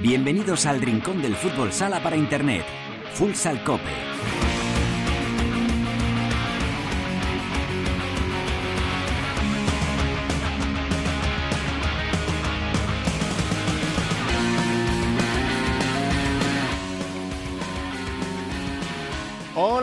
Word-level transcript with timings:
Bienvenidos 0.00 0.64
al 0.64 0.80
Rincón 0.80 1.20
del 1.20 1.34
Fútbol 1.36 1.70
Sala 1.72 2.02
para 2.02 2.16
Internet. 2.16 2.64
Futsal 3.12 3.62
Cope. 3.62 4.37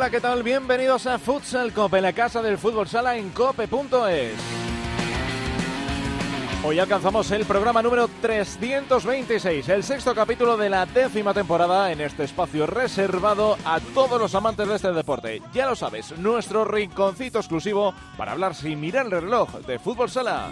Hola, 0.05 0.11
¿qué 0.11 0.21
tal? 0.21 0.43
Bienvenidos 0.43 1.07
a 1.07 1.17
Futsal 1.17 1.73
Cope, 1.73 1.99
la 1.99 2.13
casa 2.13 2.43
del 2.43 2.59
fútbol 2.59 2.87
sala 2.87 3.17
en 3.17 3.31
cope.es. 3.31 4.35
Hoy 6.63 6.77
alcanzamos 6.77 7.31
el 7.31 7.43
programa 7.45 7.81
número 7.81 8.07
326, 8.21 9.67
el 9.67 9.83
sexto 9.83 10.13
capítulo 10.13 10.57
de 10.57 10.69
la 10.69 10.85
décima 10.85 11.33
temporada 11.33 11.91
en 11.91 12.01
este 12.01 12.25
espacio 12.25 12.67
reservado 12.67 13.57
a 13.65 13.79
todos 13.95 14.21
los 14.21 14.35
amantes 14.35 14.67
de 14.67 14.75
este 14.75 14.93
deporte. 14.93 15.41
Ya 15.55 15.65
lo 15.65 15.75
sabes, 15.75 16.15
nuestro 16.19 16.65
rinconcito 16.65 17.39
exclusivo 17.39 17.95
para 18.15 18.33
hablar 18.33 18.53
sin 18.53 18.79
mirar 18.79 19.07
el 19.07 19.21
reloj 19.23 19.55
de 19.65 19.79
fútbol 19.79 20.11
sala. 20.11 20.51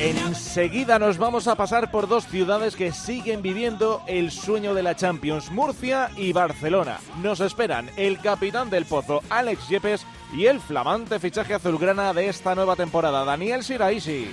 Enseguida 0.00 0.98
nos 0.98 1.18
vamos 1.18 1.46
a 1.46 1.54
pasar 1.54 1.92
por 1.92 2.08
dos 2.08 2.26
ciudades 2.26 2.74
que 2.74 2.90
siguen 2.90 3.42
viviendo 3.42 4.02
el 4.08 4.32
sueño 4.32 4.74
de 4.74 4.82
la 4.82 4.96
Champions, 4.96 5.52
Murcia 5.52 6.10
y 6.16 6.32
Barcelona. 6.32 6.98
Nos 7.22 7.40
esperan 7.40 7.88
el 7.96 8.18
capitán 8.18 8.70
del 8.70 8.86
Pozo, 8.86 9.22
Alex 9.30 9.68
Yepes, 9.68 10.04
y 10.32 10.46
el 10.46 10.58
flamante 10.58 11.20
fichaje 11.20 11.54
azulgrana 11.54 12.12
de 12.12 12.28
esta 12.28 12.56
nueva 12.56 12.74
temporada, 12.74 13.24
Daniel 13.24 13.62
Siraisi. 13.62 14.28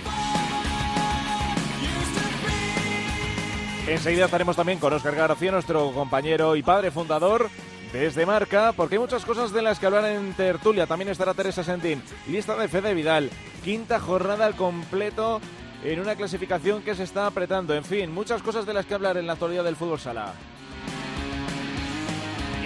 Enseguida 3.86 4.24
estaremos 4.24 4.56
también 4.56 4.78
con 4.78 4.92
Oscar 4.92 5.14
García, 5.14 5.52
nuestro 5.52 5.92
compañero 5.92 6.56
y 6.56 6.62
padre 6.62 6.90
fundador 6.90 7.48
desde 7.92 8.26
Marca, 8.26 8.72
porque 8.72 8.94
hay 8.94 9.00
muchas 9.00 9.24
cosas 9.24 9.52
de 9.52 9.62
las 9.62 9.78
que 9.78 9.86
hablar 9.86 10.04
en 10.06 10.32
tertulia. 10.32 10.86
También 10.86 11.10
estará 11.10 11.34
Teresa 11.34 11.62
Sentín, 11.62 12.02
lista 12.26 12.56
de 12.56 12.68
Fede 12.68 12.94
Vidal, 12.94 13.30
quinta 13.62 14.00
jornada 14.00 14.46
al 14.46 14.56
completo 14.56 15.40
en 15.84 16.00
una 16.00 16.16
clasificación 16.16 16.82
que 16.82 16.94
se 16.94 17.02
está 17.04 17.26
apretando. 17.26 17.74
En 17.74 17.84
fin, 17.84 18.12
muchas 18.12 18.42
cosas 18.42 18.64
de 18.66 18.72
las 18.72 18.86
que 18.86 18.94
hablar 18.94 19.16
en 19.16 19.26
la 19.26 19.34
actualidad 19.34 19.64
del 19.64 19.76
fútbol 19.76 20.00
sala. 20.00 20.32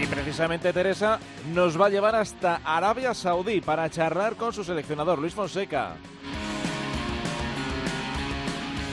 Y 0.00 0.06
precisamente 0.06 0.72
Teresa 0.72 1.18
nos 1.54 1.80
va 1.80 1.86
a 1.86 1.90
llevar 1.90 2.14
hasta 2.14 2.60
Arabia 2.64 3.14
Saudí 3.14 3.62
para 3.62 3.88
charlar 3.88 4.36
con 4.36 4.52
su 4.52 4.62
seleccionador, 4.62 5.18
Luis 5.18 5.34
Fonseca. 5.34 5.96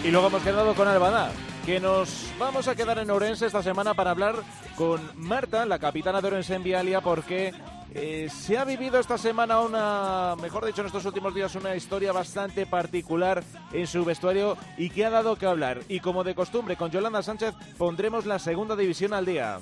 Y 0.03 0.12
luego 0.12 0.28
hemos 0.28 0.44
quedado 0.44 0.73
con 0.73 0.88
Albada, 0.88 1.31
que 1.66 1.80
nos 1.80 2.25
vamos 2.38 2.67
a 2.67 2.75
quedar 2.75 2.97
en 3.00 3.09
Orense 3.09 3.45
esta 3.45 3.64
semana 3.64 3.94
para 3.94 4.11
hablar 4.11 4.36
con 4.75 5.02
Marta, 5.16 5.66
la 5.66 5.80
capitana 5.80 6.19
de 6.19 6.28
Orense 6.28 6.56
en 6.56 6.64
Vialia, 6.64 7.00
porque 7.02 7.53
eh, 7.94 8.28
se 8.30 8.58
ha 8.58 8.66
vivido 8.66 9.00
esta 9.00 9.17
semana 9.17 9.59
una, 9.59 10.36
mejor 10.41 10.66
dicho, 10.66 10.81
en 10.81 10.88
estos 10.88 11.06
últimos 11.06 11.34
días, 11.34 11.56
una 11.56 11.75
historia 11.75 12.11
bastante 12.11 12.66
particular 12.66 13.44
en 13.72 13.88
su 13.88 14.03
vestuario 14.03 14.58
y 14.78 14.89
que 14.89 15.06
ha 15.06 15.09
dado 15.09 15.38
que 15.38 15.45
hablar. 15.45 15.81
Y 15.88 16.00
como 16.00 16.23
de 16.23 16.36
costumbre, 16.36 16.75
con 16.75 16.91
Yolanda 16.91 17.23
Sánchez 17.23 17.53
pondremos 17.78 18.25
la 18.25 18.39
segunda 18.39 18.75
división 18.75 19.14
al 19.14 19.25
día. 19.25 19.59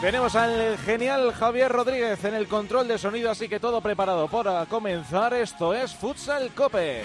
Tenemos 0.00 0.36
al 0.36 0.76
genial 0.78 1.32
Javier 1.32 1.72
Rodríguez 1.72 2.22
en 2.24 2.34
el 2.34 2.46
control 2.46 2.88
de 2.88 2.98
sonido, 2.98 3.30
así 3.30 3.48
que 3.48 3.58
todo 3.58 3.80
preparado 3.80 4.28
para 4.28 4.66
comenzar. 4.66 5.32
Esto 5.32 5.72
es 5.72 5.94
Futsal 5.94 6.50
Cope. 6.50 7.02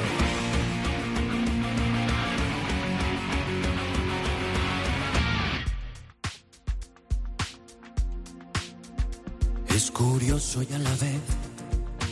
Es 9.75 9.91
curioso 9.91 10.63
y 10.63 10.73
a 10.73 10.79
la 10.79 10.89
vez 10.91 11.21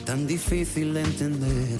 tan 0.05 0.25
difícil 0.25 0.93
de 0.93 1.01
entender, 1.01 1.79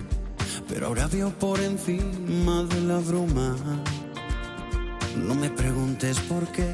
pero 0.67 0.88
ahora 0.88 1.07
veo 1.07 1.29
por 1.31 1.59
encima 1.59 2.63
de 2.63 2.81
la 2.81 3.00
bruma. 3.00 3.56
No 5.17 5.35
me 5.35 5.50
preguntes 5.50 6.19
por 6.19 6.47
qué, 6.51 6.73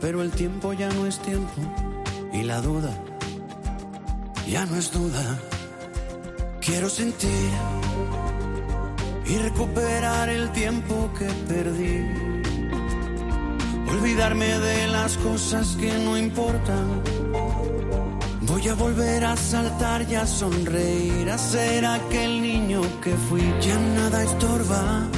pero 0.00 0.22
el 0.22 0.30
tiempo 0.30 0.72
ya 0.72 0.88
no 0.90 1.06
es 1.06 1.18
tiempo 1.20 1.60
y 2.32 2.42
la 2.42 2.60
duda 2.60 2.96
ya 4.48 4.66
no 4.66 4.76
es 4.76 4.92
duda. 4.92 5.38
Quiero 6.60 6.88
sentir 6.88 7.50
y 9.26 9.36
recuperar 9.38 10.28
el 10.28 10.50
tiempo 10.52 11.10
que 11.18 11.26
perdí. 11.48 12.04
Olvidarme 13.90 14.58
de 14.58 14.88
las 14.88 15.16
cosas 15.18 15.76
que 15.80 15.92
no 16.04 16.18
importan 16.18 17.02
Voy 18.52 18.68
a 18.68 18.74
volver 18.74 19.24
a 19.24 19.34
saltar 19.34 20.02
y 20.10 20.14
a 20.14 20.26
sonreír, 20.26 21.30
a 21.30 21.38
ser 21.38 21.86
aquel 21.86 22.42
niño 22.42 22.82
que 23.00 23.12
fui. 23.12 23.40
Ya 23.62 23.78
nada 23.78 24.22
estorba. 24.22 25.08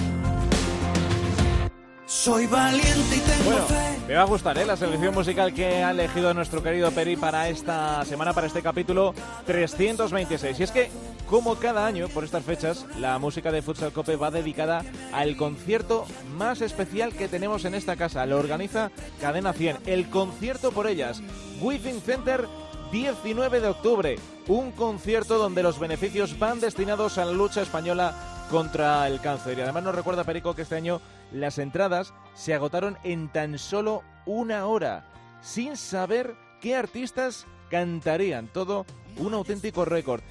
Soy 2.07 2.47
valiente 2.47 3.17
y 3.17 3.19
tengo 3.19 3.45
Bueno, 3.45 3.67
fe. 3.67 3.99
me 4.07 4.15
va 4.15 4.23
a 4.23 4.27
gustar 4.27 4.57
¿eh? 4.59 4.65
la 4.65 4.77
selección 4.77 5.13
musical 5.13 5.53
que 5.53 5.83
ha 5.83 5.91
elegido 5.91 6.33
nuestro 6.33 6.63
querido 6.63 6.93
Peri 6.93 7.17
para 7.17 7.49
esta 7.49 8.05
semana, 8.05 8.33
para 8.33 8.47
este 8.47 8.63
capítulo 8.63 9.13
326. 9.47 10.61
Y 10.61 10.63
es 10.63 10.71
que, 10.71 10.91
como 11.29 11.57
cada 11.57 11.87
año, 11.87 12.07
por 12.11 12.23
estas 12.23 12.45
fechas, 12.45 12.87
la 13.01 13.19
música 13.19 13.51
de 13.51 13.63
Futsal 13.63 13.93
Cope 13.93 14.15
va 14.15 14.31
dedicada 14.31 14.85
al 15.13 15.37
concierto 15.37 16.07
más 16.39 16.61
especial 16.61 17.13
que 17.13 17.27
tenemos 17.27 17.65
en 17.65 17.75
esta 17.75 17.97
casa. 17.97 18.27
Lo 18.27 18.39
organiza 18.39 18.93
Cadena 19.21 19.53
100, 19.53 19.79
el 19.87 20.09
concierto 20.09 20.71
por 20.71 20.87
ellas, 20.87 21.21
Within 21.61 22.01
Center 22.01 22.47
19 22.95 23.61
de 23.61 23.67
octubre, 23.67 24.17
un 24.47 24.71
concierto 24.71 25.37
donde 25.37 25.65
los 25.65 25.81
beneficios 25.81 26.39
van 26.39 26.61
destinados 26.61 27.19
a 27.19 27.25
la 27.25 27.33
lucha 27.33 27.61
española 27.61 28.15
contra 28.53 29.09
el 29.09 29.21
cáncer. 29.21 29.59
Y 29.59 29.63
además 29.63 29.83
nos 29.83 29.97
recuerda 29.97 30.23
Perico 30.23 30.55
que 30.55 30.63
este 30.63 30.77
año 30.77 31.01
las 31.33 31.59
entradas 31.59 32.15
se 32.35 32.55
agotaron 32.55 32.97
en 33.03 33.33
tan 33.33 33.59
solo 33.59 34.05
una 34.27 34.67
hora, 34.67 35.07
sin 35.43 35.77
saber 35.77 36.37
qué 36.61 36.77
artistas 36.77 37.47
cantarían. 37.69 38.47
Todo 38.47 38.87
un 39.17 39.35
auténtico 39.35 39.85
récord. 39.85 40.23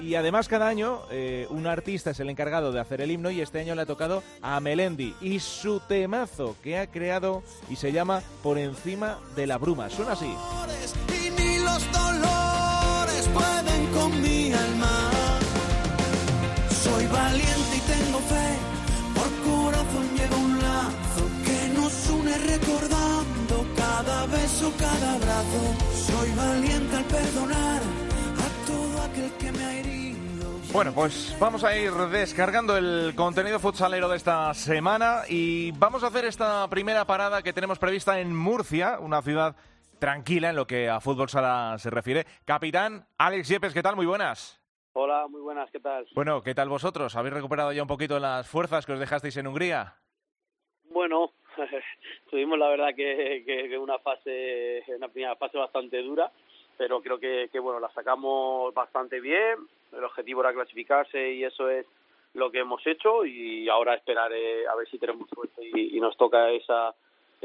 Y 0.00 0.14
además 0.14 0.48
cada 0.48 0.68
año 0.68 1.02
eh, 1.10 1.46
un 1.50 1.66
artista 1.66 2.12
es 2.12 2.20
el 2.20 2.30
encargado 2.30 2.72
de 2.72 2.80
hacer 2.80 3.02
el 3.02 3.10
himno 3.10 3.30
y 3.30 3.42
este 3.42 3.60
año 3.60 3.74
le 3.74 3.82
ha 3.82 3.86
tocado 3.86 4.22
a 4.40 4.58
Melendi 4.60 5.14
y 5.20 5.38
su 5.40 5.80
temazo 5.80 6.56
que 6.62 6.78
ha 6.78 6.86
creado 6.86 7.42
y 7.68 7.76
se 7.76 7.92
llama 7.92 8.22
Por 8.42 8.56
encima 8.56 9.18
de 9.36 9.46
la 9.46 9.58
bruma. 9.58 9.90
Suena 9.90 10.12
así. 10.12 10.34
Cada. 24.78 25.16
Soy 25.94 26.30
valiente 26.34 26.96
al 26.96 27.04
perdonar 27.04 27.82
a 27.82 28.66
todo 28.66 29.02
aquel 29.02 29.32
que 29.32 29.52
me 29.52 29.64
ha 29.64 29.78
herido. 29.78 30.60
Bueno, 30.72 30.92
pues 30.92 31.36
vamos 31.38 31.64
a 31.64 31.76
ir 31.76 31.92
descargando 31.92 32.76
el 32.76 33.14
contenido 33.14 33.58
futsalero 33.58 34.08
de 34.08 34.16
esta 34.16 34.52
semana 34.54 35.22
y 35.28 35.72
vamos 35.72 36.02
a 36.02 36.08
hacer 36.08 36.24
esta 36.24 36.68
primera 36.68 37.04
parada 37.04 37.42
que 37.42 37.52
tenemos 37.52 37.78
prevista 37.78 38.20
en 38.20 38.34
Murcia, 38.34 38.98
una 39.00 39.22
ciudad 39.22 39.56
tranquila 39.98 40.50
en 40.50 40.56
lo 40.56 40.66
que 40.66 40.88
a 40.88 41.00
fútbol 41.00 41.28
sala 41.28 41.76
se 41.78 41.90
refiere. 41.90 42.24
Capitán 42.44 43.06
Alex 43.18 43.48
Yepes, 43.48 43.74
¿qué 43.74 43.82
tal? 43.82 43.96
Muy 43.96 44.06
buenas. 44.06 44.60
Hola, 44.92 45.26
muy 45.28 45.40
buenas, 45.42 45.70
¿qué 45.70 45.78
tal? 45.80 46.06
Bueno, 46.14 46.42
¿qué 46.42 46.54
tal 46.54 46.68
vosotros? 46.70 47.14
¿Habéis 47.16 47.34
recuperado 47.34 47.72
ya 47.72 47.82
un 47.82 47.88
poquito 47.88 48.18
las 48.18 48.48
fuerzas 48.48 48.86
que 48.86 48.92
os 48.92 48.98
dejasteis 49.00 49.36
en 49.36 49.46
Hungría? 49.46 49.94
Bueno, 50.84 51.32
tuvimos 52.30 52.58
la 52.58 52.68
verdad 52.68 52.94
que, 52.96 53.42
que- 53.46 53.68
que 53.68 53.78
una 53.78 53.98
fase, 53.98 54.82
una 54.96 55.08
primera 55.08 55.36
fase 55.36 55.58
bastante 55.58 56.00
dura, 56.02 56.30
pero 56.78 57.02
creo 57.02 57.18
que, 57.18 57.48
que 57.52 57.58
bueno, 57.58 57.78
la 57.80 57.90
sacamos 57.92 58.72
bastante 58.72 59.20
bien. 59.20 59.58
El 59.92 60.04
objetivo 60.04 60.40
era 60.40 60.52
clasificarse 60.54 61.32
y 61.32 61.44
eso 61.44 61.68
es 61.68 61.86
lo 62.34 62.50
que 62.50 62.58
hemos 62.60 62.86
hecho 62.86 63.24
y 63.24 63.68
ahora 63.68 63.94
esperar 63.94 64.30
eh, 64.32 64.66
a 64.66 64.74
ver 64.76 64.88
si 64.88 64.98
tenemos 64.98 65.28
suerte 65.30 65.62
y, 65.74 65.96
y 65.96 66.00
nos 66.00 66.16
toca 66.16 66.50
esa 66.50 66.94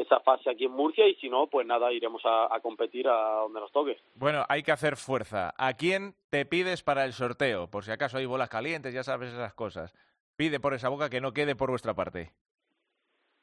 esa 0.02 0.20
fase 0.20 0.50
aquí 0.50 0.66
en 0.66 0.72
Murcia 0.72 1.08
y 1.08 1.16
si 1.16 1.30
no, 1.30 1.48
pues 1.48 1.66
nada, 1.66 1.92
iremos 1.92 2.22
a, 2.26 2.54
a 2.54 2.60
competir 2.60 3.08
a 3.08 3.42
donde 3.42 3.60
nos 3.60 3.72
toque. 3.72 3.98
Bueno, 4.16 4.46
hay 4.50 4.64
que 4.64 4.72
hacer 4.72 4.98
fuerza. 4.98 5.54
¿A 5.58 5.74
quién 5.74 6.16
te 6.30 6.46
pides 6.46 6.84
para 6.84 7.06
el 7.06 7.14
sorteo? 7.14 7.68
Por 7.68 7.84
si 7.84 7.92
acaso 7.92 8.18
hay 8.18 8.26
bolas 8.26 8.50
calientes, 8.50 8.94
ya 8.94 9.04
sabes 9.04 9.34
esas 9.34 9.54
cosas. 9.54 9.94
Pide 10.36 10.60
por 10.60 10.74
esa 10.74 10.90
boca 10.90 11.10
que 11.10 11.22
no 11.22 11.34
quede 11.34 11.56
por 11.56 11.70
vuestra 11.70 11.94
parte. 11.94 12.32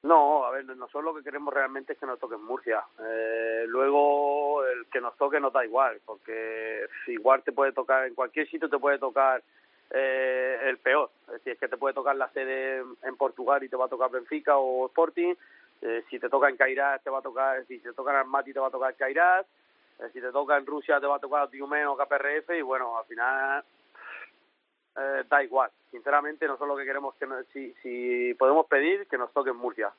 No, 0.03 0.45
a 0.45 0.51
ver, 0.51 0.65
nosotros 0.65 1.05
lo 1.05 1.15
que 1.15 1.25
queremos 1.25 1.53
realmente 1.53 1.93
es 1.93 1.99
que 1.99 2.07
nos 2.07 2.21
toque 2.21 2.37
en 2.37 2.45
Murcia. 2.45 2.85
Eh, 3.01 3.65
luego, 3.67 4.65
el 4.65 4.87
que 4.87 5.01
nos 5.01 5.17
toque 5.17 5.41
nos 5.41 5.53
da 5.53 5.65
igual, 5.65 6.01
porque 6.05 6.87
igual 7.09 7.43
te 7.43 7.53
puede 7.53 7.73
tocar, 7.73 8.07
en 8.07 8.15
cualquier 8.15 8.49
sitio 8.49 8.69
te 8.69 8.79
puede 8.79 8.99
tocar 8.99 9.43
eh, 9.91 10.59
el 10.67 10.79
peor. 10.79 11.11
Es 11.27 11.33
decir, 11.35 11.53
es 11.55 11.59
que 11.59 11.69
te 11.69 11.77
puede 11.77 11.95
tocar 11.95 12.15
la 12.15 12.31
sede 12.31 12.85
en 13.03 13.17
Portugal 13.17 13.63
y 13.63 13.69
te 13.69 13.77
va 13.77 13.87
a 13.87 13.89
tocar 13.89 14.11
Benfica 14.11 14.57
o 14.57 14.87
Sporting. 14.87 15.35
Eh, 15.83 16.05
si 16.11 16.19
te 16.19 16.29
toca 16.29 16.49
en 16.49 16.57
Cairás, 16.57 17.03
te 17.03 17.11
va 17.11 17.19
a 17.19 17.23
tocar, 17.23 17.65
si 17.67 17.79
te 17.79 17.93
toca 17.93 18.11
en 18.11 18.17
Armati, 18.19 18.53
te 18.53 18.61
va 18.61 18.69
a 18.69 18.71
tocar 18.71 18.95
Cairás. 18.97 19.47
Eh, 19.99 20.11
si 20.13 20.21
te 20.21 20.31
toca 20.31 20.57
en 20.57 20.67
Rusia, 20.67 21.01
te 21.01 21.07
va 21.07 21.17
a 21.17 21.21
tocar 21.21 21.49
Diume 21.51 21.87
o 21.87 21.97
KPRF. 21.97 22.51
Y 22.59 22.63
bueno, 22.63 22.99
al 22.99 23.05
final 23.07 23.65
eh, 24.97 25.25
da 25.29 25.43
igual. 25.43 25.71
Sinceramente, 25.91 26.47
nosotros 26.47 26.69
lo 26.69 26.77
que 26.77 26.85
queremos 26.85 27.15
que 27.15 27.27
si, 27.53 27.73
si 27.83 28.35
podemos 28.35 28.67
pedir 28.67 29.07
que 29.07 29.19
nos 29.19 29.33
toque 29.33 29.51
en 29.51 29.57
Murcia. 29.57 29.93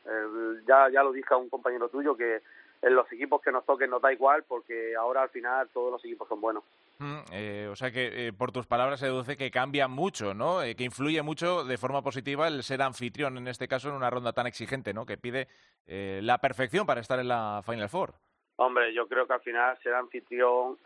ya, 0.67 0.89
ya 0.89 1.03
lo 1.03 1.11
dije 1.11 1.33
a 1.33 1.37
un 1.37 1.49
compañero 1.49 1.89
tuyo 1.89 2.15
que 2.15 2.41
en 2.81 2.95
los 2.95 3.11
equipos 3.11 3.41
que 3.41 3.51
nos 3.51 3.65
toquen 3.65 3.89
nos 3.89 4.01
da 4.01 4.13
igual 4.13 4.43
porque 4.47 4.95
ahora 4.95 5.23
al 5.23 5.29
final 5.29 5.69
todos 5.73 5.91
los 5.91 6.03
equipos 6.05 6.27
son 6.27 6.39
buenos. 6.39 6.63
Mm, 6.99 7.19
eh, 7.31 7.67
o 7.71 7.75
sea 7.75 7.91
que 7.91 8.27
eh, 8.27 8.33
por 8.33 8.51
tus 8.51 8.67
palabras 8.67 8.99
se 8.99 9.07
deduce 9.07 9.37
que 9.37 9.51
cambia 9.51 9.87
mucho, 9.87 10.33
¿no? 10.33 10.63
Eh, 10.63 10.75
que 10.75 10.83
influye 10.83 11.21
mucho 11.21 11.63
de 11.63 11.77
forma 11.77 12.01
positiva 12.01 12.47
el 12.47 12.63
ser 12.63 12.81
anfitrión, 12.81 13.37
en 13.37 13.47
este 13.47 13.67
caso 13.67 13.89
en 13.89 13.95
una 13.95 14.09
ronda 14.09 14.33
tan 14.33 14.47
exigente, 14.47 14.93
¿no? 14.93 15.05
Que 15.05 15.17
pide 15.17 15.47
la 15.87 16.37
perfección 16.37 16.85
para 16.85 17.01
estar 17.01 17.19
en 17.19 17.29
la 17.29 17.63
Final 17.65 17.89
Four. 17.89 18.13
Hombre, 18.57 18.93
yo 18.93 19.07
creo 19.07 19.25
que 19.25 19.33
al 19.33 19.41
final 19.41 19.75
ser 19.81 19.95
anfitrión 19.95 20.77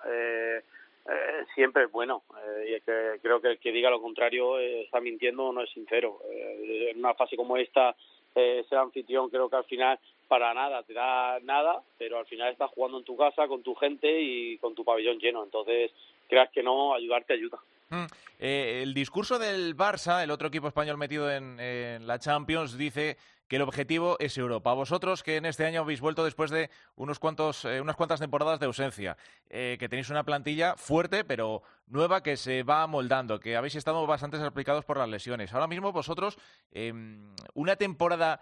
siempre 1.54 1.84
es 1.84 1.92
bueno. 1.92 2.24
y 2.66 2.76
es 2.76 2.84
que 2.86 3.20
creo 3.22 3.42
que 3.42 3.50
el 3.50 3.60
que 3.60 3.74
diga 3.74 3.90
lo 3.90 4.02
contrario 4.02 4.58
está 4.60 5.02
mintiendo 5.02 5.48
o 5.48 5.52
no 5.52 5.62
es 5.62 5.70
sincero. 5.72 6.22
en 6.32 7.00
una 7.00 7.14
fase 7.16 7.36
como 7.36 7.58
esta, 7.58 7.94
ser 8.34 8.78
anfitrión 8.78 9.30
creo 9.30 9.50
que 9.50 9.56
al 9.56 9.66
final 9.66 10.00
para 10.28 10.54
nada 10.54 10.82
te 10.84 10.94
da 10.94 11.40
nada, 11.42 11.82
pero 11.98 12.18
al 12.18 12.26
final 12.26 12.52
estás 12.52 12.72
jugando 12.72 12.98
en 12.98 13.04
tu 13.04 13.16
casa 13.16 13.48
con 13.48 13.62
tu 13.62 13.76
gente 13.76 14.22
y 14.22 14.58
con 14.58 14.74
tu 14.74 14.84
pabellón 14.84 15.20
lleno. 15.20 15.44
Entonces, 15.44 15.92
creas 16.28 16.50
que 16.52 16.64
no, 16.64 16.96
ayudarte 16.96 17.34
ayuda. 17.34 17.60
Mm, 17.90 18.06
eh, 18.40 18.80
el 18.82 18.94
discurso 18.94 19.38
del 19.38 19.78
Barça, 19.78 20.24
el 20.24 20.32
otro 20.32 20.48
equipo 20.48 20.68
español 20.68 20.98
metido 20.98 21.30
en, 21.32 22.08
la 22.08 22.18
Champions, 22.18 22.78
dice 22.78 23.18
que 23.54 23.58
el 23.58 23.62
objetivo 23.62 24.18
es 24.20 24.36
Europa. 24.40 24.74
Vosotros 24.74 25.22
que 25.22 25.38
en 25.38 25.46
este 25.46 25.64
año 25.64 25.82
habéis 25.82 26.02
vuelto 26.02 26.24
después 26.24 26.50
de 26.50 26.72
unos 26.96 27.20
cuantos, 27.20 27.66
eh, 27.66 27.82
unas 27.82 27.96
cuantas 27.96 28.20
temporadas 28.20 28.60
de 28.60 28.66
ausencia, 28.66 29.16
eh, 29.48 29.78
que 29.80 29.88
tenéis 29.88 30.10
una 30.10 30.24
plantilla 30.24 30.76
fuerte 30.76 31.24
pero 31.24 31.62
nueva 31.86 32.24
que 32.24 32.36
se 32.36 32.64
va 32.64 32.88
moldando, 32.88 33.40
que 33.40 33.56
habéis 33.56 33.76
estado 33.76 34.08
bastante 34.08 34.38
aplicados 34.38 34.86
por 34.86 34.98
las 34.98 35.08
lesiones. 35.08 35.54
Ahora 35.54 35.68
mismo 35.68 35.92
vosotros, 35.92 36.40
em, 36.72 37.32
una 37.54 37.76
temporada 37.76 38.42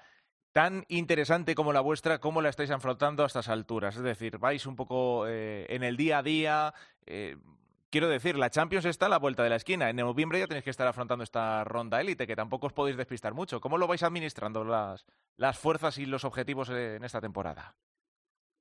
tan 0.54 0.86
interesante 0.88 1.56
como 1.56 1.74
la 1.74 1.82
vuestra, 1.82 2.20
¿cómo 2.20 2.42
la 2.42 2.48
estáis 2.48 2.72
afrontando 2.72 3.24
a 3.24 3.28
estas 3.28 3.50
alturas? 3.50 3.98
Es 3.98 4.04
decir, 4.04 4.38
vais 4.38 4.66
un 4.66 4.78
poco 4.78 5.28
eh, 5.28 5.66
en 5.68 5.84
el 5.84 5.98
día 5.98 6.20
a 6.20 6.24
día. 6.24 6.74
Quiero 7.92 8.08
decir, 8.08 8.38
la 8.38 8.50
Champions 8.50 8.86
está 8.86 9.08
a 9.08 9.10
la 9.10 9.20
vuelta 9.20 9.44
de 9.44 9.50
la 9.50 9.58
esquina. 9.58 9.90
En 9.90 9.98
noviembre 9.98 10.40
ya 10.40 10.48
tenéis 10.48 10.64
que 10.64 10.70
estar 10.70 10.88
afrontando 10.88 11.26
esta 11.26 11.66
ronda 11.66 12.00
élite, 12.00 12.26
que 12.26 12.38
tampoco 12.38 12.68
os 12.68 12.74
podéis 12.74 12.96
despistar 12.96 13.34
mucho. 13.34 13.60
¿Cómo 13.60 13.78
lo 13.78 13.86
vais 13.86 14.02
administrando 14.02 14.64
las, 14.64 15.06
las 15.36 15.60
fuerzas 15.60 15.98
y 15.98 16.06
los 16.06 16.24
objetivos 16.24 16.70
en 16.70 17.04
esta 17.04 17.20
temporada? 17.20 17.76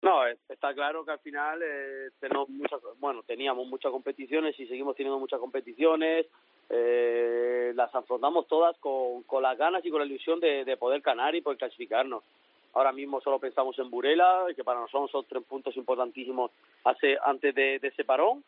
No, 0.02 0.26
está 0.26 0.74
claro 0.74 1.04
que 1.04 1.12
al 1.12 1.20
final 1.20 1.60
eh, 1.62 2.08
tenemos 2.18 2.48
muchas, 2.48 2.80
bueno, 2.98 3.22
teníamos 3.22 3.68
muchas 3.68 3.92
competiciones 3.92 4.58
y 4.58 4.66
seguimos 4.66 4.96
teniendo 4.96 5.20
muchas 5.20 5.38
competiciones. 5.38 6.26
Eh, 6.68 7.72
las 7.76 7.94
afrontamos 7.94 8.48
todas 8.48 8.76
con, 8.78 9.22
con 9.22 9.44
las 9.44 9.56
ganas 9.56 9.84
y 9.84 9.90
con 9.90 10.00
la 10.00 10.06
ilusión 10.06 10.40
de, 10.40 10.64
de 10.64 10.76
poder 10.76 11.02
ganar 11.02 11.36
y 11.36 11.40
poder 11.40 11.58
clasificarnos. 11.58 12.24
Ahora 12.72 12.90
mismo 12.90 13.20
solo 13.20 13.38
pensamos 13.38 13.78
en 13.78 13.90
Burela, 13.90 14.46
que 14.56 14.64
para 14.64 14.80
nosotros 14.80 15.12
son 15.12 15.24
tres 15.28 15.44
puntos 15.44 15.76
importantísimos 15.76 16.50
hace, 16.82 17.16
antes 17.24 17.54
de, 17.54 17.78
de 17.78 17.88
ese 17.88 18.04
parón 18.04 18.42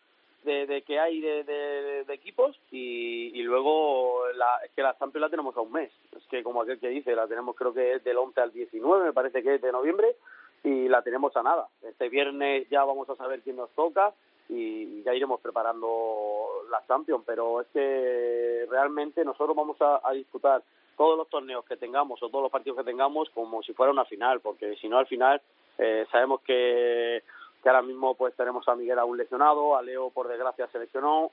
de, 0.45 0.67
de 0.67 0.83
que 0.83 0.99
hay 0.99 1.21
de, 1.21 1.45
de, 1.45 2.15
equipos 2.15 2.59
y, 2.71 3.31
y 3.39 3.43
luego 3.43 4.23
la, 4.35 4.59
es 4.65 4.71
que 4.73 4.83
la 4.83 4.97
Champions 4.99 5.23
la 5.23 5.31
tenemos 5.31 5.57
a 5.57 5.61
un 5.61 5.73
mes. 5.73 5.91
Es 6.17 6.25
que 6.29 6.43
como 6.43 6.63
aquel 6.63 6.79
que 6.79 6.89
dice, 6.89 7.15
la 7.15 7.27
tenemos 7.27 7.57
creo 7.57 7.73
que 7.73 7.95
es 7.95 8.05
del 8.05 8.19
11 8.19 8.41
al 8.41 8.53
19, 8.53 9.07
me 9.07 9.13
parece 9.13 9.43
que 9.43 9.55
es 9.55 9.63
de 9.63 9.73
noviembre 9.73 10.17
y 10.65 10.89
la 10.89 11.03
tenemos 11.03 11.37
a 11.37 11.43
nada. 11.43 11.69
Este 11.83 12.09
viernes 12.09 12.69
ya 12.71 12.85
vamos 12.85 13.09
a 13.09 13.17
saber 13.17 13.41
quién 13.43 13.57
nos 13.57 13.71
toca 13.71 14.13
y 14.49 15.03
ya 15.03 15.15
iremos 15.15 15.41
preparando 15.41 16.65
la 16.71 16.85
Champions, 16.87 17.25
pero 17.27 17.61
es 17.63 17.67
que 17.69 18.67
realmente 18.71 19.25
nosotros 19.25 19.57
vamos 19.57 19.77
a, 19.81 20.13
disputar 20.13 20.63
todos 20.97 21.17
los 21.17 21.29
torneos 21.29 21.65
que 21.65 21.77
tengamos 21.77 22.23
o 22.23 22.29
todos 22.29 22.43
los 22.43 22.53
partidos 22.53 22.79
que 22.79 22.85
tengamos 22.85 23.31
como 23.31 23.63
si 23.63 23.73
fuera 23.73 23.93
una 23.93 24.05
final, 24.05 24.41
porque 24.41 24.77
si 24.77 24.89
no 24.89 24.99
al 24.99 25.07
final 25.07 25.41
eh, 25.79 26.07
sabemos 26.11 26.43
que, 26.43 27.23
que 27.63 27.69
ahora 27.69 27.83
mismo 27.83 28.15
pues 28.15 28.35
tenemos 28.37 28.67
a 28.69 28.75
Miguel 28.75 28.99
aún 28.99 29.17
lesionado, 29.17 29.77
a 29.77 29.83
Leo 29.83 30.11
por 30.11 30.29
desgracia 30.29 30.69
se 30.73 30.79
lesionó, 30.79 31.31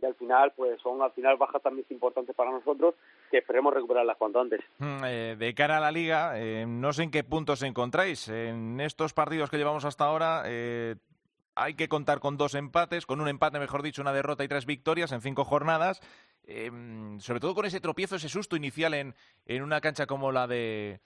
y 0.00 0.06
al 0.06 0.14
final 0.14 0.52
pues 0.56 0.80
son 0.80 1.00
al 1.02 1.12
final 1.12 1.36
bajas 1.36 1.62
también 1.62 1.86
importantes 1.90 2.34
para 2.34 2.50
nosotros 2.50 2.94
que 3.30 3.38
esperemos 3.38 3.72
recuperarlas 3.72 4.16
cuanto 4.16 4.40
antes. 4.40 4.60
Mm, 4.78 5.04
eh, 5.04 5.36
de 5.38 5.54
cara 5.54 5.78
a 5.78 5.80
la 5.80 5.92
liga, 5.92 6.38
eh, 6.38 6.66
no 6.66 6.92
sé 6.92 7.04
en 7.04 7.10
qué 7.10 7.24
puntos 7.24 7.62
encontráis. 7.62 8.28
En 8.28 8.80
estos 8.80 9.14
partidos 9.14 9.50
que 9.50 9.58
llevamos 9.58 9.84
hasta 9.84 10.04
ahora, 10.04 10.42
eh, 10.46 10.96
hay 11.54 11.74
que 11.74 11.88
contar 11.88 12.20
con 12.20 12.36
dos 12.36 12.54
empates, 12.54 13.06
con 13.06 13.20
un 13.20 13.28
empate, 13.28 13.58
mejor 13.58 13.82
dicho, 13.82 14.02
una 14.02 14.12
derrota 14.12 14.44
y 14.44 14.48
tres 14.48 14.66
victorias 14.66 15.12
en 15.12 15.20
cinco 15.20 15.44
jornadas. 15.44 16.00
sobre 17.18 17.40
todo 17.40 17.54
con 17.54 17.64
ese 17.64 17.80
tropiezo, 17.80 18.16
ese 18.16 18.28
susto 18.28 18.56
inicial 18.56 18.94
en, 18.94 19.14
en 19.46 19.62
una 19.62 19.80
cancha 19.80 20.06
como 20.06 20.32
la 20.32 20.46
de 20.46 21.00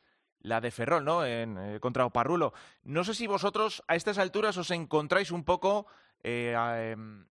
la 0.47 0.61
de 0.61 0.71
Ferrol, 0.71 1.05
¿no? 1.05 1.27
En, 1.27 1.79
contra 1.81 2.07
Oparrulo. 2.07 2.53
No 2.85 3.05
sé 3.05 3.15
si 3.15 3.27
vosotros 3.27 3.83
a 3.89 3.97
estas 3.97 4.19
alturas 4.19 4.57
os 4.57 4.71
encontráis 4.71 5.31
un 5.31 5.45
poco 5.45 5.87
em, 6.23 7.27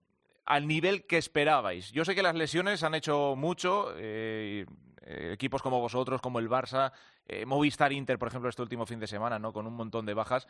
al 0.45 0.67
nivel 0.67 1.07
que 1.07 1.17
esperabais. 1.17 1.93
Yo 1.93 2.05
sé 2.05 2.15
que 2.15 2.23
las 2.23 2.35
lesiones 2.35 2.83
han 2.83 2.95
hecho 2.95 3.35
mucho, 3.37 3.95
eh, 3.97 4.67
eh, 5.03 5.31
equipos 5.33 5.63
como 5.63 5.81
vosotros, 5.81 6.21
como 6.21 6.41
el 6.41 6.51
Barça, 6.51 6.93
eh, 7.27 7.47
Movistar 7.47 7.93
Inter, 7.93 8.19
por 8.19 8.29
ejemplo, 8.29 8.51
este 8.51 8.63
último 8.63 8.85
fin 8.85 8.99
de 8.99 9.07
semana, 9.07 9.39
¿no? 9.39 9.53
con 9.53 9.67
un 9.67 9.75
montón 9.75 10.07
de 10.07 10.15
bajas, 10.15 10.47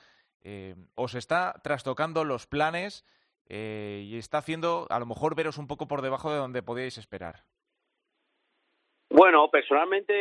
os 0.94 1.14
está 1.14 1.54
trastocando 1.62 2.24
los 2.24 2.46
planes 2.46 3.06
y 3.48 4.18
está 4.18 4.38
haciendo 4.38 4.86
a 4.90 4.98
lo 4.98 5.06
mejor 5.06 5.34
veros 5.34 5.56
un 5.56 5.66
poco 5.66 5.88
por 5.88 6.02
debajo 6.02 6.30
de 6.30 6.36
donde 6.36 6.62
podíais 6.62 6.98
esperar. 6.98 7.44
Bueno, 9.08 9.48
personalmente, 9.50 10.12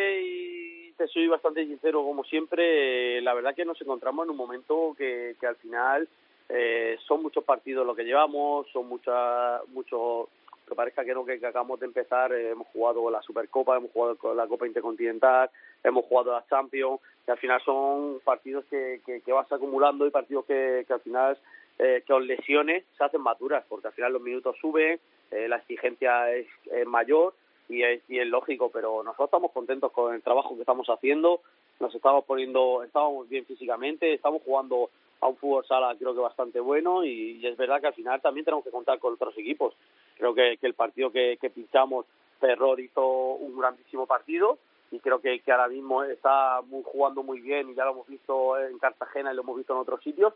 te 0.97 1.07
soy 1.07 1.27
bastante 1.27 1.65
sincero 1.65 2.03
como 2.03 2.23
siempre, 2.23 3.21
la 3.21 3.33
verdad 3.33 3.55
que 3.55 3.65
nos 3.65 3.81
encontramos 3.81 4.25
en 4.25 4.31
un 4.31 4.37
momento 4.37 4.95
que, 4.97 5.35
que 5.39 5.47
al 5.47 5.55
final 5.57 6.07
eh, 6.49 6.97
son 7.07 7.21
muchos 7.21 7.43
partidos 7.43 7.85
lo 7.85 7.95
que 7.95 8.03
llevamos, 8.03 8.67
son 8.71 8.87
muchas, 8.87 9.67
muchos, 9.69 10.27
que 10.67 10.75
parezca 10.75 11.03
que 11.03 11.13
no, 11.13 11.25
que, 11.25 11.33
acabamos 11.33 11.79
de 11.79 11.85
empezar, 11.85 12.33
eh, 12.33 12.51
hemos 12.51 12.67
jugado 12.67 13.09
la 13.09 13.21
Supercopa, 13.21 13.77
hemos 13.77 13.91
jugado 13.91 14.33
la 14.35 14.47
Copa 14.47 14.67
Intercontinental, 14.67 15.49
hemos 15.83 16.05
jugado 16.05 16.33
la 16.33 16.45
Champions, 16.47 16.99
y 17.27 17.31
al 17.31 17.37
final 17.37 17.61
son 17.63 18.19
partidos 18.23 18.65
que, 18.69 19.01
que, 19.05 19.31
vas 19.31 19.51
acumulando 19.51 20.05
y 20.05 20.11
partidos 20.11 20.45
que, 20.45 20.83
que 20.87 20.93
al 20.93 21.01
final, 21.01 21.37
eh, 21.79 22.03
que 22.05 22.13
os 22.13 22.23
lesiones 22.23 22.83
se 22.97 23.03
hacen 23.03 23.21
maduras, 23.21 23.63
porque 23.67 23.87
al 23.87 23.93
final 23.93 24.13
los 24.13 24.21
minutos 24.21 24.55
suben, 24.59 24.99
eh, 25.31 25.47
la 25.47 25.57
exigencia 25.57 26.31
es, 26.31 26.47
mayor, 26.85 27.33
y 27.69 27.83
es, 27.83 28.01
y 28.09 28.19
es 28.19 28.27
lógico, 28.27 28.69
pero 28.71 29.03
nosotros 29.03 29.27
estamos 29.27 29.51
contentos 29.51 29.91
con 29.91 30.13
el 30.13 30.21
trabajo 30.21 30.55
que 30.55 30.61
estamos 30.61 30.87
haciendo, 30.87 31.41
nos 31.79 31.93
estamos 31.93 32.25
poniendo, 32.25 32.83
estamos 32.83 33.27
bien 33.29 33.45
físicamente, 33.45 34.13
estamos 34.13 34.41
jugando 34.43 34.89
a 35.21 35.27
un 35.27 35.37
fútbol 35.37 35.65
sala 35.65 35.95
creo 35.97 36.13
que 36.13 36.19
bastante 36.19 36.59
bueno 36.59 37.05
y, 37.05 37.45
es 37.45 37.55
verdad 37.55 37.79
que 37.79 37.87
al 37.87 37.93
final 37.93 38.21
también 38.21 38.45
tenemos 38.45 38.63
que 38.63 38.71
contar 38.71 38.99
con 38.99 39.13
otros 39.13 39.37
equipos. 39.37 39.73
Creo 40.17 40.33
que, 40.33 40.57
que 40.57 40.67
el 40.67 40.73
partido 40.73 41.11
que, 41.11 41.37
que 41.39 41.49
pinchamos, 41.49 42.05
Ferror 42.39 42.79
hizo 42.79 43.35
un 43.35 43.57
grandísimo 43.57 44.05
partido 44.05 44.57
y 44.91 44.99
creo 44.99 45.19
que, 45.19 45.39
que 45.39 45.51
ahora 45.51 45.69
mismo 45.69 46.03
está 46.03 46.61
muy, 46.61 46.83
jugando 46.83 47.23
muy 47.23 47.39
bien 47.39 47.69
y 47.69 47.75
ya 47.75 47.85
lo 47.85 47.91
hemos 47.91 48.07
visto 48.07 48.59
en 48.59 48.77
Cartagena 48.79 49.31
y 49.31 49.35
lo 49.35 49.41
hemos 49.41 49.57
visto 49.57 49.73
en 49.73 49.79
otros 49.79 50.03
sitios 50.03 50.33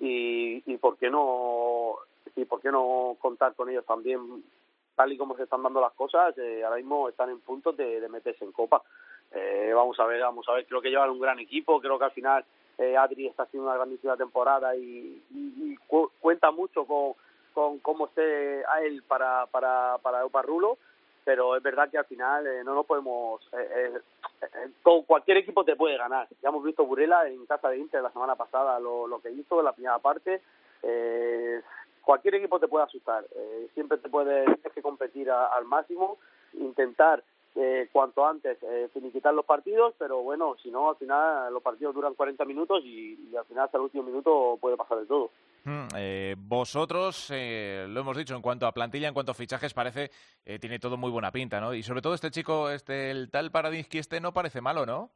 y, 0.00 0.62
y 0.66 0.76
por 0.78 0.96
qué 0.96 1.10
no 1.10 1.96
y 2.34 2.44
por 2.44 2.60
qué 2.60 2.70
no 2.70 3.16
contar 3.20 3.54
con 3.54 3.68
ellos 3.68 3.84
también 3.84 4.42
tal 4.94 5.12
y 5.12 5.16
como 5.16 5.36
se 5.36 5.44
están 5.44 5.62
dando 5.62 5.80
las 5.80 5.92
cosas 5.92 6.36
eh, 6.38 6.62
ahora 6.64 6.76
mismo 6.76 7.08
están 7.08 7.30
en 7.30 7.40
puntos 7.40 7.76
de, 7.76 8.00
de 8.00 8.08
meterse 8.08 8.44
en 8.44 8.52
copa 8.52 8.82
eh, 9.32 9.72
vamos 9.74 9.98
a 10.00 10.06
ver 10.06 10.20
vamos 10.20 10.48
a 10.48 10.52
ver 10.52 10.66
creo 10.66 10.80
que 10.80 10.90
llevan 10.90 11.10
un 11.10 11.20
gran 11.20 11.38
equipo 11.38 11.80
creo 11.80 11.98
que 11.98 12.04
al 12.04 12.12
final 12.12 12.44
eh, 12.80 12.96
Adri 12.96 13.26
está 13.26 13.42
haciendo 13.42 13.68
una 13.68 13.76
grandísima 13.76 14.16
temporada 14.16 14.74
y, 14.74 15.22
cuenta 16.18 16.50
mucho 16.50 16.86
con, 16.86 17.12
con 17.52 17.78
cómo 17.80 18.06
esté 18.06 18.64
a 18.64 18.80
él 18.82 19.02
para, 19.06 19.46
para, 19.48 19.98
para 19.98 20.22
Rulo, 20.42 20.78
pero 21.22 21.56
es 21.56 21.62
verdad 21.62 21.90
que 21.90 21.98
al 21.98 22.06
final 22.06 22.46
eh, 22.46 22.64
no 22.64 22.74
nos 22.74 22.86
podemos... 22.86 23.42
Eh, 23.52 23.92
eh 23.94 24.00
cualquier 25.06 25.36
equipo 25.36 25.62
te 25.62 25.76
puede 25.76 25.98
ganar. 25.98 26.26
Ya 26.42 26.48
hemos 26.48 26.64
visto 26.64 26.86
Burela 26.86 27.28
en 27.28 27.44
casa 27.44 27.68
de 27.68 27.76
Inter 27.76 28.02
la 28.02 28.10
semana 28.10 28.36
pasada 28.36 28.80
lo, 28.80 29.06
lo 29.06 29.20
que 29.20 29.30
hizo 29.30 29.58
en 29.58 29.66
la 29.66 29.72
primera 29.72 29.98
parte. 29.98 30.40
Cualquier 32.10 32.34
equipo 32.34 32.58
te 32.58 32.66
puede 32.66 32.84
asustar. 32.86 33.24
siempre 33.72 33.98
te 33.98 34.08
puede 34.08 34.44
tienes 34.44 34.72
que 34.74 34.82
competir 34.82 35.30
al 35.30 35.64
máximo, 35.64 36.18
intentar 36.54 37.22
eh, 37.54 37.88
cuanto 37.92 38.26
antes 38.26 38.58
eh, 38.62 38.88
finiquitar 38.92 39.32
los 39.32 39.44
partidos, 39.44 39.94
pero 39.96 40.20
bueno, 40.20 40.56
si 40.60 40.72
no, 40.72 40.90
al 40.90 40.96
final 40.96 41.52
los 41.52 41.62
partidos 41.62 41.94
duran 41.94 42.14
40 42.14 42.44
minutos 42.44 42.82
y, 42.84 43.16
al 43.36 43.44
final 43.44 43.64
hasta 43.64 43.78
el 43.78 43.84
último 43.84 44.02
minuto 44.02 44.58
puede 44.60 44.76
pasar 44.76 44.98
de 44.98 45.06
todo. 45.06 45.30
Mm, 45.64 45.86
eh, 45.96 46.34
vosotros, 46.36 47.30
eh, 47.32 47.86
lo 47.88 48.00
hemos 48.00 48.16
dicho, 48.16 48.34
en 48.34 48.42
cuanto 48.42 48.66
a 48.66 48.72
plantilla, 48.72 49.06
en 49.06 49.14
cuanto 49.14 49.30
a 49.30 49.36
fichajes, 49.36 49.72
parece, 49.72 50.10
eh, 50.44 50.58
tiene 50.58 50.80
todo 50.80 50.96
muy 50.96 51.12
buena 51.12 51.30
pinta, 51.30 51.60
¿no? 51.60 51.72
Y 51.72 51.84
sobre 51.84 52.02
todo 52.02 52.14
este 52.14 52.32
chico, 52.32 52.70
este 52.70 53.12
el 53.12 53.30
tal 53.30 53.52
Paradinsky, 53.52 53.98
este 53.98 54.20
no 54.20 54.32
parece 54.32 54.60
malo, 54.60 54.84
¿no? 54.84 55.10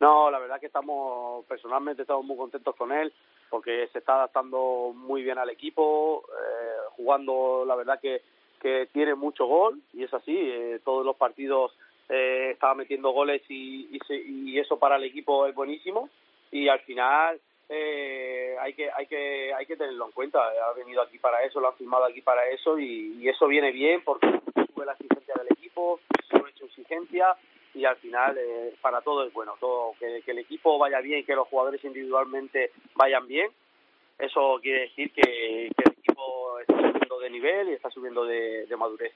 No, 0.00 0.30
la 0.30 0.38
verdad 0.38 0.60
que 0.60 0.66
estamos, 0.66 1.44
personalmente 1.46 2.02
estamos 2.02 2.24
muy 2.24 2.36
contentos 2.36 2.74
con 2.76 2.92
él, 2.92 3.12
porque 3.50 3.88
se 3.92 3.98
está 3.98 4.14
adaptando 4.14 4.92
muy 4.94 5.22
bien 5.22 5.38
al 5.38 5.50
equipo, 5.50 6.24
eh, 6.30 6.88
jugando, 6.90 7.64
la 7.66 7.74
verdad 7.74 8.00
que, 8.00 8.22
que 8.60 8.88
tiene 8.92 9.14
mucho 9.14 9.46
gol, 9.46 9.80
y 9.92 10.04
es 10.04 10.12
así, 10.12 10.36
eh, 10.36 10.80
todos 10.84 11.04
los 11.04 11.16
partidos 11.16 11.76
eh, 12.08 12.50
estaba 12.52 12.74
metiendo 12.74 13.10
goles 13.10 13.42
y, 13.48 13.88
y, 13.94 13.98
se, 14.06 14.16
y 14.16 14.58
eso 14.58 14.78
para 14.78 14.96
el 14.96 15.04
equipo 15.04 15.46
es 15.46 15.54
buenísimo, 15.54 16.08
y 16.50 16.68
al 16.68 16.80
final 16.80 17.40
eh, 17.68 18.56
hay 18.60 18.74
que 18.74 18.90
hay 18.92 19.06
que 19.06 19.52
hay 19.52 19.66
que 19.66 19.76
tenerlo 19.76 20.06
en 20.06 20.12
cuenta 20.12 20.38
ha 20.38 20.72
venido 20.74 21.02
aquí 21.02 21.18
para 21.18 21.42
eso 21.42 21.58
lo 21.58 21.66
han 21.68 21.74
firmado 21.74 22.04
aquí 22.04 22.20
para 22.20 22.48
eso 22.48 22.78
y, 22.78 23.16
y 23.20 23.28
eso 23.28 23.48
viene 23.48 23.72
bien 23.72 24.02
porque 24.04 24.28
sube 24.72 24.86
la 24.86 24.92
exigencia 24.92 25.34
del 25.34 25.48
equipo 25.50 25.98
sube 26.30 26.52
su 26.56 26.66
exigencia 26.66 27.36
y 27.76 27.84
al 27.84 27.96
final 27.96 28.36
eh, 28.38 28.74
para 28.80 29.02
todo 29.02 29.24
es 29.24 29.32
bueno. 29.32 29.54
Todo 29.60 29.94
que, 29.98 30.22
el 30.26 30.38
equipo 30.38 30.78
vaya 30.78 31.00
bien 31.00 31.24
que 31.24 31.34
los 31.34 31.48
jugadores 31.48 31.84
individualmente 31.84 32.72
vayan 32.94 33.26
bien 33.26 33.50
eso 34.18 34.58
quiere 34.62 34.80
decir 34.80 35.12
que, 35.12 35.22
que 35.22 35.82
el 35.84 35.92
equipo 35.92 36.58
está 36.60 36.74
subiendo 36.74 37.18
de 37.20 37.30
nivel 37.30 37.68
y 37.68 37.72
está 37.74 37.90
subiendo 37.90 38.24
de 38.24 38.76
madurez 38.78 39.12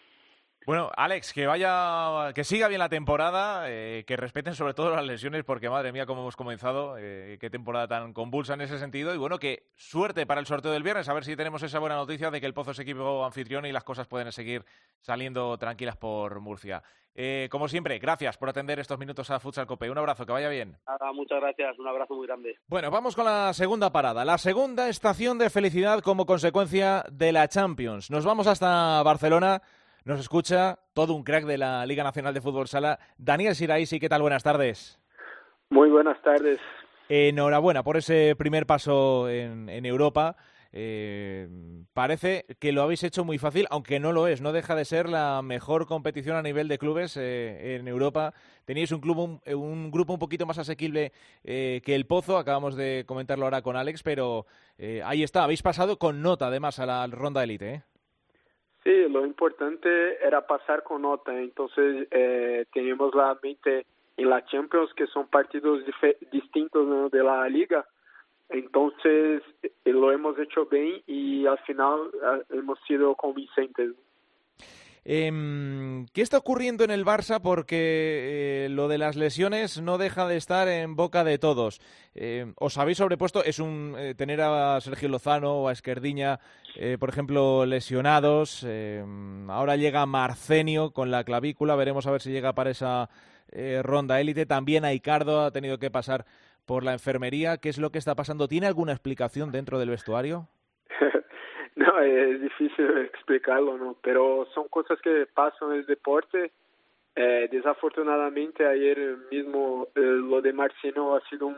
bueno, 0.66 0.90
Alex, 0.94 1.32
que 1.32 1.46
vaya, 1.46 2.32
que 2.34 2.44
siga 2.44 2.68
bien 2.68 2.78
la 2.78 2.88
temporada, 2.88 3.64
eh, 3.70 4.04
que 4.06 4.16
respeten 4.16 4.54
sobre 4.54 4.74
todo 4.74 4.94
las 4.94 5.04
lesiones, 5.04 5.44
porque 5.44 5.70
madre 5.70 5.92
mía, 5.92 6.06
cómo 6.06 6.20
hemos 6.20 6.36
comenzado, 6.36 6.96
eh, 6.98 7.38
qué 7.40 7.48
temporada 7.48 7.88
tan 7.88 8.12
convulsa 8.12 8.54
en 8.54 8.60
ese 8.60 8.78
sentido. 8.78 9.14
Y 9.14 9.18
bueno, 9.18 9.38
que 9.38 9.70
suerte 9.74 10.26
para 10.26 10.40
el 10.40 10.46
sorteo 10.46 10.70
del 10.70 10.82
viernes, 10.82 11.08
a 11.08 11.14
ver 11.14 11.24
si 11.24 11.34
tenemos 11.34 11.62
esa 11.62 11.78
buena 11.78 11.96
noticia 11.96 12.30
de 12.30 12.40
que 12.40 12.46
el 12.46 12.54
Pozo 12.54 12.72
es 12.72 12.78
equipo 12.78 13.24
anfitrión 13.24 13.64
y 13.64 13.72
las 13.72 13.84
cosas 13.84 14.06
pueden 14.06 14.30
seguir 14.32 14.64
saliendo 15.00 15.56
tranquilas 15.56 15.96
por 15.96 16.40
Murcia. 16.40 16.82
Eh, 17.14 17.48
como 17.50 17.66
siempre, 17.66 17.98
gracias 17.98 18.36
por 18.36 18.48
atender 18.48 18.78
estos 18.78 18.98
minutos 18.98 19.30
a 19.30 19.40
Futsal 19.40 19.66
Cope. 19.66 19.90
Un 19.90 19.98
abrazo, 19.98 20.24
que 20.24 20.32
vaya 20.32 20.48
bien. 20.48 20.76
Muchas 21.14 21.40
gracias, 21.40 21.78
un 21.78 21.88
abrazo 21.88 22.14
muy 22.14 22.26
grande. 22.26 22.56
Bueno, 22.68 22.90
vamos 22.90 23.16
con 23.16 23.24
la 23.24 23.52
segunda 23.52 23.90
parada, 23.90 24.24
la 24.24 24.38
segunda 24.38 24.88
estación 24.88 25.38
de 25.38 25.50
felicidad 25.50 26.00
como 26.00 26.24
consecuencia 26.24 27.04
de 27.10 27.32
la 27.32 27.48
Champions. 27.48 28.10
Nos 28.10 28.24
vamos 28.24 28.46
hasta 28.46 29.02
Barcelona 29.02 29.60
nos 30.04 30.20
escucha 30.20 30.78
todo 30.94 31.14
un 31.14 31.24
crack 31.24 31.44
de 31.44 31.58
la 31.58 31.84
Liga 31.86 32.04
Nacional 32.04 32.34
de 32.34 32.40
Fútbol 32.40 32.68
Sala, 32.68 32.98
Daniel 33.18 33.54
Siraisi. 33.54 34.00
¿Qué 34.00 34.08
tal? 34.08 34.22
Buenas 34.22 34.42
tardes. 34.42 35.00
Muy 35.70 35.90
buenas 35.90 36.20
tardes. 36.22 36.58
Enhorabuena 37.08 37.82
por 37.82 37.96
ese 37.96 38.34
primer 38.36 38.66
paso 38.66 39.28
en, 39.28 39.68
en 39.68 39.84
Europa. 39.86 40.36
Eh, 40.72 41.48
parece 41.92 42.46
que 42.60 42.70
lo 42.70 42.82
habéis 42.82 43.02
hecho 43.02 43.24
muy 43.24 43.38
fácil, 43.38 43.66
aunque 43.70 43.98
no 43.98 44.12
lo 44.12 44.28
es. 44.28 44.40
No 44.40 44.52
deja 44.52 44.74
de 44.74 44.84
ser 44.84 45.08
la 45.08 45.42
mejor 45.42 45.86
competición 45.86 46.36
a 46.36 46.42
nivel 46.42 46.68
de 46.68 46.78
clubes 46.78 47.16
eh, 47.16 47.76
en 47.76 47.88
Europa. 47.88 48.34
Teníais 48.64 48.92
un, 48.92 49.00
club, 49.00 49.18
un, 49.18 49.40
un, 49.54 49.90
grupo 49.90 50.12
un 50.12 50.18
poquito 50.18 50.46
más 50.46 50.58
asequible 50.58 51.12
eh, 51.42 51.82
que 51.84 51.94
el 51.94 52.06
Pozo. 52.06 52.38
Acabamos 52.38 52.76
de 52.76 53.04
comentarlo 53.06 53.46
ahora 53.46 53.62
con 53.62 53.76
Alex, 53.76 54.02
pero 54.02 54.46
eh, 54.78 55.02
ahí 55.04 55.22
está. 55.22 55.42
Habéis 55.42 55.62
pasado 55.62 55.98
con 55.98 56.22
nota, 56.22 56.46
además, 56.46 56.78
a 56.78 56.86
la 56.86 57.06
ronda 57.08 57.42
élite. 57.42 57.82
Sí, 58.82 59.08
lo 59.08 59.26
importante 59.26 60.24
era 60.24 60.46
pasar 60.46 60.82
con 60.82 61.02
nota. 61.02 61.38
Entonces, 61.38 62.08
eh, 62.10 62.64
teníamos 62.72 63.14
la 63.14 63.38
mente 63.42 63.86
en 64.16 64.30
la 64.30 64.44
Champions, 64.46 64.92
que 64.94 65.06
son 65.06 65.26
partidos 65.28 65.82
distintos 66.32 67.10
de 67.10 67.22
la 67.22 67.48
liga. 67.48 67.86
Entonces, 68.48 69.42
eh, 69.62 69.70
lo 69.92 70.10
hemos 70.10 70.38
hecho 70.38 70.66
bien 70.66 71.02
y 71.06 71.46
al 71.46 71.58
final 71.60 72.10
eh, 72.12 72.42
hemos 72.50 72.78
sido 72.86 73.14
convincentes. 73.14 73.92
Eh, 75.04 76.04
¿Qué 76.12 76.22
está 76.22 76.38
ocurriendo 76.38 76.84
en 76.84 76.90
el 76.90 77.04
Barça? 77.04 77.40
Porque 77.40 78.66
eh, 78.66 78.68
lo 78.68 78.88
de 78.88 78.98
las 78.98 79.16
lesiones 79.16 79.80
no 79.80 79.98
deja 79.98 80.26
de 80.26 80.36
estar 80.36 80.68
en 80.68 80.96
boca 80.96 81.24
de 81.24 81.38
todos. 81.38 81.80
Eh, 82.14 82.52
os 82.56 82.76
habéis 82.78 82.98
sobrepuesto, 82.98 83.44
es 83.44 83.58
un 83.58 83.94
eh, 83.98 84.14
tener 84.14 84.40
a 84.40 84.80
Sergio 84.80 85.08
Lozano 85.08 85.62
o 85.62 85.68
a 85.68 85.72
Esquerdiña, 85.72 86.40
eh, 86.76 86.96
por 86.98 87.08
ejemplo, 87.08 87.66
lesionados. 87.66 88.66
ahora 89.48 89.76
llega 89.76 90.06
Marcenio 90.06 90.90
con 90.90 91.10
la 91.10 91.24
clavícula, 91.24 91.76
veremos 91.76 92.06
a 92.06 92.10
ver 92.10 92.20
si 92.20 92.30
llega 92.30 92.52
para 92.52 92.70
esa 92.70 93.08
ronda 93.82 94.20
élite. 94.20 94.46
También 94.46 94.84
Aicardo 94.84 95.42
ha 95.42 95.50
tenido 95.50 95.78
que 95.78 95.90
pasar 95.90 96.24
por 96.66 96.84
la 96.84 96.92
enfermería. 96.92 97.56
¿Qué 97.58 97.68
es 97.68 97.78
lo 97.78 97.90
que 97.90 97.98
está 97.98 98.14
pasando? 98.14 98.46
¿Tiene 98.46 98.68
alguna 98.68 98.92
explicación 98.92 99.50
dentro 99.50 99.78
del 99.80 99.90
vestuario? 99.90 100.48
No, 101.76 102.00
es 102.00 102.40
difícil 102.40 102.98
explicarlo, 102.98 103.78
¿no? 103.78 103.96
Pero 104.02 104.46
son 104.54 104.68
cosas 104.68 105.00
que 105.00 105.26
pasan 105.32 105.70
en 105.72 105.78
el 105.78 105.86
deporte. 105.86 106.52
Eh, 107.14 107.48
desafortunadamente 107.50 108.66
ayer 108.66 109.16
mismo 109.30 109.88
eh, 109.94 110.00
lo 110.00 110.40
de 110.40 110.52
Marcino 110.52 111.16
ha 111.16 111.20
sido 111.28 111.46
un, 111.46 111.56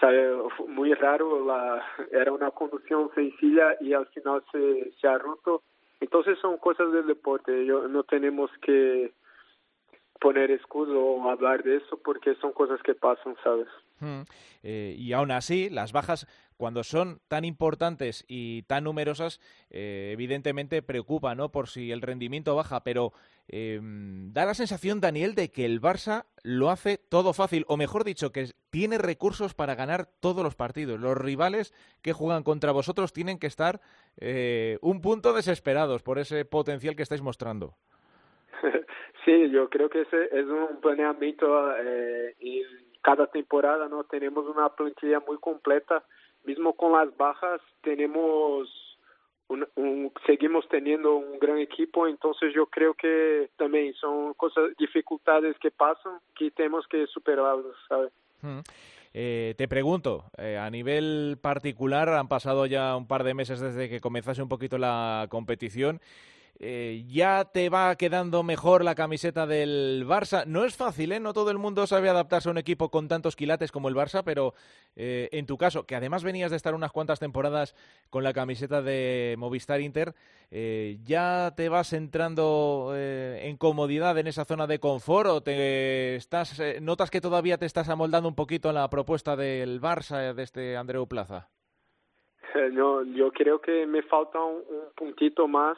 sabe, 0.00 0.30
muy 0.68 0.94
raro. 0.94 1.44
La, 1.44 1.84
era 2.12 2.32
una 2.32 2.50
conducción 2.50 3.10
sencilla 3.14 3.76
y 3.80 3.92
al 3.92 4.06
final 4.06 4.42
se, 4.50 4.92
se 5.00 5.06
ha 5.06 5.18
roto. 5.18 5.62
Entonces 6.00 6.38
son 6.40 6.58
cosas 6.58 6.92
del 6.92 7.06
deporte. 7.06 7.64
Yo, 7.64 7.88
no 7.88 8.02
tenemos 8.04 8.50
que 8.62 9.12
poner 10.20 10.50
escudo 10.50 11.04
o 11.04 11.30
hablar 11.30 11.62
de 11.62 11.76
eso 11.76 11.98
porque 12.02 12.34
son 12.36 12.52
cosas 12.52 12.80
que 12.82 12.94
pasan, 12.94 13.36
¿sabes? 13.42 13.68
Hmm. 14.00 14.22
Eh, 14.62 14.94
y 14.98 15.12
aún 15.12 15.30
así, 15.30 15.68
las 15.70 15.92
bajas, 15.92 16.26
cuando 16.56 16.84
son 16.84 17.20
tan 17.28 17.44
importantes 17.44 18.24
y 18.28 18.62
tan 18.62 18.84
numerosas, 18.84 19.40
eh, 19.70 20.10
evidentemente 20.12 20.82
preocupa, 20.82 21.34
¿no? 21.34 21.50
Por 21.50 21.68
si 21.68 21.92
el 21.92 22.02
rendimiento 22.02 22.54
baja, 22.54 22.84
pero 22.84 23.12
eh, 23.48 23.80
da 23.82 24.46
la 24.46 24.54
sensación, 24.54 25.00
Daniel, 25.00 25.34
de 25.34 25.50
que 25.50 25.64
el 25.64 25.80
Barça 25.80 26.24
lo 26.42 26.70
hace 26.70 26.98
todo 26.98 27.32
fácil, 27.32 27.64
o 27.68 27.76
mejor 27.76 28.04
dicho, 28.04 28.32
que 28.32 28.46
tiene 28.70 28.98
recursos 28.98 29.54
para 29.54 29.74
ganar 29.74 30.06
todos 30.20 30.42
los 30.42 30.54
partidos. 30.54 31.00
Los 31.00 31.16
rivales 31.16 31.74
que 32.02 32.12
juegan 32.12 32.42
contra 32.42 32.72
vosotros 32.72 33.12
tienen 33.12 33.38
que 33.38 33.46
estar 33.46 33.80
eh, 34.18 34.78
un 34.80 35.00
punto 35.00 35.32
desesperados 35.32 36.02
por 36.02 36.18
ese 36.18 36.44
potencial 36.44 36.96
que 36.96 37.02
estáis 37.02 37.22
mostrando. 37.22 37.74
Sí, 39.24 39.48
yo 39.50 39.70
creo 39.70 39.88
que 39.88 40.02
ese 40.02 40.24
es 40.32 40.44
un 40.44 40.82
planeamiento 40.82 41.74
eh, 41.78 42.36
en 42.40 42.66
cada 43.00 43.26
temporada, 43.26 43.88
¿no? 43.88 44.04
Tenemos 44.04 44.46
una 44.46 44.68
plantilla 44.68 45.20
muy 45.20 45.38
completa, 45.38 46.04
mismo 46.44 46.74
con 46.74 46.92
las 46.92 47.16
bajas 47.16 47.60
tenemos 47.82 48.68
un, 49.48 49.66
un, 49.76 50.12
seguimos 50.26 50.66
teniendo 50.68 51.16
un 51.16 51.38
gran 51.38 51.58
equipo, 51.58 52.06
entonces 52.06 52.52
yo 52.54 52.66
creo 52.66 52.94
que 52.94 53.50
también 53.56 53.92
son 53.94 54.34
cosas, 54.34 54.70
dificultades 54.78 55.56
que 55.58 55.70
pasan 55.70 56.18
que 56.34 56.50
tenemos 56.50 56.86
que 56.88 57.06
superarlas, 57.06 57.74
¿sabes? 57.88 58.12
Hmm. 58.40 58.60
Eh, 59.16 59.54
te 59.56 59.68
pregunto, 59.68 60.24
eh, 60.38 60.58
a 60.58 60.68
nivel 60.70 61.38
particular, 61.40 62.08
han 62.08 62.26
pasado 62.26 62.66
ya 62.66 62.96
un 62.96 63.06
par 63.06 63.22
de 63.22 63.34
meses 63.34 63.60
desde 63.60 63.88
que 63.88 64.00
comenzase 64.00 64.42
un 64.42 64.48
poquito 64.48 64.76
la 64.76 65.26
competición. 65.30 66.00
Eh, 66.60 67.04
ya 67.08 67.44
te 67.44 67.68
va 67.68 67.96
quedando 67.96 68.44
mejor 68.44 68.84
la 68.84 68.94
camiseta 68.94 69.46
del 69.46 70.04
Barça. 70.06 70.46
No 70.46 70.64
es 70.64 70.76
fácil, 70.76 71.12
¿eh? 71.12 71.20
No 71.20 71.32
todo 71.32 71.50
el 71.50 71.58
mundo 71.58 71.86
sabe 71.86 72.08
adaptarse 72.08 72.48
a 72.48 72.52
un 72.52 72.58
equipo 72.58 72.90
con 72.90 73.08
tantos 73.08 73.34
quilates 73.34 73.72
como 73.72 73.88
el 73.88 73.96
Barça, 73.96 74.22
pero 74.24 74.54
eh, 74.94 75.28
en 75.32 75.46
tu 75.46 75.58
caso, 75.58 75.84
que 75.84 75.96
además 75.96 76.22
venías 76.22 76.50
de 76.50 76.56
estar 76.56 76.74
unas 76.74 76.92
cuantas 76.92 77.18
temporadas 77.18 77.74
con 78.08 78.22
la 78.22 78.32
camiseta 78.32 78.82
de 78.82 79.34
Movistar 79.36 79.80
Inter, 79.80 80.14
eh, 80.50 80.98
¿ya 81.02 81.52
te 81.56 81.68
vas 81.68 81.92
entrando 81.92 82.92
eh, 82.94 83.40
en 83.48 83.56
comodidad 83.56 84.16
en 84.18 84.28
esa 84.28 84.44
zona 84.44 84.68
de 84.68 84.78
confort 84.78 85.28
o 85.30 85.42
te 85.42 86.14
estás, 86.14 86.60
notas 86.80 87.10
que 87.10 87.20
todavía 87.20 87.58
te 87.58 87.66
estás 87.66 87.88
amoldando 87.88 88.28
un 88.28 88.36
poquito 88.36 88.68
a 88.68 88.72
la 88.72 88.88
propuesta 88.88 89.34
del 89.34 89.80
Barça 89.80 90.32
de 90.32 90.42
este 90.42 90.76
Andreu 90.76 91.08
Plaza? 91.08 91.48
No, 92.70 93.02
yo 93.02 93.32
creo 93.32 93.60
que 93.60 93.84
me 93.84 94.02
falta 94.02 94.38
un, 94.38 94.58
un 94.58 94.92
puntito 94.94 95.48
más 95.48 95.76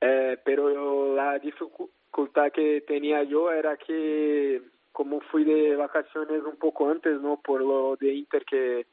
Eh, 0.00 0.38
pero 0.44 1.14
la 1.14 1.38
dificultad 1.38 2.52
que 2.52 2.82
tenía 2.82 3.22
yo 3.24 3.50
era 3.50 3.76
que 3.76 4.62
como 4.92 5.20
fui 5.20 5.44
de 5.44 5.76
vacaciones 5.76 6.42
un 6.44 6.56
poco 6.56 6.90
antes, 6.90 7.20
¿no? 7.20 7.40
Por 7.40 7.60
lo 7.60 7.96
de 7.96 8.14
Inter 8.14 8.44
que 8.44 8.80
eh, 8.80 8.86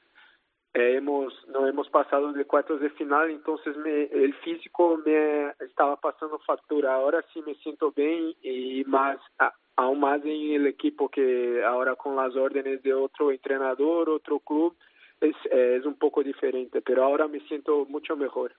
hemos 0.74 1.34
no 1.48 1.68
hemos 1.68 1.90
pasado 1.90 2.32
de 2.34 2.46
cuartos 2.46 2.80
de 2.82 2.90
final, 2.92 3.30
entonces 3.32 3.76
me, 3.78 4.04
el 4.04 4.34
físico 4.36 5.02
me 5.06 5.50
estaba 5.62 5.96
pasando 5.96 6.38
factura. 6.40 6.96
Ahora 6.96 7.24
sí 7.34 7.42
me 7.46 7.56
siento 7.56 7.92
bien 7.92 8.34
y 8.42 8.84
más 8.86 9.18
a, 9.40 9.54
aún 9.76 10.00
más 10.00 10.22
en 10.24 10.54
el 10.54 10.68
equipo 10.68 11.10
que 11.10 11.64
ahora 11.64 11.96
con 11.96 12.16
las 12.16 12.36
órdenes 12.36 12.84
de 12.84 12.94
otro 12.94 13.32
entrenador, 13.32 14.10
otro 14.10 14.40
club, 14.40 14.76
es, 15.22 15.36
es 15.52 15.86
un 15.86 15.96
poco 15.96 16.24
diferente, 16.24 16.82
pero 16.82 17.04
ahora 17.04 17.28
me 17.28 17.40
siento 17.42 17.86
mucho 17.86 18.16
mejor. 18.16 18.54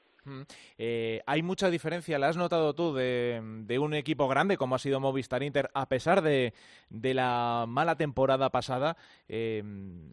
Eh, 0.79 1.21
hay 1.27 1.43
mucha 1.43 1.71
diferencia, 1.71 2.19
¿la 2.19 2.29
has 2.29 2.37
notado 2.37 2.75
tú 2.75 2.95
de, 2.95 3.41
un 3.81 3.95
equipo 3.95 4.29
grande 4.29 4.57
como 4.57 4.75
ha 4.75 4.79
sido 4.79 5.01
Movistar 5.01 5.43
Inter, 5.43 5.71
a 5.75 5.89
pesar 5.89 6.23
de, 6.23 6.53
la 6.91 7.65
mala 7.69 7.97
temporada 7.97 8.51
pasada? 8.51 8.97
Eh, 9.29 9.63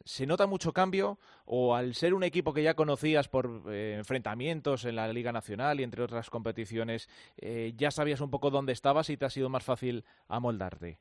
¿Se 0.06 0.26
nota 0.26 0.48
mucho 0.48 0.74
cambio 0.74 1.18
o 1.46 1.76
al 1.76 1.94
ser 1.94 2.14
un 2.14 2.24
equipo 2.24 2.54
que 2.54 2.64
ya 2.64 2.76
conocías 2.76 3.28
por 3.28 3.64
eh, 3.68 3.96
enfrentamientos 3.98 4.86
en 4.86 4.96
la 4.96 5.08
Liga 5.08 5.32
Nacional 5.32 5.80
y 5.80 5.84
entre 5.84 6.04
otras 6.04 6.30
competiciones, 6.30 7.10
ya 7.76 7.92
sabías 7.92 8.22
un 8.22 8.30
poco 8.30 8.50
dónde 8.50 8.74
estabas 8.74 9.10
y 9.10 9.18
te 9.18 9.26
ha 9.26 9.30
sido 9.30 9.50
más 9.50 9.64
fácil 9.64 10.04
amoldarte? 10.28 11.00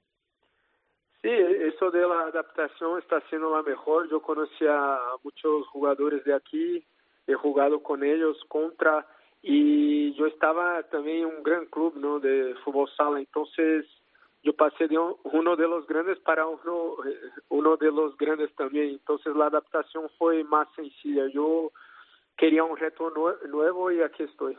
Sí, 1.23 1.31
eso 1.31 1.91
de 1.93 2.01
la 2.01 2.23
adaptación 2.23 2.99
está 2.99 3.21
siendo 3.29 3.55
la 3.55 3.63
mejor. 3.63 4.11
Yo 4.11 4.21
conocía 4.21 4.75
a 4.75 5.17
muchos 5.23 5.69
jugadores 5.69 6.25
de 6.25 6.35
aquí, 6.35 6.85
he 7.27 7.35
jugado 7.35 7.83
con 7.83 8.05
ellos 8.05 8.37
contra 8.49 9.07
y 9.43 10.15
yo 10.15 10.27
estaba 10.27 10.83
también 10.85 11.19
en 11.19 11.27
un 11.27 11.43
gran 11.43 11.67
club 11.67 11.97
¿no? 11.97 12.21
de 12.21 12.55
fútbol 12.65 12.89
sala, 12.97 13.19
entonces 13.19 13.87
yo 14.43 14.55
pasé 14.55 14.89
de 14.89 14.99
uno 14.99 15.57
de 15.57 15.69
los 15.69 15.87
grandes 15.87 16.19
para 16.19 16.47
uno, 16.47 16.97
eh, 17.07 17.19
uno 17.49 17.77
de 17.77 17.93
los 17.93 18.17
grandes 18.17 18.53
también, 18.57 18.89
entonces 18.91 19.35
la 19.37 19.47
adaptación 19.47 20.09
fue 20.19 20.43
más 20.43 20.67
sencilla. 20.75 21.29
Yo 21.33 21.71
quería 22.37 22.65
un 22.65 22.77
reto 22.77 23.13
nuevo 23.49 23.91
y 23.93 24.03
aquí 24.03 24.25
estoy. 24.25 24.57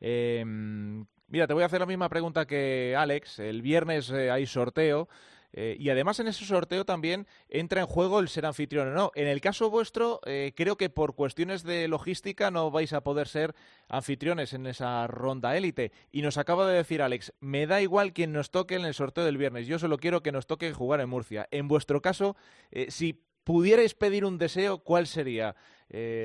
Em, 0.00 1.06
mira, 1.28 1.46
te 1.46 1.54
voy 1.54 1.62
a 1.62 1.66
hacer 1.66 1.80
la 1.80 1.86
misma 1.86 2.08
pregunta 2.08 2.46
que 2.46 2.96
Alex. 2.96 3.38
El 3.38 3.62
viernes 3.62 4.10
eh, 4.10 4.30
hay 4.30 4.46
sorteo. 4.46 5.08
Eh, 5.52 5.76
y 5.78 5.90
además 5.90 6.20
en 6.20 6.28
ese 6.28 6.44
sorteo 6.44 6.84
también 6.84 7.26
entra 7.48 7.80
en 7.80 7.86
juego 7.86 8.20
el 8.20 8.28
ser 8.28 8.46
anfitrión 8.46 8.88
o 8.88 8.92
no. 8.92 9.12
En 9.14 9.26
el 9.26 9.40
caso 9.40 9.70
vuestro, 9.70 10.20
eh, 10.26 10.52
creo 10.54 10.76
que 10.76 10.90
por 10.90 11.14
cuestiones 11.14 11.62
de 11.62 11.88
logística 11.88 12.50
no 12.50 12.70
vais 12.70 12.92
a 12.92 13.02
poder 13.02 13.28
ser 13.28 13.54
anfitriones 13.88 14.52
en 14.52 14.66
esa 14.66 15.06
ronda 15.06 15.56
élite. 15.56 15.92
Y 16.12 16.22
nos 16.22 16.38
acaba 16.38 16.68
de 16.68 16.76
decir 16.76 17.02
Alex, 17.02 17.32
me 17.40 17.66
da 17.66 17.80
igual 17.82 18.12
quien 18.12 18.32
nos 18.32 18.50
toque 18.50 18.76
en 18.76 18.84
el 18.84 18.94
sorteo 18.94 19.24
del 19.24 19.38
viernes, 19.38 19.66
yo 19.66 19.78
solo 19.78 19.98
quiero 19.98 20.22
que 20.22 20.32
nos 20.32 20.46
toque 20.46 20.72
jugar 20.72 21.00
en 21.00 21.08
Murcia. 21.08 21.48
En 21.50 21.68
vuestro 21.68 22.00
caso, 22.00 22.36
eh, 22.70 22.90
si 22.90 23.24
pudierais 23.44 23.94
pedir 23.94 24.24
un 24.24 24.38
deseo, 24.38 24.78
¿cuál 24.78 25.06
sería? 25.06 25.56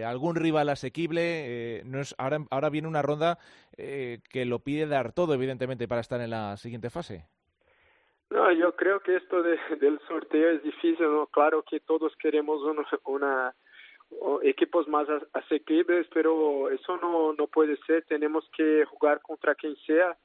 ¿Algún 0.05 0.35
rival 0.35 0.69
asequible? 0.69 1.81
no 1.85 1.99
es, 1.99 2.13
ahora, 2.19 2.45
ahora 2.51 2.69
viene 2.69 2.87
una 2.87 3.01
ronda 3.01 3.39
que 3.75 4.45
lo 4.45 4.59
pide 4.59 4.85
dar 4.85 5.11
todo, 5.11 5.33
evidentemente, 5.33 5.87
para 5.87 6.01
estar 6.01 6.21
en 6.21 6.29
la 6.29 6.55
siguiente 6.57 6.91
fase. 6.91 7.25
No, 8.29 8.51
yo 8.51 8.75
creo 8.75 8.99
que 9.01 9.15
esto 9.15 9.41
de, 9.41 9.57
del 9.79 9.99
sorteo 10.07 10.51
es 10.51 10.63
difícil, 10.63 11.05
¿no? 11.05 11.27
Claro 11.27 11.63
que 11.63 11.79
todos 11.79 12.15
queremos 12.17 12.61
una, 12.63 12.85
una 13.05 13.55
equipos 14.43 14.87
más 14.87 15.07
asequibles, 15.33 16.07
pero 16.13 16.69
eso 16.69 16.97
no, 16.97 17.33
no 17.33 17.47
puede 17.47 17.77
ser, 17.87 18.05
tenemos 18.05 18.47
que 18.55 18.85
jugar 18.85 19.21
contra 19.21 19.55
quien 19.55 19.75
sea 19.77 20.17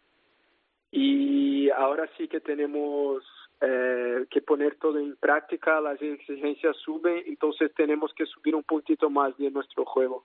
y 0.91 1.71
ahora 1.71 2.09
sí 2.17 2.29
que 2.29 2.41
tenemos 2.41 3.25
eh, 3.61 4.27
que 4.31 4.43
poner 4.43 4.77
todo 4.77 4.99
en 4.99 5.17
práctica, 5.17 5.81
las 5.81 6.01
exigencias 6.03 6.77
suben, 6.79 7.23
entonces 7.27 7.73
tenemos 7.75 8.13
que 8.15 8.27
subir 8.27 8.55
un 8.55 8.65
puntito 8.65 9.09
más 9.09 9.37
de 9.39 9.51
nuestro 9.51 9.85
juego. 9.85 10.25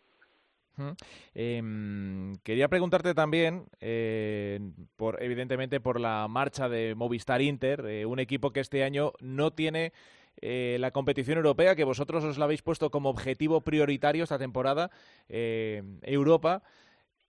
Em, 1.34 2.36
quería 2.44 2.68
preguntarte 2.68 3.14
también, 3.14 3.66
eh, 3.80 4.60
por, 4.96 5.22
evidentemente 5.22 5.80
por 5.80 6.00
la 6.00 6.28
marcha 6.28 6.70
de 6.70 6.96
Movistar 6.96 7.42
Inter, 7.42 7.86
eh, 7.86 8.06
un 8.06 8.20
equipo 8.20 8.52
que 8.52 8.60
este 8.60 8.84
año 8.84 9.14
no 9.20 9.52
tiene 9.54 9.94
eh, 10.42 10.78
la 10.80 10.92
competición 10.92 11.38
europea, 11.38 11.76
que 11.76 11.84
vosotros 11.84 12.24
os 12.24 12.38
la 12.38 12.46
habéis 12.46 12.62
puesto 12.62 12.92
como 12.92 13.10
objetivo 13.10 13.62
prioritario 13.62 14.24
esta 14.24 14.38
temporada, 14.38 14.92
Europa 15.30 16.64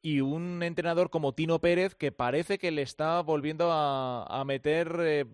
y 0.02 0.20
un 0.20 0.62
entrenador 0.62 1.10
como 1.10 1.32
Tino 1.32 1.60
Pérez 1.60 1.94
que 1.94 2.12
parece 2.12 2.58
que 2.58 2.70
le 2.70 2.82
está 2.82 3.20
volviendo 3.22 3.70
a, 3.72 4.44
meter 4.46 5.26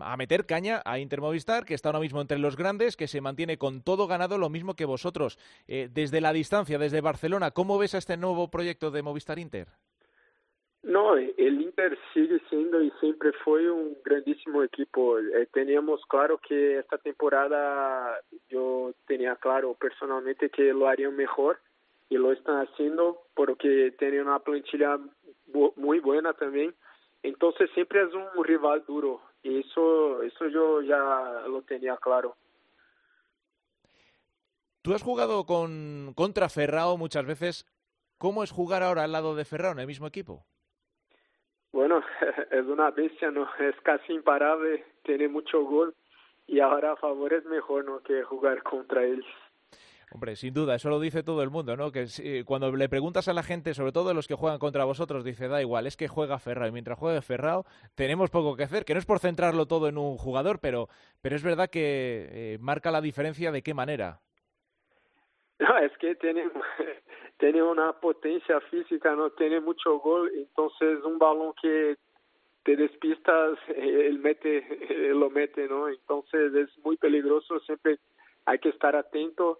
a 0.00 0.16
meter 0.16 0.46
caña 0.46 0.82
a 0.84 0.98
Inter 0.98 1.20
Movistar, 1.20 1.64
que 1.64 1.74
está 1.74 1.88
ahora 1.88 2.00
mismo 2.00 2.20
entre 2.20 2.38
los 2.38 2.56
grandes, 2.56 2.96
que 2.96 3.08
se 3.08 3.20
mantiene 3.20 3.58
con 3.58 3.82
todo 3.82 4.06
ganado, 4.06 4.38
lo 4.38 4.50
mismo 4.50 4.74
que 4.74 4.84
vosotros. 4.84 5.38
Eh, 5.68 5.88
desde 5.92 6.20
la 6.20 6.32
distancia, 6.32 6.78
desde 6.78 7.00
Barcelona, 7.00 7.50
¿cómo 7.50 7.78
ves 7.78 7.94
a 7.94 7.98
este 7.98 8.16
nuevo 8.16 8.50
proyecto 8.50 8.90
de 8.90 9.02
Movistar 9.02 9.38
Inter? 9.38 9.68
No, 10.84 11.16
el 11.16 11.62
Inter 11.62 11.98
sigue 12.12 12.40
siendo 12.50 12.82
y 12.82 12.90
siempre 13.00 13.32
fue 13.42 13.70
un 13.70 13.96
grandísimo 14.04 14.62
equipo. 14.62 15.18
Eh, 15.18 15.48
teníamos 15.50 16.04
claro 16.06 16.38
que 16.46 16.78
esta 16.78 16.98
temporada 16.98 18.20
yo 18.50 18.92
tenía 19.06 19.36
claro 19.36 19.74
personalmente 19.74 20.50
que 20.50 20.74
lo 20.74 20.86
harían 20.86 21.16
mejor 21.16 21.58
y 22.10 22.18
lo 22.18 22.32
están 22.32 22.66
haciendo 22.66 23.22
porque 23.34 23.94
tienen 23.98 24.26
una 24.26 24.40
plantilla 24.40 24.98
muy 25.76 26.00
buena 26.00 26.34
también. 26.34 26.74
Entonces 27.22 27.70
siempre 27.72 28.02
es 28.02 28.12
un 28.12 28.44
rival 28.44 28.84
duro 28.86 29.22
y 29.44 29.60
eso, 29.60 30.22
eso 30.22 30.48
yo 30.48 30.80
ya 30.82 31.44
lo 31.46 31.62
tenía 31.62 31.96
claro. 31.98 32.34
Tú 34.82 34.94
has 34.94 35.02
jugado 35.02 35.46
con, 35.46 36.12
contra 36.16 36.48
Ferrao 36.48 36.96
muchas 36.96 37.24
veces. 37.24 37.66
¿Cómo 38.18 38.42
es 38.42 38.50
jugar 38.50 38.82
ahora 38.82 39.04
al 39.04 39.12
lado 39.12 39.34
de 39.36 39.44
Ferrao 39.44 39.72
en 39.72 39.78
el 39.78 39.86
mismo 39.86 40.06
equipo? 40.06 40.44
Bueno, 41.72 42.02
es 42.50 42.66
una 42.66 42.90
bestia, 42.90 43.30
¿no? 43.30 43.48
Es 43.58 43.76
casi 43.82 44.14
imparable, 44.14 44.84
tiene 45.02 45.28
mucho 45.28 45.62
gol 45.62 45.94
y 46.46 46.60
ahora 46.60 46.92
a 46.92 46.96
favor 46.96 47.32
es 47.32 47.44
mejor, 47.44 47.84
¿no? 47.84 48.00
Que 48.00 48.22
jugar 48.22 48.62
contra 48.62 49.04
él. 49.04 49.24
Hombre, 50.14 50.36
sin 50.36 50.54
duda, 50.54 50.76
eso 50.76 50.90
lo 50.90 51.00
dice 51.00 51.24
todo 51.24 51.42
el 51.42 51.50
mundo, 51.50 51.76
¿no? 51.76 51.90
Que 51.90 52.06
cuando 52.46 52.70
le 52.70 52.88
preguntas 52.88 53.26
a 53.26 53.32
la 53.32 53.42
gente, 53.42 53.74
sobre 53.74 53.90
todo 53.90 54.14
los 54.14 54.28
que 54.28 54.36
juegan 54.36 54.60
contra 54.60 54.84
vosotros, 54.84 55.24
dice, 55.24 55.48
da 55.48 55.60
igual, 55.60 55.88
es 55.88 55.96
que 55.96 56.06
juega 56.06 56.38
Ferrao. 56.38 56.68
Y 56.68 56.70
mientras 56.70 56.96
juegue 56.96 57.20
Ferrao, 57.20 57.64
tenemos 57.96 58.30
poco 58.30 58.54
que 58.54 58.62
hacer, 58.62 58.84
que 58.84 58.94
no 58.94 59.00
es 59.00 59.06
por 59.06 59.18
centrarlo 59.18 59.66
todo 59.66 59.88
en 59.88 59.98
un 59.98 60.16
jugador, 60.16 60.60
pero, 60.60 60.88
pero 61.20 61.34
es 61.34 61.42
verdad 61.42 61.68
que 61.68 62.28
eh, 62.30 62.58
marca 62.60 62.92
la 62.92 63.00
diferencia 63.00 63.50
de 63.50 63.62
qué 63.62 63.74
manera. 63.74 64.20
No, 65.58 65.78
es 65.78 65.90
que 65.98 66.14
tiene, 66.14 66.44
tiene 67.38 67.64
una 67.64 67.94
potencia 67.94 68.60
física, 68.70 69.16
no 69.16 69.30
tiene 69.30 69.58
mucho 69.58 69.98
gol, 69.98 70.30
entonces 70.36 71.02
un 71.02 71.18
balón 71.18 71.54
que 71.60 71.96
te 72.62 72.76
despistas, 72.76 73.58
él 73.76 74.20
mete, 74.20 75.12
lo 75.12 75.28
mete, 75.28 75.66
¿no? 75.66 75.88
Entonces 75.88 76.54
es 76.54 76.78
muy 76.84 76.96
peligroso, 76.98 77.58
siempre 77.58 77.98
hay 78.44 78.60
que 78.60 78.68
estar 78.68 78.94
atento 78.94 79.58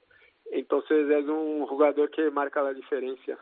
entonces 0.51 1.09
es 1.11 1.27
un 1.27 1.67
jugador 1.67 2.11
que 2.11 2.31
marca 2.31 2.63
la 2.63 2.73
diferencia. 2.73 3.39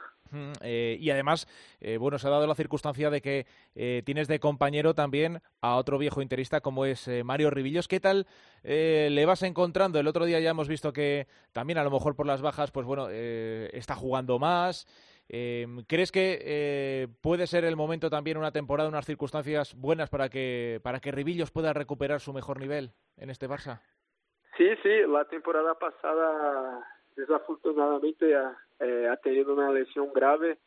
Eh, 0.63 0.97
y 1.01 1.11
además, 1.11 1.47
eh, 1.81 1.99
bueno, 1.99 2.19
se 2.19 2.27
ha 2.27 2.31
dado 2.31 2.47
la 2.47 2.55
circunstancia 2.55 3.11
de 3.11 3.21
que 3.21 3.47
eh, 3.75 4.03
tienes 4.05 4.29
de 4.29 4.41
compañero 4.41 4.95
también 4.95 5.43
a 5.61 5.77
otro 5.77 5.99
viejo 5.99 6.23
interista 6.23 6.61
como 6.61 6.87
es 6.87 7.09
Mario 7.25 7.51
Ribillos. 7.51 7.89
¿Qué 7.89 8.01
tal 8.01 8.27
le 8.63 9.27
vas 9.27 9.43
encontrando? 9.43 9.99
El 9.99 10.07
otro 10.07 10.25
día 10.25 10.41
ya 10.41 10.51
hemos 10.51 10.69
visto 10.69 10.93
que 10.93 11.27
también 11.53 11.79
a 11.79 11.85
lo 11.85 11.91
mejor 11.91 12.15
por 12.17 12.27
las 12.27 12.41
bajas, 12.41 12.71
pues 12.71 12.87
bueno, 12.87 13.09
está 13.11 13.95
jugando 13.95 14.39
más. 14.39 14.87
¿Crees 15.29 16.13
que 16.13 17.09
puede 17.21 17.47
ser 17.47 17.65
el 17.65 17.77
momento 17.77 18.11
también 18.11 18.37
una 18.37 18.53
temporada, 18.53 18.89
unas 18.89 19.07
circunstancias 19.07 19.75
buenas 19.75 20.09
para 20.11 20.29
que 20.29 20.81
para 20.83 21.01
que 21.01 21.13
Ribillos 21.13 21.51
pueda 21.51 21.73
recuperar 21.73 22.21
su 22.21 22.33
mejor 22.33 22.61
nivel 22.61 22.93
en 23.17 23.31
este 23.31 23.49
Barça? 23.49 23.81
Sí, 24.57 24.69
sí, 24.83 24.89
la 25.09 25.25
temporada 25.25 25.75
pasada 25.75 26.87
desafortunadamente 27.17 28.35
ha, 28.37 28.57
eh, 28.81 29.09
ha 29.11 29.17
tenido 29.17 29.55
una 29.55 29.71
lesión 29.71 30.13
grave, 30.13 30.59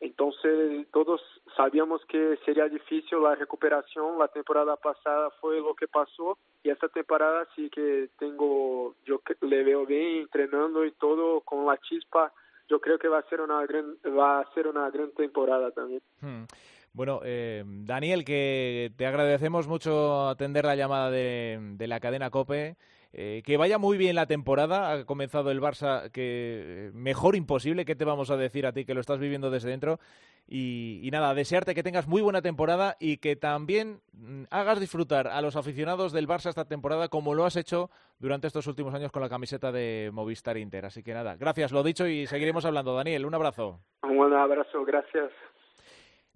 entonces 0.00 0.86
todos 0.92 1.20
sabíamos 1.56 2.04
que 2.06 2.38
sería 2.44 2.68
difícil 2.68 3.22
la 3.22 3.34
recuperación, 3.34 4.18
la 4.18 4.28
temporada 4.28 4.76
pasada 4.76 5.30
fue 5.40 5.58
lo 5.60 5.74
que 5.74 5.88
pasó 5.88 6.38
y 6.62 6.70
esta 6.70 6.88
temporada 6.88 7.46
sí 7.54 7.68
que 7.70 8.08
tengo, 8.18 8.94
yo 9.04 9.20
le 9.42 9.62
veo 9.62 9.84
bien 9.84 10.22
entrenando 10.22 10.84
y 10.84 10.92
todo 10.92 11.42
con 11.42 11.66
la 11.66 11.76
chispa, 11.78 12.32
yo 12.68 12.80
creo 12.80 12.98
que 12.98 13.08
va 13.08 13.18
a 13.18 13.28
ser 13.28 13.40
una 13.42 13.64
gran, 13.66 13.96
va 14.18 14.40
a 14.40 14.54
ser 14.54 14.68
una 14.68 14.88
gran 14.90 15.10
temporada 15.12 15.70
también. 15.70 16.00
Hmm. 16.20 16.44
Bueno, 16.92 17.20
eh, 17.24 17.62
Daniel, 17.66 18.24
que 18.24 18.92
te 18.96 19.06
agradecemos 19.06 19.68
mucho 19.68 20.28
atender 20.28 20.64
la 20.64 20.76
llamada 20.76 21.10
de, 21.10 21.58
de 21.76 21.86
la 21.86 22.00
cadena 22.00 22.30
COPE. 22.30 22.76
Eh, 23.12 23.42
que 23.44 23.56
vaya 23.56 23.78
muy 23.78 23.98
bien 23.98 24.14
la 24.14 24.26
temporada. 24.26 24.92
Ha 24.92 25.04
comenzado 25.04 25.50
el 25.50 25.60
Barça 25.60 26.10
que 26.12 26.88
eh, 26.88 26.90
mejor 26.94 27.34
imposible. 27.34 27.84
¿Qué 27.84 27.96
te 27.96 28.04
vamos 28.04 28.30
a 28.30 28.36
decir 28.36 28.66
a 28.66 28.72
ti 28.72 28.84
que 28.84 28.94
lo 28.94 29.00
estás 29.00 29.18
viviendo 29.18 29.50
desde 29.50 29.70
dentro? 29.70 29.98
Y, 30.46 31.08
nada, 31.12 31.34
desearte 31.34 31.74
que 31.74 31.82
tengas 31.82 32.08
muy 32.08 32.22
buena 32.22 32.42
temporada 32.42 32.96
y 32.98 33.18
que 33.18 33.36
también 33.36 34.00
mm, 34.12 34.44
hagas 34.50 34.80
disfrutar 34.80 35.28
a 35.28 35.40
los 35.42 35.56
aficionados 35.56 36.12
del 36.12 36.28
Barça 36.28 36.48
esta 36.48 36.64
temporada 36.66 37.08
como 37.08 37.34
lo 37.34 37.44
has 37.44 37.56
hecho 37.56 37.90
durante 38.18 38.46
estos 38.46 38.66
últimos 38.66 38.94
años 38.94 39.12
con 39.12 39.22
la 39.22 39.28
camiseta 39.28 39.72
de 39.72 40.10
Movistar 40.12 40.56
Inter. 40.56 40.86
Así 40.86 41.02
que 41.02 41.14
nada, 41.14 41.36
gracias, 41.36 41.72
lo 41.72 41.82
dicho 41.82 42.06
y 42.06 42.26
seguiremos 42.26 42.64
hablando. 42.64 42.94
Daniel, 42.94 43.26
un 43.26 43.34
abrazo. 43.34 43.80
Un 44.02 44.16
buen 44.16 44.34
abrazo, 44.34 44.84
gracias. 44.84 45.30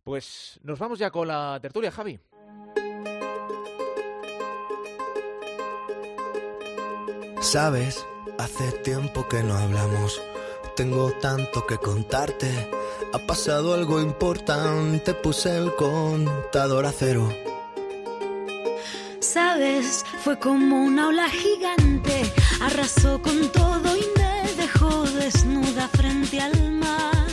Pues 0.05 0.61
nos 0.62 0.79
vamos 0.79 0.99
ya 0.99 1.11
con 1.11 1.27
la 1.29 1.59
tertulia, 1.62 1.90
Javi. 1.90 2.21
Sabes, 7.40 8.05
hace 8.38 8.73
tiempo 8.83 9.27
que 9.27 9.43
no 9.43 9.57
hablamos. 9.57 10.21
Tengo 10.77 11.11
tanto 11.23 11.67
que 11.67 11.79
contarte. 11.79 12.71
Ha 13.14 13.19
pasado 13.27 13.73
algo 13.73 13.99
importante, 13.99 15.14
puse 15.14 15.57
el 15.57 15.75
contador 15.75 16.85
a 16.85 16.93
cero. 16.93 17.27
Sabes, 19.21 20.05
fue 20.23 20.38
como 20.38 20.85
una 20.85 21.09
ola 21.09 21.31
gigante, 21.31 22.31
arrasó 22.61 23.23
con 23.23 23.51
todo 23.53 23.97
y 23.97 24.05
me 24.19 24.53
dejó 24.53 25.05
desnuda 25.05 25.88
frente 25.88 26.40
al 26.43 26.73
mar. 26.73 27.27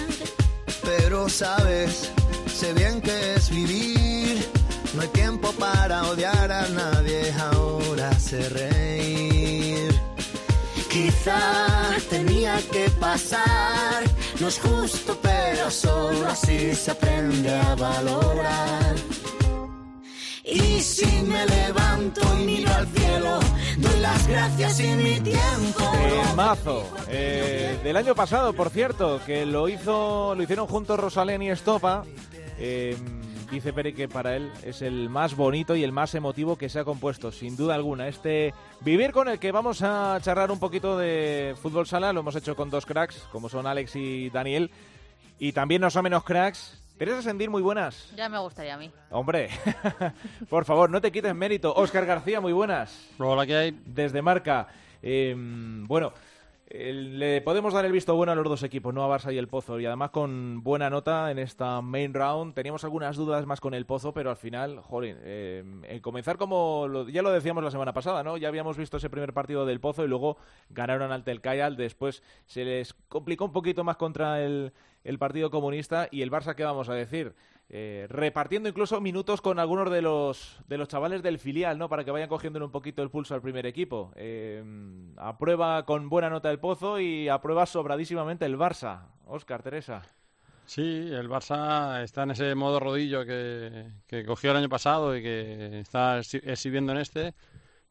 Pero 0.84 1.28
sabes, 1.28 2.12
sé 2.62 2.74
bien 2.74 3.02
que 3.02 3.34
es 3.34 3.50
vivir. 3.50 4.38
No 4.94 5.02
hay 5.02 5.08
tiempo 5.08 5.52
para 5.54 6.04
odiar 6.12 6.52
a 6.52 6.68
nadie, 6.70 7.34
ahora 7.52 8.14
sé 8.20 8.50
reír. 8.50 9.90
Quizá 10.88 11.42
tenía 12.10 12.56
que 12.72 12.88
pasar, 13.00 14.04
no 14.40 14.48
es 14.48 14.60
justo, 14.60 15.18
pero 15.24 15.72
solo 15.72 16.28
así 16.28 16.76
se 16.76 16.92
aprende 16.92 17.50
a 17.50 17.74
valorar. 17.74 18.96
Y 20.44 20.82
si 20.82 21.12
me 21.24 21.44
levanto 21.48 22.22
y 22.40 22.46
miro 22.46 22.72
al 22.74 22.88
cielo, 22.90 23.40
doy 23.78 24.00
las 24.02 24.28
gracias 24.28 24.80
y 24.82 24.90
mi 25.06 25.20
tiempo. 25.20 25.84
El 26.04 26.36
mazo 26.36 26.86
eh, 27.08 27.80
del 27.84 27.98
año 27.98 28.14
pasado, 28.14 28.54
por 28.54 28.70
cierto, 28.70 29.20
que 29.26 29.48
lo 29.48 29.68
hizo, 29.68 30.36
lo 30.36 30.44
hicieron 30.44 30.68
juntos 30.68 31.00
Rosalén 31.00 31.42
y 31.42 31.50
Estopa. 31.50 32.04
Eh, 32.64 32.96
dice 33.50 33.74
Peri 33.74 33.92
que 33.92 34.08
para 34.08 34.36
él 34.36 34.52
es 34.64 34.84
el 34.84 35.10
más 35.10 35.36
bonito 35.36 35.76
y 35.76 35.84
el 35.84 35.92
más 35.92 36.14
emotivo 36.14 36.60
que 36.60 36.70
se 36.70 36.78
ha 36.78 36.84
compuesto, 36.84 37.32
sin 37.32 37.58
duda 37.58 37.74
alguna. 37.74 38.08
Este 38.08 38.54
vivir 38.82 39.12
con 39.12 39.28
el 39.28 39.40
que 39.40 39.52
vamos 39.52 39.82
a 39.82 40.20
charlar 40.22 40.52
un 40.52 40.60
poquito 40.60 40.96
de 40.96 41.56
fútbol 41.60 41.88
sala, 41.88 42.14
lo 42.14 42.20
hemos 42.20 42.36
hecho 42.36 42.56
con 42.56 42.70
dos 42.70 42.86
cracks, 42.86 43.28
como 43.32 43.50
son 43.50 43.66
Alex 43.66 43.96
y 43.96 44.30
Daniel, 44.30 44.70
y 45.40 45.54
también 45.54 45.82
no 45.82 45.90
son 45.90 46.04
menos 46.04 46.24
cracks. 46.24 46.80
Teresa 47.00 47.24
Sendir, 47.24 47.50
muy 47.50 47.64
buenas. 47.64 48.14
Ya 48.16 48.30
me 48.30 48.38
gustaría 48.38 48.76
a 48.76 48.78
mí. 48.78 48.92
Hombre, 49.10 49.50
por 50.50 50.64
favor, 50.64 50.92
no 50.92 51.02
te 51.02 51.12
quites 51.12 51.34
mérito. 51.34 51.74
Óscar 51.74 52.06
García, 52.06 52.42
muy 52.42 52.54
buenas. 52.54 53.10
Hola, 53.18 53.48
¿qué 53.48 53.56
hay? 53.56 53.80
Desde 53.88 54.22
Marca. 54.22 54.68
Eh, 55.02 55.34
bueno, 55.36 56.14
le 56.74 57.42
podemos 57.42 57.74
dar 57.74 57.84
el 57.86 57.92
visto 57.92 58.16
bueno 58.16 58.32
a 58.32 58.36
los 58.36 58.46
dos 58.46 58.64
equipos, 58.64 58.94
no 58.94 59.04
a 59.04 59.18
Barça 59.18 59.34
y 59.34 59.38
el 59.38 59.48
Pozo, 59.50 59.80
y 59.80 59.86
además 59.86 60.12
con 60.12 60.64
buena 60.64 60.90
nota 60.90 61.30
en 61.30 61.40
esta 61.40 61.82
main 61.82 62.14
round. 62.14 62.54
Teníamos 62.54 62.84
algunas 62.84 63.18
dudas 63.18 63.46
más 63.46 63.60
con 63.60 63.74
el 63.74 63.86
Pozo, 63.86 64.14
pero 64.14 64.30
al 64.30 64.38
final, 64.38 64.80
jolín, 64.80 65.18
eh, 65.22 65.64
en 65.84 66.00
comenzar 66.00 66.38
como 66.38 66.88
lo- 66.88 67.10
ya 67.10 67.22
lo 67.22 67.32
decíamos 67.32 67.64
la 67.64 67.72
semana 67.72 67.94
pasada, 67.94 68.24
¿no? 68.24 68.38
Ya 68.38 68.48
habíamos 68.48 68.78
visto 68.78 68.98
ese 68.98 69.10
primer 69.10 69.34
partido 69.34 69.66
del 69.66 69.82
Pozo 69.82 70.06
y 70.06 70.08
luego 70.08 70.38
ganaron 70.70 71.12
ante 71.12 71.32
el 71.32 71.42
Cayal. 71.42 71.76
Después 71.76 72.24
se 72.46 72.64
les 72.64 72.94
complicó 73.10 73.46
un 73.46 73.52
poquito 73.52 73.84
más 73.84 73.98
contra 73.98 74.42
el, 74.42 74.72
el 75.04 75.20
Partido 75.20 75.52
Comunista 75.52 76.08
y 76.10 76.22
el 76.22 76.32
Barça, 76.32 76.56
¿qué 76.56 76.64
vamos 76.64 76.88
a 76.88 76.94
decir? 76.94 77.34
Eh, 77.74 78.06
repartiendo 78.10 78.68
incluso 78.68 79.00
minutos 79.00 79.40
con 79.40 79.58
algunos 79.58 79.90
de 79.90 80.02
los 80.02 80.60
de 80.68 80.78
los 80.78 80.90
chavales 80.90 81.24
del 81.24 81.40
filial, 81.40 81.78
¿no? 81.78 81.88
Para 81.88 82.04
que 82.04 82.12
vayan 82.12 82.28
cogiendo 82.28 82.64
un 82.66 82.70
poquito 82.70 83.02
el 83.02 83.10
pulso 83.10 83.34
al 83.34 83.42
primer 83.42 83.66
equipo. 83.66 84.12
Eh, 84.18 84.62
aprueba 85.16 85.86
con 85.86 86.10
buena 86.10 86.30
nota 86.30 86.52
el 86.52 86.60
Pozo 86.60 87.00
y 87.00 87.30
aprueba 87.30 87.66
sobradísimamente 87.66 88.46
el 88.46 88.58
Barça. 88.58 89.08
Óscar, 89.26 89.64
Teresa. 89.64 90.02
Sí, 90.66 90.82
el 91.12 91.30
Barça 91.30 92.02
está 92.04 92.24
en 92.24 92.32
ese 92.32 92.56
modo 92.56 92.80
rodillo 92.80 93.26
que, 93.26 93.88
que 94.08 94.26
cogió 94.26 94.52
el 94.52 94.58
año 94.58 94.70
pasado 94.70 95.16
y 95.16 95.22
que 95.22 95.80
está 95.80 96.20
exhi- 96.20 96.42
exhibiendo 96.44 96.92
en 96.92 96.98
este. 97.00 97.34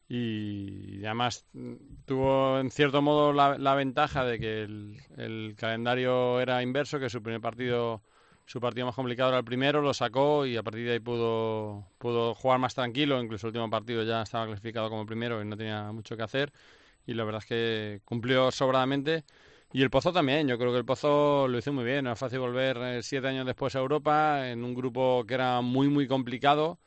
Y 0.07 1.03
además 1.05 1.45
mm, 1.53 1.73
tuvo 2.05 2.59
en 2.59 2.69
cierto 2.71 3.01
modo 3.01 3.33
la, 3.33 3.75
ventaja 3.75 4.25
de 4.25 4.39
que 4.39 4.63
el 4.63 5.55
calendario 5.57 6.39
era 6.41 6.61
inverso, 6.61 6.99
que 6.99 7.09
su 7.09 7.21
primer 7.23 7.41
partido, 7.41 8.01
su 8.51 8.59
partido 8.59 8.85
más 8.85 8.95
complicado 8.95 9.29
era 9.29 9.37
el 9.37 9.45
primero, 9.45 9.81
lo 9.81 9.93
sacó 9.93 10.45
y 10.45 10.57
a 10.57 10.63
partir 10.63 10.85
de 10.85 10.91
ahí 10.91 10.99
pudo, 10.99 11.87
pudo 11.97 12.35
jugar 12.35 12.59
más 12.59 12.75
tranquilo. 12.75 13.21
Incluso 13.23 13.47
el 13.47 13.51
último 13.51 13.69
partido 13.69 14.03
ya 14.03 14.23
estaba 14.23 14.45
clasificado 14.45 14.89
como 14.89 15.05
primero 15.05 15.41
y 15.41 15.45
no 15.45 15.55
tenía 15.55 15.89
mucho 15.93 16.17
que 16.17 16.23
hacer. 16.23 16.51
Y 17.07 17.13
la 17.13 17.23
verdad 17.23 17.39
es 17.41 17.47
que 17.47 18.01
cumplió 18.03 18.51
sobradamente. 18.51 19.23
Y 19.71 19.81
el 19.83 19.89
Pozo 19.89 20.11
también, 20.11 20.49
yo 20.49 20.57
creo 20.57 20.73
que 20.73 20.79
el 20.79 20.83
Pozo 20.83 21.47
lo 21.47 21.57
hizo 21.57 21.71
muy 21.71 21.85
bien. 21.85 22.07
Es 22.07 22.19
fácil 22.19 22.39
volver 22.39 22.75
eh, 22.77 23.03
siete 23.03 23.29
años 23.29 23.45
después 23.45 23.73
a 23.77 23.79
Europa 23.79 24.49
en 24.49 24.65
un 24.65 24.75
grupo 24.75 25.23
que 25.25 25.35
era 25.35 25.61
muy, 25.61 25.87
muy 25.87 26.05
complicado. 26.05 26.77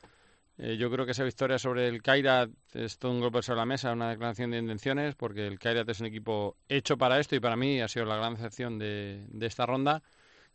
Eh, 0.59 0.77
yo 0.77 0.91
creo 0.91 1.07
que 1.07 1.13
esa 1.13 1.25
victoria 1.25 1.59
sobre 1.59 1.89
el 1.89 2.03
Kairat 2.03 2.51
es 2.75 2.99
todo 2.99 3.11
un 3.13 3.21
golpe 3.21 3.43
sobre 3.43 3.61
la 3.61 3.67
mesa, 3.67 3.93
una 3.93 4.11
declaración 4.11 4.51
de 4.51 4.59
intenciones, 4.59 5.15
porque 5.15 5.47
el 5.47 5.59
Kairat 5.59 5.89
es 5.89 6.01
un 6.01 6.07
equipo 6.09 6.59
hecho 6.69 6.99
para 6.99 7.19
esto 7.21 7.37
y 7.37 7.41
para 7.41 7.57
mí 7.57 7.81
ha 7.81 7.89
sido 7.89 8.05
la 8.05 8.17
gran 8.17 8.35
decepción 8.35 8.79
de, 8.79 9.25
de 9.31 9.47
esta 9.47 9.65
ronda. 9.65 10.03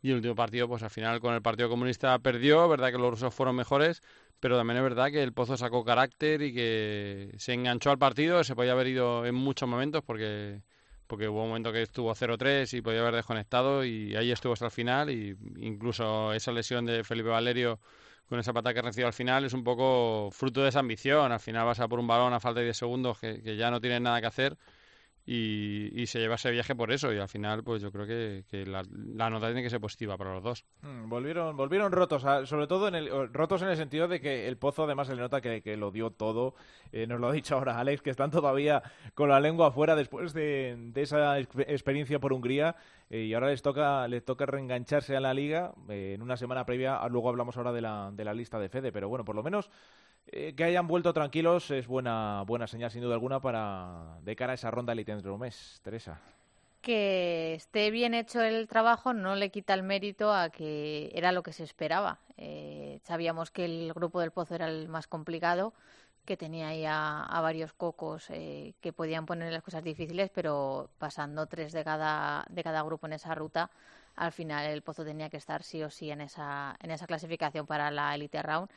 Y 0.01 0.11
el 0.11 0.17
último 0.17 0.35
partido, 0.35 0.67
pues 0.67 0.83
al 0.83 0.89
final 0.89 1.19
con 1.19 1.33
el 1.33 1.41
Partido 1.41 1.69
Comunista 1.69 2.17
perdió, 2.19 2.67
verdad 2.69 2.91
que 2.91 2.97
los 2.97 3.11
rusos 3.11 3.33
fueron 3.33 3.55
mejores, 3.55 4.01
pero 4.39 4.57
también 4.57 4.77
es 4.77 4.83
verdad 4.83 5.11
que 5.11 5.21
el 5.21 5.33
Pozo 5.33 5.57
sacó 5.57 5.83
carácter 5.83 6.41
y 6.41 6.53
que 6.53 7.33
se 7.37 7.53
enganchó 7.53 7.91
al 7.91 7.97
partido, 7.97 8.43
se 8.43 8.55
podía 8.55 8.71
haber 8.71 8.87
ido 8.87 9.25
en 9.25 9.35
muchos 9.35 9.67
momentos 9.67 10.01
porque 10.03 10.61
porque 11.07 11.27
hubo 11.27 11.41
un 11.41 11.49
momento 11.49 11.73
que 11.73 11.81
estuvo 11.81 12.13
0-3 12.13 12.71
y 12.77 12.81
podía 12.83 13.01
haber 13.01 13.15
desconectado 13.15 13.83
y 13.83 14.15
ahí 14.15 14.31
estuvo 14.31 14.53
hasta 14.53 14.65
el 14.65 14.71
final 14.71 15.09
y 15.09 15.35
incluso 15.57 16.33
esa 16.33 16.51
lesión 16.51 16.85
de 16.85 17.03
Felipe 17.03 17.29
Valerio 17.29 17.79
con 18.27 18.39
esa 18.39 18.53
pata 18.53 18.75
que 18.75 18.81
recibió 18.83 19.07
al 19.07 19.13
final 19.13 19.43
es 19.43 19.53
un 19.53 19.63
poco 19.63 20.29
fruto 20.31 20.61
de 20.61 20.69
esa 20.69 20.79
ambición. 20.81 21.31
Al 21.31 21.39
final 21.39 21.65
vas 21.65 21.79
a 21.79 21.87
por 21.87 21.99
un 21.99 22.05
balón 22.05 22.33
a 22.33 22.39
falta 22.39 22.59
de 22.59 22.67
10 22.67 22.77
segundos 22.77 23.19
que, 23.19 23.41
que 23.41 23.57
ya 23.57 23.71
no 23.71 23.81
tienes 23.81 24.01
nada 24.01 24.21
que 24.21 24.27
hacer 24.27 24.57
y, 25.31 25.91
y 26.01 26.07
se 26.07 26.17
lleva 26.19 26.35
ese 26.35 26.49
viaje 26.49 26.73
por 26.73 26.91
eso 26.91 27.13
y 27.13 27.19
al 27.19 27.27
final 27.27 27.63
pues 27.63 27.83
yo 27.83 27.91
creo 27.91 28.07
que, 28.07 28.45
que 28.49 28.65
la, 28.65 28.81
nota 29.29 29.45
tiene 29.45 29.61
que 29.61 29.69
ser 29.69 29.79
positiva 29.79 30.17
para 30.17 30.33
los 30.33 30.41
dos. 30.41 30.65
Mm, 30.81 31.07
volvieron, 31.07 31.55
volvieron 31.55 31.91
rotos, 31.91 32.25
a- 32.25 32.47
sobre 32.47 32.65
todo 32.65 32.87
en 32.87 32.95
el, 32.95 33.31
rotos 33.31 33.61
en 33.61 33.67
el 33.69 33.77
sentido 33.77 34.07
de 34.07 34.21
que 34.21 34.47
el 34.47 34.57
Pozo 34.57 34.85
además 34.85 35.05
se 35.05 35.15
le 35.15 35.21
nota 35.21 35.39
que, 35.39 35.77
lo 35.77 35.91
dio 35.91 36.09
todo. 36.09 36.55
Eh, 36.91 37.05
nos 37.05 37.19
lo 37.19 37.27
ha 37.27 37.31
dicho 37.31 37.53
ahora 37.55 37.79
Alex, 37.79 38.01
que 38.01 38.09
están 38.09 38.31
todavía 38.31 38.81
con 39.13 39.29
la 39.29 39.39
lengua 39.39 39.67
afuera 39.67 39.95
después 39.95 40.33
de, 40.33 40.91
esa 40.95 41.39
exp- 41.39 41.65
experiencia 41.67 42.17
por 42.17 42.33
Hungría 42.33 42.75
eh, 43.11 43.25
y 43.25 43.33
ahora 43.35 43.49
les 43.49 43.61
toca, 43.61 44.07
les 44.07 44.25
toca 44.25 44.47
reengancharse 44.47 45.15
a 45.15 45.19
la 45.19 45.35
liga 45.35 45.73
eh, 45.89 46.13
en 46.15 46.23
una 46.23 46.37
semana 46.37 46.65
previa. 46.65 46.97
ah, 46.97 47.07
Luego 47.07 47.29
hablamos 47.29 47.55
ahora 47.55 47.71
de 47.71 47.81
la, 47.81 48.09
de 48.11 48.25
la 48.25 48.33
lista 48.33 48.57
de 48.57 48.69
Fede, 48.69 48.91
pero 48.91 49.07
bueno, 49.09 49.23
por 49.25 49.35
lo 49.35 49.43
menos 49.43 49.69
que 50.31 50.63
hayan 50.63 50.85
vuelto 50.85 51.11
tranquilos 51.11 51.71
es 51.71 51.87
buena, 51.87 52.43
buena 52.45 52.67
señal 52.67 52.91
sin 52.91 53.01
duda 53.01 53.15
alguna 53.15 53.39
para 53.39 54.19
de 54.21 54.35
cara 54.35 54.51
a 54.51 54.55
esa 54.55 54.69
ronda 54.69 54.93
elite 54.93 55.11
dentro 55.19 55.31
de 55.31 55.35
un 55.35 55.41
mes. 55.41 55.79
Teresa. 55.83 56.17
Que 56.81 57.53
esté 57.55 57.91
bien 57.91 58.13
hecho 58.13 58.41
el 58.41 58.67
trabajo 58.67 59.13
no 59.13 59.35
le 59.35 59.49
quita 59.49 59.73
el 59.73 59.83
mérito 59.83 60.33
a 60.33 60.49
que 60.49 61.11
era 61.13 61.33
lo 61.33 61.43
que 61.43 61.51
se 61.51 61.63
esperaba. 61.63 62.19
Eh, 62.37 62.99
sabíamos 63.03 63.51
que 63.51 63.65
el 63.65 63.91
grupo 63.93 64.21
del 64.21 64.31
Pozo 64.31 64.55
era 64.55 64.67
el 64.69 64.87
más 64.87 65.07
complicado, 65.07 65.73
que 66.23 66.37
tenía 66.37 66.69
ahí 66.69 66.85
a, 66.85 67.23
a 67.23 67.41
varios 67.41 67.73
cocos 67.73 68.27
eh, 68.29 68.73
que 68.79 68.93
podían 68.93 69.25
poner 69.25 69.51
las 69.51 69.61
cosas 69.61 69.83
difíciles, 69.83 70.29
pero 70.33 70.89
pasando 70.99 71.47
tres 71.47 71.73
de 71.73 71.83
cada, 71.83 72.45
de 72.49 72.63
cada 72.63 72.81
grupo 72.83 73.07
en 73.07 73.13
esa 73.13 73.35
ruta, 73.35 73.69
al 74.15 74.31
final 74.31 74.65
el 74.67 74.81
Pozo 74.81 75.03
tenía 75.03 75.29
que 75.29 75.37
estar 75.37 75.63
sí 75.63 75.83
o 75.83 75.89
sí 75.89 76.11
en 76.11 76.21
esa, 76.21 76.77
en 76.81 76.91
esa 76.91 77.07
clasificación 77.07 77.65
para 77.65 77.91
la 77.91 78.15
Elite 78.15 78.41
Round. 78.41 78.69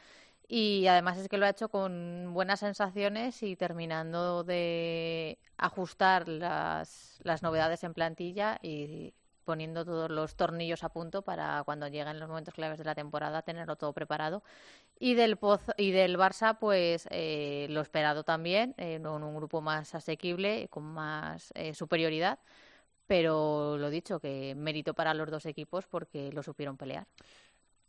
Y 0.49 0.87
además 0.87 1.19
es 1.19 1.29
que 1.29 1.39
lo 1.39 1.47
ha 1.47 1.51
hecho 1.51 1.69
con 1.69 2.33
buenas 2.35 2.61
sensaciones 2.61 3.43
y 3.43 3.57
terminando 3.57 4.45
de 4.45 5.39
ajustar 5.57 6.29
las, 6.29 7.21
las 7.23 7.43
novedades 7.43 7.85
en 7.85 7.95
plantilla 7.95 8.59
y 8.63 9.15
poniendo 9.45 9.85
todos 9.85 10.11
los 10.11 10.37
tornillos 10.37 10.85
a 10.85 10.91
punto 10.91 11.23
para 11.23 11.63
cuando 11.65 11.89
lleguen 11.89 12.21
los 12.21 12.29
momentos 12.29 12.55
claves 12.55 12.79
de 12.79 12.85
la 12.85 12.95
temporada 12.95 13.43
tenerlo 13.43 13.77
todo 13.77 13.93
preparado. 13.93 14.43
Y 14.99 15.15
del 15.15 15.37
Pozo, 15.37 15.73
y 15.77 15.91
del 15.91 16.17
Barça, 16.17 16.59
pues 16.59 17.09
eh, 17.11 17.67
lo 17.71 17.81
esperado 17.81 18.25
también, 18.25 18.75
eh, 18.79 19.01
con 19.03 19.23
un 19.23 19.37
grupo 19.37 19.61
más 19.61 19.95
asequible, 19.95 20.69
con 20.69 20.85
más 20.85 21.53
eh, 21.55 21.75
superioridad. 21.75 22.39
Pero 23.07 23.77
lo 23.79 23.91
dicho, 23.91 24.21
que 24.21 24.55
mérito 24.57 24.95
para 24.95 25.15
los 25.15 25.31
dos 25.31 25.47
equipos 25.47 25.87
porque 25.87 26.33
lo 26.33 26.43
supieron 26.43 26.77
pelear. 26.77 27.07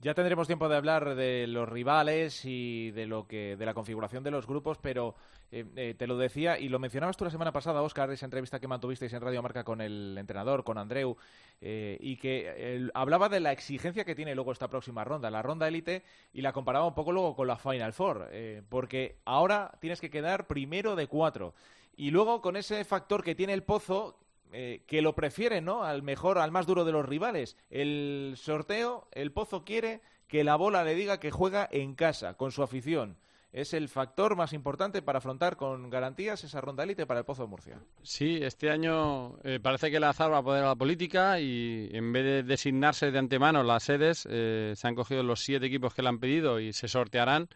Ya 0.03 0.13
tendremos 0.13 0.47
tiempo 0.47 0.67
de 0.67 0.75
hablar 0.75 1.15
de 1.15 1.47
los 1.47 1.69
rivales 1.69 2.43
y 2.43 2.91
de 2.91 3.07
lo 3.07 3.25
que 3.25 3.55
de 3.55 3.65
la 3.65 3.73
configuración 3.73 4.21
de 4.21 4.31
los 4.31 4.45
grupos, 4.45 4.77
pero 4.77 5.15
eh, 5.49 5.63
eh, 5.77 5.95
te 5.97 6.07
lo 6.07 6.17
decía 6.17 6.59
y 6.59 6.67
lo 6.67 6.77
mencionabas 6.77 7.15
tú 7.15 7.23
la 7.23 7.31
semana 7.31 7.53
pasada, 7.53 7.81
Oscar, 7.81 8.11
esa 8.11 8.25
entrevista 8.25 8.59
que 8.59 8.67
mantuvisteis 8.67 9.13
en 9.13 9.21
Radio 9.21 9.41
Marca 9.41 9.63
con 9.63 9.79
el 9.79 10.17
entrenador, 10.19 10.65
con 10.65 10.77
Andreu, 10.77 11.15
eh, 11.61 11.97
y 12.01 12.17
que 12.17 12.89
hablaba 12.93 13.29
de 13.29 13.39
la 13.39 13.53
exigencia 13.53 14.03
que 14.03 14.13
tiene 14.13 14.35
luego 14.35 14.51
esta 14.51 14.67
próxima 14.67 15.05
ronda, 15.05 15.31
la 15.31 15.41
ronda 15.41 15.69
élite, 15.69 16.03
y 16.33 16.41
la 16.41 16.51
comparaba 16.51 16.85
un 16.85 16.95
poco 16.95 17.13
luego 17.13 17.33
con 17.33 17.47
la 17.47 17.55
Final 17.55 17.93
Four, 17.93 18.29
porque 18.67 19.19
ahora 19.23 19.71
tienes 19.79 20.01
que 20.01 20.09
quedar 20.09 20.47
primero 20.47 20.97
de 20.97 21.07
cuatro. 21.07 21.53
Y 21.95 22.11
luego 22.11 22.41
con 22.41 22.57
ese 22.57 22.83
factor 22.83 23.23
que 23.23 23.35
tiene 23.35 23.53
el 23.53 23.63
pozo, 23.63 24.19
eh, 24.53 24.83
que 24.85 25.01
lo 25.01 25.15
prefiere, 25.15 25.61
¿no? 25.61 25.83
Al 25.83 26.03
mejor, 26.03 26.37
al 26.37 26.51
más 26.51 26.67
duro 26.67 26.85
de 26.85 26.91
los 26.91 27.05
rivales. 27.05 27.57
El 27.71 28.35
sorteo, 28.37 29.07
el 29.11 29.31
Pozo 29.31 29.65
quiere 29.65 30.01
que 30.27 30.43
la 30.43 30.55
bola 30.55 30.83
le 30.83 30.95
diga 30.95 31.19
que 31.19 31.31
juega 31.31 31.67
en 31.71 31.95
casa, 31.95 32.35
con 32.35 32.51
su 32.51 32.63
afición. 32.63 33.17
es 33.51 33.73
el 33.73 33.87
factor 33.87 34.35
más 34.35 34.51
importante 34.53 35.03
para 35.03 35.19
afrontar 35.19 35.57
con 35.57 35.89
garantías 35.89 36.43
esa 36.43 36.59
ronda 36.59 36.83
élite 36.83 37.05
para 37.05 37.19
el 37.19 37.25
Pozo 37.25 37.43
de 37.43 37.49
Murcia. 37.49 37.79
Sí, 38.01 38.39
este 38.41 38.69
año 38.71 39.37
eh, 39.43 39.59
parece 39.61 39.91
que 39.91 39.97
el 39.97 40.03
azar 40.03 40.31
va 40.31 40.39
a 40.39 40.43
poder 40.43 40.63
a 40.63 40.69
la 40.69 40.75
política 40.75 41.39
y 41.39 41.89
en 41.91 42.11
vez 42.13 42.23
de 42.23 42.43
designarse 42.43 43.11
de 43.11 43.19
antemano 43.19 43.61
las 43.63 43.83
sedes, 43.83 44.27
eh, 44.29 44.73
se 44.75 44.87
han 44.87 44.95
cogido 44.95 45.21
los 45.23 45.39
siete 45.39 45.67
equipos 45.67 45.93
que 45.93 46.01
le 46.01 46.09
han 46.09 46.19
pedido 46.19 46.59
y 46.59 46.73
se 46.73 46.87
sortearán. 46.87 47.47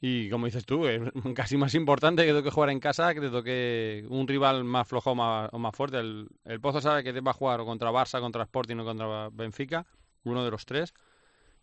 Y 0.00 0.30
como 0.30 0.46
dices 0.46 0.64
tú, 0.64 0.86
es 0.86 1.00
casi 1.34 1.56
más 1.56 1.74
importante 1.74 2.24
que 2.24 2.32
toque 2.32 2.50
jugar 2.50 2.70
en 2.70 2.80
casa 2.80 3.12
que 3.12 3.20
te 3.20 3.30
toque 3.30 4.06
un 4.08 4.26
rival 4.26 4.64
más 4.64 4.88
flojo 4.88 5.10
o 5.12 5.14
más, 5.14 5.76
fuerte. 5.76 5.98
El, 5.98 6.28
el, 6.44 6.60
Pozo 6.60 6.80
sabe 6.80 7.04
que 7.04 7.12
te 7.12 7.20
va 7.20 7.32
a 7.32 7.34
jugar 7.34 7.60
contra 7.64 7.90
Barça, 7.90 8.20
contra 8.20 8.44
Sporting 8.44 8.76
o 8.76 8.84
contra 8.84 9.28
Benfica, 9.30 9.86
uno 10.24 10.44
de 10.44 10.50
los 10.50 10.64
tres. 10.64 10.94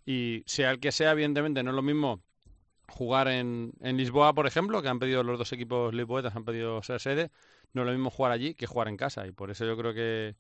Y 0.06 0.44
sea 0.46 0.72
el 0.72 0.80
que 0.80 0.92
sea, 0.92 1.12
evidentemente, 1.12 1.64
no 1.64 1.72
es 1.72 1.76
lo 1.76 1.82
mismo 1.82 2.22
jugar 2.90 3.28
en, 3.28 3.74
en 3.82 3.98
Lisboa, 3.98 4.34
por 4.34 4.48
ejemplo, 4.48 4.82
que 4.82 4.88
han 4.88 5.00
pedido 5.00 5.24
los 5.24 5.38
dos 5.38 5.52
equipos 5.54 5.94
lisboetas, 5.94 6.36
han 6.36 6.46
pedido 6.46 6.82
ser 6.84 7.02
sede, 7.02 7.32
no 7.74 7.82
es 7.82 7.88
lo 7.88 7.94
mismo 7.94 8.10
jugar 8.10 8.32
allí 8.32 8.54
que 8.54 8.68
jugar 8.68 8.88
en 8.88 8.98
casa. 8.98 9.28
Y 9.28 9.32
por 9.32 9.52
eso 9.52 9.66
yo 9.66 9.76
creo 9.78 9.94
que, 9.94 10.36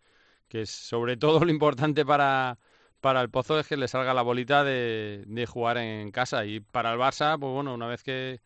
que 0.48 0.66
sobre 0.66 1.18
todo 1.18 1.40
lo 1.44 1.52
importante 1.52 2.06
para, 2.06 2.60
para 3.08 3.22
el 3.22 3.30
Pozo 3.30 3.58
es 3.58 3.66
que 3.66 3.78
le 3.78 3.88
salga 3.88 4.14
la 4.14 4.22
bolita 4.22 4.66
de, 4.66 5.24
de 5.28 5.46
jugar 5.46 5.78
en 5.78 6.12
casa. 6.12 6.44
Y 6.44 6.60
para 6.60 6.92
el 6.92 7.00
Barça, 7.00 7.40
pues 7.40 7.54
bueno, 7.54 7.74
una 7.74 7.88
vez 7.88 8.04
que, 8.04 8.42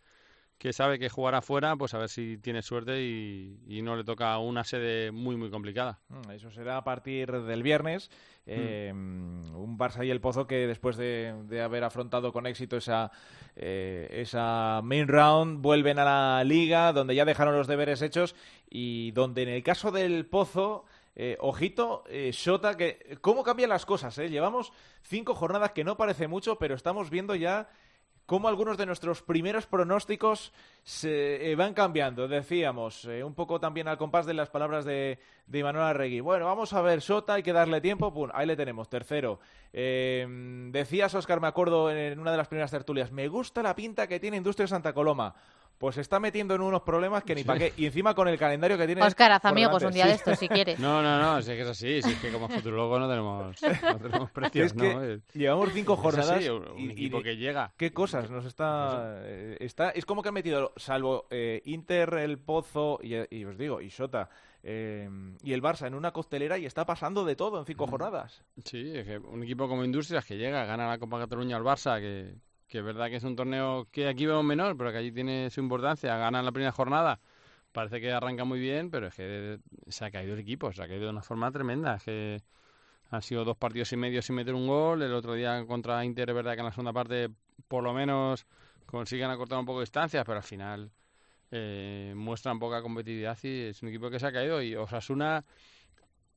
que 0.60 0.72
sabe 0.72 1.00
que 1.00 1.10
jugará 1.10 1.42
fuera, 1.42 1.76
pues 1.76 1.96
a 1.96 1.98
ver 1.98 2.10
si 2.10 2.38
tiene 2.38 2.62
suerte 2.62 3.02
y, 3.02 3.82
no 3.82 3.96
le 3.96 4.04
toca 4.04 4.38
una 4.38 4.64
sede 4.64 5.12
muy, 5.12 5.36
muy 5.36 5.50
complicada. 5.50 6.00
Mm, 6.10 6.30
eso 6.30 6.52
será 6.52 6.78
a 6.78 6.84
partir 6.84 7.32
del 7.32 7.64
viernes. 7.64 8.12
Eh, 8.46 8.92
mm. 8.94 9.56
Un 9.56 9.80
Barça 9.80 10.06
y 10.06 10.12
el 10.12 10.22
Pozo 10.22 10.46
que 10.46 10.68
después 10.68 10.96
de, 10.96 11.60
haber 11.60 11.84
afrontado 11.84 12.32
con 12.32 12.46
éxito 12.46 12.78
esa, 12.78 13.12
eh, 13.56 14.10
esa 14.12 14.82
main 14.84 15.08
round 15.08 15.64
vuelven 15.64 15.98
a 15.98 16.06
la 16.06 16.44
liga 16.44 16.94
donde 16.94 17.16
ya 17.16 17.26
dejaron 17.26 17.58
los 17.58 17.66
deberes 17.66 18.04
hechos 18.04 18.36
y 18.70 19.10
donde 19.14 19.42
en 19.42 19.50
el 19.50 19.64
caso 19.64 19.90
del 19.90 20.28
Pozo... 20.28 20.86
Eh, 21.16 21.38
ojito, 21.40 22.04
eh, 22.08 22.32
Shota, 22.34 22.78
que 22.78 23.18
cómo 23.22 23.44
cambian 23.44 23.70
las 23.70 23.86
cosas. 23.86 24.18
Eh? 24.18 24.30
Llevamos 24.30 24.72
cinco 25.02 25.36
jornadas 25.36 25.72
que 25.72 25.84
no 25.84 25.98
parece 25.98 26.28
mucho, 26.28 26.58
pero 26.58 26.76
estamos 26.76 27.10
viendo 27.10 27.36
ya 27.36 27.70
cómo 28.32 28.48
algunos 28.48 28.78
de 28.78 28.86
nuestros 28.86 29.22
primeros 29.22 29.66
pronósticos 29.66 30.54
se 30.84 31.52
eh, 31.52 31.56
van 31.58 31.74
cambiando. 31.74 32.30
Decíamos, 32.30 33.04
eh, 33.04 33.26
un 33.26 33.34
poco 33.34 33.60
también 33.60 33.90
al 33.90 33.98
compás 33.98 34.26
de 34.26 34.34
las 34.34 34.50
palabras 34.50 34.86
de, 34.86 35.20
de 35.48 35.60
Imanol 35.60 35.84
Arregui. 35.84 36.22
Bueno, 36.22 36.46
vamos 36.46 36.72
a 36.72 36.82
ver, 36.82 37.02
Sota, 37.02 37.34
hay 37.34 37.44
que 37.44 37.52
darle 37.52 37.82
tiempo. 37.82 38.14
Pum, 38.14 38.30
ahí 38.34 38.48
le 38.48 38.56
tenemos, 38.56 38.88
tercero. 38.88 39.42
Eh, 39.74 40.26
decías, 40.72 41.14
Oscar, 41.14 41.42
me 41.42 41.48
acuerdo 41.48 41.92
en 41.92 42.20
una 42.20 42.32
de 42.32 42.38
las 42.38 42.48
primeras 42.48 42.72
tertulias, 42.72 43.12
me 43.12 43.28
gusta 43.28 43.62
la 43.62 43.76
pinta 43.76 44.08
que 44.08 44.20
tiene 44.20 44.38
Industria 44.38 44.68
Santa 44.68 44.94
Coloma 44.94 45.36
pues 45.82 45.96
se 45.96 46.02
está 46.02 46.20
metiendo 46.20 46.54
en 46.54 46.62
unos 46.62 46.84
problemas 46.84 47.24
que 47.24 47.34
ni 47.34 47.44
para 47.44 47.58
qué. 47.58 47.74
Y 47.76 47.88
encima 47.88 48.14
con 48.14 48.28
el 48.28 48.38
calendario 48.38 48.78
que 48.78 48.86
tiene. 48.86 49.02
Oscar, 49.02 49.32
haz 49.32 49.46
amigos 49.46 49.82
un 49.82 49.92
día 49.92 50.06
de 50.06 50.14
esto 50.14 50.36
si 50.36 50.48
quieres. 50.48 50.78
No, 50.80 51.02
no, 51.02 51.20
no, 51.20 51.40
es 51.40 51.48
que 51.48 51.60
es 51.60 51.68
así. 51.68 52.04
Si 52.04 52.12
es 52.12 52.20
que 52.20 52.32
como 52.32 52.48
futurologo 52.48 53.00
no 53.00 53.10
tenemos, 53.10 53.60
no 53.64 53.98
tenemos 53.98 54.30
precios. 54.32 54.68
Es 54.68 54.74
que 54.74 55.22
llevamos 55.34 55.72
cinco 55.74 55.98
jornadas. 55.98 56.48
un 56.48 56.92
equipo 56.92 57.24
que 57.24 57.36
llega. 57.36 57.74
¿Qué 57.78 57.92
cosas 57.92 58.30
nos 58.30 58.46
está, 58.46 59.22
eh, 59.24 59.58
está. 59.60 59.90
Es 59.90 60.06
como 60.06 60.22
que 60.22 60.28
han 60.28 60.36
metido, 60.36 60.72
salvo 60.76 61.26
eh, 61.32 61.64
Inter, 61.66 62.14
el 62.14 62.38
Pozo 62.38 63.00
y, 63.02 63.44
os 63.44 63.58
digo, 63.58 63.82
y 63.82 63.90
Sota. 63.90 64.30
Eh, 64.62 65.10
y 65.42 65.54
el 65.54 65.64
Barça 65.64 65.88
en 65.88 65.96
una 65.96 66.12
costelera 66.12 66.60
y 66.60 66.68
está 66.68 66.86
pasando 66.86 67.26
de 67.26 67.36
todo 67.36 67.58
en 67.58 67.66
cinco 67.66 67.88
jornadas. 67.88 68.44
Sí, 68.64 68.92
es 68.96 69.08
que 69.08 69.18
un 69.18 69.42
equipo 69.42 69.68
como 69.68 69.84
Industrias 69.84 70.24
que 70.26 70.38
llega, 70.38 70.64
gana 70.66 70.88
la 70.88 71.00
Copa 71.00 71.18
Cataluña 71.18 71.58
al 71.58 71.64
Barça, 71.64 72.00
que, 72.00 72.36
que 72.72 72.78
es 72.78 72.84
verdad 72.86 73.10
que 73.10 73.18
es 73.18 73.24
un 73.26 73.36
torneo 73.36 73.86
que 73.92 74.08
aquí 74.08 74.26
vemos 74.26 74.46
menor, 74.46 74.78
pero 74.78 74.92
que 74.94 74.98
allí 74.98 75.12
tiene 75.12 75.50
su 75.50 75.60
importancia. 75.60 76.16
Gana 76.16 76.42
la 76.42 76.54
primera 76.54 76.72
jornada, 76.72 77.20
parece 77.74 78.00
que 78.00 78.12
arranca 78.14 78.46
muy 78.46 78.60
bien, 78.60 78.90
pero 78.90 79.08
es 79.08 79.14
que 79.14 79.60
se 79.90 80.06
ha 80.06 80.10
caído 80.10 80.34
el 80.36 80.40
equipo, 80.40 80.72
se 80.72 80.82
ha 80.82 80.88
caído 80.88 81.04
de 81.04 81.10
una 81.10 81.22
forma 81.22 81.52
tremenda. 81.52 81.96
Es 81.96 82.04
que 82.04 82.42
han 83.10 83.22
sido 83.22 83.44
dos 83.44 83.58
partidos 83.58 83.92
y 83.92 83.98
medio 83.98 84.22
sin 84.22 84.36
meter 84.36 84.56
un 84.56 84.68
gol. 84.68 85.02
El 85.02 85.14
otro 85.14 85.34
día 85.34 85.66
contra 85.68 86.04
Inter, 86.06 86.30
es 86.30 86.36
verdad 86.36 86.54
que 86.54 86.60
en 86.60 86.66
la 86.66 86.72
segunda 86.72 86.94
parte 86.94 87.30
por 87.68 87.84
lo 87.84 87.94
menos 87.94 88.48
consiguen 88.86 89.30
acortar 89.30 89.60
un 89.60 89.66
poco 89.66 89.80
de 89.80 89.84
distancias, 89.84 90.24
pero 90.26 90.38
al 90.38 90.44
final 90.44 90.90
eh, 91.52 92.14
muestran 92.16 92.58
poca 92.58 92.82
competitividad 92.82 93.38
y 93.44 93.64
es 93.64 93.84
un 93.84 93.90
equipo 93.90 94.10
que 94.10 94.18
se 94.18 94.28
ha 94.28 94.32
caído. 94.32 94.62
Y 94.62 94.76
Osasuna 94.78 95.44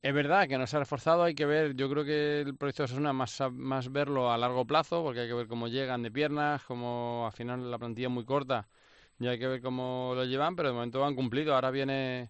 es 0.05 0.13
verdad 0.13 0.47
que 0.47 0.59
no 0.59 0.67
se 0.67 0.75
ha 0.75 0.79
reforzado, 0.81 1.23
hay 1.23 1.33
que 1.33 1.47
ver, 1.47 1.73
yo 1.73 1.89
creo 1.89 2.05
que 2.05 2.41
el 2.41 2.55
proyecto 2.55 2.83
de 2.83 2.85
Osasuna 2.85 3.11
más, 3.11 3.41
más 3.51 3.91
verlo 3.91 4.31
a 4.31 4.37
largo 4.37 4.63
plazo, 4.63 5.01
porque 5.01 5.21
hay 5.21 5.27
que 5.27 5.33
ver 5.33 5.47
cómo 5.47 5.67
llegan 5.67 6.03
de 6.03 6.11
piernas, 6.11 6.63
cómo 6.63 7.25
al 7.25 7.31
final 7.31 7.71
la 7.71 7.79
plantilla 7.79 8.07
es 8.07 8.13
muy 8.13 8.23
corta, 8.23 8.67
y 9.19 9.25
hay 9.25 9.39
que 9.39 9.47
ver 9.47 9.63
cómo 9.63 10.11
lo 10.13 10.23
llevan, 10.25 10.55
pero 10.55 10.69
de 10.69 10.75
momento 10.75 11.03
han 11.03 11.15
cumplido. 11.15 11.55
Ahora 11.55 11.71
viene 11.71 12.29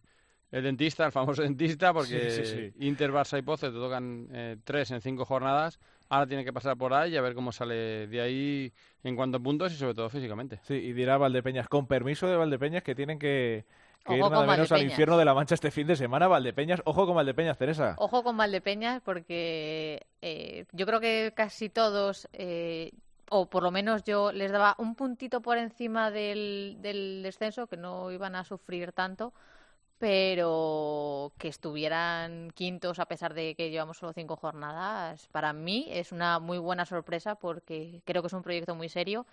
el 0.52 0.64
dentista, 0.64 1.06
el 1.06 1.12
famoso 1.12 1.42
dentista, 1.42 1.94
porque 1.94 2.72
Inter, 2.80 3.12
Barça 3.12 3.38
y 3.38 3.42
Pozo 3.42 3.70
te 3.70 3.78
tocan 3.78 4.30
eh, 4.32 4.56
tres 4.64 4.92
en 4.92 5.02
cinco 5.02 5.26
jornadas. 5.26 5.78
Ahora 6.08 6.28
tiene 6.28 6.46
que 6.46 6.54
pasar 6.54 6.78
por 6.78 6.94
ahí 6.94 7.12
y 7.12 7.18
a 7.18 7.22
ver 7.22 7.34
cómo 7.34 7.52
sale 7.52 8.08
de 8.08 8.22
ahí 8.22 8.72
en 9.04 9.18
cuanto 9.18 9.40
a 9.40 9.42
puntos 9.42 9.74
y 9.74 9.76
sobre 9.76 9.96
todo 9.96 10.10
físicamente. 10.10 10.62
Sí, 10.64 10.76
y 10.76 10.94
dirá 10.94 11.18
Valdepeñas, 11.18 11.68
con 11.68 11.88
permiso 11.88 12.26
de 12.26 12.38
Valdepeñas, 12.38 12.84
que 12.84 12.96
tienen 12.96 13.20
que 13.20 13.66
que 14.06 14.16
ir 14.16 14.22
nada 14.22 14.46
menos 14.46 14.72
al 14.72 14.84
infierno 14.84 15.18
de 15.18 15.26
la 15.26 15.34
Mancha 15.34 15.56
este 15.56 15.72
fin 15.72 15.88
de 15.88 15.96
semana, 15.96 16.28
Valdepeñas. 16.28 16.82
Ojo 16.86 17.06
con 17.06 17.16
Valdepeñas, 17.16 17.58
Teresa. 17.58 17.96
Ojo 17.98 18.24
con 18.24 18.38
Valdepeñas 18.38 19.02
porque 19.02 20.06
eh, 20.22 20.66
yo 20.72 20.86
creo 20.86 21.00
que 21.00 21.34
casi 21.36 21.70
todos, 21.70 22.30
eh, 22.34 22.92
o 23.30 23.50
por 23.50 23.64
lo 23.64 23.72
menos 23.72 24.04
yo 24.04 24.32
les 24.32 24.52
daba 24.52 24.76
un 24.78 24.96
puntito 24.96 25.42
por 25.42 25.58
encima 25.58 26.12
del, 26.12 26.78
del 26.80 27.24
descenso, 27.24 27.68
que 27.68 27.78
no 27.78 28.12
iban 28.12 28.36
a 28.36 28.44
sufrir 28.44 28.92
tanto, 28.92 29.34
pero 29.98 31.32
que 31.38 31.48
estuvieran 31.48 32.52
quintos 32.52 33.00
a 33.00 33.06
pesar 33.06 33.34
de 33.34 33.56
que 33.56 33.70
llevamos 33.70 33.98
solo 33.98 34.14
cinco 34.14 34.36
jornadas, 34.36 35.28
para 35.32 35.54
mí 35.54 35.88
es 35.90 36.12
una 36.12 36.40
muy 36.40 36.58
buena 36.58 36.86
sorpresa 36.86 37.36
porque 37.36 38.02
creo 38.06 38.22
que 38.22 38.28
es 38.28 38.34
un 38.34 38.44
proyecto 38.44 38.76
muy 38.76 38.90
serio 38.90 39.26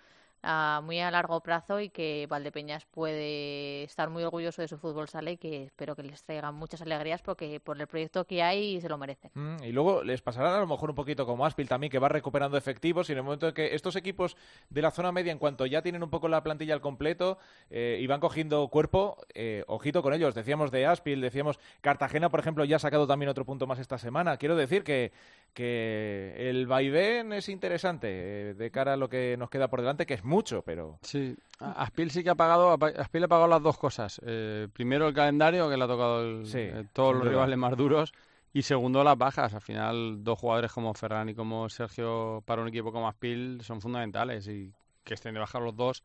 a 0.43 0.81
muy 0.83 0.99
a 0.99 1.09
largo 1.09 1.39
plazo 1.41 1.79
y 1.79 1.89
que 1.89 2.27
Valdepeñas 2.29 2.85
puede 2.85 3.83
estar 3.83 4.09
muy 4.09 4.23
orgulloso 4.23 4.61
de 4.61 4.67
su 4.67 4.77
fútbol 4.77 5.07
sale 5.07 5.33
y 5.33 5.37
que 5.37 5.63
espero 5.63 5.95
que 5.95 6.03
les 6.03 6.21
traiga 6.23 6.51
muchas 6.51 6.81
alegrías 6.81 7.21
porque 7.21 7.59
por 7.59 7.79
el 7.79 7.87
proyecto 7.87 8.25
que 8.25 8.43
hay 8.43 8.79
se 8.81 8.89
lo 8.89 8.97
merecen. 8.97 9.31
Mm, 9.33 9.63
y 9.63 9.71
luego 9.71 10.03
les 10.03 10.21
pasará 10.21 10.55
a 10.55 10.59
lo 10.59 10.67
mejor 10.67 10.89
un 10.89 10.95
poquito 10.95 11.25
como 11.25 11.45
Aspil 11.45 11.69
también 11.69 11.89
que 11.89 11.99
va 11.99 12.09
recuperando 12.09 12.57
efectivos 12.57 13.09
y 13.09 13.13
en 13.13 13.19
el 13.19 13.23
momento 13.23 13.47
en 13.47 13.53
que 13.53 13.73
estos 13.73 13.95
equipos 13.95 14.35
de 14.69 14.81
la 14.81 14.91
zona 14.91 15.11
media 15.11 15.31
en 15.31 15.39
cuanto 15.39 15.65
ya 15.65 15.81
tienen 15.81 16.03
un 16.03 16.09
poco 16.09 16.27
la 16.27 16.43
plantilla 16.43 16.73
al 16.73 16.81
completo 16.81 17.37
eh, 17.69 17.97
y 18.01 18.07
van 18.07 18.19
cogiendo 18.19 18.67
cuerpo, 18.67 19.17
eh, 19.33 19.63
ojito 19.67 20.01
con 20.03 20.13
ellos. 20.13 20.35
Decíamos 20.35 20.71
de 20.71 20.85
Aspil, 20.85 21.21
decíamos 21.21 21.59
Cartagena 21.81 22.29
por 22.29 22.41
ejemplo 22.41 22.65
ya 22.65 22.75
ha 22.75 22.79
sacado 22.79 23.07
también 23.07 23.29
otro 23.29 23.45
punto 23.45 23.65
más 23.65 23.79
esta 23.79 23.97
semana. 23.97 24.37
Quiero 24.37 24.57
decir 24.57 24.83
que, 24.83 25.13
que 25.53 26.35
el 26.49 26.67
vaivén 26.67 27.31
es 27.31 27.47
interesante 27.47 28.09
eh, 28.11 28.53
de 28.53 28.71
cara 28.71 28.93
a 28.93 28.97
lo 28.97 29.09
que 29.09 29.37
nos 29.37 29.49
queda 29.49 29.69
por 29.69 29.81
delante 29.81 30.05
que 30.05 30.15
es 30.15 30.23
mucho, 30.33 30.63
pero... 30.63 30.97
Sí, 31.01 31.35
Aspil 31.59 32.11
sí 32.11 32.23
que 32.23 32.31
ha 32.31 32.35
pagado, 32.35 32.71
Aspil 32.73 33.23
ha 33.23 33.27
pagado 33.27 33.47
las 33.47 33.61
dos 33.61 33.77
cosas. 33.77 34.19
Eh, 34.25 34.67
primero 34.73 35.07
el 35.07 35.13
calendario, 35.13 35.69
que 35.69 35.77
le 35.77 35.83
ha 35.83 35.87
tocado 35.87 36.41
eh, 36.41 36.85
todos 36.91 37.15
los 37.15 37.27
rivales 37.27 37.57
más 37.57 37.77
duros, 37.77 38.11
y 38.51 38.63
segundo 38.63 39.03
las 39.03 39.17
bajas. 39.17 39.53
Al 39.53 39.61
final, 39.61 40.23
dos 40.23 40.39
jugadores 40.39 40.71
como 40.71 40.93
Ferran 40.93 41.29
y 41.29 41.35
como 41.35 41.69
Sergio 41.69 42.43
para 42.45 42.61
un 42.61 42.67
equipo 42.67 42.91
como 42.91 43.07
Aspil 43.07 43.61
son 43.61 43.79
fundamentales, 43.79 44.47
y 44.47 44.73
que 45.03 45.13
estén 45.13 45.33
de 45.33 45.39
bajar 45.39 45.61
los 45.61 45.75
dos, 45.75 46.03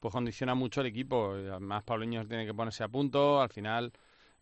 pues 0.00 0.12
condiciona 0.12 0.54
mucho 0.54 0.80
el 0.80 0.86
equipo. 0.86 1.32
Además, 1.32 1.82
Paulinho 1.82 2.26
tiene 2.26 2.46
que 2.46 2.54
ponerse 2.54 2.84
a 2.84 2.88
punto, 2.88 3.40
al 3.40 3.50
final... 3.50 3.92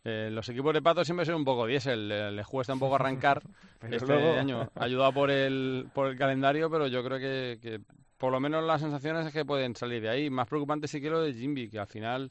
Eh, 0.04 0.30
los 0.32 0.48
equipos 0.48 0.74
de 0.74 0.82
pato 0.82 1.04
siempre 1.04 1.24
son 1.24 1.36
un 1.36 1.44
poco 1.44 1.64
diésel, 1.64 2.08
les 2.08 2.32
le 2.32 2.44
cuesta 2.44 2.72
un 2.72 2.80
poco 2.80 2.94
arrancar 2.96 3.40
este 3.88 4.12
año, 4.36 4.68
ayudado 4.74 5.12
por 5.12 5.30
el, 5.30 5.86
por 5.94 6.08
el 6.08 6.18
calendario, 6.18 6.68
pero 6.68 6.88
yo 6.88 7.04
creo 7.04 7.20
que, 7.20 7.60
que 7.62 7.80
por 8.22 8.30
lo 8.30 8.38
menos 8.38 8.62
las 8.62 8.80
sensaciones 8.80 9.26
es 9.26 9.32
que 9.32 9.44
pueden 9.44 9.74
salir 9.74 10.00
de 10.00 10.08
ahí. 10.08 10.30
Más 10.30 10.46
preocupante 10.46 10.86
sí 10.86 11.00
que 11.00 11.10
lo 11.10 11.20
de 11.22 11.34
Jimby, 11.34 11.68
que 11.68 11.80
al 11.80 11.88
final 11.88 12.30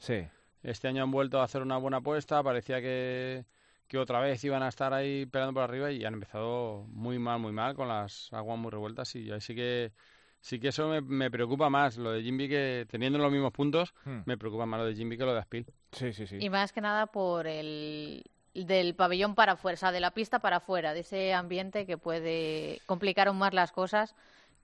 este 0.62 0.88
año 0.88 1.02
han 1.02 1.10
vuelto 1.10 1.38
a 1.38 1.44
hacer 1.44 1.60
una 1.60 1.76
buena 1.76 1.98
apuesta, 1.98 2.42
parecía 2.42 2.80
que, 2.80 3.44
que 3.88 3.98
otra 3.98 4.18
vez 4.18 4.42
iban 4.42 4.62
a 4.62 4.68
estar 4.68 4.94
ahí 4.94 5.26
peleando 5.26 5.52
por 5.52 5.64
arriba 5.64 5.92
y 5.92 6.02
han 6.06 6.14
empezado 6.14 6.86
muy 6.88 7.18
mal, 7.18 7.40
muy 7.40 7.52
mal, 7.52 7.74
con 7.74 7.88
las 7.88 8.32
aguas 8.32 8.58
muy 8.58 8.70
revueltas 8.70 9.14
y 9.16 9.30
ahí 9.30 9.42
sí 9.42 9.54
que 9.54 9.92
sí 10.40 10.58
que 10.58 10.68
eso 10.68 10.88
me, 11.02 11.30
preocupa 11.30 11.68
más, 11.68 11.98
lo 11.98 12.12
de 12.12 12.22
Jimby 12.22 12.48
que 12.48 12.86
teniendo 12.88 13.18
los 13.18 13.30
mismos 13.30 13.52
puntos, 13.52 13.92
hmm. 14.06 14.20
me 14.24 14.38
preocupa 14.38 14.64
más 14.64 14.80
lo 14.80 14.86
de 14.86 14.94
Jimby 14.94 15.18
que 15.18 15.26
lo 15.26 15.34
de 15.34 15.40
Aspil. 15.40 15.66
Sí, 15.92 16.14
sí, 16.14 16.26
sí. 16.26 16.38
Y 16.40 16.48
más 16.48 16.72
que 16.72 16.80
nada 16.80 17.06
por 17.06 17.46
el 17.46 18.24
del 18.54 18.94
pabellón 18.94 19.34
para 19.34 19.52
afuera, 19.52 19.74
o 19.74 19.78
sea, 19.78 19.92
de 19.92 20.00
la 20.00 20.12
pista 20.12 20.38
para 20.38 20.56
afuera, 20.56 20.94
de 20.94 21.00
ese 21.00 21.34
ambiente 21.34 21.84
que 21.84 21.98
puede 21.98 22.80
complicar 22.86 23.28
aún 23.28 23.36
más 23.36 23.52
las 23.52 23.72
cosas 23.72 24.14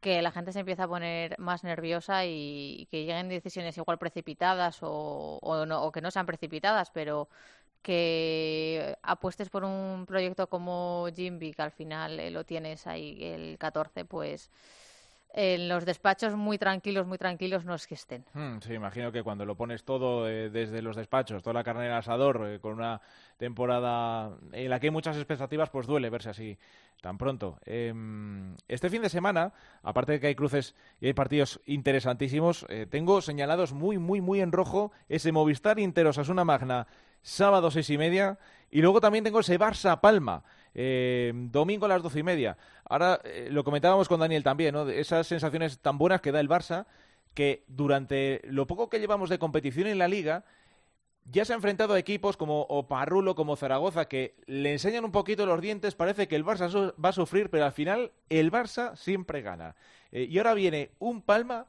que 0.01 0.23
la 0.23 0.31
gente 0.33 0.53
se 0.53 0.61
empieza 0.61 0.85
a 0.85 0.89
poner 0.89 1.39
más 1.39 1.65
nerviosa 1.65 2.25
y, 2.27 2.87
que 2.91 3.05
lleguen 3.05 3.29
decisiones 3.29 3.77
igual 3.79 3.99
precipitadas 3.99 4.79
o, 4.83 5.39
o, 5.43 5.93
que 5.93 6.01
no 6.01 6.11
sean 6.11 6.27
precipitadas, 6.27 6.91
pero 6.91 7.29
que 7.83 8.97
apuestes 9.03 9.51
por 9.51 9.65
un 9.65 10.05
proyecto 10.07 10.49
como 10.49 11.07
Jimby, 11.15 11.53
que 11.55 11.63
al 11.63 11.73
final 11.73 12.21
eh, 12.21 12.31
lo 12.31 12.45
tienes 12.45 12.87
ahí 12.87 13.19
el 13.25 13.59
14, 13.59 14.05
pues 14.05 14.51
en 15.40 15.68
los 15.68 15.85
despachos 15.85 16.35
muy 16.35 16.59
tranquilos, 16.59 17.07
muy 17.07 17.16
tranquilos 17.16 17.64
no 17.64 17.72
es 17.77 17.87
que 17.87 17.94
estén. 17.94 18.24
Hmm, 18.35 18.59
sí, 18.59 18.72
imagino 18.72 19.12
que 19.12 19.22
cuando 19.22 19.46
lo 19.46 19.55
pones 19.55 19.85
todo 19.85 20.29
eh, 20.29 20.51
desde 20.51 20.83
los 20.83 20.96
despachos, 20.96 21.44
toda 21.44 21.55
la 21.55 21.62
carne 21.62 21.87
en 21.87 21.92
asador, 21.92 22.44
eh, 22.44 22.59
con 22.59 22.72
una 22.72 23.01
temporada 23.37 24.37
en 24.51 24.68
la 24.68 24.81
que 24.81 24.88
hay 24.88 24.90
muchas 24.90 25.16
expectativas, 25.16 25.70
pues 25.70 25.87
duele 25.87 26.11
verse 26.11 26.31
así 26.31 26.59
tan 27.01 27.18
pronto. 27.18 27.61
Em, 27.64 28.57
este 28.66 28.90
fin 28.90 29.01
de 29.01 29.09
semana, 29.09 29.53
aparte 29.85 30.11
de 30.11 30.20
que 30.20 30.27
hay 30.27 30.35
cruces 30.35 30.74
y 31.01 31.07
hay 31.07 31.12
partidos 31.12 31.61
interesantísimos, 31.66 32.66
eh, 32.68 32.87
tengo 32.90 33.22
señalados 33.22 33.72
muy, 33.72 33.96
muy, 33.96 34.20
muy 34.20 34.40
en 34.40 34.51
rojo 34.51 34.90
ese 35.09 35.31
Movistar 35.31 35.79
Inter 35.79 36.11
una 36.29 36.44
Magna, 36.44 36.88
sábado 37.22 37.70
seis 37.70 37.88
y 37.90 37.98
media, 37.98 38.40
y 38.72 38.83
luego 38.83 39.01
también 39.01 39.22
tengo 39.22 39.38
ese 39.38 39.57
Barça 39.57 40.01
Palma. 40.01 40.42
Eh, 40.75 41.33
domingo 41.35 41.87
a 41.87 41.89
las 41.89 42.03
doce 42.03 42.21
y 42.21 42.23
media. 42.23 42.57
Ahora 42.85 43.21
eh, 43.25 43.49
lo 43.51 43.65
comentábamos 43.65 44.09
con 44.09 44.21
Daniel 44.21 44.43
también, 44.43 44.75
¿no? 44.75 44.89
Esas 44.89 45.27
sensaciones 45.27 45.79
tan 45.81 45.99
buenas 45.99 46.21
que 46.21 46.33
da 46.33 46.41
el 46.41 46.49
Barça, 46.49 46.87
que 47.35 47.65
durante 47.69 48.41
lo 48.45 48.67
poco 48.67 48.89
que 48.89 49.01
llevamos 49.01 49.31
de 49.31 49.39
competición 49.39 49.87
en 49.87 49.99
la 49.99 50.09
liga, 50.09 50.45
ya 51.31 51.45
se 51.45 51.53
ha 51.53 51.57
enfrentado 51.57 51.95
a 51.95 51.99
equipos 51.99 52.37
como 52.37 52.63
Oparrulo, 52.63 53.35
como 53.35 53.57
Zaragoza, 53.57 54.07
que 54.07 54.35
le 54.47 54.73
enseñan 54.73 55.05
un 55.05 55.13
poquito 55.13 55.45
los 55.47 55.61
dientes, 55.61 55.95
parece 55.95 56.27
que 56.27 56.37
el 56.37 56.45
Barça 56.45 56.95
va 57.03 57.09
a 57.11 57.13
sufrir, 57.13 57.51
pero 57.51 57.67
al 57.67 57.73
final 57.73 58.13
el 58.29 58.51
Barça 58.51 58.97
siempre 58.97 59.43
gana. 59.43 59.77
Eh, 60.11 60.27
y 60.31 60.39
ahora 60.39 60.55
viene 60.55 60.93
un 60.99 61.23
Palma 61.23 61.67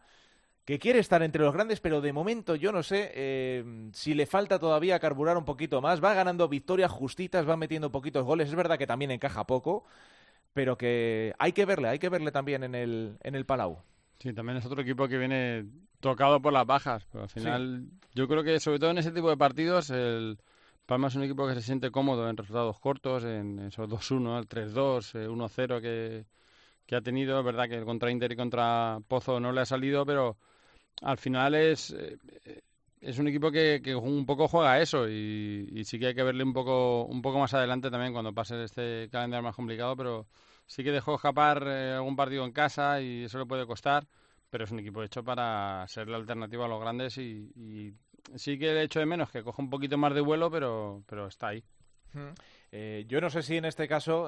que 0.70 0.78
quiere 0.78 1.00
estar 1.00 1.24
entre 1.24 1.44
los 1.44 1.52
grandes, 1.52 1.80
pero 1.80 2.00
de 2.00 2.14
momento 2.14 2.54
yo 2.56 2.72
no 2.72 2.84
sé 2.84 3.10
eh, 3.16 3.90
si 3.92 4.14
le 4.14 4.28
falta 4.28 4.60
todavía 4.60 5.00
carburar 5.00 5.36
un 5.36 5.44
poquito 5.44 5.82
más. 5.82 6.00
Va 6.00 6.14
ganando 6.14 6.48
victorias 6.48 6.92
justitas, 6.92 7.50
va 7.50 7.58
metiendo 7.58 7.92
poquitos 7.92 8.24
goles. 8.24 8.50
Es 8.50 8.56
verdad 8.56 8.78
que 8.78 8.86
también 8.86 9.10
encaja 9.10 9.48
poco, 9.48 9.86
pero 10.54 10.78
que 10.78 11.34
hay 11.40 11.54
que 11.54 11.66
verle, 11.66 11.88
hay 11.88 11.98
que 11.98 12.10
verle 12.10 12.32
también 12.32 12.64
en 12.64 12.76
el, 12.76 13.18
en 13.24 13.34
el 13.34 13.48
Palau. 13.48 13.80
Sí, 14.20 14.32
también 14.32 14.60
es 14.60 14.66
otro 14.68 14.84
equipo 14.84 15.08
que 15.08 15.18
viene 15.18 15.66
tocado 16.02 16.40
por 16.40 16.54
las 16.54 16.68
bajas, 16.68 17.04
pero 17.12 17.24
al 17.24 17.30
final 17.30 17.88
yo 18.14 18.28
creo 18.28 18.44
que 18.44 18.60
sobre 18.60 18.78
todo 18.78 18.92
en 18.92 19.00
ese 19.00 19.12
tipo 19.12 19.32
de 19.32 19.38
partidos 19.38 19.90
el 19.90 20.38
Palma 20.86 21.08
es 21.08 21.16
un 21.16 21.24
equipo 21.24 21.48
que 21.48 21.56
se 21.56 21.64
siente 21.64 21.90
cómodo 21.90 22.30
en 22.30 22.38
resultados 22.38 22.80
cortos, 22.80 23.24
en 23.24 23.58
esos 23.58 23.90
2-1, 23.90 24.38
el 24.38 24.48
3-2, 24.48 25.16
1-0 25.30 25.78
eh, 25.78 25.82
que, 25.82 26.26
que 26.86 26.96
ha 26.96 27.02
tenido. 27.02 27.40
Es 27.40 27.46
verdad 27.46 27.68
que 27.68 27.84
contra 27.84 28.12
Inter 28.12 28.34
y 28.34 28.36
contra 28.36 29.00
Pozo 29.08 29.40
no 29.40 29.52
le 29.52 29.62
ha 29.62 29.66
salido, 29.66 30.06
pero 30.06 30.38
al 31.02 31.18
final 31.18 31.56
es, 31.56 31.92
eh, 31.92 32.18
es 33.02 33.20
un 33.20 33.28
equipo 33.28 33.52
que, 33.52 33.96
un 33.96 34.26
poco 34.26 34.48
juega 34.48 34.80
eso 34.82 35.08
y, 35.08 35.84
sí 35.86 36.00
que 36.00 36.08
hay 36.08 36.16
que 36.16 36.24
verle 36.24 36.44
un 36.44 36.54
poco, 36.54 37.06
un 37.06 37.22
poco 37.22 37.40
más 37.40 37.54
adelante 37.54 37.90
también 37.90 38.14
cuando 38.14 38.34
pase 38.34 38.62
este 38.64 39.10
calendario 39.12 39.44
más 39.44 39.56
complicado, 39.56 39.96
pero 39.96 40.28
sí 40.66 40.84
que 40.84 40.92
dejó 40.92 41.16
escapar 41.16 41.64
eh, 41.66 41.94
algún 41.94 42.16
partido 42.16 42.46
en 42.46 42.52
casa 42.52 43.02
y 43.02 43.24
eso 43.24 43.40
le 43.40 43.46
puede 43.46 43.66
costar, 43.66 44.08
pero 44.50 44.66
es 44.66 44.72
un 44.72 44.80
equipo 44.80 45.04
hecho 45.04 45.24
para 45.24 45.86
ser 45.88 46.08
la 46.10 46.18
alternativa 46.18 46.66
a 46.66 46.70
los 46.70 46.82
grandes 46.82 47.18
y, 47.18 47.94
sí 48.36 48.60
que 48.60 48.72
he 48.72 48.84
hecho 48.84 49.00
de 49.00 49.06
menos 49.06 49.32
que 49.32 49.44
coja 49.44 49.62
un 49.62 49.70
poquito 49.70 49.98
más 49.98 50.14
de 50.14 50.22
vuelo, 50.22 50.52
pero, 50.52 51.04
pero 51.08 51.28
está 51.28 51.50
ahí. 51.50 51.64
Eh, 52.72 53.06
yo 53.08 53.22
no 53.22 53.30
sé 53.30 53.42
si 53.42 53.58
en 53.58 53.66
este 53.66 53.88
caso, 53.88 54.28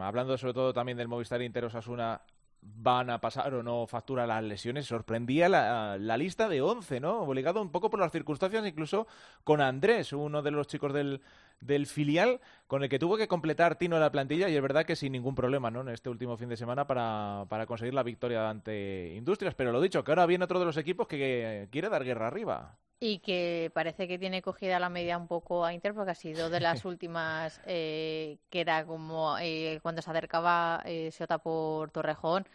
hablando 0.00 0.36
sobre 0.36 0.54
todo 0.54 0.72
también 0.72 0.98
del 0.98 1.08
Movistar 1.08 1.40
Inter 1.42 1.64
Osasuna, 1.64 2.20
van 2.64 3.10
a 3.10 3.20
pasar 3.20 3.54
o 3.54 3.62
no 3.62 3.86
factura 3.86 4.26
las 4.26 4.42
lesiones. 4.42 4.86
Sorprendía 4.86 5.48
la, 5.48 6.16
lista 6.16 6.48
de 6.48 6.62
11, 6.62 7.00
¿no? 7.00 7.22
Obligado 7.22 7.60
un 7.60 7.70
poco 7.70 7.90
por 7.90 8.00
las 8.00 8.12
circunstancias, 8.12 8.66
incluso 8.66 9.06
con 9.44 9.60
Andrés, 9.60 10.12
uno 10.12 10.42
de 10.42 10.50
los 10.50 10.66
chicos 10.66 10.92
del, 10.92 11.20
del 11.60 11.86
filial, 11.86 12.40
con 12.66 12.82
el 12.82 12.88
que 12.88 12.98
tuvo 12.98 13.16
que 13.16 13.28
completar 13.28 13.76
Tino 13.76 13.98
la 13.98 14.12
plantilla 14.12 14.48
y 14.48 14.56
es 14.56 14.62
verdad 14.62 14.84
que 14.84 14.96
sin 14.96 15.12
ningún 15.12 15.34
problema, 15.34 15.70
¿no? 15.70 15.80
En 15.80 15.88
este 15.88 16.10
último 16.10 16.36
fin 16.36 16.48
de 16.48 16.56
semana 16.56 16.86
para, 16.86 17.46
para 17.48 17.66
conseguir 17.66 17.94
la 17.94 18.02
victoria 18.02 18.48
ante 18.48 19.14
Industrias. 19.16 19.54
Pero 19.54 19.72
lo 19.72 19.80
dicho, 19.80 20.04
que 20.04 20.10
ahora 20.10 20.26
viene 20.26 20.44
otro 20.44 20.58
de 20.60 20.66
los 20.66 20.76
equipos 20.76 21.06
que 21.06 21.68
quiere 21.70 21.88
dar 21.88 22.04
guerra 22.04 22.26
arriba. 22.26 22.78
Y 23.00 23.18
que 23.18 23.70
parece 23.74 24.08
que 24.08 24.18
tiene 24.18 24.40
cogida 24.40 24.78
la 24.78 24.88
media 24.88 25.18
un 25.18 25.26
poco 25.26 25.64
a 25.64 25.74
Inter 25.74 25.94
porque 25.94 26.12
ha 26.12 26.14
sido 26.14 26.48
de 26.48 26.60
las 26.60 26.84
últimas 26.84 27.60
eh, 27.66 28.38
que 28.50 28.60
era 28.60 28.86
como 28.86 29.36
eh, 29.38 29.80
cuando 29.82 30.00
se 30.00 30.10
acercaba 30.10 30.82
eh, 30.86 31.10
Sota 31.12 31.38
por 31.38 31.90
Torrejón 31.90 32.46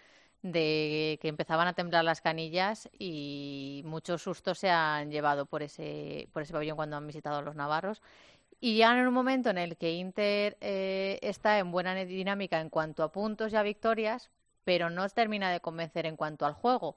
de 0.42 1.20
que 1.22 1.28
empezaban 1.28 1.68
a 1.68 1.74
temblar 1.74 2.06
las 2.06 2.22
canillas 2.22 2.90
y 2.98 3.84
muchos 3.86 4.22
sustos 4.24 4.58
se 4.58 4.70
han 4.70 5.12
llevado 5.12 5.46
por 5.46 5.62
ese, 5.62 6.30
por 6.32 6.44
ese 6.44 6.54
pabellón 6.54 6.78
cuando 6.78 6.96
han 6.96 7.06
visitado 7.06 7.38
a 7.38 7.42
los 7.42 7.56
navarros. 7.56 8.02
Y 8.60 8.78
ya 8.78 8.98
en 9.00 9.08
un 9.08 9.14
momento 9.14 9.50
en 9.50 9.58
el 9.58 9.78
que 9.78 9.94
Inter 9.94 10.58
está 10.60 11.60
en 11.60 11.72
buena 11.72 11.96
dinámica 11.96 12.60
en 12.60 12.70
cuanto 12.70 13.04
a 13.04 13.12
puntos 13.12 13.54
y 13.54 13.56
a 13.56 13.64
victorias, 13.64 14.30
pero 14.66 14.90
no 14.90 15.08
termina 15.10 15.52
de 15.52 15.62
convencer 15.62 16.06
en 16.06 16.16
cuanto 16.16 16.46
al 16.46 16.54
juego. 16.54 16.96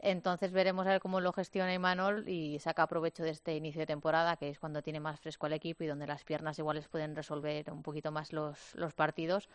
Entonces 0.00 0.52
veremos 0.52 0.86
a 0.86 0.90
ver 0.90 1.00
cómo 1.00 1.20
lo 1.20 1.32
gestiona 1.32 1.74
Imanol 1.74 2.28
y 2.28 2.58
saca 2.60 2.86
provecho 2.86 3.24
de 3.24 3.30
este 3.30 3.56
inicio 3.56 3.80
de 3.80 3.86
temporada, 3.86 4.36
que 4.36 4.48
es 4.48 4.60
cuando 4.60 4.80
tiene 4.80 5.00
más 5.00 5.18
fresco 5.18 5.46
al 5.46 5.52
equipo 5.52 5.82
y 5.82 5.88
donde 5.88 6.06
las 6.06 6.22
piernas 6.22 6.58
iguales 6.58 6.86
pueden 6.86 7.16
resolver 7.16 7.70
un 7.72 7.82
poquito 7.82 8.12
más 8.12 8.32
los, 8.32 8.74
los 8.76 8.94
partidos, 8.94 9.48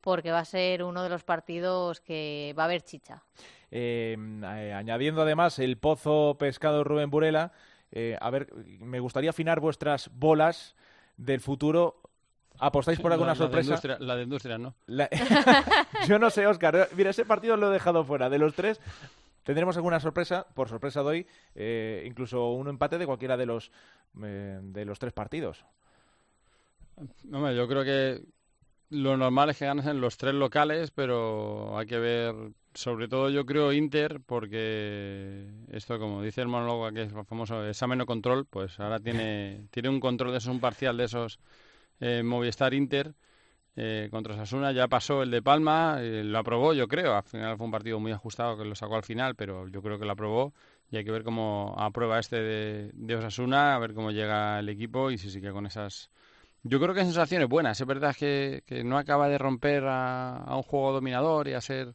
porque 0.00 0.30
va 0.30 0.38
a 0.38 0.44
ser 0.46 0.82
uno 0.82 1.02
de 1.02 1.10
los 1.10 1.22
partidos 1.22 2.00
que 2.00 2.54
va 2.58 2.62
a 2.62 2.66
haber 2.66 2.82
chicha. 2.82 3.22
Em, 3.70 4.42
eh, 4.42 4.72
añadiendo 4.72 5.20
además 5.20 5.58
el 5.58 5.76
pozo 5.76 6.36
pescado 6.38 6.82
Rubén 6.82 7.10
Burela, 7.10 7.52
eh, 7.92 8.16
a 8.20 8.30
ver, 8.30 8.50
me 8.78 9.00
gustaría 9.00 9.30
afinar 9.30 9.60
vuestras 9.60 10.10
bolas 10.14 10.76
del 11.20 11.40
futuro 11.40 11.96
¿Apostáis 12.62 13.00
por 13.00 13.10
alguna 13.10 13.34
sorpresa? 13.34 13.80
la 14.00 14.16
de 14.16 14.24
industria, 14.24 14.58
¿no? 14.58 14.74
Yo 16.06 16.18
no 16.18 16.28
sé, 16.28 16.46
Oscar. 16.46 16.90
Mira, 16.94 17.08
ese 17.08 17.24
partido 17.24 17.56
lo 17.56 17.70
he 17.70 17.72
dejado 17.72 18.04
fuera. 18.04 18.28
De 18.28 18.38
los 18.38 18.52
tres, 18.54 18.78
Tendremos 19.42 19.76
alguna 19.76 20.00
sorpresa, 20.00 20.46
por 20.54 20.68
sorpresa 20.68 21.00
doy, 21.00 21.26
eh, 21.54 22.04
incluso 22.06 22.50
un 22.50 22.68
empate 22.68 22.98
de 22.98 23.06
cualquiera 23.06 23.36
de 23.36 23.46
los, 23.46 23.72
eh, 24.22 24.60
de 24.62 24.84
los 24.84 24.98
tres 24.98 25.12
partidos. 25.12 25.64
No, 27.24 27.50
yo 27.50 27.66
creo 27.66 27.82
que 27.82 28.22
lo 28.90 29.16
normal 29.16 29.50
es 29.50 29.58
que 29.58 29.64
ganen 29.64 30.00
los 30.00 30.18
tres 30.18 30.34
locales, 30.34 30.90
pero 30.90 31.78
hay 31.78 31.86
que 31.86 31.98
ver, 31.98 32.34
sobre 32.74 33.08
todo 33.08 33.30
yo 33.30 33.44
creo 33.46 33.72
Inter, 33.72 34.20
porque 34.24 35.46
esto, 35.70 35.98
como 35.98 36.22
dice 36.22 36.40
el 36.42 36.48
monólogo 36.48 36.90
que 36.92 37.02
es 37.02 37.12
famoso 37.28 37.66
examen 37.66 38.00
o 38.00 38.06
control, 38.06 38.46
pues 38.46 38.78
ahora 38.80 39.00
tiene, 39.00 39.66
tiene 39.70 39.88
un 39.88 40.00
control 40.00 40.32
de 40.32 40.38
esos, 40.38 40.52
un 40.52 40.60
parcial 40.60 40.96
de 40.96 41.04
esos 41.04 41.38
eh, 42.00 42.22
Movistar 42.22 42.74
Inter 42.74 43.14
eh, 43.76 44.08
contra 44.10 44.36
Sasuna 44.36 44.72
ya 44.72 44.88
pasó 44.88 45.22
el 45.22 45.30
de 45.30 45.42
Palma, 45.42 45.98
eh, 46.00 46.24
lo 46.24 46.38
aprobó 46.38 46.74
yo 46.74 46.88
creo, 46.88 47.14
al 47.14 47.22
final 47.22 47.56
fue 47.56 47.66
un 47.66 47.72
partido 47.72 48.00
muy 48.00 48.12
ajustado 48.12 48.58
que 48.58 48.64
lo 48.64 48.74
sacó 48.74 48.96
al 48.96 49.04
final, 49.04 49.36
pero 49.36 49.68
yo 49.68 49.80
creo 49.82 49.98
que 49.98 50.04
lo 50.04 50.12
aprobó. 50.12 50.52
Y 50.90 50.96
hay 50.96 51.04
que 51.04 51.12
ver 51.12 51.22
cómo 51.22 51.74
aprueba 51.78 52.18
este 52.18 52.36
de, 52.42 53.14
Osasuna, 53.14 53.76
a 53.76 53.78
ver 53.78 53.94
cómo 53.94 54.10
llega 54.10 54.58
el 54.58 54.68
equipo 54.68 55.10
y 55.10 55.18
si 55.18 55.30
sigue 55.30 55.52
con 55.52 55.66
esas... 55.66 56.10
Yo 56.62 56.80
creo 56.80 56.94
que 56.94 57.04
sensaciones 57.04 57.48
buenas, 57.48 57.80
es 57.80 57.86
verdad 57.86 58.14
que, 58.14 58.64
que 58.66 58.84
no 58.84 58.98
acaba 58.98 59.28
de 59.28 59.38
romper 59.38 59.84
a, 59.86 60.44
un 60.56 60.62
juego 60.62 60.92
dominador 60.92 61.48
y 61.48 61.54
a 61.54 61.60
ser 61.60 61.94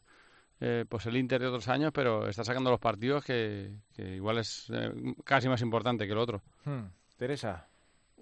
eh, 0.60 0.84
pues 0.88 1.06
el 1.06 1.16
Inter 1.16 1.40
de 1.40 1.48
otros 1.48 1.68
años, 1.68 1.92
pero 1.92 2.28
está 2.28 2.44
sacando 2.44 2.70
los 2.70 2.80
partidos 2.80 3.24
que, 3.24 3.72
igual 3.98 4.38
es 4.38 4.70
casi 5.24 5.48
más 5.48 5.60
importante 5.62 6.06
que 6.06 6.12
el 6.12 6.18
otro. 6.18 6.42
Hmm. 6.64 6.84
Teresa. 7.16 7.66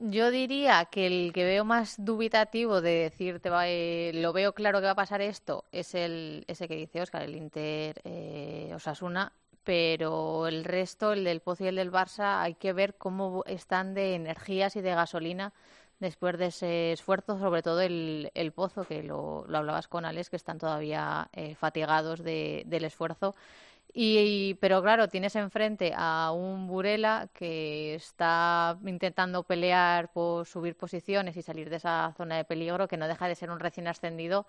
Yo 0.01 0.31
diría 0.31 0.87
que 0.87 1.07
el 1.07 1.33
que 1.33 1.44
veo 1.44 1.64
más 1.64 2.05
dubitativo 2.05 2.81
de 2.81 2.90
decirte 2.90 3.49
eh, 3.66 4.11
lo 4.14 4.33
veo 4.33 4.53
claro 4.53 4.81
que 4.81 4.87
va 4.87 4.92
a 4.92 4.97
pasar 4.97 5.20
esto 5.20 5.64
es 5.70 5.94
el 5.94 6.44
ese 6.49 6.66
que 6.66 6.75
dice 6.75 7.01
Oscar, 7.01 7.23
el 7.23 7.37
Inter 7.37 8.01
eh, 8.05 8.73
Osasuna, 8.75 9.33
pero 9.62 10.49
el 10.49 10.64
resto, 10.64 11.12
el 11.12 11.23
del 11.23 11.40
Pozo 11.40 11.64
y 11.64 11.68
el 11.68 11.77
del 11.77 11.92
Barça, 11.92 12.42
hay 12.42 12.55
que 12.55 12.73
ver 12.73 12.97
cómo 12.97 13.44
están 13.47 13.94
de 13.94 14.16
energías 14.16 14.75
y 14.75 14.81
de 14.81 14.94
gasolina 14.94 15.53
después 16.00 16.38
de 16.38 16.46
ese 16.46 16.92
esfuerzo, 16.92 17.38
sobre 17.38 17.62
todo 17.62 17.80
el, 17.80 18.30
el 18.35 18.52
Pozo, 18.52 18.85
que 18.85 19.02
lo, 19.02 19.44
lo 19.46 19.59
hablabas 19.59 19.88
con 19.88 20.04
Alex, 20.04 20.30
que 20.30 20.37
están 20.37 20.59
todavía 20.59 21.28
eh, 21.33 21.54
fatigados 21.54 22.22
de, 22.22 22.64
del 22.66 22.85
esfuerzo. 22.85 23.35
Y, 23.96 24.54
pero 24.54 24.83
claro, 24.83 25.09
tienes 25.09 25.37
enfrente 25.37 25.92
a 25.96 26.33
un 26.33 26.66
Burela 26.66 27.28
que 27.33 27.94
está 27.94 28.76
intentando 28.85 29.44
pelear 29.44 30.12
por 30.12 30.46
subir 30.46 30.76
posiciones 30.76 31.37
y 31.37 31.42
salir 31.42 31.70
de 31.70 31.76
esa 31.76 32.12
zona 32.16 32.37
de 32.37 32.44
peligro, 32.44 32.88
que 32.88 32.96
no 32.96 33.07
deja 33.07 33.28
de 33.28 33.37
ser 33.37 33.50
un 33.50 33.61
recién 33.61 33.87
ascendido 33.87 34.46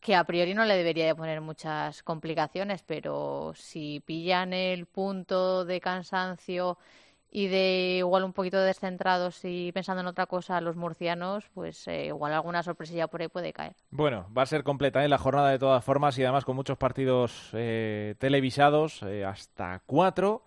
que 0.00 0.14
a 0.14 0.24
priori 0.24 0.54
no 0.54 0.64
le 0.64 0.76
debería 0.76 1.06
de 1.06 1.14
poner 1.14 1.40
muchas 1.40 2.02
complicaciones, 2.02 2.82
pero 2.82 3.52
si 3.54 4.00
pillan 4.00 4.52
el 4.52 4.86
punto 4.86 5.64
de 5.64 5.80
cansancio 5.80 6.78
y 7.30 7.48
de 7.48 7.96
igual 7.98 8.24
un 8.24 8.32
poquito 8.32 8.60
descentrados 8.60 9.40
y 9.44 9.72
pensando 9.72 10.00
en 10.00 10.06
otra 10.06 10.26
cosa 10.26 10.60
los 10.60 10.76
murcianos, 10.76 11.44
pues 11.54 11.86
eh, 11.88 12.06
igual 12.06 12.32
alguna 12.32 12.62
sorpresilla 12.62 13.08
por 13.08 13.20
ahí 13.20 13.28
puede 13.28 13.52
caer. 13.52 13.74
Bueno, 13.90 14.26
va 14.36 14.42
a 14.42 14.46
ser 14.46 14.64
completa 14.64 15.04
¿eh? 15.04 15.08
la 15.08 15.18
jornada 15.18 15.50
de 15.50 15.58
todas 15.58 15.84
formas 15.84 16.18
y 16.18 16.22
además 16.22 16.44
con 16.44 16.56
muchos 16.56 16.78
partidos 16.78 17.50
eh, 17.52 18.14
televisados, 18.18 19.02
hasta 19.02 19.82
cuatro. 19.86 20.42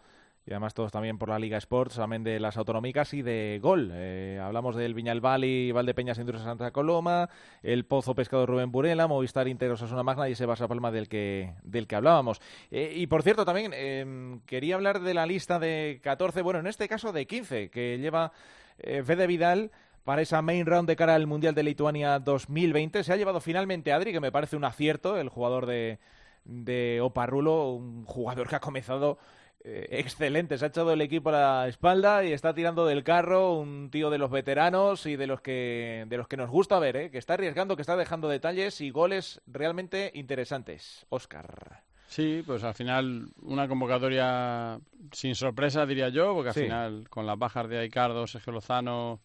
Y 0.46 0.52
además 0.52 0.74
todos 0.74 0.92
también 0.92 1.20
por 1.20 1.30
la 1.30 1.38
Liga 1.38 1.58
Sports, 1.58 1.96
también 1.96 2.24
de 2.24 2.40
las 2.40 2.58
autonómicas 2.58 3.14
y 3.14 3.22
de 3.22 3.60
Gol. 3.62 3.92
Eh, 3.94 4.40
hablamos 4.42 4.76
del 4.76 4.96
Viñalbal 4.96 5.44
y 5.44 5.72
Valdepeñas 5.72 6.18
Industria 6.18 6.44
Santa 6.44 6.72
Coloma, 6.72 7.30
el 7.62 7.86
Pozo 7.86 8.16
Pescado 8.16 8.48
Rubén 8.48 8.72
Burela, 8.72 9.08
Movistar 9.08 9.48
Inter 9.48 9.72
Osasuna 9.72 10.02
Magna 10.02 10.28
y 10.28 10.32
ese 10.32 10.48
Barça 10.48 10.68
Palma 10.68 10.92
del 10.92 11.08
que, 11.08 11.54
del 11.64 11.86
que 11.86 11.96
hablábamos. 11.96 12.42
Eh, 12.72 12.94
y 12.96 13.06
por 13.06 13.22
cierto, 13.22 13.46
también 13.46 13.72
em, 13.74 14.40
quería 14.42 14.76
hablar 14.76 15.02
de 15.02 15.14
la 15.14 15.28
lista 15.28 15.60
de 15.60 16.00
14, 16.02 16.42
bueno, 16.42 16.60
en 16.60 16.68
este 16.68 16.88
caso 16.88 17.12
de 17.12 17.28
15, 17.28 17.70
que 17.70 18.00
lleva 18.00 18.32
eh, 18.80 19.04
Fede 19.04 19.28
Vidal 19.28 19.72
para 20.04 20.24
esa 20.24 20.42
main 20.42 20.66
round 20.66 20.90
de 20.90 20.96
cara 20.96 21.14
al 21.14 21.28
Mundial 21.28 21.54
de 21.54 21.62
Lituania 21.62 22.18
2020. 22.18 23.04
Se 23.04 23.14
ha 23.14 23.16
llevado 23.16 23.42
finalmente 23.42 23.94
Adri, 23.94 24.12
que 24.12 24.20
me 24.20 24.32
parece 24.32 24.56
un 24.56 24.66
acierto, 24.66 25.20
el 25.20 25.30
jugador 25.30 25.68
de, 25.68 26.00
de 26.46 27.00
Oparrulo, 27.02 27.74
un 27.74 28.06
jugador 28.06 28.48
que 28.48 28.56
ha 28.56 28.60
comenzado 28.60 29.20
eh, 29.64 29.88
excelente. 29.92 30.58
Se 30.58 30.66
ha 30.66 30.70
echado 30.70 30.92
el 30.92 31.02
equipo 31.02 31.30
a 31.30 31.34
la 31.34 31.68
espalda 31.68 32.24
y 32.24 32.34
está 32.34 32.54
tirando 32.54 32.86
del 32.86 33.04
carro 33.04 33.54
un 33.54 33.92
tío 33.92 34.10
de 34.10 34.18
los 34.18 34.32
veteranos 34.32 35.06
y 35.06 35.16
de 35.16 35.28
los 35.28 35.42
que, 35.42 36.06
de 36.08 36.18
los 36.18 36.28
que 36.28 36.38
nos 36.38 36.50
gusta 36.50 36.80
ver, 36.80 36.96
¿eh? 36.96 37.12
que 37.12 37.20
está 37.20 37.36
arriesgando, 37.36 37.76
que 37.76 37.84
está 37.84 37.96
dejando 37.96 38.28
detalles 38.28 38.82
y 38.82 38.90
goles 38.90 39.42
realmente 39.46 40.12
interesantes. 40.16 41.06
Oscar. 41.10 41.84
Sí, 42.08 42.44
pues 42.46 42.64
al 42.64 42.74
final 42.74 43.30
una 43.42 43.68
convocatoria 43.68 44.80
sin 45.12 45.36
sorpresa, 45.36 45.86
diría 45.86 46.10
yo, 46.10 46.34
porque 46.34 46.50
al 46.50 46.56
final 46.56 47.10
con 47.10 47.26
las 47.26 47.38
bajas 47.38 47.70
de 47.70 47.80
Aicardo, 47.80 48.28
Sergio 48.28 48.54
Lozano, 48.54 49.22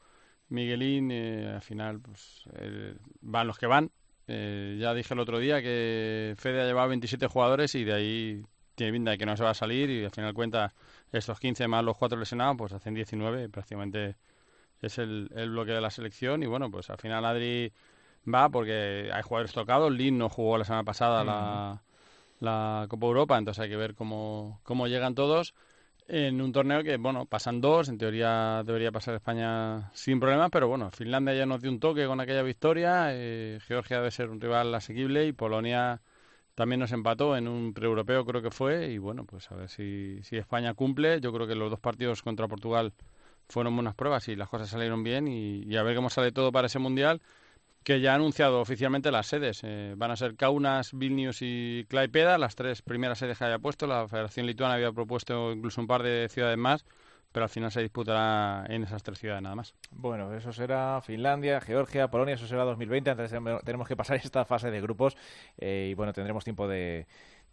Miguelín, 0.49 1.11
eh, 1.11 1.51
al 1.55 1.62
final 1.62 2.01
pues 2.01 2.45
van 3.22 3.47
los 3.47 3.59
que 3.59 3.66
van. 3.66 3.91
ya 4.28 4.95
dije 4.95 5.14
el 5.14 5.20
otro 5.20 5.39
día 5.39 5.62
que 5.62 6.34
Fede 6.37 6.62
ha 6.62 6.66
llevado 6.66 6.89
27 6.91 7.26
jugadores 7.26 7.74
y 7.74 7.84
de 7.84 7.93
ahí 7.95 8.43
tiene 8.77 8.93
pinta 8.93 9.11
de 9.11 9.18
que 9.18 9.27
no 9.27 9.37
se 9.37 9.43
va 9.43 9.51
a 9.51 9.55
salir 9.55 9.91
y 9.91 10.05
al 10.05 10.12
final 10.12 10.33
cuenta 10.35 10.72
estos 11.11 11.41
15 11.41 11.66
más 11.66 11.83
los 11.83 11.97
4 11.97 12.18
lesionados, 12.18 12.57
pues 12.57 12.72
hacen 12.72 12.95
19, 12.95 13.49
prácticamente 13.49 14.16
es 14.81 14.99
el, 14.99 15.31
el 15.35 15.51
bloque 15.51 15.72
de 15.72 15.81
la 15.81 15.91
selección. 15.91 16.43
Y 16.43 16.47
bueno, 16.47 16.70
pues 16.70 16.91
al 16.91 16.99
final 16.99 17.24
Adri 17.24 17.72
va 18.33 18.49
porque 18.49 19.11
hay 19.12 19.22
jugadores 19.22 19.53
tocados, 19.53 19.93
Lin 19.93 20.18
no 20.18 20.29
jugó 20.29 20.59
la 20.59 20.64
semana 20.64 20.85
pasada 20.85 21.24
la, 21.24 21.83
la 22.41 22.87
Copa 22.89 23.07
Europa, 23.07 23.39
entonces 23.39 23.62
hay 23.62 23.70
que 23.70 23.77
ver 23.77 23.95
cómo, 23.95 24.61
cómo 24.62 24.87
llegan 24.87 25.14
todos. 25.14 25.55
En 26.09 26.41
un 26.41 26.53
torneo 26.53 26.85
que, 26.85 26.99
bueno, 26.99 27.27
pasan 27.27 27.61
dos, 27.61 27.89
en 27.89 27.99
teoría 27.99 28.62
debería 28.64 28.93
pasar 28.93 29.16
España 29.16 29.91
sin 29.93 30.20
problemas, 30.20 30.51
pero 30.53 30.68
bueno, 30.68 30.91
Finlandia 30.93 31.35
ya 31.35 31.47
nos 31.47 31.61
dio 31.61 31.70
un 31.70 31.81
toque 31.81 32.07
con 32.07 32.20
aquella 32.20 32.43
victoria, 32.43 33.09
eh, 33.11 33.59
Georgia 33.66 33.97
debe 33.97 34.12
ser 34.12 34.31
un 34.31 34.41
rival 34.41 34.72
asequible 34.72 35.27
y 35.27 35.33
Polonia 35.33 36.01
también 36.57 36.81
nos 36.81 36.91
empató 36.93 37.37
en 37.37 37.49
un 37.49 37.75
pre-europeo, 37.75 38.25
creo 38.25 38.41
que 38.41 38.51
fue, 38.51 38.91
y 38.91 38.99
bueno, 38.99 39.25
pues 39.27 39.51
a 39.53 39.55
ver 39.55 39.69
si, 39.69 40.21
si 40.23 40.39
España 40.39 40.73
cumple. 40.73 41.21
Yo 41.21 41.31
creo 41.33 41.47
que 41.47 41.55
los 41.55 41.71
dos 41.71 41.79
partidos 41.79 42.23
contra 42.23 42.49
Portugal 42.49 42.95
fueron 43.47 43.77
buenas 43.77 43.95
pruebas 43.95 44.27
y 44.29 44.37
las 44.37 44.49
cosas 44.49 44.71
salieron 44.71 45.05
bien 45.05 45.29
y, 45.29 45.77
a 45.77 45.83
ver 45.83 45.95
cómo 45.95 46.09
sale 46.09 46.33
todo 46.33 46.51
para 46.53 46.67
ese 46.67 46.79
mundial 46.79 47.21
que 47.85 48.01
ya 48.01 48.13
ha 48.13 48.15
anunciado 48.17 48.61
oficialmente 48.61 49.13
las 49.13 49.27
sedes. 49.27 49.61
Eh, 49.65 49.95
van 49.99 50.11
a 50.11 50.17
ser 50.17 50.35
Kaunas, 50.35 50.93
Vilnius 50.95 51.39
y 51.43 51.85
Klaipeda, 51.89 52.39
las 52.39 52.57
tres 52.57 52.81
primeras 52.81 53.19
sedes 53.19 53.39
que 53.39 53.45
haya 53.45 53.59
puesto. 53.59 53.87
La 53.87 54.09
Federación 54.09 54.47
Lituana 54.47 54.75
había 54.75 54.93
propuesto 54.93 55.53
incluso 55.53 55.83
un 55.83 55.87
par 55.87 56.03
de 56.03 56.29
ciudades 56.31 56.59
más 56.59 56.87
pero 57.37 57.45
al 57.45 57.51
final 57.51 57.70
se 57.70 57.82
disputará 57.82 58.64
en 58.66 58.84
esas 58.84 59.03
tres 59.03 59.18
ciudades 59.18 59.43
nada 59.43 59.55
más. 59.55 59.74
Bueno, 59.91 60.32
eso 60.32 60.55
será 60.55 61.03
Finlandia, 61.03 61.61
Georgia, 61.61 62.09
Polonia, 62.09 62.34
eso 62.34 62.47
será 62.47 62.64
2020. 62.64 63.11
Antes 63.11 63.30
tenemos 63.62 63.87
que 63.87 63.95
pasar 63.95 64.16
esta 64.24 64.47
fase 64.47 64.70
de 64.70 64.80
grupos 64.80 65.18
eh, 65.59 65.89
y 65.91 65.95
bueno, 65.95 66.14
tendremos 66.14 66.45
tiempo 66.45 66.66
de, 66.66 67.07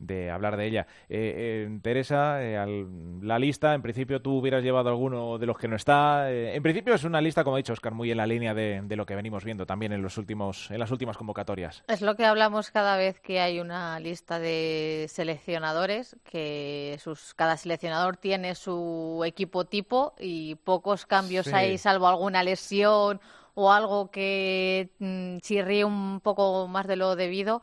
de 0.05 0.29
hablar 0.31 0.57
de 0.57 0.67
ella. 0.67 0.87
Eh, 1.09 1.67
eh, 1.69 1.79
Teresa, 1.81 2.43
eh, 2.43 2.85
la 3.21 3.39
lista, 3.39 3.73
en 3.73 3.81
principio 3.81 4.21
tú 4.21 4.37
hubieras 4.37 4.63
llevado 4.63 4.89
alguno 4.89 5.37
de 5.37 5.45
los 5.45 5.57
que 5.57 5.67
no 5.67 5.75
está. 5.75 6.31
en 6.31 6.61
principio 6.61 6.93
es 6.93 7.03
una 7.03 7.21
lista, 7.21 7.43
como 7.43 7.55
ha 7.55 7.57
dicho 7.57 7.73
Oscar, 7.73 7.93
muy 7.93 8.11
en 8.11 8.17
la 8.17 8.27
línea 8.27 8.53
de, 8.53 8.83
lo 8.95 9.05
que 9.05 9.15
venimos 9.15 9.43
viendo 9.43 9.65
también 9.65 9.91
en 9.91 10.01
los 10.01 10.17
últimos, 10.17 10.69
en 10.69 10.79
las 10.79 10.91
últimas 10.91 11.17
convocatorias. 11.17 11.83
Es 11.87 12.01
lo 12.01 12.15
que 12.15 12.25
hablamos 12.25 12.69
cada 12.69 12.97
vez 12.97 13.19
que 13.19 13.39
hay 13.39 13.59
una 13.59 13.99
lista 13.99 14.39
de 14.39 15.07
seleccionadores, 15.09 16.15
que 16.23 16.97
sus, 17.01 17.33
cada 17.33 17.57
seleccionador 17.57 18.17
tiene 18.17 18.55
su 18.55 19.23
equipo 19.25 19.65
tipo 19.65 20.13
y 20.19 20.55
pocos 20.55 21.05
cambios 21.05 21.47
hay, 21.47 21.77
salvo 21.77 22.07
alguna 22.07 22.43
lesión 22.43 23.19
o 23.55 23.71
algo 23.71 24.09
que 24.11 24.89
mm, 24.99 25.37
chirríe 25.39 25.85
un 25.85 26.19
poco 26.21 26.67
más 26.67 26.87
de 26.87 26.95
lo 26.95 27.15
debido 27.15 27.61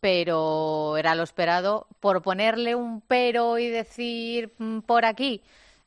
pero 0.00 0.96
era 0.96 1.14
lo 1.14 1.22
esperado. 1.22 1.86
Por 2.00 2.22
ponerle 2.22 2.74
un 2.74 3.00
pero 3.02 3.58
y 3.58 3.68
decir 3.68 4.52
mm, 4.58 4.80
por 4.80 5.04
aquí, 5.04 5.42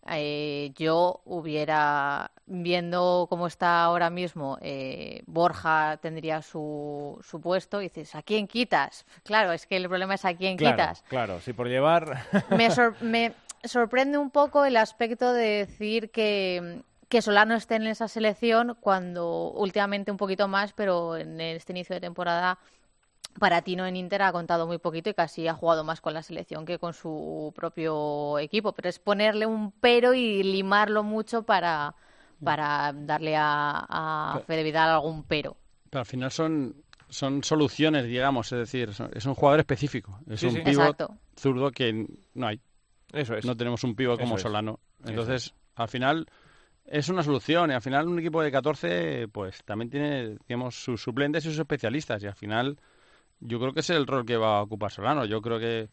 eh, 0.10 0.72
yo 0.76 1.22
hubiera, 1.26 2.32
viendo 2.46 3.28
cómo 3.30 3.48
está 3.48 3.84
ahora 3.84 4.10
mismo, 4.10 4.58
eh, 4.62 5.24
Borja 5.28 5.98
tendría 6.02 6.42
su, 6.42 7.20
su, 7.24 7.40
puesto 7.40 7.82
y 7.82 7.86
dices, 7.86 8.16
¿a 8.16 8.22
quién 8.22 8.48
quitas? 8.48 9.06
Claro, 9.24 9.54
es 9.54 9.66
que 9.66 9.78
el 9.78 9.88
problema 9.88 10.16
es 10.16 10.26
a 10.26 10.34
quién 10.34 10.58
quitas. 10.58 11.04
Claro, 11.08 11.40
sí, 11.40 11.54
por 11.54 11.68
llevar. 11.68 12.26
me, 12.50 12.70
me 13.02 13.34
sorprende 13.64 14.18
un 14.18 14.30
poco 14.30 14.66
el 14.66 14.78
aspecto 14.78 15.34
de 15.34 15.66
decir 15.66 16.12
que 16.12 16.84
que 17.14 17.22
Solano 17.22 17.54
esté 17.54 17.76
en 17.76 17.86
esa 17.86 18.08
selección 18.08 18.76
cuando 18.80 19.52
últimamente 19.52 20.10
un 20.10 20.18
poquito 20.18 20.48
más, 20.48 20.74
pero 20.74 21.16
en 21.16 21.40
este 21.40 21.72
inicio 21.72 21.94
de 21.94 22.02
temporada 22.02 22.58
para 23.40 23.62
Tino 23.62 23.86
en 23.86 23.96
Inter 23.96 24.22
ha 24.24 24.32
contado 24.32 24.68
muy 24.68 24.78
poquito 24.78 25.10
y 25.10 25.14
casi 25.14 25.48
ha 25.48 25.54
jugado 25.54 25.84
más 25.84 26.02
con 26.02 26.14
la 26.14 26.24
selección 26.24 26.66
que 26.66 26.80
con 26.80 26.94
su 26.94 27.52
propio 27.56 28.40
equipo, 28.40 28.74
pero 28.74 28.90
es 28.90 29.00
ponerle 29.00 29.46
un 29.46 29.72
pero 29.72 30.14
y 30.14 30.44
limarlo 30.44 31.04
mucho 31.04 31.44
para, 31.44 31.96
para 32.44 32.94
darle 32.94 33.36
a, 33.36 33.86
a 33.90 34.40
Fede 34.46 34.64
Vidal 34.64 34.90
algún 34.90 35.24
pero. 35.24 35.58
Pero 35.90 36.00
al 36.00 36.06
final 36.06 36.32
son, 36.32 36.76
son 37.10 37.44
soluciones, 37.44 38.06
digamos, 38.06 38.52
es 38.52 38.60
decir, 38.60 38.90
es 39.14 39.26
un 39.26 39.36
jugador 39.36 39.60
específico, 39.60 40.20
es 40.30 40.44
un 40.44 40.64
pivot 40.64 41.12
zurdo 41.36 41.72
que 41.72 42.08
no 42.34 42.48
hay. 42.48 42.60
Eso 43.12 43.36
es. 43.36 43.46
No 43.46 43.56
tenemos 43.56 43.84
un 43.84 43.96
pivot 43.96 44.20
como 44.20 44.38
Solano. 44.38 44.80
Entonces, 45.06 45.54
al 45.76 45.88
final 45.88 46.26
es 46.86 47.10
una 47.10 47.24
solución 47.24 47.72
y 47.72 47.74
al 47.74 47.82
final 47.82 48.08
un 48.08 48.20
equipo 48.20 48.42
de 48.42 48.52
14 48.52 49.28
pues 49.30 49.64
también 49.64 49.90
tiene 49.90 50.38
digamos 50.48 50.76
sus 50.76 51.02
suplentes 51.02 51.46
y 51.46 51.50
sus 51.50 51.60
especialistas 51.60 52.22
y 52.24 52.28
al 52.28 52.36
final 52.36 52.78
yo 53.46 53.60
creo 53.60 53.74
que 53.74 53.82
es 53.82 53.90
el 53.90 54.08
rol 54.08 54.26
que 54.26 54.38
va 54.38 54.60
a 54.60 54.62
ocupar 54.64 54.92
Solano. 54.92 55.26
Yo 55.26 55.42
creo 55.42 55.60
que, 55.60 55.90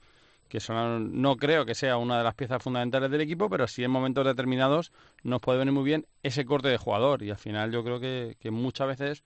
que 0.48 0.60
Solano 0.60 1.00
no 1.00 1.36
creo 1.36 1.64
que 1.66 1.74
sea 1.74 1.96
una 1.96 2.18
de 2.18 2.24
las 2.24 2.34
piezas 2.34 2.62
fundamentales 2.62 3.10
del 3.10 3.20
equipo, 3.20 3.48
pero 3.48 3.66
sí 3.66 3.84
en 3.84 3.90
momentos 3.90 4.24
determinados 4.24 4.92
nos 5.22 5.40
puede 5.40 5.58
venir 5.58 5.72
muy 5.72 5.84
bien 5.84 6.06
ese 6.22 6.44
corte 6.44 6.68
de 6.68 6.78
jugador. 6.78 7.22
Y 7.22 7.30
al 7.30 7.38
final 7.38 7.72
yo 7.72 7.82
creo 7.84 8.00
que, 8.00 8.36
que 8.40 8.50
muchas 8.50 8.88
veces 8.88 9.24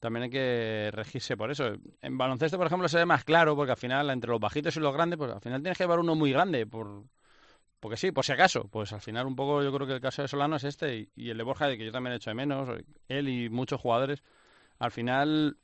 también 0.00 0.24
hay 0.24 0.30
que 0.30 0.90
regirse 0.92 1.36
por 1.36 1.50
eso. 1.50 1.72
En 2.02 2.18
baloncesto, 2.18 2.58
por 2.58 2.66
ejemplo, 2.66 2.88
se 2.88 2.98
ve 2.98 3.06
más 3.06 3.24
claro, 3.24 3.56
porque 3.56 3.72
al 3.72 3.78
final, 3.78 4.10
entre 4.10 4.30
los 4.30 4.40
bajitos 4.40 4.76
y 4.76 4.80
los 4.80 4.94
grandes, 4.94 5.18
pues 5.18 5.32
al 5.32 5.40
final 5.40 5.62
tienes 5.62 5.78
que 5.78 5.84
llevar 5.84 5.98
uno 5.98 6.14
muy 6.14 6.32
grande, 6.32 6.66
por 6.66 7.04
porque 7.80 7.98
sí, 7.98 8.12
por 8.12 8.24
si 8.24 8.32
acaso. 8.32 8.66
Pues 8.68 8.94
al 8.94 9.02
final 9.02 9.26
un 9.26 9.36
poco 9.36 9.62
yo 9.62 9.70
creo 9.70 9.86
que 9.86 9.92
el 9.92 10.00
caso 10.00 10.22
de 10.22 10.28
Solano 10.28 10.56
es 10.56 10.64
este, 10.64 10.96
y, 10.96 11.10
y 11.16 11.28
el 11.28 11.36
de 11.36 11.44
Borja, 11.44 11.66
de 11.68 11.76
que 11.76 11.84
yo 11.84 11.92
también 11.92 12.14
he 12.14 12.16
hecho 12.16 12.30
de 12.30 12.34
menos, 12.34 12.66
él 13.08 13.28
y 13.28 13.50
muchos 13.50 13.78
jugadores, 13.78 14.22
al 14.78 14.90
final 14.90 15.58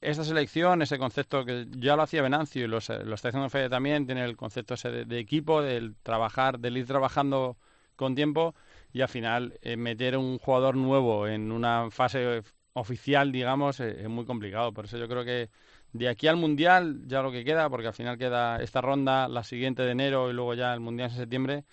esta 0.00 0.24
selección, 0.24 0.82
ese 0.82 0.98
concepto 0.98 1.44
que 1.44 1.66
ya 1.70 1.96
lo 1.96 2.02
hacía 2.02 2.22
Venancio 2.22 2.64
y 2.64 2.68
lo, 2.68 2.78
está 2.78 3.00
haciendo 3.28 3.48
Fede 3.48 3.68
también, 3.68 4.06
tiene 4.06 4.24
el 4.24 4.36
concepto 4.36 4.74
ese 4.74 4.90
de, 5.04 5.18
equipo, 5.18 5.62
del 5.62 5.96
trabajar, 6.02 6.58
del 6.58 6.76
ir 6.76 6.86
trabajando 6.86 7.56
con 7.96 8.14
tiempo 8.14 8.54
y 8.92 9.00
al 9.00 9.08
final 9.08 9.58
eh, 9.62 9.76
meter 9.76 10.16
un 10.16 10.38
jugador 10.38 10.76
nuevo 10.76 11.26
en 11.26 11.50
una 11.50 11.90
fase 11.90 12.42
oficial, 12.74 13.32
digamos, 13.32 13.80
eh, 13.80 14.02
es 14.02 14.08
muy 14.08 14.26
complicado. 14.26 14.72
Por 14.72 14.84
eso 14.84 14.98
yo 14.98 15.08
creo 15.08 15.24
que 15.24 15.50
de 15.92 16.08
aquí 16.08 16.28
al 16.28 16.36
Mundial, 16.36 17.02
ya 17.06 17.22
lo 17.22 17.32
que 17.32 17.44
queda, 17.44 17.70
porque 17.70 17.88
al 17.88 17.94
final 17.94 18.18
queda 18.18 18.62
esta 18.62 18.80
ronda, 18.82 19.28
la 19.28 19.44
siguiente 19.44 19.82
de 19.82 19.92
enero 19.92 20.30
y 20.30 20.34
luego 20.34 20.54
ya 20.54 20.74
el 20.74 20.80
Mundial 20.80 21.10
en 21.10 21.16
septiembre, 21.16 21.64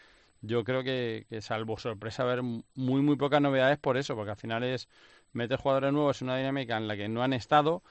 yo 0.42 0.64
creo 0.64 0.84
que, 0.84 1.26
salvo 1.42 1.78
sorpresa, 1.78 2.24
haber 2.24 2.42
muy, 2.42 2.66
muy 2.76 3.16
pocas 3.18 3.42
novedades 3.42 3.78
por 3.80 3.98
eso, 3.98 4.16
porque 4.16 4.32
al 4.32 4.38
final 4.38 4.64
es 4.64 4.88
meter 5.34 5.58
jugadores 5.58 5.94
nuevos 5.94 6.22
en 6.22 6.30
una 6.30 6.38
dinámica 6.38 6.78
en 6.78 6.88
la 6.88 6.96
que 6.96 7.10
no 7.10 7.24
han 7.24 7.34
estado 7.34 7.84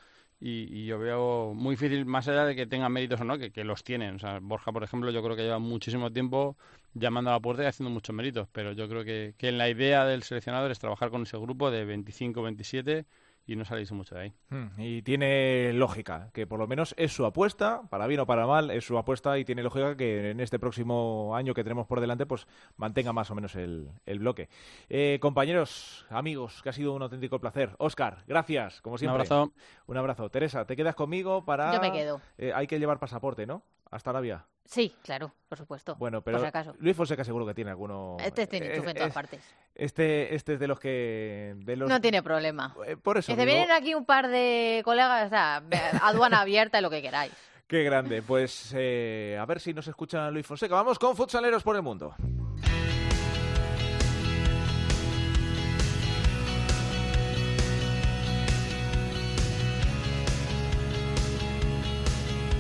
y, 0.45 0.87
yo 0.87 0.99
veo 0.99 1.55
muy 1.55 1.75
difícil, 1.75 2.05
más 2.05 2.27
allá 2.27 2.45
de 2.45 2.57
que 2.57 2.67
tengan 2.67 2.93
méritos 2.93 3.21
o 3.21 3.25
no, 3.25 3.39
que, 3.39 3.53
que, 3.53 3.63
los 3.65 3.85
tienen. 3.85 4.17
O 4.17 4.19
sea, 4.19 4.41
Borja, 4.41 4.73
por 4.73 4.83
ejemplo, 4.83 5.11
yo 5.13 5.23
creo 5.23 5.37
que 5.37 5.43
lleva 5.43 5.61
muchísimo 5.61 6.13
tiempo 6.13 6.57
llamando 6.95 7.31
a 7.31 7.35
la 7.35 7.41
puerta 7.41 7.63
y 7.63 7.67
haciendo 7.67 7.91
muchos 7.91 8.15
méritos, 8.15 8.49
pero 8.53 8.73
yo 8.73 8.89
creo 8.89 9.05
que, 9.05 9.35
que 9.39 9.53
la 9.53 9.69
idea 9.69 10.05
del 10.05 10.25
seleccionador 10.25 10.71
es 10.73 10.81
trabajar 10.81 11.11
con 11.11 11.23
ese 11.23 11.39
grupo 11.39 11.71
de 11.71 11.85
25, 11.85 12.43
27 12.43 13.07
y 13.47 13.57
no 13.57 13.65
salirse 13.65 13.95
mucho 13.95 14.15
de 14.15 14.21
ahí. 14.21 14.33
Hmm, 14.51 14.67
y 14.79 15.03
tiene 15.03 15.73
lógica, 15.73 16.31
que 16.33 16.47
por 16.47 16.59
lo 16.59 16.67
menos 16.67 16.95
es 16.97 17.13
su 17.13 17.25
apuesta, 17.27 17.83
para 17.91 18.07
bien 18.07 18.21
o 18.21 18.27
para 18.27 18.47
mal, 18.47 18.71
es 18.71 18.85
su 18.85 18.97
apuesta 18.97 19.39
y 19.39 19.45
tiene 19.45 19.63
lógica 19.63 19.97
que 19.97 20.31
en 20.31 20.41
este 20.41 20.59
próximo 20.59 21.35
año 21.35 21.55
que 21.55 21.65
tenemos 21.65 21.87
por 21.87 22.01
delante, 22.01 22.27
pues 22.27 22.47
mantenga 22.77 23.13
más 23.13 23.31
o 23.31 23.35
menos 23.35 23.55
el, 23.57 23.91
el 24.07 24.19
bloque. 24.19 24.49
Eh, 24.89 25.19
compañeros, 25.21 26.07
amigos, 26.11 26.63
que 26.63 26.69
ha 26.69 26.73
sido 26.73 26.93
un 26.93 27.03
auténtico 27.03 27.41
placer. 27.41 27.75
Oscar, 27.79 28.25
gracias, 28.27 28.81
como 28.81 28.99
siempre. 28.99 29.15
Un 29.15 29.21
abrazo. 29.21 29.53
Un 29.87 29.97
abrazo. 29.97 30.31
Teresa, 30.31 30.65
¿te 30.65 30.77
quedas 30.77 30.95
conmigo 30.95 31.45
para...? 31.45 31.75
Yo 31.75 31.81
me 31.81 31.93
quedo. 31.93 32.21
Eh, 32.39 32.53
hay 32.55 32.67
que 32.67 32.79
llevar 32.79 32.99
pasaporte, 32.99 33.47
¿no? 33.47 33.63
Hasta 33.93 34.11
Arabia. 34.11 34.45
Sí, 34.65 34.95
claro, 35.03 35.33
por 35.49 35.59
supuesto. 35.59 35.97
Bueno, 35.97 36.23
pero 36.23 36.39
por 36.39 36.47
si 36.47 36.49
acaso. 36.49 36.75
Luis 36.79 36.97
Fonseca 36.97 37.25
seguro 37.25 37.47
que 37.47 37.55
tiene 37.55 37.71
alguno. 37.71 38.17
Este 38.19 38.47
tiene 38.47 38.67
enchufe 38.67 38.91
en 38.91 38.97
eh, 38.97 39.01
todas 39.01 39.13
partes. 39.13 39.43
Este, 39.75 40.35
este 40.35 40.55
es 40.55 40.61
de 40.61 40.67
los 40.67 40.81
que. 40.81 41.55
De 41.59 41.77
los... 41.77 41.89
No 41.89 42.01
tiene 42.01 42.23
problema. 42.23 42.75
Eh, 42.87 42.97
por 42.97 43.19
eso. 43.19 43.31
Que 43.31 43.37
se 43.37 43.45
vienen 43.45 43.71
aquí 43.71 43.95
un 43.95 44.07
par 44.07 44.29
de 44.29 44.81
colegas, 44.85 45.27
o 45.27 45.29
sea, 45.29 45.63
aduana 46.03 46.41
abierta 46.41 46.79
y 46.79 46.83
lo 46.83 46.91
que 46.91 47.03
queráis. 47.03 47.33
Qué 47.67 47.85
grande. 47.85 48.23
Pues 48.23 48.73
eh, 48.75 49.37
a 49.39 49.45
ver 49.45 49.61
si 49.61 49.75
nos 49.75 49.87
escucha 49.87 50.31
Luis 50.31 50.47
Fonseca. 50.47 50.75
Vamos 50.75 50.99
con 50.99 51.17
Futsaleros 51.17 51.63
por 51.63 51.77
el 51.77 51.83
Mundo. 51.83 52.15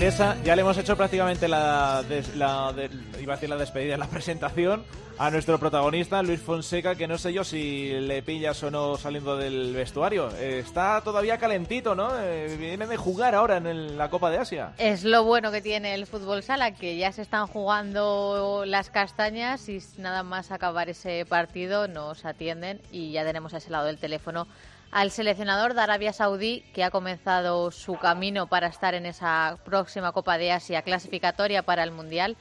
Teresa, 0.00 0.36
ya 0.44 0.54
le 0.54 0.60
hemos 0.60 0.76
hecho 0.76 0.94
prácticamente 0.94 1.48
la, 1.48 2.02
de- 2.06 2.90
iba 3.18 3.32
a 3.32 3.36
decir 3.36 3.48
la 3.48 3.56
despedida, 3.56 3.96
la 3.96 4.06
presentación 4.06 4.84
a 5.16 5.30
nuestro 5.30 5.58
protagonista, 5.58 6.22
Luis 6.22 6.38
Fonseca, 6.38 6.96
que 6.96 7.08
no 7.08 7.16
sé 7.16 7.32
yo 7.32 7.44
si 7.44 7.92
le 7.92 8.22
pillas 8.22 8.62
o 8.62 8.70
no 8.70 8.98
saliendo 8.98 9.38
del 9.38 9.72
vestuario. 9.74 10.28
Está 10.36 11.00
todavía 11.02 11.38
calentito, 11.38 11.94
¿no? 11.94 12.10
Eh, 12.14 12.58
viene 12.58 12.86
de 12.86 12.98
jugar 12.98 13.34
ahora 13.34 13.56
en 13.56 13.96
la 13.96 14.10
Copa 14.10 14.28
de 14.30 14.36
Asia. 14.36 14.74
Es 14.76 15.02
lo 15.02 15.24
bueno 15.24 15.50
que 15.50 15.62
tiene 15.62 15.94
el 15.94 16.06
fútbol 16.06 16.42
sala, 16.42 16.72
que 16.74 16.98
ya 16.98 17.10
se 17.12 17.22
están 17.22 17.46
jugando 17.46 18.64
las 18.66 18.90
castañas 18.90 19.66
y 19.70 19.78
nada 19.96 20.22
más 20.22 20.50
acabar 20.50 20.90
ese 20.90 21.24
partido 21.24 21.88
nos 21.88 22.26
atienden 22.26 22.82
y 22.92 23.12
ya 23.12 23.24
tenemos 23.24 23.54
a 23.54 23.56
ese 23.56 23.70
lado 23.70 23.86
del 23.86 23.96
teléfono 23.96 24.46
al 24.90 25.10
seleccionador 25.10 25.74
de 25.74 25.80
Arabia 25.80 26.12
Saudí 26.12 26.62
que 26.74 26.84
ha 26.84 26.90
comenzado 26.90 27.70
su 27.70 27.98
camino 27.98 28.46
para 28.46 28.68
estar 28.68 28.94
en 28.94 29.06
esa 29.06 29.58
próxima 29.64 30.12
Copa 30.12 30.38
de 30.38 30.52
Asia 30.52 30.82
clasificatoria 30.82 31.62
para 31.62 31.82
el 31.82 31.90
Mundial. 31.90 32.36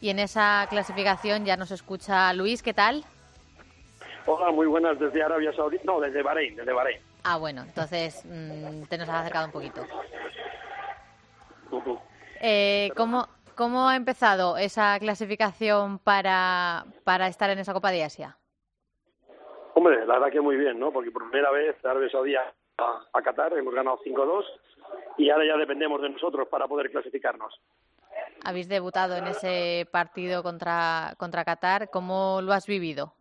Y 0.00 0.10
en 0.10 0.18
esa 0.18 0.66
clasificación 0.68 1.44
ya 1.44 1.56
nos 1.56 1.70
escucha 1.70 2.32
Luis, 2.34 2.62
¿qué 2.62 2.74
tal? 2.74 3.04
Hola, 4.26 4.50
muy 4.52 4.66
buenas 4.66 4.98
desde 4.98 5.22
Arabia 5.22 5.52
Saudí. 5.54 5.78
No, 5.84 6.00
desde 6.00 6.22
Bahrein, 6.22 6.56
desde 6.56 6.72
Bahrein. 6.72 7.00
Ah, 7.24 7.36
bueno, 7.36 7.62
entonces 7.62 8.22
mm, 8.24 8.84
te 8.84 8.98
nos 8.98 9.08
has 9.08 9.20
acercado 9.20 9.46
un 9.46 9.52
poquito. 9.52 9.86
Eh, 12.40 12.90
¿cómo, 12.96 13.28
¿Cómo 13.54 13.88
ha 13.88 13.96
empezado 13.96 14.56
esa 14.56 14.98
clasificación 14.98 15.98
para, 15.98 16.84
para 17.04 17.28
estar 17.28 17.50
en 17.50 17.58
esa 17.58 17.72
Copa 17.72 17.90
de 17.90 18.04
Asia? 18.04 18.36
Hombre, 19.84 20.06
la 20.06 20.14
verdad 20.14 20.32
que 20.32 20.40
muy 20.40 20.56
bien, 20.56 20.80
¿no? 20.80 20.90
Porque 20.90 21.10
por 21.10 21.28
primera 21.28 21.50
vez 21.50 21.76
Arabia 21.84 22.08
Saudí 22.08 22.34
a, 22.34 22.54
a 23.12 23.22
Qatar 23.22 23.52
hemos 23.52 23.74
ganado 23.74 23.98
5-2 23.98 24.42
y 25.18 25.28
ahora 25.28 25.44
ya 25.44 25.58
dependemos 25.58 26.00
de 26.00 26.08
nosotros 26.08 26.48
para 26.48 26.66
poder 26.66 26.90
clasificarnos. 26.90 27.60
Habéis 28.46 28.66
debutado 28.66 29.14
en 29.14 29.26
ese 29.26 29.86
partido 29.92 30.42
contra, 30.42 31.12
contra 31.18 31.44
Qatar. 31.44 31.90
¿Cómo 31.90 32.40
lo 32.40 32.54
has 32.54 32.66
vivido? 32.66 33.12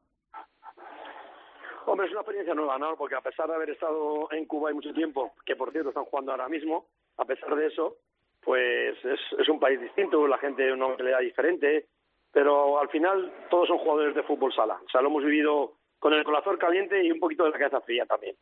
Hombre, 1.85 2.07
es 2.07 2.13
una 2.13 2.21
experiencia 2.21 2.55
nueva, 2.55 2.77
¿no? 2.77 2.95
Porque 2.95 3.15
a 3.15 3.21
pesar 3.21 3.49
de 3.49 3.55
haber 3.55 3.71
estado 3.71 4.31
en 4.31 4.45
Cuba 4.45 4.71
y 4.71 4.73
mucho 4.73 4.93
tiempo, 4.93 5.33
que 5.45 5.57
por 5.57 5.69
cierto 5.73 5.89
están 5.89 6.05
jugando 6.05 6.31
ahora 6.31 6.47
mismo, 6.47 6.85
a 7.17 7.25
pesar 7.25 7.53
de 7.57 7.67
eso, 7.67 7.97
pues 8.41 8.95
es, 9.03 9.19
es 9.37 9.49
un 9.49 9.59
país 9.59 9.81
distinto, 9.81 10.25
la 10.29 10.37
gente 10.37 10.71
una 10.71 10.87
mentalidad 10.87 11.19
diferente, 11.19 11.87
pero 12.31 12.79
al 12.79 12.87
final 12.87 13.33
todos 13.49 13.67
son 13.67 13.79
jugadores 13.79 14.15
de 14.15 14.23
fútbol 14.23 14.53
sala. 14.53 14.79
O 14.85 14.89
sea, 14.89 15.01
lo 15.01 15.09
hemos 15.09 15.25
vivido 15.25 15.73
con 16.03 16.11
el 16.11 16.25
corazón 16.25 16.57
caliente 16.57 17.01
y 17.01 17.11
un 17.13 17.19
poquito 17.21 17.45
de 17.45 17.51
la 17.51 17.57
cabeza 17.57 17.79
fría 17.79 18.05
también. 18.05 18.35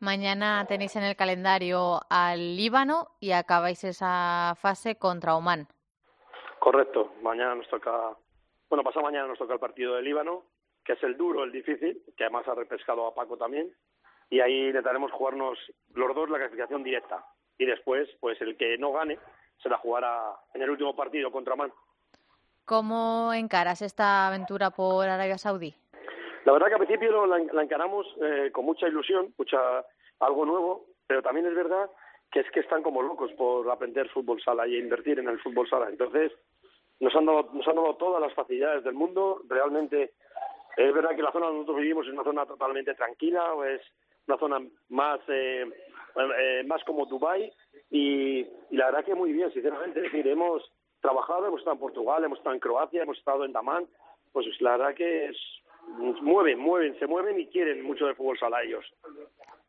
Mañana 0.00 0.66
tenéis 0.68 0.96
en 0.96 1.02
el 1.02 1.16
calendario 1.16 1.98
al 2.10 2.56
Líbano 2.58 3.08
y 3.20 3.32
acabáis 3.32 3.84
esa 3.84 4.52
fase 4.60 4.96
contra 4.96 5.34
Oman. 5.34 5.66
Correcto. 6.58 7.14
Mañana 7.22 7.54
nos 7.54 7.66
toca, 7.70 8.14
bueno, 8.68 8.84
pasado 8.84 9.02
mañana 9.06 9.28
nos 9.28 9.38
toca 9.38 9.54
el 9.54 9.58
partido 9.58 9.94
de 9.94 10.02
Líbano, 10.02 10.42
que 10.84 10.92
es 10.92 11.02
el 11.04 11.16
duro, 11.16 11.42
el 11.42 11.52
difícil, 11.52 12.02
que 12.18 12.24
además 12.24 12.46
ha 12.48 12.54
repescado 12.54 13.06
a 13.06 13.14
Paco 13.14 13.38
también, 13.38 13.72
y 14.28 14.40
ahí 14.40 14.66
intentaremos 14.66 15.10
jugarnos 15.10 15.58
los 15.94 16.14
dos 16.14 16.28
la 16.28 16.36
clasificación 16.36 16.82
directa. 16.82 17.24
Y 17.56 17.64
después, 17.64 18.10
pues 18.20 18.38
el 18.42 18.58
que 18.58 18.76
no 18.76 18.92
gane 18.92 19.18
se 19.62 19.70
la 19.70 19.78
jugará 19.78 20.36
en 20.52 20.60
el 20.60 20.68
último 20.68 20.94
partido 20.94 21.32
contra 21.32 21.54
Oman. 21.54 21.72
¿Cómo 22.66 23.32
encaras 23.32 23.80
esta 23.80 24.26
aventura 24.26 24.70
por 24.70 25.08
Arabia 25.08 25.38
Saudí? 25.38 25.74
La 26.46 26.52
verdad 26.52 26.68
que 26.68 26.74
al 26.74 26.86
principio 26.86 27.26
la 27.26 27.62
encaramos 27.62 28.06
eh, 28.22 28.50
con 28.52 28.64
mucha 28.64 28.86
ilusión, 28.86 29.34
mucha 29.36 29.84
algo 30.20 30.46
nuevo, 30.46 30.86
pero 31.04 31.20
también 31.20 31.44
es 31.46 31.54
verdad 31.56 31.90
que 32.30 32.38
es 32.38 32.50
que 32.52 32.60
están 32.60 32.84
como 32.84 33.02
locos 33.02 33.32
por 33.32 33.68
aprender 33.68 34.08
fútbol 34.10 34.40
sala 34.40 34.64
y 34.68 34.76
invertir 34.76 35.18
en 35.18 35.28
el 35.28 35.40
fútbol 35.40 35.68
sala. 35.68 35.88
Entonces, 35.88 36.30
nos 37.00 37.12
han 37.16 37.26
dado, 37.26 37.50
nos 37.52 37.66
han 37.66 37.74
dado 37.74 37.96
todas 37.96 38.22
las 38.22 38.32
facilidades 38.32 38.84
del 38.84 38.94
mundo. 38.94 39.42
Realmente, 39.48 40.12
es 40.76 40.94
verdad 40.94 41.16
que 41.16 41.22
la 41.22 41.32
zona 41.32 41.46
donde 41.46 41.62
nosotros 41.62 41.82
vivimos 41.82 42.06
es 42.06 42.12
una 42.12 42.22
zona 42.22 42.46
totalmente 42.46 42.94
tranquila, 42.94 43.52
o 43.52 43.64
es 43.64 43.80
una 44.28 44.38
zona 44.38 44.60
más, 44.90 45.18
eh, 45.26 45.68
eh, 46.38 46.62
más 46.64 46.84
como 46.84 47.06
Dubai 47.06 47.52
y, 47.90 48.38
y 48.70 48.76
la 48.76 48.86
verdad 48.86 49.04
que 49.04 49.16
muy 49.16 49.32
bien, 49.32 49.52
sinceramente. 49.52 49.98
Es 50.06 50.12
decir, 50.12 50.28
hemos 50.28 50.62
trabajado, 51.00 51.48
hemos 51.48 51.58
estado 51.58 51.74
en 51.74 51.80
Portugal, 51.80 52.22
hemos 52.22 52.38
estado 52.38 52.54
en 52.54 52.60
Croacia, 52.60 53.02
hemos 53.02 53.18
estado 53.18 53.44
en 53.44 53.52
Damán. 53.52 53.88
Pues 54.32 54.46
la 54.60 54.76
verdad 54.76 54.94
que 54.94 55.26
es, 55.26 55.36
mueven, 56.22 56.58
mueven, 56.58 56.98
se 56.98 57.06
mueven 57.06 57.38
y 57.40 57.46
quieren 57.48 57.82
mucho 57.82 58.06
de 58.06 58.14
fútbol 58.14 58.38
sala 58.38 58.62
ellos. 58.62 58.84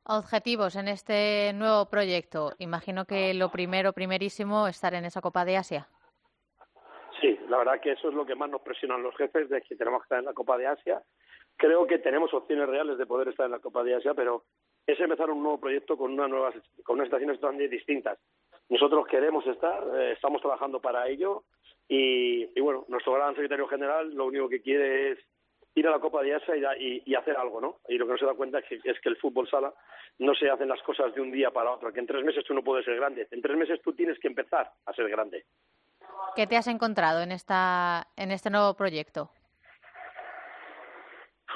Objetivos 0.06 0.76
en 0.76 0.88
este 0.88 1.52
nuevo 1.54 1.90
proyecto. 1.90 2.54
Imagino 2.60 3.06
que 3.06 3.34
lo 3.34 3.50
primero, 3.50 3.94
primerísimo, 3.94 4.68
estar 4.68 4.94
en 4.94 5.06
esa 5.06 5.22
Copa 5.22 5.44
de 5.44 5.58
Asia. 5.58 5.88
Sí, 7.20 7.38
la 7.50 7.58
verdad 7.58 7.82
que 7.82 7.92
eso 7.92 8.10
es 8.10 8.14
lo 8.14 8.26
que 8.26 8.36
más 8.36 8.50
nos 8.50 8.62
presionan 8.62 9.02
los 9.02 9.16
jefes 9.18 9.50
de 9.50 9.62
que 9.62 9.76
tenemos 9.76 10.02
que 10.02 10.06
estar 10.06 10.20
en 10.20 10.26
la 10.26 10.34
Copa 10.34 10.58
de 10.58 10.68
Asia. 10.68 11.02
Creo 11.58 11.88
que 11.88 11.98
tenemos 11.98 12.34
opciones 12.34 12.70
reales 12.70 12.98
de 12.98 13.08
poder 13.08 13.30
estar 13.30 13.48
en 13.48 13.54
la 13.54 13.60
Copa 13.60 13.84
de 13.84 13.96
Asia, 13.96 14.14
pero 14.14 14.44
es 14.86 15.00
empezar 15.00 15.30
un 15.32 15.42
nuevo 15.42 15.60
proyecto 15.60 15.98
con 15.98 16.14
unas 16.14 16.30
nuevas, 16.30 16.56
con 16.84 16.96
unas 16.96 17.08
estaciones 17.08 17.40
totalmente 17.40 17.76
distintas. 17.76 18.20
Nosotros 18.70 19.08
queremos 19.08 19.46
estar, 19.48 19.84
eh, 19.96 20.12
estamos 20.12 20.42
trabajando 20.42 20.80
para 20.80 21.08
ello 21.08 21.44
y, 21.88 22.48
y, 22.58 22.62
bueno, 22.62 22.86
nuestro 22.88 23.14
gran 23.14 23.34
secretario 23.34 23.68
general 23.68 24.14
lo 24.14 24.26
único 24.26 24.48
que 24.48 24.62
quiere 24.62 25.12
es 25.12 25.20
ir 25.80 25.88
a 25.88 25.92
la 25.92 26.00
Copa 26.00 26.22
de 26.24 26.34
Asia 26.34 26.56
y, 26.56 26.86
y- 26.88 27.04
y 27.06 27.16
hacer 27.16 27.38
algo, 27.38 27.62
¿no? 27.62 27.78
Y 27.88 27.98
lo 27.98 28.06
que 28.06 28.14
no 28.14 28.18
se 28.18 28.26
da 28.26 28.34
cuenta 28.34 28.60
es 28.60 28.66
que, 28.66 28.80
es 28.84 29.00
que 29.00 29.10
el 29.10 29.18
fútbol 29.18 29.48
sala 29.50 29.74
no 30.20 30.34
se 30.34 30.50
hacen 30.50 30.68
las 30.70 30.82
cosas 30.82 31.14
de 31.14 31.22
un 31.22 31.32
día 31.32 31.52
para 31.52 31.72
otro, 31.72 31.92
que 31.94 32.00
en 32.00 32.08
tres 32.08 32.24
meses 32.24 32.44
tú 32.46 32.54
no 32.54 32.64
puedes 32.64 32.86
ser 32.86 32.96
grande, 32.96 33.28
en 33.30 33.42
tres 33.42 33.56
meses 33.58 33.82
tú 33.84 33.94
tienes 33.94 34.18
que 34.20 34.28
empezar 34.28 34.72
a 34.86 34.94
ser 34.94 35.08
grande. 35.10 35.46
¿Qué 36.36 36.48
te 36.48 36.58
has 36.58 36.68
encontrado 36.68 37.22
en, 37.22 37.32
esta, 37.32 38.08
en 38.16 38.32
este 38.32 38.50
nuevo 38.50 38.74
proyecto? 38.76 39.30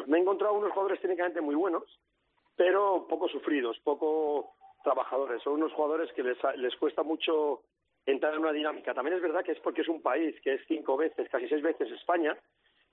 me 0.08 0.18
he 0.18 0.22
encontrado 0.22 0.54
unos 0.56 0.72
jugadores 0.72 1.00
técnicamente 1.02 1.42
muy 1.42 1.54
buenos, 1.56 1.84
pero 2.56 3.06
poco 3.08 3.28
sufridos, 3.28 3.78
poco 3.84 4.56
trabajadores. 4.84 5.42
Son 5.44 5.54
unos 5.54 5.74
jugadores 5.74 6.12
que 6.14 6.24
les, 6.24 6.38
les 6.58 6.76
cuesta 6.78 7.04
mucho 7.04 7.62
entrar 8.06 8.34
en 8.34 8.40
una 8.40 8.52
dinámica. 8.52 8.94
También 8.94 9.18
es 9.18 9.22
verdad 9.22 9.44
que 9.44 9.52
es 9.52 9.60
porque 9.60 9.82
es 9.82 9.88
un 9.88 10.02
país 10.02 10.36
que 10.42 10.56
es 10.56 10.62
cinco 10.68 10.98
veces, 10.98 11.30
casi 11.30 11.48
seis 11.48 11.62
veces 11.62 11.92
España. 11.92 12.36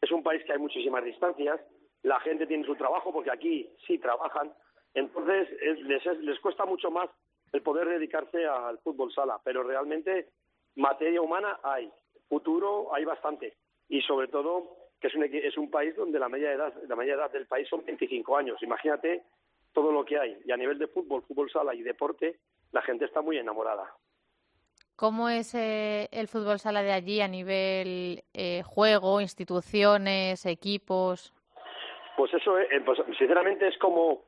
Es 0.00 0.10
un 0.12 0.22
país 0.22 0.42
que 0.44 0.52
hay 0.52 0.58
muchísimas 0.58 1.04
distancias. 1.04 1.60
La 2.02 2.20
gente 2.20 2.46
tiene 2.46 2.64
su 2.64 2.76
trabajo 2.76 3.12
porque 3.12 3.30
aquí 3.30 3.68
sí 3.86 3.98
trabajan. 3.98 4.52
Entonces 4.94 5.48
es- 5.60 5.80
les, 5.82 6.04
es- 6.06 6.20
les 6.20 6.38
cuesta 6.40 6.64
mucho 6.64 6.90
más 6.90 7.08
el 7.52 7.62
poder 7.62 7.88
dedicarse 7.88 8.46
al 8.46 8.78
fútbol 8.78 9.12
sala. 9.12 9.40
Pero 9.44 9.62
realmente 9.62 10.28
materia 10.76 11.20
humana 11.20 11.58
hay, 11.62 11.90
futuro 12.28 12.94
hay 12.94 13.04
bastante. 13.04 13.56
Y 13.88 14.00
sobre 14.02 14.28
todo 14.28 14.76
que 15.00 15.06
es 15.08 15.14
un, 15.14 15.24
es 15.24 15.56
un 15.56 15.70
país 15.70 15.94
donde 15.96 16.18
la 16.18 16.28
media 16.28 16.52
edad, 16.52 16.74
la 16.88 16.96
media 16.96 17.14
edad 17.14 17.30
del 17.30 17.46
país 17.46 17.68
son 17.68 17.84
25 17.84 18.36
años. 18.36 18.62
Imagínate 18.62 19.22
todo 19.72 19.92
lo 19.92 20.04
que 20.04 20.18
hay. 20.18 20.36
Y 20.44 20.50
a 20.52 20.56
nivel 20.56 20.78
de 20.78 20.88
fútbol, 20.88 21.22
fútbol 21.22 21.50
sala 21.50 21.74
y 21.74 21.82
deporte, 21.82 22.38
la 22.72 22.82
gente 22.82 23.04
está 23.04 23.20
muy 23.22 23.38
enamorada. 23.38 23.92
¿Cómo 24.98 25.28
es 25.28 25.54
eh, 25.54 26.08
el 26.10 26.26
fútbol 26.26 26.58
sala 26.58 26.82
de 26.82 26.90
allí 26.90 27.20
a 27.20 27.28
nivel 27.28 28.24
eh, 28.34 28.64
juego, 28.64 29.20
instituciones, 29.20 30.44
equipos? 30.44 31.32
Pues 32.16 32.34
eso, 32.34 32.58
eh, 32.58 32.82
pues, 32.84 32.98
sinceramente, 33.16 33.68
es 33.68 33.78
como 33.78 34.24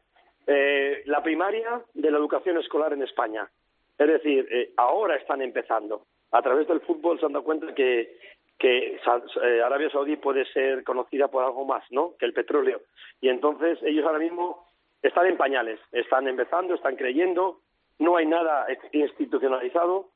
eh, 0.47 1.03
la 1.07 1.25
primaria 1.25 1.83
de 1.93 2.11
la 2.13 2.19
educación 2.19 2.57
escolar 2.59 2.93
en 2.93 3.03
España. 3.03 3.51
Es 3.99 4.07
decir, 4.07 4.47
eh, 4.49 4.73
ahora 4.77 5.17
están 5.17 5.43
empezando. 5.43 6.07
A 6.31 6.41
través 6.41 6.69
del 6.69 6.83
fútbol 6.83 7.19
se 7.19 7.27
han 7.27 7.33
dado 7.33 7.45
cuenta 7.45 7.75
que, 7.75 8.17
que 8.57 8.95
eh, 8.95 9.63
Arabia 9.65 9.91
Saudí 9.91 10.19
puede 10.19 10.45
ser 10.53 10.85
conocida 10.85 11.27
por 11.27 11.43
algo 11.43 11.65
más, 11.65 11.83
¿no? 11.91 12.15
Que 12.17 12.27
el 12.27 12.33
petróleo. 12.33 12.83
Y 13.21 13.29
entonces 13.29 13.77
ellos 13.83 14.07
ahora 14.07 14.21
mismo 14.21 14.69
están 15.03 15.27
en 15.27 15.37
pañales, 15.37 15.81
están 15.91 16.29
empezando, 16.29 16.77
están 16.77 16.95
creyendo, 16.95 17.59
no 17.99 18.17
hay 18.17 18.27
nada 18.27 18.69
institucionalizado, 18.93 20.11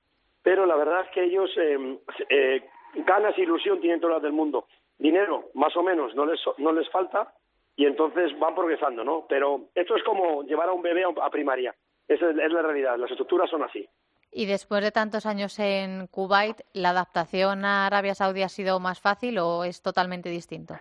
pero 0.45 0.67
la 0.67 0.77
verdad 0.77 1.07
es 1.07 1.11
que 1.11 1.25
ellos 1.25 1.51
eh, 1.57 1.99
eh, 2.29 2.63
ganas 3.07 3.37
e 3.37 3.43
ilusión 3.43 3.81
tienen 3.81 3.99
todas 3.99 4.17
las 4.17 4.23
del 4.23 4.33
mundo. 4.33 4.69
Dinero, 4.99 5.47
más 5.55 5.75
o 5.77 5.83
menos, 5.83 6.15
no 6.15 6.27
les, 6.27 6.39
no 6.59 6.71
les 6.71 6.89
falta, 6.91 7.33
y 7.75 7.87
entonces 7.87 8.39
van 8.39 8.55
progresando, 8.55 9.03
¿no? 9.03 9.27
Pero 9.27 9.71
esto 9.75 9.97
es 9.97 10.03
como 10.05 10.45
llevar 10.45 10.69
a 10.69 10.73
un 10.73 10.83
bebé 10.83 11.03
a 11.05 11.31
primaria. 11.31 11.75
Esa 12.07 12.29
es, 12.29 12.37
la 12.37 12.63
realidad, 12.63 12.99
las 12.99 13.11
estructuras 13.11 13.49
son 13.49 13.63
así. 13.63 13.89
Y 14.31 14.45
después 14.45 14.83
de 14.83 14.91
tantos 14.91 15.25
años 15.25 15.59
en 15.59 16.09
Kuwait, 16.09 16.61
¿la 16.75 16.91
adaptación 16.91 17.65
a 17.65 17.87
Arabia 17.87 18.15
Saudí 18.15 18.43
ha 18.43 18.49
sido 18.49 18.79
más 18.81 19.01
fácil 19.01 19.39
o 19.39 19.65
es 19.65 19.81
totalmente 19.81 20.29
distinto? 20.29 20.75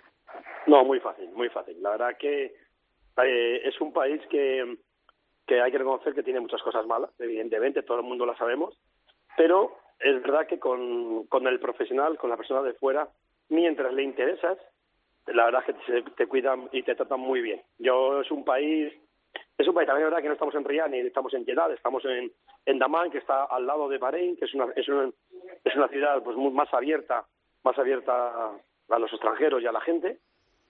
No, 0.68 0.84
muy 0.84 1.00
fácil, 1.00 1.30
muy 1.32 1.50
fácil. 1.50 1.82
La 1.82 1.92
verdad 1.92 2.18
que 2.20 2.54
eh, 3.24 3.62
es 3.64 3.80
un 3.80 3.94
país 3.94 4.22
que, 4.30 4.78
que 5.48 5.62
hay 5.62 5.72
que 5.72 5.78
reconocer 5.78 6.14
que 6.14 6.24
tiene 6.24 6.42
muchas 6.42 6.62
cosas 6.62 6.86
malas, 6.86 7.12
evidentemente, 7.20 7.84
todo 7.84 8.00
el 8.00 8.04
mundo 8.04 8.26
lo 8.26 8.36
sabemos, 8.36 8.78
pero 9.38 9.78
es 10.00 10.22
verdad 10.22 10.48
que 10.48 10.60
con, 10.60 11.26
con 11.28 11.48
el 11.48 11.60
profesional, 11.60 12.18
con 12.18 12.30
la 12.30 12.38
persona 12.38 12.62
de 12.62 12.74
fuera, 12.74 13.08
mientras 13.50 13.94
le 13.94 14.04
interesas, 14.04 14.58
la 15.28 15.46
verdad 15.46 15.64
es 15.68 15.76
que 15.76 16.02
te, 16.12 16.28
cuidan 16.28 16.70
y 16.72 16.84
te 16.84 16.96
tratan 16.96 17.20
muy 17.20 17.42
bien. 17.42 17.62
Yo 17.80 18.22
es 18.22 18.32
un 18.32 18.44
país, 18.44 18.94
es 19.58 19.68
un 19.68 19.74
país 19.74 19.88
también 19.88 20.08
es 20.08 20.12
verdad 20.12 20.22
que 20.22 20.28
no 20.28 20.34
estamos 20.34 20.56
en 20.56 20.66
Riyadh 20.66 20.90
ni 20.90 21.00
estamos 21.00 21.34
en 21.34 21.46
Jeddah, 21.46 21.74
estamos 21.74 22.04
en, 22.06 22.32
en 22.66 23.12
que 23.12 23.18
está 23.18 23.46
al 23.46 23.66
lado 23.66 23.88
de 23.88 23.98
Bahrein, 23.98 24.36
que 24.36 24.46
es 24.46 24.54
una, 24.54 24.68
es 24.76 24.88
una, 24.90 25.10
es 25.64 25.76
una 25.76 25.88
ciudad 25.88 26.22
pues 26.24 26.36
más 26.38 26.74
abierta, 26.74 27.26
más 27.64 27.78
abierta 27.78 28.52
a 28.90 29.00
los 29.00 29.12
extranjeros 29.12 29.62
y 29.64 29.68
a 29.68 29.72
la 29.72 29.82
gente, 29.82 30.18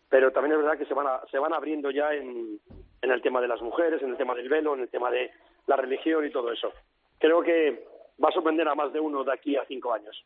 pero 0.09 0.31
también 0.31 0.53
es 0.53 0.63
verdad 0.63 0.77
que 0.77 0.85
se 0.85 0.93
van, 0.93 1.07
se 1.31 1.39
van 1.39 1.53
abriendo 1.53 1.89
ya 1.89 2.13
en, 2.13 2.59
en 3.01 3.11
el 3.11 3.21
tema 3.21 3.41
de 3.41 3.47
las 3.47 3.61
mujeres, 3.61 4.01
en 4.03 4.11
el 4.11 4.17
tema 4.17 4.35
del 4.35 4.49
velo, 4.49 4.75
en 4.75 4.81
el 4.81 4.89
tema 4.89 5.09
de 5.09 5.31
la 5.65 5.75
religión 5.75 6.25
y 6.25 6.31
todo 6.31 6.51
eso. 6.51 6.71
Creo 7.19 7.41
que 7.41 7.92
va 8.21 8.29
a 8.29 8.31
sorprender 8.31 8.67
a 8.67 8.75
más 8.75 8.91
de 8.93 8.99
uno 8.99 9.23
de 9.23 9.33
aquí 9.33 9.55
a 9.55 9.65
cinco 9.65 9.93
años. 9.93 10.25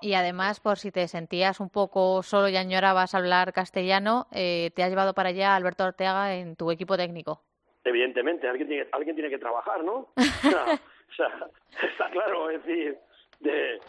Y 0.00 0.14
además, 0.14 0.60
por 0.60 0.78
si 0.78 0.92
te 0.92 1.08
sentías 1.08 1.58
un 1.58 1.70
poco 1.70 2.22
solo 2.22 2.48
y 2.48 2.56
añorabas 2.56 3.14
hablar 3.14 3.52
castellano, 3.52 4.26
eh, 4.32 4.70
te 4.74 4.84
has 4.84 4.90
llevado 4.90 5.12
para 5.12 5.30
allá 5.30 5.56
Alberto 5.56 5.84
Ortega 5.84 6.34
en 6.34 6.54
tu 6.54 6.70
equipo 6.70 6.96
técnico. 6.96 7.42
Evidentemente, 7.84 8.48
alguien 8.48 8.68
tiene, 8.68 8.86
alguien 8.92 9.16
tiene 9.16 9.30
que 9.30 9.38
trabajar, 9.38 9.82
¿no? 9.82 10.08
o, 10.16 11.14
sea, 11.16 11.50
está 11.82 12.10
claro, 12.10 12.50
es 12.50 12.64
decir, 12.64 12.96
de, 13.40 13.80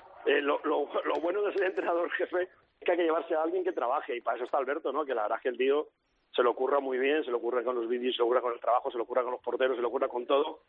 lo, 0.42 0.60
lo, 0.64 0.88
bueno 1.22 1.44
de 1.44 1.54
ser 1.54 1.64
entrenador 1.64 2.10
jefe 2.12 2.44
es 2.44 2.86
que 2.86 2.92
hay 2.92 2.98
que 2.98 3.04
llevarse 3.04 3.36
a 3.36 3.44
alguien 3.44 3.64
que 3.64 3.72
trabaje, 3.72 4.16
y 4.16 4.22
para 4.22 4.38
eso 4.38 4.46
está 4.46 4.58
Alberto, 4.58 4.92
¿no? 4.92 5.06
Que 5.06 5.14
la 5.14 5.24
verdad 5.24 5.38
es 5.38 5.44
que 5.44 5.50
el 5.50 5.58
tío 5.58 5.90
se 6.36 6.44
lo 6.44 6.52
ocurra 6.52 6.80
muy 6.80 6.98
bien, 6.98 7.24
se 7.24 7.32
lo 7.32 7.38
ocurre 7.38 7.64
con 7.64 7.76
los 7.76 7.88
vídeos, 7.88 8.16
se 8.16 8.20
lo 8.20 8.26
ocurra 8.26 8.42
con 8.42 8.54
el 8.54 8.60
trabajo, 8.60 8.92
se 8.92 8.98
lo 8.98 9.04
ocurra 9.04 9.24
con 9.24 9.32
los 9.32 9.42
porteros, 9.42 9.76
se 9.76 9.82
lo 9.82 9.88
ocurra 9.88 10.08
con 10.08 10.26
todo. 10.26 10.62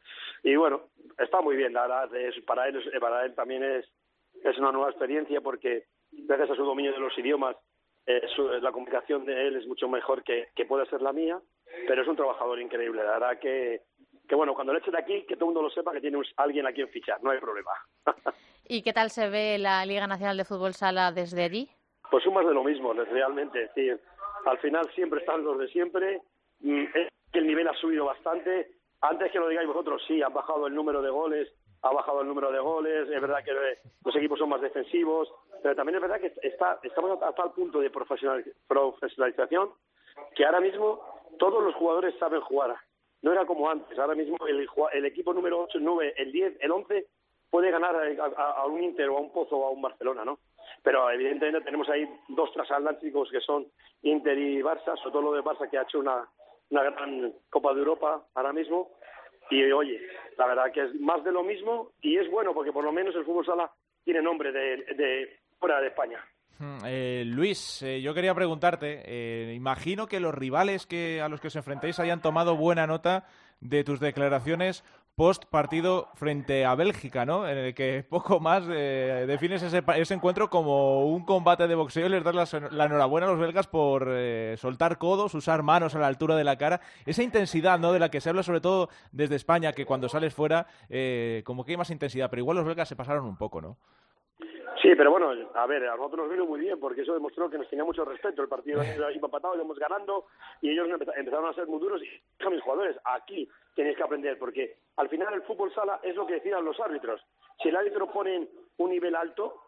Y 0.42 0.56
bueno, 0.56 0.88
está 1.18 1.40
muy 1.40 1.56
bien, 1.56 1.72
la 1.72 1.82
verdad, 1.82 2.14
es, 2.16 2.34
para, 2.44 2.68
él, 2.68 2.82
para 3.00 3.24
él 3.24 3.34
también 3.34 3.62
es 3.62 3.86
es 4.44 4.58
una 4.58 4.72
nueva 4.72 4.90
experiencia 4.90 5.40
porque 5.40 5.86
gracias 6.10 6.50
a 6.50 6.54
su 6.54 6.64
dominio 6.64 6.92
de 6.92 6.98
los 6.98 7.16
idiomas 7.18 7.56
eh, 8.06 8.22
la 8.60 8.72
comunicación 8.72 9.24
de 9.24 9.48
él 9.48 9.56
es 9.56 9.66
mucho 9.66 9.88
mejor 9.88 10.22
que, 10.24 10.48
que 10.54 10.64
puede 10.64 10.86
ser 10.86 11.02
la 11.02 11.12
mía, 11.12 11.38
pero 11.86 12.02
es 12.02 12.08
un 12.08 12.16
trabajador 12.16 12.60
increíble. 12.60 13.04
La 13.04 13.18
verdad 13.18 13.38
que, 13.38 13.82
que 14.26 14.34
bueno, 14.34 14.54
cuando 14.54 14.72
le 14.72 14.78
eche 14.78 14.90
de 14.90 14.98
aquí, 14.98 15.22
que 15.26 15.36
todo 15.36 15.50
el 15.50 15.54
mundo 15.54 15.62
lo 15.62 15.70
sepa 15.70 15.92
que 15.92 16.00
tiene 16.00 16.18
alguien 16.36 16.66
a 16.66 16.72
quien 16.72 16.88
fichar, 16.88 17.22
no 17.22 17.30
hay 17.30 17.38
problema. 17.38 17.70
¿Y 18.66 18.82
qué 18.82 18.92
tal 18.92 19.10
se 19.10 19.28
ve 19.28 19.58
la 19.58 19.84
Liga 19.84 20.06
Nacional 20.06 20.36
de 20.36 20.44
Fútbol 20.44 20.74
Sala 20.74 21.12
desde 21.12 21.44
allí? 21.44 21.68
Pues 22.10 22.26
un 22.26 22.34
más 22.34 22.46
de 22.46 22.54
lo 22.54 22.64
mismo, 22.64 22.92
realmente. 22.92 23.64
Es 23.64 23.74
decir, 23.74 24.00
al 24.46 24.58
final 24.58 24.90
siempre 24.94 25.20
están 25.20 25.44
los 25.44 25.58
de 25.58 25.68
siempre. 25.68 26.20
Mm, 26.60 26.84
el 27.32 27.46
nivel 27.46 27.68
ha 27.68 27.74
subido 27.74 28.04
bastante. 28.04 28.72
Antes 29.00 29.32
que 29.32 29.38
lo 29.38 29.48
digáis 29.48 29.68
vosotros, 29.68 30.02
sí, 30.06 30.22
han 30.22 30.32
bajado 30.32 30.66
el 30.66 30.74
número 30.74 31.00
de 31.00 31.10
goles, 31.10 31.48
ha 31.82 31.92
bajado 31.92 32.20
el 32.20 32.28
número 32.28 32.52
de 32.52 32.58
goles, 32.58 33.08
es 33.08 33.20
verdad 33.20 33.42
que 33.42 33.52
los 34.04 34.16
equipos 34.16 34.38
son 34.38 34.50
más 34.50 34.60
defensivos, 34.60 35.32
pero 35.62 35.74
también 35.74 35.96
es 35.96 36.02
verdad 36.02 36.20
que 36.20 36.34
está, 36.42 36.78
estamos 36.82 37.22
a 37.22 37.32
tal 37.32 37.52
punto 37.52 37.80
de 37.80 37.90
profesionalización 37.90 39.70
que 40.34 40.44
ahora 40.44 40.60
mismo 40.60 41.00
todos 41.38 41.62
los 41.62 41.74
jugadores 41.74 42.14
saben 42.18 42.40
jugar. 42.42 42.76
No 43.22 43.32
era 43.32 43.46
como 43.46 43.70
antes, 43.70 43.98
ahora 43.98 44.14
mismo 44.14 44.36
el, 44.46 44.66
el 44.92 45.04
equipo 45.04 45.32
número 45.32 45.62
8, 45.62 45.78
el 45.78 45.84
9, 45.84 46.14
el 46.16 46.32
10, 46.32 46.56
el 46.60 46.70
11 46.70 47.06
puede 47.50 47.70
ganar 47.70 47.96
a, 48.36 48.66
un 48.66 48.82
Inter 48.82 49.08
o 49.10 49.18
a 49.18 49.20
un 49.20 49.32
Pozo 49.32 49.56
o 49.56 49.66
a 49.66 49.70
un 49.70 49.82
Barcelona, 49.82 50.24
¿no? 50.24 50.38
Pero 50.82 51.10
evidentemente 51.10 51.64
tenemos 51.64 51.88
ahí 51.88 52.08
dos 52.28 52.52
transatlánticos 52.52 53.30
que 53.30 53.40
son 53.40 53.66
Inter 54.02 54.38
y 54.38 54.60
Barça, 54.62 54.96
sobre 54.96 55.12
todo 55.12 55.22
lo 55.22 55.32
de 55.32 55.42
Barça 55.42 55.68
que 55.68 55.78
ha 55.78 55.82
hecho 55.82 56.00
una, 56.00 56.26
una 56.70 56.82
gran 56.82 57.32
Copa 57.50 57.72
de 57.74 57.80
Europa 57.80 58.24
ahora 58.34 58.52
mismo, 58.52 58.90
y 59.50 59.70
oye, 59.72 60.00
la 60.38 60.46
verdad 60.46 60.72
que 60.72 60.82
es 60.82 61.00
más 61.00 61.22
de 61.24 61.32
lo 61.32 61.42
mismo 61.42 61.90
y 62.00 62.16
es 62.16 62.30
bueno 62.30 62.54
porque 62.54 62.72
por 62.72 62.84
lo 62.84 62.92
menos 62.92 63.14
el 63.16 63.24
fútbol 63.24 63.44
sala 63.44 63.70
tiene 64.04 64.22
nombre 64.22 64.52
de, 64.52 65.40
fuera 65.58 65.80
de 65.80 65.88
España. 65.88 66.24
Hmm, 66.58 66.78
eh, 66.86 67.24
Luis, 67.26 67.82
eh, 67.82 68.00
yo 68.00 68.14
quería 68.14 68.34
preguntarte, 68.34 69.02
eh, 69.06 69.54
imagino 69.54 70.06
que 70.06 70.20
los 70.20 70.34
rivales 70.34 70.86
que 70.86 71.20
a 71.20 71.28
los 71.28 71.40
que 71.40 71.48
os 71.48 71.56
enfrentéis 71.56 71.98
hayan 71.98 72.22
tomado 72.22 72.56
buena 72.56 72.86
nota 72.86 73.26
de 73.60 73.82
tus 73.82 73.98
declaraciones 73.98 74.84
post 75.20 75.44
partido 75.44 76.08
frente 76.14 76.64
a 76.64 76.74
Bélgica, 76.74 77.26
¿no? 77.26 77.46
En 77.46 77.58
el 77.58 77.74
que 77.74 78.02
poco 78.08 78.40
más 78.40 78.64
eh, 78.70 79.26
defines 79.28 79.62
ese, 79.62 79.82
ese, 79.96 80.14
encuentro 80.14 80.48
como 80.48 81.04
un 81.04 81.26
combate 81.26 81.68
de 81.68 81.74
boxeo 81.74 82.06
y 82.06 82.08
les 82.08 82.24
das 82.24 82.54
la, 82.72 82.86
enhorabuena 82.86 83.26
a 83.26 83.30
los 83.30 83.38
belgas 83.38 83.66
por 83.66 84.08
eh, 84.08 84.54
soltar 84.56 84.96
codos, 84.96 85.34
usar 85.34 85.62
manos 85.62 85.94
a 85.94 85.98
la 85.98 86.06
altura 86.06 86.36
de 86.36 86.44
la 86.44 86.56
cara. 86.56 86.80
Esa 87.04 87.22
intensidad, 87.22 87.78
¿no? 87.78 87.92
De 87.92 87.98
la 87.98 88.10
que 88.10 88.22
se 88.22 88.30
habla 88.30 88.42
sobre 88.42 88.62
todo 88.62 88.88
desde 89.12 89.36
España, 89.36 89.74
que 89.74 89.84
cuando 89.84 90.08
sales 90.08 90.32
fuera, 90.32 90.66
eh, 90.88 91.42
como 91.44 91.66
que 91.66 91.72
hay 91.72 91.76
más 91.76 91.90
intensidad, 91.90 92.30
pero 92.30 92.40
igual 92.40 92.56
los 92.56 92.64
belgas 92.64 92.88
se 92.88 92.96
pasaron 92.96 93.26
un 93.26 93.36
poco, 93.36 93.60
¿no? 93.60 93.76
Sí, 94.90 94.96
pero 94.96 95.12
bueno, 95.12 95.30
a 95.54 95.66
ver, 95.66 95.86
a 95.86 95.94
nosotros 95.94 96.22
nos 96.22 96.30
vino 96.32 96.46
muy 96.46 96.58
bien 96.58 96.80
porque 96.80 97.02
eso 97.02 97.14
demostró 97.14 97.48
que 97.48 97.56
nos 97.56 97.68
tenía 97.68 97.84
mucho 97.84 98.04
respeto. 98.04 98.42
El 98.42 98.48
partido 98.48 98.82
iba 98.82 99.08
empatado, 99.08 99.54
íbamos 99.54 99.78
ganando 99.78 100.26
y 100.60 100.70
ellos 100.70 100.88
empezaron 101.16 101.48
a 101.48 101.54
ser 101.54 101.68
muy 101.68 101.78
duros. 101.78 102.02
Y 102.02 102.44
a 102.44 102.50
mis 102.50 102.60
jugadores, 102.60 102.96
aquí 103.04 103.48
tenéis 103.76 103.96
que 103.96 104.02
aprender 104.02 104.36
porque 104.36 104.78
al 104.96 105.08
final 105.08 105.32
el 105.32 105.42
fútbol 105.42 105.72
sala 105.72 106.00
es 106.02 106.16
lo 106.16 106.26
que 106.26 106.34
decidan 106.34 106.64
los 106.64 106.80
árbitros. 106.80 107.24
Si 107.62 107.68
el 107.68 107.76
árbitro 107.76 108.10
pone 108.10 108.48
un 108.78 108.90
nivel 108.90 109.14
alto, 109.14 109.62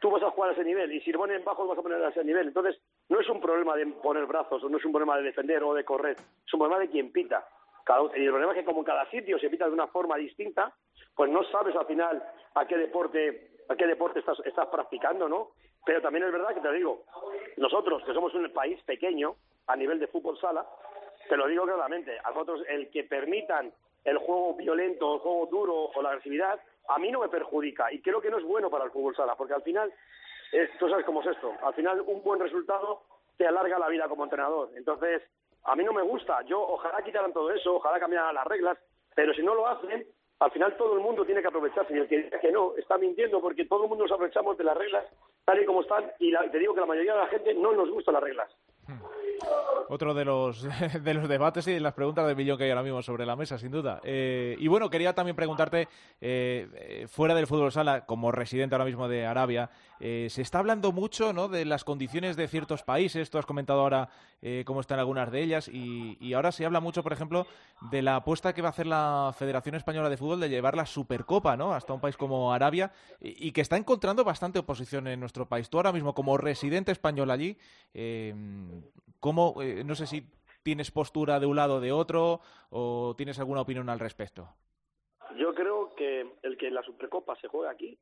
tú 0.00 0.10
vas 0.10 0.24
a 0.24 0.30
jugar 0.30 0.50
a 0.50 0.52
ese 0.54 0.64
nivel 0.64 0.92
y 0.92 1.00
si 1.02 1.12
lo 1.12 1.20
ponen 1.20 1.44
bajo 1.44 1.68
vas 1.68 1.78
a 1.78 1.82
poner 1.82 2.02
a 2.02 2.08
ese 2.08 2.24
nivel. 2.24 2.48
Entonces, 2.48 2.76
no 3.08 3.20
es 3.20 3.28
un 3.28 3.40
problema 3.40 3.76
de 3.76 3.86
poner 3.86 4.26
brazos 4.26 4.64
o 4.64 4.68
no 4.68 4.78
es 4.78 4.84
un 4.84 4.90
problema 4.90 5.16
de 5.18 5.22
defender 5.22 5.62
o 5.62 5.72
de 5.72 5.84
correr, 5.84 6.16
es 6.18 6.52
un 6.52 6.58
problema 6.58 6.80
de 6.80 6.90
quien 6.90 7.12
pita. 7.12 7.46
y 8.16 8.24
el 8.24 8.30
problema 8.30 8.54
es 8.54 8.58
que 8.58 8.64
como 8.64 8.80
en 8.80 8.86
cada 8.86 9.08
sitio 9.08 9.38
se 9.38 9.50
pita 9.50 9.66
de 9.66 9.72
una 9.72 9.86
forma 9.86 10.16
distinta, 10.16 10.74
pues 11.14 11.30
no 11.30 11.44
sabes 11.44 11.76
al 11.76 11.86
final 11.86 12.20
a 12.56 12.66
qué 12.66 12.76
deporte 12.76 13.53
qué 13.76 13.86
deporte 13.86 14.20
estás, 14.20 14.38
estás 14.44 14.68
practicando, 14.68 15.28
¿no? 15.28 15.50
Pero 15.84 16.00
también 16.00 16.24
es 16.24 16.32
verdad 16.32 16.54
que 16.54 16.60
te 16.60 16.72
digo, 16.72 17.04
nosotros 17.56 18.02
que 18.04 18.14
somos 18.14 18.34
un 18.34 18.50
país 18.52 18.82
pequeño 18.84 19.36
a 19.66 19.76
nivel 19.76 19.98
de 19.98 20.06
fútbol 20.06 20.38
sala, 20.38 20.66
te 21.28 21.36
lo 21.36 21.46
digo 21.46 21.64
claramente, 21.64 22.18
a 22.22 22.30
nosotros 22.30 22.62
el 22.68 22.90
que 22.90 23.04
permitan 23.04 23.72
el 24.04 24.18
juego 24.18 24.54
violento, 24.54 25.14
el 25.14 25.20
juego 25.20 25.46
duro 25.46 25.74
o 25.94 26.02
la 26.02 26.10
agresividad, 26.10 26.60
a 26.88 26.98
mí 26.98 27.10
no 27.10 27.20
me 27.20 27.28
perjudica 27.28 27.92
y 27.92 28.00
creo 28.02 28.20
que 28.20 28.30
no 28.30 28.38
es 28.38 28.44
bueno 28.44 28.70
para 28.70 28.84
el 28.84 28.90
fútbol 28.90 29.16
sala, 29.16 29.34
porque 29.34 29.54
al 29.54 29.62
final, 29.62 29.92
tú 30.78 30.88
sabes 30.88 31.06
cómo 31.06 31.22
es 31.22 31.28
esto, 31.28 31.52
al 31.62 31.74
final 31.74 32.02
un 32.06 32.22
buen 32.22 32.40
resultado 32.40 33.02
te 33.36 33.46
alarga 33.46 33.78
la 33.78 33.88
vida 33.88 34.08
como 34.08 34.24
entrenador. 34.24 34.70
Entonces, 34.76 35.22
a 35.64 35.74
mí 35.74 35.84
no 35.84 35.92
me 35.92 36.02
gusta, 36.02 36.42
yo 36.42 36.60
ojalá 36.60 37.02
quitaran 37.02 37.32
todo 37.32 37.50
eso, 37.50 37.76
ojalá 37.76 37.98
cambiaran 37.98 38.34
las 38.34 38.46
reglas, 38.46 38.78
pero 39.14 39.32
si 39.34 39.42
no 39.42 39.54
lo 39.54 39.66
hacen, 39.66 40.06
al 40.44 40.50
final 40.50 40.76
todo 40.76 40.94
el 40.94 41.00
mundo 41.00 41.24
tiene 41.24 41.40
que 41.40 41.48
aprovecharse 41.48 41.94
y 41.94 41.98
el 41.98 42.06
que 42.06 42.18
diga 42.18 42.38
que 42.38 42.52
no 42.52 42.76
está 42.76 42.98
mintiendo 42.98 43.40
porque 43.40 43.64
todo 43.64 43.84
el 43.84 43.88
mundo 43.88 44.04
nos 44.04 44.12
aprovechamos 44.12 44.58
de 44.58 44.64
las 44.64 44.76
reglas 44.76 45.06
tal 45.44 45.62
y 45.62 45.64
como 45.64 45.80
están 45.80 46.04
y 46.18 46.32
te 46.50 46.58
digo 46.58 46.74
que 46.74 46.80
la 46.80 46.86
mayoría 46.86 47.14
de 47.14 47.20
la 47.20 47.26
gente 47.28 47.54
no 47.54 47.72
nos 47.72 47.90
gustan 47.90 48.14
las 48.14 48.22
reglas. 48.22 48.50
Hmm. 48.86 49.00
Otro 49.88 50.14
de 50.14 50.24
los, 50.24 50.66
de 51.02 51.14
los 51.14 51.28
debates 51.28 51.66
y 51.68 51.72
de 51.72 51.80
las 51.80 51.94
preguntas 51.94 52.26
de 52.26 52.34
millón 52.34 52.58
que 52.58 52.64
hay 52.64 52.70
ahora 52.70 52.82
mismo 52.82 53.02
sobre 53.02 53.26
la 53.26 53.36
mesa, 53.36 53.58
sin 53.58 53.70
duda. 53.70 54.00
Eh, 54.04 54.56
y 54.58 54.68
bueno, 54.68 54.90
quería 54.90 55.14
también 55.14 55.36
preguntarte, 55.36 55.88
eh, 56.20 56.68
eh, 56.74 57.06
fuera 57.08 57.34
del 57.34 57.46
fútbol 57.46 57.72
sala, 57.72 58.06
como 58.06 58.32
residente 58.32 58.74
ahora 58.74 58.84
mismo 58.84 59.08
de 59.08 59.26
Arabia, 59.26 59.70
se 60.00 60.42
está 60.42 60.58
hablando 60.58 60.92
mucho 60.92 61.32
¿no? 61.32 61.48
de 61.48 61.64
las 61.64 61.84
condiciones 61.84 62.36
de 62.36 62.48
ciertos 62.48 62.82
países, 62.82 63.30
tú 63.30 63.38
has 63.38 63.46
comentado 63.46 63.80
ahora 63.80 64.08
cómo 64.66 64.80
están 64.80 64.98
algunas 64.98 65.30
de 65.30 65.42
ellas, 65.42 65.68
y, 65.68 66.32
ahora 66.34 66.52
se 66.52 66.66
habla 66.66 66.80
mucho, 66.80 67.02
por 67.02 67.12
ejemplo, 67.12 67.46
de 67.90 68.02
la 68.02 68.16
apuesta 68.16 68.52
que 68.52 68.60
va 68.60 68.68
a 68.68 68.70
hacer 68.70 68.86
la 68.86 69.34
Federación 69.36 69.74
Española 69.74 70.10
de 70.10 70.16
Fútbol 70.16 70.40
de 70.40 70.48
llevar 70.48 70.76
la 70.76 70.84
Supercopa 70.84 71.56
¿no? 71.56 71.72
hasta 71.72 71.92
un 71.92 72.00
país 72.00 72.16
como 72.16 72.52
Arabia, 72.52 72.92
y, 73.20 73.52
que 73.52 73.60
está 73.60 73.76
encontrando 73.76 74.24
bastante 74.24 74.58
oposición 74.58 75.06
en 75.06 75.20
nuestro 75.20 75.46
país. 75.48 75.70
Tú 75.70 75.78
ahora 75.78 75.92
mismo, 75.92 76.14
como 76.14 76.36
residente 76.36 76.92
español 76.92 77.30
allí, 77.30 77.56
¿Cómo, 79.24 79.62
eh, 79.62 79.82
no 79.84 79.94
sé 79.94 80.06
si 80.06 80.22
tienes 80.62 80.90
postura 80.90 81.40
de 81.40 81.46
un 81.46 81.56
lado 81.56 81.76
o 81.76 81.80
de 81.80 81.92
otro 81.92 82.42
o 82.68 83.14
tienes 83.16 83.38
alguna 83.38 83.62
opinión 83.62 83.88
al 83.88 83.98
respecto? 83.98 84.50
Yo 85.38 85.54
creo 85.54 85.94
que 85.94 86.30
el 86.42 86.58
que 86.58 86.70
la 86.70 86.82
Supercopa 86.82 87.34
se 87.36 87.48
juegue 87.48 87.70
aquí 87.70 87.98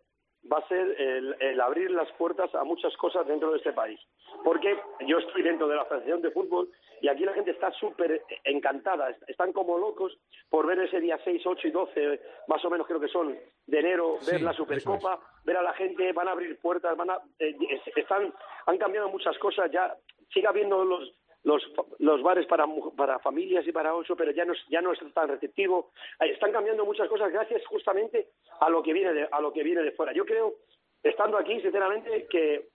va 0.51 0.59
a 0.59 0.69
ser 0.69 1.01
el, 1.01 1.61
abrir 1.61 1.91
las 1.91 2.11
puertas 2.13 2.55
a 2.55 2.65
muchas 2.65 2.97
cosas 2.97 3.27
dentro 3.27 3.51
de 3.51 3.59
este 3.59 3.73
país. 3.73 4.01
Porque 4.45 4.77
yo 5.07 5.19
estoy 5.19 5.43
dentro 5.43 5.69
de 5.69 5.77
la 5.77 5.85
Federación 5.85 6.23
de 6.23 6.31
Fútbol 6.31 6.69
y 7.01 7.09
aquí 7.09 7.25
la 7.25 7.35
gente 7.35 7.51
está 7.51 7.71
súper 7.73 8.23
encantada, 8.45 9.15
están 9.27 9.53
como 9.53 9.79
locos 9.79 10.17
por 10.49 10.67
ver 10.67 10.79
ese 10.81 11.01
día 11.01 11.19
6, 11.25 11.43
8 11.45 11.69
y 11.69 11.71
12, 11.71 12.21
más 12.49 12.65
o 12.65 12.71
menos 12.71 12.87
creo 12.87 13.01
que 13.01 13.09
son, 13.09 13.37
de 13.67 13.79
enero, 13.79 14.19
ver 14.27 14.43
la 14.43 14.53
Supercopa, 14.53 15.21
ver 15.45 15.57
a 15.57 15.63
la 15.63 15.73
gente, 15.75 16.13
van 16.13 16.29
a 16.29 16.33
abrir 16.33 16.59
puertas, 16.61 16.97
van 16.97 17.11
a, 17.11 17.19
eh, 17.39 17.57
están, 17.97 18.33
han 18.67 18.79
cambiado 18.79 19.09
muchas 19.09 19.37
cosas 19.39 19.71
ya 19.71 19.95
sigue 20.33 20.47
habiendo 20.47 20.85
los, 20.85 21.13
los, 21.45 21.63
los 21.99 22.23
bares 22.23 22.47
para, 22.47 22.67
para 22.97 23.19
familias 23.19 23.67
y 23.67 23.73
para 23.73 23.95
ocho, 23.95 24.17
pero 24.17 24.31
ya 24.31 24.45
no, 24.45 24.55
ya 24.69 24.81
no 24.81 24.93
es 24.93 25.01
tan 25.13 25.29
receptivo. 25.29 25.91
Están 26.21 26.53
cambiando 26.53 26.85
muchas 26.85 27.09
cosas 27.09 27.33
gracias 27.33 27.65
justamente 27.67 28.29
a 28.61 28.69
lo 28.69 28.83
que 28.83 28.93
viene 28.93 29.13
de, 29.13 29.29
a 29.31 29.41
lo 29.41 29.53
que 29.53 29.63
viene 29.63 29.83
de 29.83 29.93
fuera. 29.93 30.13
Yo 30.13 30.25
creo, 30.25 30.55
estando 31.03 31.39
aquí, 31.39 31.61
sinceramente, 31.61 32.27
que 32.31 32.69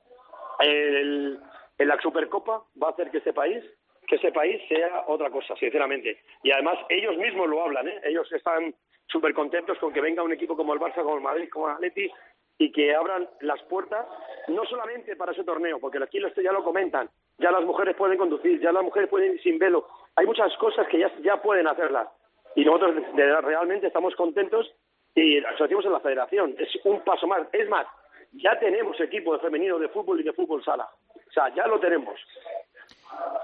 el, 0.60 1.40
la 1.78 2.02
Supercopa 2.02 2.64
va 2.82 2.88
a 2.88 2.92
hacer 2.92 3.12
que 3.12 3.20
este 3.20 3.34
país 3.34 3.64
que 4.08 4.16
ese 4.16 4.32
país 4.32 4.62
sea 4.70 5.04
otra 5.08 5.30
cosa, 5.30 5.54
sinceramente. 5.58 6.22
Y 6.42 6.52
además 6.52 6.78
ellos 6.88 7.18
mismos 7.18 7.50
lo 7.50 7.62
hablan, 7.62 7.90
¿eh? 7.90 8.00
ellos 8.06 8.32
están 8.32 8.74
súper 9.06 9.34
contentos 9.34 9.78
con 9.80 9.92
que 9.92 10.00
venga 10.00 10.24
un 10.24 10.32
equipo 10.32 10.56
como 10.56 10.74
el 10.74 10.80
Barça, 10.80 11.04
como 11.04 11.18
el 11.18 11.22
Madrid, 11.22 11.50
como 11.52 11.68
el 11.68 11.76
Atleti, 11.76 12.10
y 12.58 12.72
que 12.72 12.96
abran 12.96 13.30
las 13.42 13.62
puertas, 13.64 14.08
no 14.48 14.66
solamente 14.66 15.16
para 15.18 15.34
ese 15.34 15.44
torneo, 15.44 15.80
porque 15.80 16.02
aquí 16.02 16.20
ya 16.42 16.52
lo 16.54 16.64
comentan, 16.64 17.10
ya 17.38 17.52
las 17.52 17.64
mujeres 17.64 17.96
pueden 17.96 18.18
conducir, 18.18 18.60
ya 18.60 18.72
las 18.72 18.84
mujeres 18.84 19.10
pueden 19.10 19.34
ir 19.34 19.42
sin 19.42 19.60
velo, 19.60 19.88
hay 20.16 20.26
muchas 20.26 20.56
cosas 20.58 20.88
que 20.88 21.00
ya, 21.00 21.12
ya 21.22 21.42
pueden 21.42 21.68
hacerlas. 21.68 22.08
Y 22.56 22.66
nosotros 22.66 22.96
realmente 23.44 23.88
estamos 23.88 24.16
contentos 24.16 24.74
y 25.14 25.40
lo 25.40 25.86
en 25.86 25.92
la 25.92 26.00
federación. 26.00 26.56
Es 26.58 26.70
un 26.84 27.02
paso 27.02 27.28
más. 27.28 27.48
Es 27.52 27.68
más, 27.70 27.86
ya 28.34 28.58
tenemos 28.60 29.00
equipo 29.00 29.34
de 29.34 29.40
femenino 29.40 29.80
de 29.80 29.90
fútbol 29.90 30.20
y 30.20 30.24
de 30.24 30.34
fútbol 30.34 30.64
sala. 30.64 30.88
O 31.16 31.32
sea, 31.32 31.54
ya 31.54 31.68
lo 31.68 31.80
tenemos. 31.80 32.20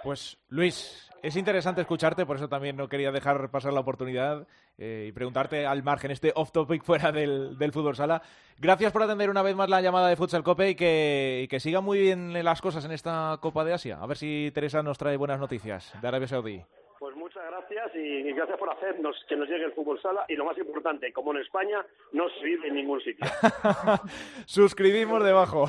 Pues 0.04 0.38
Luis, 0.50 1.10
es 1.22 1.38
interesante 1.38 1.80
escucharte, 1.80 2.26
por 2.26 2.36
eso 2.36 2.50
también 2.50 2.76
no 2.76 2.90
quería 2.90 3.12
dejar 3.12 3.50
pasar 3.50 3.72
la 3.72 3.80
oportunidad 3.80 4.46
eh, 4.78 5.06
y 5.08 5.12
preguntarte 5.14 5.66
al 5.66 5.82
margen, 5.82 6.12
este 6.12 6.34
off 6.36 6.52
topic 6.52 6.84
fuera 6.86 7.14
del, 7.14 7.56
fútbol 7.72 7.96
sala. 7.96 8.22
Gracias 8.60 8.92
por 8.92 9.04
atender 9.04 9.30
una 9.30 9.42
vez 9.42 9.56
más 9.56 9.70
la 9.70 9.80
llamada 9.80 10.10
de 10.10 10.18
Futsal 10.18 10.44
Cope 10.44 10.72
y 10.72 10.76
que, 10.76 11.42
y 11.44 11.48
que 11.48 11.62
sigan 11.62 11.86
muy 11.86 12.00
bien 12.00 12.44
las 12.44 12.62
cosas 12.62 12.84
en 12.84 12.92
esta 12.92 13.38
Copa 13.42 13.64
de 13.64 13.74
Asia. 13.74 14.00
A 14.02 14.06
ver 14.06 14.18
si 14.18 14.52
Teresa 14.54 14.84
nos 14.84 14.98
trae 14.98 15.16
buenas 15.16 15.40
noticias 15.40 15.94
de 16.02 16.08
Arabia 16.08 16.28
Saudí. 16.28 16.62
Pues 17.00 17.16
muchas 17.16 17.44
gracias 17.46 17.96
y 17.96 18.32
gracias 18.34 18.58
por 18.58 18.70
hacernos 18.72 19.16
que 19.30 19.38
nos 19.38 19.48
llegue 19.48 19.66
el 19.66 19.74
fútbol 19.74 20.02
sala 20.02 20.26
y 20.28 20.36
lo 20.36 20.44
más 20.44 20.58
importante, 20.58 21.14
como 21.14 21.32
en 21.32 21.40
España 21.40 21.86
no 22.12 22.30
se 22.30 22.46
vive 22.46 22.68
en 22.68 22.76
ningún 22.76 23.00
sitio. 23.02 23.26
Suscribimos 24.46 25.24
debajo. 25.24 25.66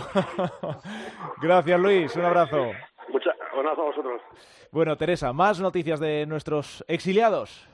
gracias 1.42 1.80
Luis, 1.80 2.16
un 2.16 2.24
abrazo. 2.24 2.72
Muchas, 3.08 3.33
a 3.56 3.74
vosotros. 3.74 4.20
Bueno, 4.70 4.96
Teresa, 4.96 5.32
más 5.32 5.60
noticias 5.60 6.00
de 6.00 6.26
nuestros 6.26 6.84
exiliados. 6.88 7.68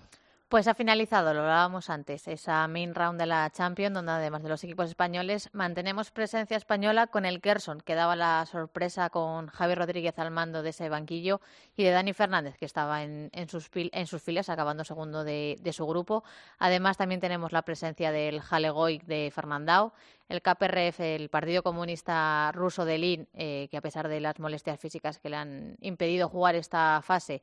Pues 0.50 0.66
ha 0.66 0.74
finalizado, 0.74 1.32
lo 1.32 1.42
hablábamos 1.42 1.90
antes, 1.90 2.26
esa 2.26 2.66
main 2.66 2.92
round 2.92 3.20
de 3.20 3.26
la 3.26 3.48
Champions, 3.50 3.94
donde 3.94 4.10
además 4.10 4.42
de 4.42 4.48
los 4.48 4.64
equipos 4.64 4.88
españoles 4.88 5.48
mantenemos 5.52 6.10
presencia 6.10 6.56
española 6.56 7.06
con 7.06 7.24
el 7.24 7.40
Kerson, 7.40 7.80
que 7.80 7.94
daba 7.94 8.16
la 8.16 8.44
sorpresa 8.46 9.10
con 9.10 9.46
Javier 9.46 9.78
Rodríguez 9.78 10.18
al 10.18 10.32
mando 10.32 10.64
de 10.64 10.70
ese 10.70 10.88
banquillo, 10.88 11.40
y 11.76 11.84
de 11.84 11.92
Dani 11.92 12.12
Fernández, 12.14 12.56
que 12.58 12.64
estaba 12.64 13.04
en, 13.04 13.30
sus, 13.48 13.70
en 13.72 14.08
sus, 14.08 14.22
filas, 14.24 14.48
acabando 14.48 14.82
segundo 14.82 15.22
de, 15.22 15.70
su 15.72 15.86
grupo. 15.86 16.24
Además, 16.58 16.96
también 16.96 17.20
tenemos 17.20 17.52
la 17.52 17.62
presencia 17.62 18.10
del 18.10 18.40
Jalegoic 18.40 19.04
de 19.04 19.30
Fernandao, 19.32 19.92
el 20.28 20.42
KPRF, 20.42 20.98
el 21.00 21.28
Partido 21.28 21.62
Comunista 21.62 22.50
Ruso 22.52 22.84
de 22.84 22.98
Lin, 22.98 23.28
eh, 23.34 23.68
que 23.70 23.76
a 23.76 23.80
pesar 23.80 24.08
de 24.08 24.18
las 24.18 24.40
molestias 24.40 24.80
físicas 24.80 25.20
que 25.20 25.28
le 25.28 25.36
han 25.36 25.76
impedido 25.80 26.28
jugar 26.28 26.56
esta 26.56 27.02
fase, 27.02 27.40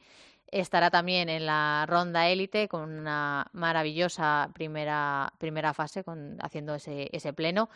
Estará 0.50 0.90
también 0.90 1.28
en 1.30 1.46
la 1.46 1.86
ronda 1.88 2.30
élite 2.30 2.68
con 2.68 2.90
una 2.90 3.48
maravillosa 3.52 4.50
primera, 4.54 5.34
primera 5.38 5.74
fase, 5.74 6.04
con, 6.04 6.38
haciendo 6.42 6.76
ese, 6.76 7.10
ese 7.12 7.34
pleno. 7.34 7.70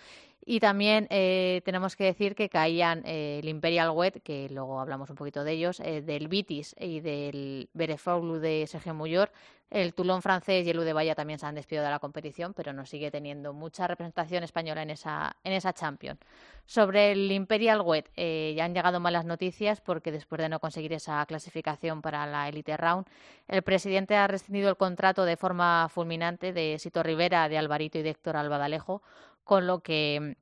Y 0.46 0.60
también 0.60 1.08
eh, 1.10 1.62
tenemos 1.66 1.96
que 1.96 2.06
decir 2.06 2.34
que 2.34 2.50
caían 2.50 3.04
eh, 3.06 3.40
el 3.42 3.50
Imperial 3.50 3.92
Wet, 3.92 4.22
que 4.24 4.50
luego 4.50 4.80
hablamos 4.80 5.10
un 5.10 5.16
poquito 5.16 5.44
de 5.44 5.52
ellos, 5.52 5.80
eh, 5.82 6.02
del 6.02 6.28
Vitis 6.28 6.76
y 6.80 7.00
del 7.00 7.70
Berefoulu 7.74 8.40
de 8.40 8.66
Sergio 8.68 8.94
Muyor. 8.94 9.32
El 9.72 9.94
Toulon 9.94 10.22
francés 10.22 10.68
y 10.68 10.70
el 10.70 10.80
Udebaya 10.80 11.16
también 11.16 11.40
se 11.40 11.48
han 11.48 11.56
despedido 11.56 11.84
de 11.84 11.90
la 11.90 12.00
competición, 12.00 12.54
pero 12.54 12.74
no 12.74 12.86
sigue 12.86 13.10
teniendo 13.10 13.54
mucha 13.54 13.88
representación 13.88 14.44
española 14.44 14.84
en 14.84 14.92
esa, 14.92 15.36
en 15.44 15.54
esa 15.54 15.74
Champions. 15.74 16.20
Sobre 16.66 17.14
el 17.14 17.32
Imperial 17.32 17.82
Wet, 17.82 18.12
ya 18.16 18.66
han 18.66 18.74
llegado 18.74 19.00
malas 19.00 19.26
noticias 19.26 19.82
porque 19.82 20.12
después 20.12 20.40
de 20.40 20.50
no 20.50 20.60
conseguir 20.60 20.94
esa 20.94 21.26
clasificación 21.26 22.02
para 22.02 22.28
la 22.28 22.48
Elite 22.48 22.78
Round, 22.78 23.08
el 23.48 23.62
presidente 23.64 24.16
ha 24.16 24.28
rescindido 24.28 24.70
el 24.70 24.78
contrato 24.78 25.26
de 25.26 25.38
forma 25.38 25.90
fulminante 25.90 26.54
de 26.54 26.78
Sito 26.78 27.02
Rivera, 27.02 27.50
de 27.50 27.58
Alvarito 27.58 27.98
y 27.98 28.04
de 28.04 28.12
Héctor 28.12 28.38
Albadalejo 28.38 29.02
con 29.44 29.68
lo 29.68 29.80
que 29.80 30.36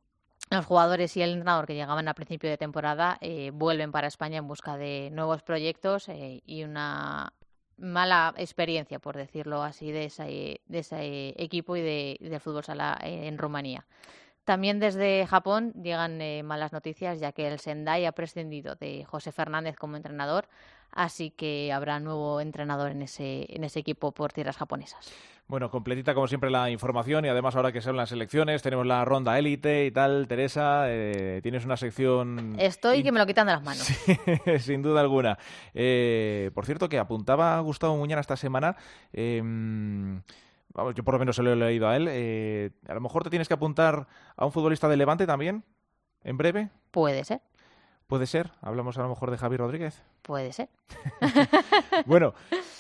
mm, 0.52 0.56
los 0.56 0.66
jugadores 0.66 1.16
y 1.18 1.22
el 1.22 1.32
entrenador 1.32 1.68
que 1.68 1.76
llegaban 1.76 2.08
a 2.08 2.14
principio 2.14 2.50
de 2.50 2.58
temporada 2.58 3.18
eh, 3.22 3.52
vuelven 3.54 3.92
para 3.92 4.08
España 4.08 4.38
en 4.38 4.48
busca 4.48 4.78
de 4.78 5.10
nuevos 5.12 5.44
proyectos 5.44 6.10
eh, 6.10 6.42
y 6.46 6.64
una 6.64 7.34
mala 7.80 8.34
experiencia, 8.38 9.00
por 9.00 9.16
decirlo 9.16 9.64
así, 9.64 9.92
de 9.92 10.06
ese, 10.06 10.62
de 10.66 10.80
ese 10.80 11.34
equipo 11.42 11.76
y 11.76 11.82
de, 11.82 12.40
fútbol 12.40 12.64
sala 12.64 12.98
en 13.02 13.38
Rumanía. 13.38 13.86
También 14.50 14.80
desde 14.80 15.28
Japón 15.28 15.74
llegan 15.74 16.22
eh, 16.22 16.42
malas 16.42 16.74
noticias, 16.74 17.20
ya 17.20 17.32
que 17.34 17.48
el 17.48 17.60
Sendai 17.60 18.06
ha 18.06 18.14
prescindido 18.14 18.76
de 18.76 19.06
José 19.06 19.32
Fernández 19.32 19.76
como 19.76 19.96
entrenador, 19.96 20.48
así 20.92 21.30
que 21.30 21.72
habrá 21.72 22.00
nuevo 22.00 22.42
entrenador 22.42 22.90
en 22.90 23.04
ese, 23.04 23.46
en 23.50 23.64
ese 23.64 23.80
equipo 23.80 24.12
por 24.12 24.34
tierras 24.34 24.58
japonesas. 24.58 25.14
Bueno, 25.50 25.72
completita 25.72 26.14
como 26.14 26.28
siempre 26.28 26.52
la 26.52 26.70
información 26.70 27.26
y 27.26 27.28
además 27.28 27.56
ahora 27.56 27.72
que 27.72 27.82
son 27.82 27.98
las 27.98 28.12
elecciones 28.12 28.62
tenemos 28.62 28.86
la 28.86 29.04
ronda 29.04 29.40
élite 29.40 29.88
y 29.88 29.90
tal. 29.90 30.28
Teresa, 30.28 30.84
eh, 30.86 31.40
tienes 31.42 31.66
una 31.66 31.76
sección... 31.76 32.56
Estoy 32.60 33.02
que 33.02 33.12
me 33.12 33.18
lo 33.18 33.26
quitan 33.26 33.48
de 33.48 33.54
las 33.54 33.64
manos. 33.64 33.92
sin 34.60 34.84
duda 34.84 35.02
alguna. 35.02 35.40
Eh, 35.74 36.52
por 36.54 36.68
cierto, 36.68 36.88
que 36.88 37.00
apuntaba 37.00 37.60
Gustavo 37.62 37.98
Muñana 37.98 38.22
esta 38.22 38.38
semana... 38.38 38.78
Em, 39.12 40.22
yo 40.96 41.04
por 41.04 41.16
lo 41.16 41.20
menos 41.20 41.36
se 41.36 41.42
lo 41.42 41.52
he 41.52 41.56
leído 41.56 41.90
a 41.90 41.96
él. 41.96 42.06
Eh, 42.12 42.70
a 42.88 42.94
lo 42.94 43.02
mejor 43.02 43.24
te 43.24 43.32
tienes 43.32 43.48
que 43.48 43.56
apuntar 43.56 44.06
a 44.38 44.46
un 44.46 44.52
futbolista 44.52 44.88
de 44.88 44.98
Levante 44.98 45.26
también, 45.26 45.64
en 46.24 46.38
breve. 46.38 46.70
Puede 46.92 47.24
ser. 47.24 47.42
Puede 48.10 48.26
ser. 48.26 48.50
Hablamos 48.62 48.98
a 48.98 49.04
lo 49.04 49.10
mejor 49.10 49.30
de 49.30 49.38
Javi 49.38 49.56
Rodríguez. 49.56 50.02
Puede 50.24 50.52
ser. 50.52 50.68
bueno, 52.08 52.34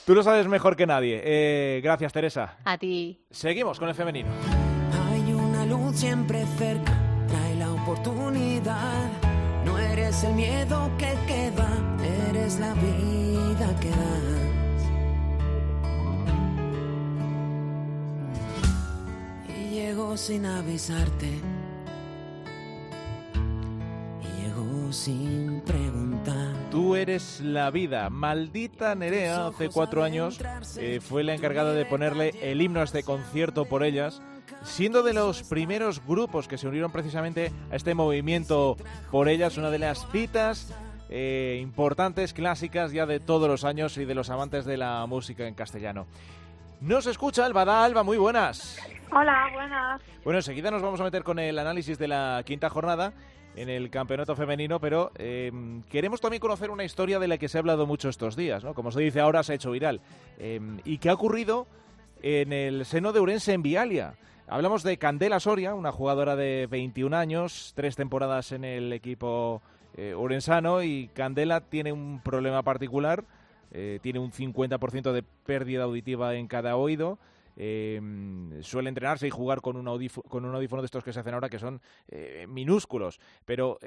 tú 0.03 0.15
lo 0.15 0.23
sabes 0.23 0.47
mejor 0.47 0.75
que 0.75 0.87
nadie. 0.87 1.21
Eh, 1.23 1.81
gracias, 1.83 2.11
Teresa. 2.11 2.57
A 2.65 2.79
ti. 2.79 3.21
Seguimos 3.29 3.77
con 3.77 3.89
el 3.89 3.93
femenino. 3.93 4.29
Hay 5.07 5.31
una 5.31 5.67
luz 5.67 5.97
siempre 5.97 6.43
cerca, 6.57 6.97
trae 7.27 7.55
la 7.57 7.71
oportunidad. 7.71 9.11
No 9.65 9.77
eres 9.77 10.23
el 10.23 10.33
miedo 10.33 10.89
que 10.97 11.13
queda, 11.27 11.69
eres 12.29 12.59
la 12.59 12.73
vida 12.73 13.79
que 13.79 13.91
da. 13.91 14.39
sin 20.17 20.45
avisarte. 20.45 21.58
Sin 24.91 25.61
preguntar. 25.61 26.53
Tú 26.71 26.95
eres 26.95 27.41
la 27.41 27.69
vida. 27.71 28.09
Maldita 28.09 28.95
Nerea, 28.95 29.47
hace 29.47 29.69
cuatro 29.69 30.03
años, 30.03 30.39
eh, 30.77 30.99
fue 31.01 31.23
la 31.23 31.33
encargada 31.33 31.73
de 31.73 31.85
ponerle 31.85 32.33
el 32.41 32.61
himno 32.61 32.81
a 32.81 32.83
este 32.83 33.03
concierto 33.03 33.65
por 33.65 33.83
ellas, 33.83 34.21
siendo 34.63 35.03
de 35.03 35.13
los 35.13 35.43
primeros 35.43 36.05
grupos 36.05 36.47
que 36.47 36.57
se 36.57 36.67
unieron 36.67 36.91
precisamente 36.91 37.51
a 37.71 37.75
este 37.75 37.93
movimiento 37.93 38.77
por 39.11 39.29
ellas, 39.29 39.57
una 39.57 39.69
de 39.69 39.79
las 39.79 40.07
citas 40.11 40.73
eh, 41.09 41.59
importantes, 41.61 42.33
clásicas 42.33 42.91
ya 42.91 43.05
de 43.05 43.19
todos 43.19 43.47
los 43.47 43.63
años 43.63 43.97
y 43.97 44.05
de 44.05 44.15
los 44.15 44.29
amantes 44.29 44.65
de 44.65 44.77
la 44.77 45.05
música 45.05 45.47
en 45.47 45.55
castellano. 45.55 46.07
Nos 46.81 47.07
escucha 47.07 47.45
Alba 47.45 47.83
Alba, 47.83 48.03
muy 48.03 48.17
buenas. 48.17 48.77
Hola, 49.11 49.49
buenas. 49.53 50.01
Bueno, 50.23 50.39
enseguida 50.39 50.71
nos 50.71 50.81
vamos 50.81 51.01
a 51.01 51.03
meter 51.03 51.23
con 51.23 51.39
el 51.39 51.57
análisis 51.59 51.97
de 51.97 52.07
la 52.07 52.43
quinta 52.45 52.69
jornada 52.69 53.13
en 53.61 53.69
el 53.69 53.89
campeonato 53.89 54.35
femenino, 54.35 54.79
pero 54.79 55.11
eh, 55.17 55.51
queremos 55.89 56.21
también 56.21 56.39
conocer 56.39 56.71
una 56.71 56.83
historia 56.83 57.19
de 57.19 57.27
la 57.27 57.37
que 57.37 57.49
se 57.49 57.57
ha 57.57 57.59
hablado 57.59 57.85
mucho 57.85 58.09
estos 58.09 58.35
días, 58.35 58.63
¿no? 58.63 58.73
Como 58.73 58.91
se 58.91 59.01
dice 59.01 59.19
ahora, 59.19 59.43
se 59.43 59.53
ha 59.53 59.55
hecho 59.55 59.71
viral. 59.71 60.01
Eh, 60.37 60.59
y 60.85 60.97
que 60.97 61.09
ha 61.09 61.13
ocurrido 61.13 61.67
en 62.21 62.53
el 62.53 62.85
seno 62.85 63.11
de 63.13 63.19
Urense 63.19 63.53
en 63.53 63.61
Vialia. 63.61 64.15
Hablamos 64.47 64.83
de 64.83 64.97
Candela 64.97 65.39
Soria, 65.39 65.75
una 65.75 65.91
jugadora 65.91 66.35
de 66.35 66.67
21 66.69 67.15
años, 67.15 67.73
tres 67.75 67.95
temporadas 67.95 68.51
en 68.51 68.63
el 68.63 68.93
equipo 68.93 69.61
eh, 69.95 70.15
urensano, 70.15 70.81
y 70.81 71.09
Candela 71.13 71.61
tiene 71.61 71.91
un 71.91 72.21
problema 72.23 72.63
particular 72.63 73.25
eh, 73.71 73.99
tiene 74.01 74.17
un 74.17 74.31
50% 74.31 75.11
de 75.11 75.21
pérdida 75.21 75.83
auditiva 75.83 76.35
en 76.35 76.47
cada 76.47 76.75
oído. 76.75 77.19
Eh, 77.61 77.99
suele 78.61 78.87
entrenarse 78.87 79.27
y 79.27 79.29
jugar 79.29 79.59
con 79.59 79.75
un, 79.75 79.83
con 80.29 80.45
un 80.45 80.55
audífono 80.55 80.81
de 80.81 80.85
estos 80.85 81.03
que 81.03 81.11
se 81.11 81.19
hacen 81.19 81.33
ahora 81.33 81.49
que 81.49 81.59
son 81.59 81.81
eh, 82.07 82.45
minúsculos, 82.47 83.19
pero 83.45 83.77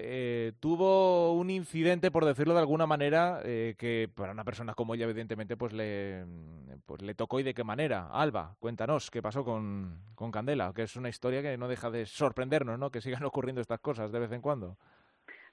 tuvo 0.60 1.32
un 1.32 1.48
incidente, 1.48 2.10
por 2.10 2.26
decirlo 2.26 2.52
de 2.52 2.60
alguna 2.60 2.86
manera, 2.86 3.40
que 3.42 4.10
para 4.14 4.32
una 4.32 4.44
persona 4.44 4.74
como 4.74 4.94
ella, 4.94 5.04
evidentemente, 5.06 5.56
pues 5.56 5.72
le, 5.72 6.24
pues 6.84 7.00
le 7.02 7.14
tocó 7.14 7.40
y 7.40 7.42
de 7.42 7.54
qué 7.54 7.64
manera. 7.64 8.08
Alba, 8.12 8.54
cuéntanos 8.60 9.10
qué 9.10 9.22
pasó 9.22 9.42
con, 9.44 9.98
con 10.14 10.30
Candela, 10.30 10.72
que 10.74 10.82
es 10.82 10.96
una 10.96 11.08
historia 11.08 11.40
que 11.40 11.56
no 11.56 11.68
deja 11.68 11.90
de 11.90 12.04
sorprendernos, 12.06 12.78
¿no? 12.78 12.90
Que 12.90 13.00
sigan 13.00 13.24
ocurriendo 13.24 13.60
estas 13.60 13.80
cosas 13.80 14.12
de 14.12 14.18
vez 14.20 14.32
en 14.32 14.42
cuando. 14.42 14.76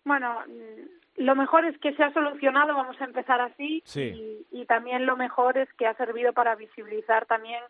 Bueno, 0.05 0.39
mm, 0.47 1.23
lo 1.23 1.35
mejor 1.35 1.65
es 1.65 1.77
que 1.79 1.93
se 1.93 2.03
ha 2.03 2.13
solucionado, 2.13 2.73
vamos 2.73 2.99
a 3.01 3.05
empezar 3.05 3.41
así, 3.41 3.81
Sí. 3.85 4.45
y, 4.51 4.61
y 4.61 4.65
también 4.65 5.05
lo 5.05 5.17
mejor 5.17 5.57
es 5.57 5.71
que 5.73 5.85
ha 5.87 5.93
servido 5.95 6.33
para 6.33 6.55
visibilizar 6.55 7.25
también 7.25 7.61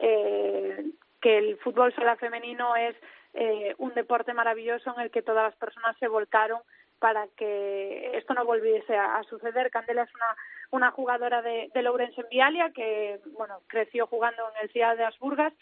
eh, 0.00 0.84
que 1.20 1.38
el 1.38 1.58
fútbol 1.58 1.94
sala 1.94 2.16
femenino 2.16 2.76
es 2.76 2.94
eh, 3.34 3.74
un 3.78 3.94
deporte 3.94 4.32
maravilloso 4.34 4.94
en 4.96 5.02
el 5.02 5.10
que 5.10 5.22
todas 5.22 5.44
las 5.44 5.56
personas 5.56 5.96
se 5.98 6.08
volcaron 6.08 6.60
para 6.98 7.28
que 7.36 8.16
esto 8.16 8.34
no 8.34 8.44
volviese 8.44 8.96
a, 8.96 9.22
suceder. 9.24 9.70
Candela 9.70 10.02
es 10.02 10.14
una, 10.14 10.36
una 10.70 10.90
jugadora 10.90 11.42
de, 11.42 11.70
de 11.72 11.80
en 11.80 12.28
Vialia 12.30 12.72
que 12.74 13.20
bueno 13.36 13.60
creció 13.68 14.06
jugando 14.06 14.42
en 14.54 14.64
el 14.64 14.70
Ciudad 14.70 14.96
de 14.96 15.04
Asburgas 15.04 15.52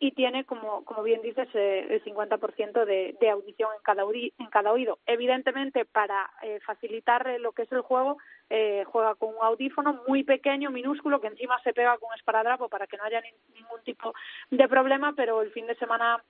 y 0.00 0.12
tiene, 0.12 0.44
como, 0.44 0.84
como 0.84 1.02
bien 1.02 1.22
dices, 1.22 1.48
eh, 1.54 1.86
el 1.90 2.04
50% 2.04 2.84
de, 2.84 3.16
de 3.20 3.30
audición 3.30 3.70
en 3.74 3.82
cada, 4.48 4.70
oído. 4.70 4.98
Evidentemente, 5.06 5.84
para 5.84 6.30
eh, 6.42 6.60
facilitar 6.64 7.26
eh, 7.26 7.38
lo 7.40 7.50
que 7.52 7.62
es 7.62 7.72
el 7.72 7.80
juego, 7.80 8.18
eh, 8.48 8.84
juega 8.86 9.16
con 9.16 9.30
un 9.30 9.42
audífono 9.42 10.00
muy 10.06 10.22
pequeño, 10.22 10.70
minúsculo, 10.70 11.20
que 11.20 11.26
encima 11.26 11.60
se 11.62 11.72
pega 11.72 11.98
con 11.98 12.14
esparadrapo 12.14 12.68
para 12.68 12.86
que 12.86 12.96
no 12.96 13.04
haya 13.04 13.20
ni- 13.20 13.60
ningún 13.60 13.82
tipo 13.82 14.14
de 14.50 14.68
problema, 14.68 15.14
pero 15.16 15.42
el 15.42 15.50
fin 15.50 15.66
de 15.66 15.74
semana 15.74 16.22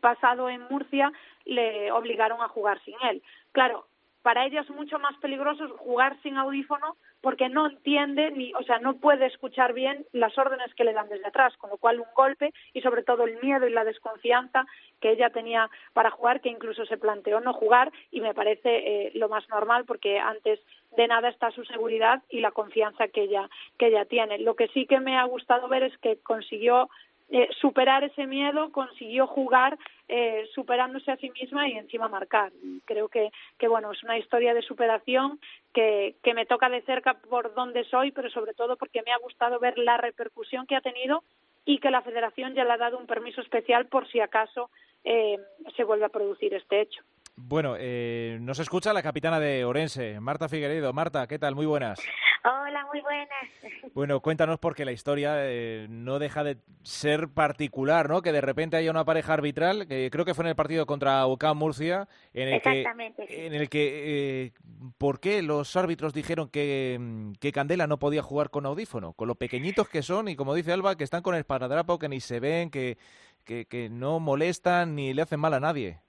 pasado 0.00 0.48
en 0.48 0.62
Murcia 0.70 1.12
le 1.44 1.92
obligaron 1.92 2.40
a 2.42 2.48
jugar 2.48 2.80
sin 2.84 2.96
él. 3.10 3.22
Claro, 3.52 3.86
para 4.26 4.44
ella 4.44 4.62
es 4.62 4.70
mucho 4.70 4.98
más 4.98 5.16
peligroso 5.18 5.68
jugar 5.78 6.20
sin 6.20 6.36
audífono 6.36 6.96
porque 7.20 7.48
no 7.48 7.68
entiende 7.68 8.32
ni, 8.32 8.52
o 8.54 8.62
sea, 8.64 8.80
no 8.80 8.96
puede 8.96 9.26
escuchar 9.26 9.72
bien 9.72 10.04
las 10.10 10.36
órdenes 10.36 10.74
que 10.74 10.82
le 10.82 10.94
dan 10.94 11.08
desde 11.08 11.28
atrás, 11.28 11.56
con 11.58 11.70
lo 11.70 11.76
cual 11.76 12.00
un 12.00 12.12
golpe 12.12 12.52
y 12.72 12.80
sobre 12.80 13.04
todo 13.04 13.22
el 13.22 13.40
miedo 13.40 13.68
y 13.68 13.70
la 13.70 13.84
desconfianza 13.84 14.66
que 15.00 15.12
ella 15.12 15.30
tenía 15.30 15.70
para 15.92 16.10
jugar, 16.10 16.40
que 16.40 16.48
incluso 16.48 16.84
se 16.86 16.96
planteó 16.96 17.38
no 17.38 17.52
jugar 17.52 17.92
y 18.10 18.20
me 18.20 18.34
parece 18.34 18.70
eh, 19.06 19.12
lo 19.14 19.28
más 19.28 19.48
normal 19.48 19.84
porque 19.84 20.18
antes 20.18 20.58
de 20.96 21.06
nada 21.06 21.28
está 21.28 21.52
su 21.52 21.64
seguridad 21.64 22.20
y 22.28 22.40
la 22.40 22.50
confianza 22.50 23.06
que 23.06 23.22
ella 23.22 23.48
que 23.78 23.86
ella 23.86 24.06
tiene. 24.06 24.38
Lo 24.38 24.56
que 24.56 24.66
sí 24.74 24.86
que 24.86 24.98
me 24.98 25.16
ha 25.16 25.24
gustado 25.24 25.68
ver 25.68 25.84
es 25.84 25.96
que 25.98 26.18
consiguió 26.24 26.88
eh, 27.28 27.48
superar 27.60 28.04
ese 28.04 28.26
miedo, 28.26 28.70
consiguió 28.70 29.26
jugar 29.26 29.76
eh, 30.08 30.46
superándose 30.54 31.10
a 31.10 31.16
sí 31.16 31.30
misma 31.30 31.68
y 31.68 31.72
encima 31.72 32.08
marcar. 32.08 32.52
Creo 32.84 33.08
que, 33.08 33.30
que 33.58 33.68
bueno, 33.68 33.90
es 33.90 34.02
una 34.04 34.18
historia 34.18 34.54
de 34.54 34.62
superación 34.62 35.40
que, 35.74 36.16
que 36.22 36.34
me 36.34 36.46
toca 36.46 36.68
de 36.68 36.82
cerca 36.82 37.14
por 37.14 37.54
donde 37.54 37.84
soy, 37.84 38.12
pero 38.12 38.30
sobre 38.30 38.54
todo 38.54 38.76
porque 38.76 39.02
me 39.04 39.12
ha 39.12 39.18
gustado 39.18 39.58
ver 39.58 39.76
la 39.78 39.96
repercusión 39.96 40.66
que 40.66 40.76
ha 40.76 40.80
tenido 40.80 41.24
y 41.64 41.78
que 41.78 41.90
la 41.90 42.02
Federación 42.02 42.54
ya 42.54 42.64
le 42.64 42.72
ha 42.72 42.76
dado 42.78 42.96
un 42.96 43.06
permiso 43.06 43.40
especial 43.40 43.86
por 43.86 44.08
si 44.08 44.20
acaso 44.20 44.70
eh, 45.02 45.36
se 45.76 45.84
vuelve 45.84 46.04
a 46.04 46.10
producir 46.10 46.54
este 46.54 46.80
hecho. 46.80 47.02
Bueno, 47.36 47.74
eh, 47.78 48.38
nos 48.40 48.58
escucha 48.58 48.94
la 48.94 49.02
capitana 49.02 49.38
de 49.38 49.66
Orense, 49.66 50.18
Marta 50.20 50.48
Figueredo. 50.48 50.92
Marta, 50.94 51.26
¿qué 51.26 51.38
tal? 51.38 51.54
Muy 51.54 51.66
buenas. 51.66 52.00
Hola, 52.44 52.86
muy 52.86 53.00
buenas. 53.02 53.28
Bueno, 53.94 54.20
cuéntanos 54.20 54.58
porque 54.58 54.84
la 54.84 54.92
historia 54.92 55.36
eh, 55.38 55.86
no 55.88 56.18
deja 56.18 56.44
de 56.44 56.58
ser 56.82 57.30
particular, 57.30 58.10
¿no? 58.10 58.20
Que 58.20 58.30
de 58.30 58.42
repente 58.42 58.76
haya 58.76 58.90
una 58.90 59.06
pareja 59.06 59.32
arbitral, 59.32 59.86
que 59.88 60.10
creo 60.12 60.26
que 60.26 60.34
fue 60.34 60.44
en 60.44 60.50
el 60.50 60.54
partido 60.54 60.84
contra 60.84 61.26
UCAM 61.26 61.56
Murcia, 61.56 62.06
en 62.34 62.48
el 62.48 62.60
que, 62.60 62.80
Exactamente, 62.80 63.26
sí. 63.26 63.34
en 63.34 63.54
el 63.54 63.70
que 63.70 64.02
eh, 64.04 64.52
¿por 64.98 65.18
qué 65.18 65.40
los 65.40 65.74
árbitros 65.76 66.12
dijeron 66.12 66.50
que, 66.50 67.32
que 67.40 67.52
Candela 67.52 67.86
no 67.86 67.98
podía 67.98 68.22
jugar 68.22 68.50
con 68.50 68.66
audífono? 68.66 69.14
Con 69.14 69.28
lo 69.28 69.36
pequeñitos 69.36 69.88
que 69.88 70.02
son 70.02 70.28
y 70.28 70.36
como 70.36 70.54
dice 70.54 70.72
Alba, 70.74 70.96
que 70.96 71.04
están 71.04 71.22
con 71.22 71.34
el 71.34 71.40
esparadrapo, 71.40 71.98
que 71.98 72.10
ni 72.10 72.20
se 72.20 72.38
ven, 72.38 72.70
que, 72.70 72.98
que, 73.44 73.64
que 73.64 73.88
no 73.88 74.20
molestan 74.20 74.94
ni 74.94 75.14
le 75.14 75.22
hacen 75.22 75.40
mal 75.40 75.54
a 75.54 75.60
nadie. 75.60 76.00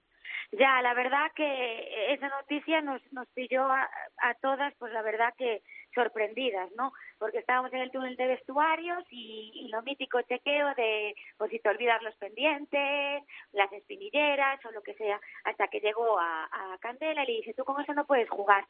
Ya, 0.53 0.81
la 0.81 0.93
verdad 0.93 1.31
que 1.35 2.13
esa 2.13 2.29
noticia 2.29 2.79
nos, 2.81 3.01
nos 3.11 3.27
pilló 3.29 3.63
a, 3.69 3.89
a 4.19 4.33
todas, 4.35 4.73
pues 4.79 4.93
la 4.93 5.01
verdad 5.01 5.33
que 5.37 5.61
sorprendidas, 5.93 6.69
¿no? 6.77 6.93
Porque 7.19 7.39
estábamos 7.39 7.73
en 7.73 7.81
el 7.81 7.91
túnel 7.91 8.15
de 8.15 8.27
vestuarios 8.27 9.03
y, 9.09 9.51
y 9.53 9.67
lo 9.67 9.81
mítico 9.81 10.21
chequeo 10.21 10.73
de, 10.75 11.15
pues 11.37 11.51
si 11.51 11.59
te 11.59 11.69
olvidas 11.69 12.01
los 12.01 12.15
pendientes, 12.15 13.23
las 13.51 13.71
espinilleras 13.73 14.63
o 14.65 14.71
lo 14.71 14.81
que 14.83 14.93
sea, 14.93 15.19
hasta 15.43 15.67
que 15.67 15.81
llegó 15.81 16.17
a, 16.17 16.45
a 16.45 16.77
Candela 16.79 17.23
y 17.23 17.27
le 17.27 17.33
dice, 17.39 17.53
tú 17.53 17.65
con 17.65 17.81
eso 17.81 17.93
no 17.93 18.05
puedes 18.05 18.29
jugar. 18.29 18.65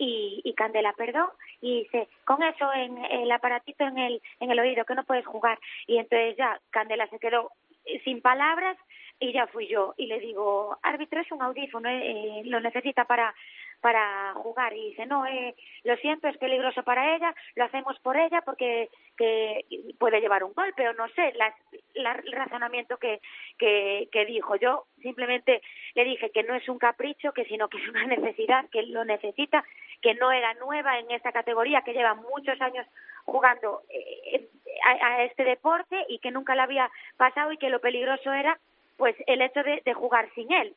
Y, 0.00 0.40
y 0.44 0.54
Candela, 0.54 0.92
perdón, 0.92 1.28
y 1.60 1.82
dice, 1.82 2.08
con 2.24 2.40
eso 2.44 2.72
en 2.72 3.04
el 3.06 3.32
aparatito 3.32 3.84
en 3.84 3.98
el, 3.98 4.22
en 4.38 4.52
el 4.52 4.60
oído, 4.60 4.84
que 4.84 4.94
no 4.94 5.02
puedes 5.02 5.26
jugar. 5.26 5.58
Y 5.88 5.98
entonces 5.98 6.36
ya 6.36 6.60
Candela 6.70 7.08
se 7.08 7.18
quedó 7.18 7.50
eh, 7.84 8.00
sin 8.04 8.20
palabras 8.20 8.76
y 9.20 9.32
ya 9.32 9.46
fui 9.48 9.66
yo. 9.68 9.94
Y 9.96 10.06
le 10.06 10.20
digo 10.20 10.78
árbitro 10.82 11.20
es 11.20 11.30
un 11.32 11.42
audífono 11.42 11.88
eh, 11.88 12.42
lo 12.44 12.60
necesita 12.60 13.04
para 13.04 13.34
para 13.80 14.34
jugar 14.34 14.72
y 14.72 14.90
dice 14.90 15.06
no 15.06 15.24
eh, 15.26 15.54
lo 15.84 15.96
siento 15.98 16.26
es 16.26 16.36
peligroso 16.38 16.82
para 16.82 17.14
ella 17.14 17.34
lo 17.54 17.64
hacemos 17.64 17.98
por 18.00 18.16
ella 18.16 18.42
porque 18.42 18.90
que 19.16 19.64
puede 19.98 20.20
llevar 20.20 20.42
un 20.42 20.52
golpe 20.52 20.88
o 20.88 20.94
no 20.94 21.08
sé 21.10 21.32
la, 21.36 21.54
el 21.94 22.32
razonamiento 22.32 22.96
que, 22.96 23.20
que 23.56 24.08
que 24.10 24.26
dijo 24.26 24.56
yo 24.56 24.86
simplemente 25.00 25.62
le 25.94 26.04
dije 26.04 26.30
que 26.30 26.42
no 26.42 26.54
es 26.54 26.68
un 26.68 26.78
capricho 26.78 27.32
que 27.32 27.44
sino 27.44 27.68
que 27.68 27.78
es 27.78 27.88
una 27.88 28.04
necesidad 28.06 28.68
que 28.70 28.82
lo 28.82 29.04
necesita 29.04 29.64
que 30.02 30.14
no 30.14 30.32
era 30.32 30.54
nueva 30.54 30.98
en 30.98 31.10
esta 31.12 31.30
categoría 31.30 31.82
que 31.82 31.92
lleva 31.92 32.14
muchos 32.14 32.60
años 32.60 32.86
jugando 33.26 33.82
eh, 33.90 34.48
a, 34.84 35.06
a 35.06 35.24
este 35.24 35.44
deporte 35.44 36.04
y 36.08 36.18
que 36.18 36.32
nunca 36.32 36.56
le 36.56 36.62
había 36.62 36.90
pasado 37.16 37.52
y 37.52 37.58
que 37.58 37.70
lo 37.70 37.80
peligroso 37.80 38.32
era 38.32 38.58
pues 38.98 39.16
el 39.26 39.40
hecho 39.40 39.62
de, 39.62 39.80
de 39.84 39.94
jugar 39.94 40.28
sin 40.34 40.52
él. 40.52 40.74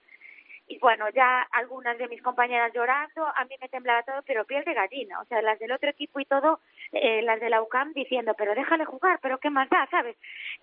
Y 0.67 0.77
bueno, 0.77 1.09
ya 1.09 1.41
algunas 1.51 1.97
de 1.97 2.07
mis 2.07 2.21
compañeras 2.21 2.71
llorando, 2.73 3.25
a 3.25 3.43
mí 3.43 3.55
me 3.59 3.67
temblaba 3.67 4.03
todo, 4.03 4.21
pero 4.25 4.45
piel 4.45 4.63
de 4.63 4.73
gallina. 4.73 5.19
O 5.19 5.25
sea, 5.25 5.41
las 5.41 5.59
del 5.59 5.73
otro 5.73 5.89
equipo 5.89 6.21
y 6.21 6.25
todo, 6.25 6.61
eh, 6.93 7.21
las 7.23 7.41
de 7.41 7.49
la 7.49 7.61
UCAM 7.61 7.91
diciendo, 7.91 8.33
pero 8.37 8.55
déjale 8.55 8.85
jugar, 8.85 9.19
pero 9.21 9.37
qué 9.39 9.49
más 9.49 9.69
da, 9.69 9.85
¿sabes? 9.91 10.15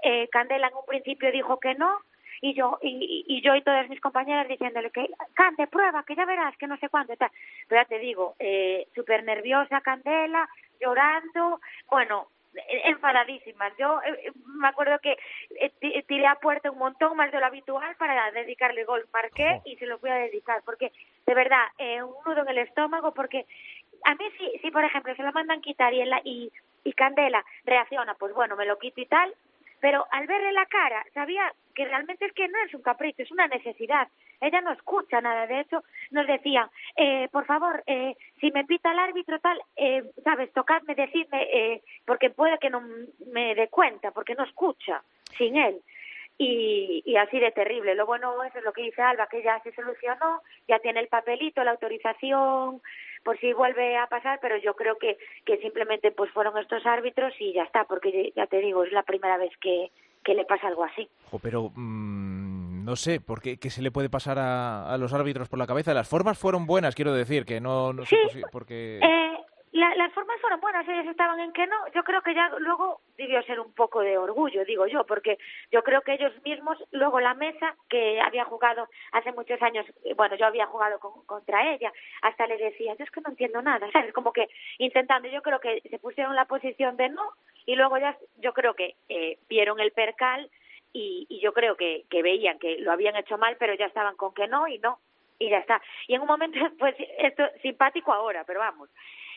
Eh, 0.02 0.28
Candela 0.28 0.68
en 0.68 0.76
un 0.76 0.86
principio 0.86 1.30
dijo 1.30 1.60
que 1.60 1.74
no, 1.74 1.98
y 2.40 2.54
yo 2.54 2.78
y, 2.80 3.24
y 3.26 3.42
yo 3.42 3.54
y 3.54 3.62
todas 3.62 3.88
mis 3.90 4.00
compañeras 4.00 4.48
diciéndole 4.48 4.90
que 4.90 5.10
Cande 5.34 5.66
prueba 5.66 6.04
que 6.04 6.14
ya 6.14 6.24
verás 6.24 6.56
que 6.56 6.68
no 6.68 6.76
sé 6.76 6.88
cuándo 6.88 7.16
tal 7.16 7.30
pero 7.66 7.82
ya 7.82 7.88
te 7.88 7.98
digo 7.98 8.36
eh, 8.38 8.86
súper 8.94 9.24
nerviosa 9.24 9.80
Candela 9.80 10.48
llorando 10.80 11.60
bueno 11.90 12.28
enfadadísimas. 12.84 13.72
Yo 13.78 14.00
eh, 14.02 14.32
me 14.46 14.68
acuerdo 14.68 14.98
que 15.00 15.16
eh, 15.60 15.70
ti- 15.80 16.02
tiré 16.06 16.26
a 16.26 16.36
puerta 16.36 16.70
un 16.70 16.78
montón 16.78 17.16
más 17.16 17.30
de 17.32 17.38
lo 17.40 17.46
habitual 17.46 17.94
para 17.96 18.30
dedicarle 18.32 18.84
gol. 18.84 19.06
Marqué 19.12 19.60
y 19.64 19.76
se 19.76 19.86
lo 19.86 19.98
fui 19.98 20.10
a 20.10 20.14
dedicar 20.16 20.62
porque, 20.64 20.92
de 21.26 21.34
verdad, 21.34 21.64
eh, 21.78 22.02
un 22.02 22.14
nudo 22.26 22.42
en 22.42 22.48
el 22.48 22.58
estómago 22.58 23.12
porque 23.14 23.46
a 24.04 24.14
mí 24.14 24.24
si, 24.38 24.58
si 24.60 24.70
por 24.70 24.84
ejemplo, 24.84 25.14
se 25.16 25.22
lo 25.22 25.32
mandan 25.32 25.60
quitar 25.60 25.92
y, 25.94 26.00
en 26.00 26.10
la- 26.10 26.20
y, 26.24 26.50
y 26.84 26.92
Candela 26.92 27.44
reacciona, 27.64 28.14
pues 28.14 28.34
bueno, 28.34 28.56
me 28.56 28.66
lo 28.66 28.78
quito 28.78 29.00
y 29.00 29.06
tal, 29.06 29.34
pero 29.80 30.06
al 30.10 30.26
verle 30.26 30.52
la 30.52 30.66
cara 30.66 31.04
sabía 31.14 31.52
que 31.74 31.84
realmente 31.84 32.24
es 32.26 32.32
que 32.32 32.48
no 32.48 32.58
es 32.64 32.74
un 32.74 32.82
capricho, 32.82 33.22
es 33.22 33.30
una 33.30 33.46
necesidad. 33.46 34.08
Ella 34.40 34.60
no 34.60 34.72
escucha 34.72 35.20
nada, 35.20 35.46
de 35.46 35.60
hecho 35.60 35.82
nos 36.10 36.26
decía, 36.26 36.70
eh, 36.96 37.28
por 37.32 37.44
favor, 37.46 37.82
eh, 37.86 38.16
si 38.40 38.50
me 38.52 38.64
pita 38.64 38.92
el 38.92 38.98
árbitro 38.98 39.38
tal, 39.40 39.60
eh, 39.76 40.04
sabes, 40.22 40.52
tocadme, 40.52 40.94
decidme, 40.94 41.42
eh, 41.52 41.82
porque 42.04 42.30
puede 42.30 42.58
que 42.58 42.70
no 42.70 42.82
me 43.32 43.54
dé 43.54 43.68
cuenta, 43.68 44.10
porque 44.12 44.34
no 44.34 44.44
escucha 44.44 45.02
sin 45.36 45.56
él. 45.56 45.80
Y, 46.40 47.02
y 47.04 47.16
así 47.16 47.40
de 47.40 47.50
terrible. 47.50 47.96
Lo 47.96 48.06
bueno 48.06 48.44
eso 48.44 48.58
es 48.58 48.64
lo 48.64 48.72
que 48.72 48.82
dice 48.82 49.02
Alba, 49.02 49.26
que 49.26 49.42
ya 49.42 49.60
se 49.64 49.72
solucionó, 49.72 50.40
ya 50.68 50.78
tiene 50.78 51.00
el 51.00 51.08
papelito, 51.08 51.64
la 51.64 51.72
autorización, 51.72 52.80
por 53.24 53.38
si 53.40 53.52
vuelve 53.52 53.96
a 53.96 54.06
pasar, 54.06 54.38
pero 54.40 54.56
yo 54.56 54.74
creo 54.74 54.98
que, 54.98 55.18
que 55.44 55.58
simplemente 55.58 56.12
pues 56.12 56.30
fueron 56.30 56.56
estos 56.58 56.86
árbitros 56.86 57.34
y 57.40 57.52
ya 57.54 57.64
está, 57.64 57.84
porque 57.84 58.32
ya 58.36 58.46
te 58.46 58.60
digo, 58.60 58.84
es 58.84 58.92
la 58.92 59.02
primera 59.02 59.36
vez 59.36 59.50
que, 59.60 59.90
que 60.24 60.34
le 60.34 60.44
pasa 60.44 60.68
algo 60.68 60.84
así. 60.84 61.08
Pero 61.42 61.72
mm, 61.74 62.37
no 62.88 62.96
sé, 62.96 63.20
¿por 63.20 63.42
qué, 63.42 63.58
se 63.68 63.82
le 63.82 63.90
puede 63.90 64.08
pasar 64.08 64.38
a, 64.38 64.90
a 64.90 64.96
los 64.96 65.12
árbitros 65.12 65.50
por 65.50 65.58
la 65.58 65.66
cabeza? 65.66 65.92
Las 65.92 66.08
formas 66.08 66.38
fueron 66.38 66.64
buenas, 66.66 66.94
quiero 66.94 67.12
decir, 67.12 67.44
que 67.44 67.60
no, 67.60 67.92
no 67.92 68.06
sé 68.06 68.16
Sí, 68.32 68.40
porque... 68.50 68.98
Eh, 69.02 69.34
la- 69.72 69.94
las 69.96 70.10
formas 70.14 70.40
fueron 70.40 70.58
buenas, 70.60 70.88
ellos 70.88 71.06
estaban 71.06 71.38
en 71.38 71.52
que 71.52 71.66
no. 71.66 71.76
Yo 71.94 72.02
creo 72.02 72.22
que 72.22 72.34
ya 72.34 72.48
luego 72.60 73.02
debió 73.18 73.42
ser 73.42 73.60
un 73.60 73.74
poco 73.74 74.00
de 74.00 74.16
orgullo, 74.16 74.64
digo 74.64 74.86
yo, 74.86 75.04
porque 75.04 75.36
yo 75.70 75.82
creo 75.82 76.00
que 76.00 76.14
ellos 76.14 76.32
mismos, 76.46 76.78
luego 76.92 77.20
la 77.20 77.34
mesa, 77.34 77.76
que 77.90 78.18
había 78.22 78.46
jugado 78.46 78.88
hace 79.12 79.30
muchos 79.32 79.60
años, 79.60 79.84
eh, 80.04 80.14
bueno, 80.14 80.34
yo 80.36 80.46
había 80.46 80.64
jugado 80.66 80.98
con- 80.98 81.26
contra 81.26 81.74
ella, 81.74 81.92
hasta 82.22 82.46
le 82.46 82.56
decía, 82.56 82.94
yo 82.98 83.04
es 83.04 83.10
que 83.10 83.20
no 83.20 83.28
entiendo 83.28 83.60
nada, 83.60 83.86
¿sabes? 83.92 84.14
Como 84.14 84.32
que 84.32 84.48
intentando, 84.78 85.28
yo 85.28 85.42
creo 85.42 85.60
que 85.60 85.82
se 85.90 85.98
pusieron 85.98 86.34
la 86.34 86.46
posición 86.46 86.96
de 86.96 87.10
no, 87.10 87.22
y 87.66 87.76
luego 87.76 87.98
ya, 87.98 88.16
yo 88.38 88.54
creo 88.54 88.72
que 88.72 88.96
eh, 89.10 89.38
vieron 89.50 89.78
el 89.78 89.92
percal 89.92 90.50
y, 90.92 91.26
y 91.28 91.40
yo 91.40 91.52
creo 91.52 91.76
que, 91.76 92.04
que 92.08 92.22
veían 92.22 92.58
que 92.58 92.78
lo 92.78 92.92
habían 92.92 93.16
hecho 93.16 93.38
mal, 93.38 93.56
pero 93.58 93.74
ya 93.74 93.86
estaban 93.86 94.16
con 94.16 94.34
que 94.34 94.48
no 94.48 94.68
y 94.68 94.78
no, 94.78 94.98
y 95.38 95.50
ya 95.50 95.58
está. 95.58 95.80
Y 96.06 96.14
en 96.14 96.22
un 96.22 96.26
momento, 96.26 96.58
pues, 96.78 96.94
esto 97.18 97.44
simpático 97.62 98.12
ahora, 98.12 98.44
pero 98.44 98.60
vamos. 98.60 98.88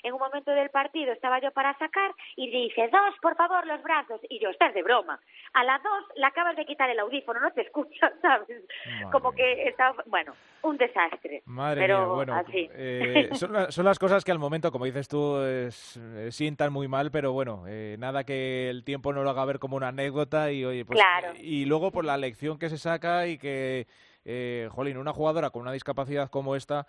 En 0.04 0.14
un 0.14 0.20
momento 0.20 0.52
del 0.52 0.70
partido 0.70 1.12
estaba 1.12 1.40
yo 1.42 1.52
para 1.52 1.78
sacar 1.78 2.12
y 2.36 2.50
dice, 2.50 2.90
dos, 2.92 3.16
por 3.22 3.36
favor, 3.36 3.66
los 3.68 3.82
brazos. 3.84 4.20
Y 4.30 4.40
yo, 4.40 4.50
estás 4.50 4.74
de 4.74 4.84
broma. 4.84 5.20
A 5.54 5.64
las 5.64 5.82
dos 5.84 6.04
le 6.16 6.26
acabas 6.26 6.56
de 6.56 6.66
quitar 6.66 6.90
el 6.90 7.00
audífono, 7.00 7.40
no 7.40 7.52
te 7.52 7.62
escuchas, 7.62 8.12
¿sabes? 8.22 8.64
Como 9.12 9.32
que 9.34 9.64
estaba, 9.68 10.04
bueno, 10.08 10.36
un 10.64 10.78
desastre. 10.78 11.42
Madre 11.46 11.82
pero 11.82 11.98
mía, 12.06 12.08
bueno, 12.08 12.36
así. 12.36 12.70
eh, 12.74 13.30
son, 13.34 13.54
la- 13.54 13.72
son 13.72 13.86
las 13.86 14.00
cosas 14.00 14.24
que 14.24 14.32
al 14.32 14.40
momento, 14.40 14.72
como 14.72 14.86
dices 14.86 15.08
tú, 15.08 15.38
es- 15.42 15.98
eh, 15.98 16.32
sientan 16.32 16.72
muy 16.72 16.88
mal, 16.88 17.12
pero 17.12 17.32
bueno, 17.34 17.64
eh, 17.68 17.96
nada 18.00 18.24
que 18.24 18.70
el 18.70 18.84
tiempo 18.84 19.12
no 19.14 19.24
lo 19.24 19.30
haga 19.30 19.46
ver 19.46 19.60
como 19.60 19.76
una 19.78 19.90
anécdota 19.90 20.52
y 20.52 20.64
oye, 20.66 20.86
pues 20.86 21.00
Claro. 21.00 21.34
y 21.38 21.66
luego 21.66 21.92
por 21.92 22.06
la 22.06 22.18
lección 22.18 22.60
que 22.60 22.70
se 22.70 22.78
saca 22.78 23.28
y 23.28 23.38
que, 23.38 23.88
eh, 24.26 24.70
jolín, 24.72 24.98
una 24.98 25.14
jugadora 25.14 25.50
con 25.50 25.64
una 25.64 25.72
discapacidad 25.72 26.30
como 26.30 26.56
esta 26.56 26.86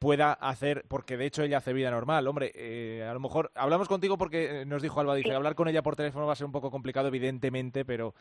pueda 0.00 0.32
hacer, 0.32 0.84
porque 0.88 1.16
de 1.16 1.26
hecho 1.26 1.42
ella 1.42 1.58
hace 1.58 1.74
vida 1.74 1.90
normal, 1.90 2.26
hombre, 2.26 2.50
eh, 2.54 3.06
a 3.08 3.12
lo 3.12 3.20
mejor 3.20 3.52
hablamos 3.54 3.86
contigo 3.86 4.16
porque 4.18 4.62
eh, 4.62 4.64
nos 4.64 4.82
dijo 4.82 4.98
Alba, 4.98 5.14
dice, 5.14 5.34
hablar 5.34 5.54
con 5.54 5.68
ella 5.68 5.82
por 5.82 5.94
teléfono 5.94 6.26
va 6.26 6.32
a 6.32 6.36
ser 6.36 6.46
un 6.46 6.52
poco 6.52 6.70
complicado, 6.70 7.06
evidentemente, 7.08 7.84
pero 7.84 8.14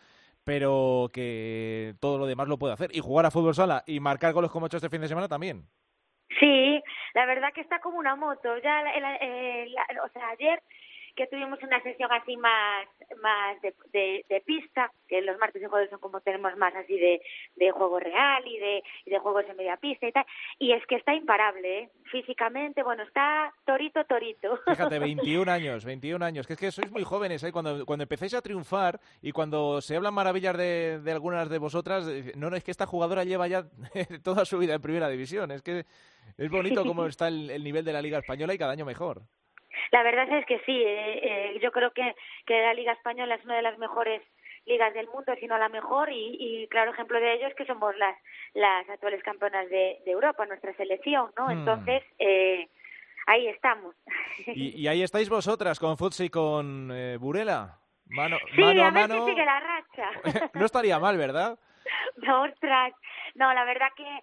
pero 0.44 1.10
que 1.14 1.96
todo 2.00 2.18
lo 2.18 2.26
demás 2.26 2.48
lo 2.48 2.58
puede 2.60 2.74
hacer 2.74 2.90
y 2.94 3.00
jugar 3.00 3.26
a 3.26 3.32
fútbol 3.32 3.56
sala 3.56 3.84
y 3.88 4.00
marcar 4.00 4.34
goles 4.34 4.52
como 4.52 4.66
ha 4.66 4.68
hecho 4.68 4.78
este 4.78 4.90
fin 4.90 5.02
de 5.02 5.08
semana 5.08 5.28
también. 5.28 5.64
Sí, 6.40 6.82
la 7.14 7.26
verdad 7.26 7.50
que 7.54 7.62
está 7.62 7.80
como 7.80 7.98
una 7.98 8.16
moto. 8.16 8.50
Ya, 8.64 8.82
eh, 9.22 9.68
la- 9.70 10.04
o 10.04 10.10
sea, 10.10 10.30
ayer 10.30 10.62
que 11.20 11.28
tuvimos 11.28 11.62
una 11.62 11.84
sesión 11.84 12.10
así 12.14 12.38
más 12.38 12.88
más 13.22 13.62
de, 13.62 13.76
de, 13.92 14.26
de 14.30 14.40
pista, 14.40 14.90
que 15.06 15.22
los 15.22 15.38
martes 15.38 15.62
y 15.62 15.66
jueves 15.66 15.90
son 15.90 16.00
como 16.00 16.22
tenemos 16.22 16.56
más 16.56 16.74
así 16.76 16.98
de, 16.98 17.22
de 17.58 17.72
juego 17.72 18.00
real 18.00 18.48
y 18.48 18.58
de, 18.58 18.82
y 19.06 19.10
de 19.10 19.20
juegos 19.20 19.44
en 19.50 19.58
media 19.58 19.76
pista 19.76 20.08
y 20.08 20.14
tal, 20.14 20.26
y 20.58 20.72
es 20.72 20.86
que 20.86 20.96
está 20.96 21.14
imparable, 21.14 21.80
¿eh? 21.80 21.90
físicamente, 22.10 22.84
bueno, 22.84 23.04
está 23.04 23.54
torito, 23.66 24.06
torito. 24.06 24.62
Fíjate, 24.66 24.98
21 24.98 25.52
años, 25.52 25.84
21 25.84 26.24
años, 26.24 26.48
que 26.48 26.54
es 26.54 26.60
que 26.60 26.72
sois 26.72 26.90
muy 26.90 27.04
jóvenes, 27.04 27.44
¿eh? 27.44 27.52
Cuando, 27.52 27.86
cuando 27.86 28.04
empecéis 28.04 28.36
a 28.36 28.42
triunfar 28.42 29.02
y 29.22 29.34
cuando 29.34 29.82
se 29.82 29.98
hablan 29.98 30.14
maravillas 30.14 30.56
de, 30.56 31.02
de 31.04 31.12
algunas 31.12 31.50
de 31.50 31.58
vosotras, 31.58 32.08
eh, 32.08 32.32
no, 32.38 32.50
no, 32.50 32.56
es 32.56 32.64
que 32.64 32.72
esta 32.72 32.86
jugadora 32.86 33.26
lleva 33.26 33.50
ya 33.50 33.66
toda 34.24 34.46
su 34.46 34.58
vida 34.58 34.76
en 34.76 34.82
primera 34.82 35.10
división, 35.10 35.52
es 35.52 35.62
que 35.64 35.84
es 36.38 36.50
bonito 36.50 36.84
cómo 36.86 37.06
está 37.08 37.28
el, 37.28 37.50
el 37.50 37.62
nivel 37.62 37.84
de 37.84 37.92
la 37.92 38.02
Liga 38.02 38.20
Española 38.20 38.54
y 38.54 38.58
cada 38.58 38.72
año 38.72 38.86
mejor. 38.86 39.24
La 39.92 40.04
verdad 40.04 40.32
es 40.32 40.46
que 40.46 40.60
sí, 40.66 40.84
eh, 40.84 41.20
eh, 41.56 41.60
yo 41.62 41.72
creo 41.72 41.92
que, 41.92 42.16
que 42.46 42.62
la 42.62 42.74
Liga 42.74 42.94
Española 42.94 43.36
es 43.36 43.46
una 43.46 43.56
de 43.56 43.62
las 43.62 43.78
mejores 43.78 44.22
ligas 44.66 44.94
del 44.94 45.08
mundo, 45.08 45.34
si 45.40 45.48
no 45.48 45.58
la 45.58 45.70
mejor, 45.70 46.12
y, 46.12 46.38
y 46.40 46.68
claro 46.68 46.92
ejemplo 46.92 47.20
de 47.20 47.34
ello 47.34 47.48
es 47.48 47.56
que 47.56 47.66
somos 47.66 47.96
las, 47.98 48.16
las 48.54 48.88
actuales 48.90 49.24
campeonas 49.24 49.70
de, 49.70 50.00
de 50.06 50.12
Europa, 50.12 50.46
nuestra 50.46 50.74
selección, 50.76 51.32
¿no? 51.38 51.48
Hmm. 51.48 51.52
Entonces, 51.52 52.04
eh, 52.20 52.68
ahí 53.28 53.48
estamos. 53.48 53.96
Y, 54.48 54.82
y 54.82 54.88
ahí 54.88 55.04
estáis 55.04 55.30
vosotras 55.30 55.80
con 55.80 55.98
Futsi 55.98 56.26
y 56.26 56.30
con 56.30 56.92
eh, 56.94 57.18
Burela. 57.18 57.78
Mano, 58.08 58.38
sí, 58.56 58.62
mano 58.62 58.84
a 58.86 58.92
mano. 58.92 59.26
si 59.26 59.32
sigue 59.32 59.46
la 59.46 59.60
racha. 59.60 60.50
no 60.54 60.66
estaría 60.66 60.98
mal, 60.98 61.18
¿verdad? 61.18 61.60
no, 62.18 62.44
ostras. 62.44 62.94
No, 63.36 63.54
la 63.54 63.66
verdad 63.66 63.90
que 63.96 64.20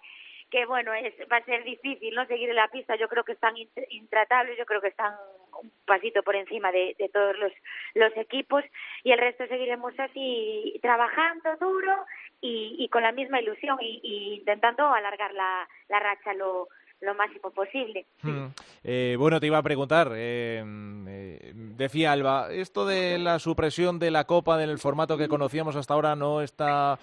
que 0.49 0.65
bueno, 0.65 0.93
es, 0.93 1.13
va 1.31 1.37
a 1.37 1.43
ser 1.45 1.63
difícil 1.63 2.13
no 2.15 2.25
seguir 2.25 2.49
en 2.49 2.55
la 2.55 2.67
pista. 2.69 2.95
Yo 2.95 3.07
creo 3.09 3.23
que 3.23 3.33
están 3.33 3.55
int- 3.55 3.85
intratables, 3.89 4.57
yo 4.57 4.65
creo 4.65 4.81
que 4.81 4.87
están 4.89 5.13
un 5.61 5.71
pasito 5.85 6.21
por 6.23 6.35
encima 6.35 6.71
de, 6.71 6.95
todos 7.11 7.37
los, 7.37 7.51
los 7.95 8.15
equipos 8.17 8.63
y 9.03 9.11
el 9.11 9.19
resto 9.19 9.47
seguiremos 9.47 9.97
así 9.99 10.77
trabajando 10.81 11.55
duro 11.57 12.05
y, 12.41 12.75
y 12.77 12.89
con 12.89 13.01
la 13.03 13.11
misma 13.11 13.41
ilusión 13.41 13.77
y, 13.81 13.99
y 14.03 14.33
intentando 14.35 14.87
alargar 14.87 15.33
la, 15.33 15.67
la 15.89 15.99
racha 15.99 16.33
lo, 16.33 16.67
lo 17.01 17.15
máximo 17.15 17.51
posible. 17.51 18.05
Mm. 18.23 18.45
Eh, 18.83 19.15
bueno, 19.19 19.39
te 19.39 19.47
iba 19.47 19.57
a 19.57 19.63
preguntar, 19.63 20.11
eh, 20.15 20.63
eh, 21.07 21.51
decía 21.53 22.11
Alba, 22.11 22.51
esto 22.51 22.85
de 22.85 23.17
la 23.19 23.39
supresión 23.39 23.99
de 23.99 24.11
la 24.11 24.25
Copa 24.25 24.57
del 24.57 24.79
formato 24.79 25.17
que 25.17 25.27
conocíamos 25.27 25.75
hasta 25.75 25.93
ahora 25.93 26.15
no 26.15 26.41
está 26.41 26.97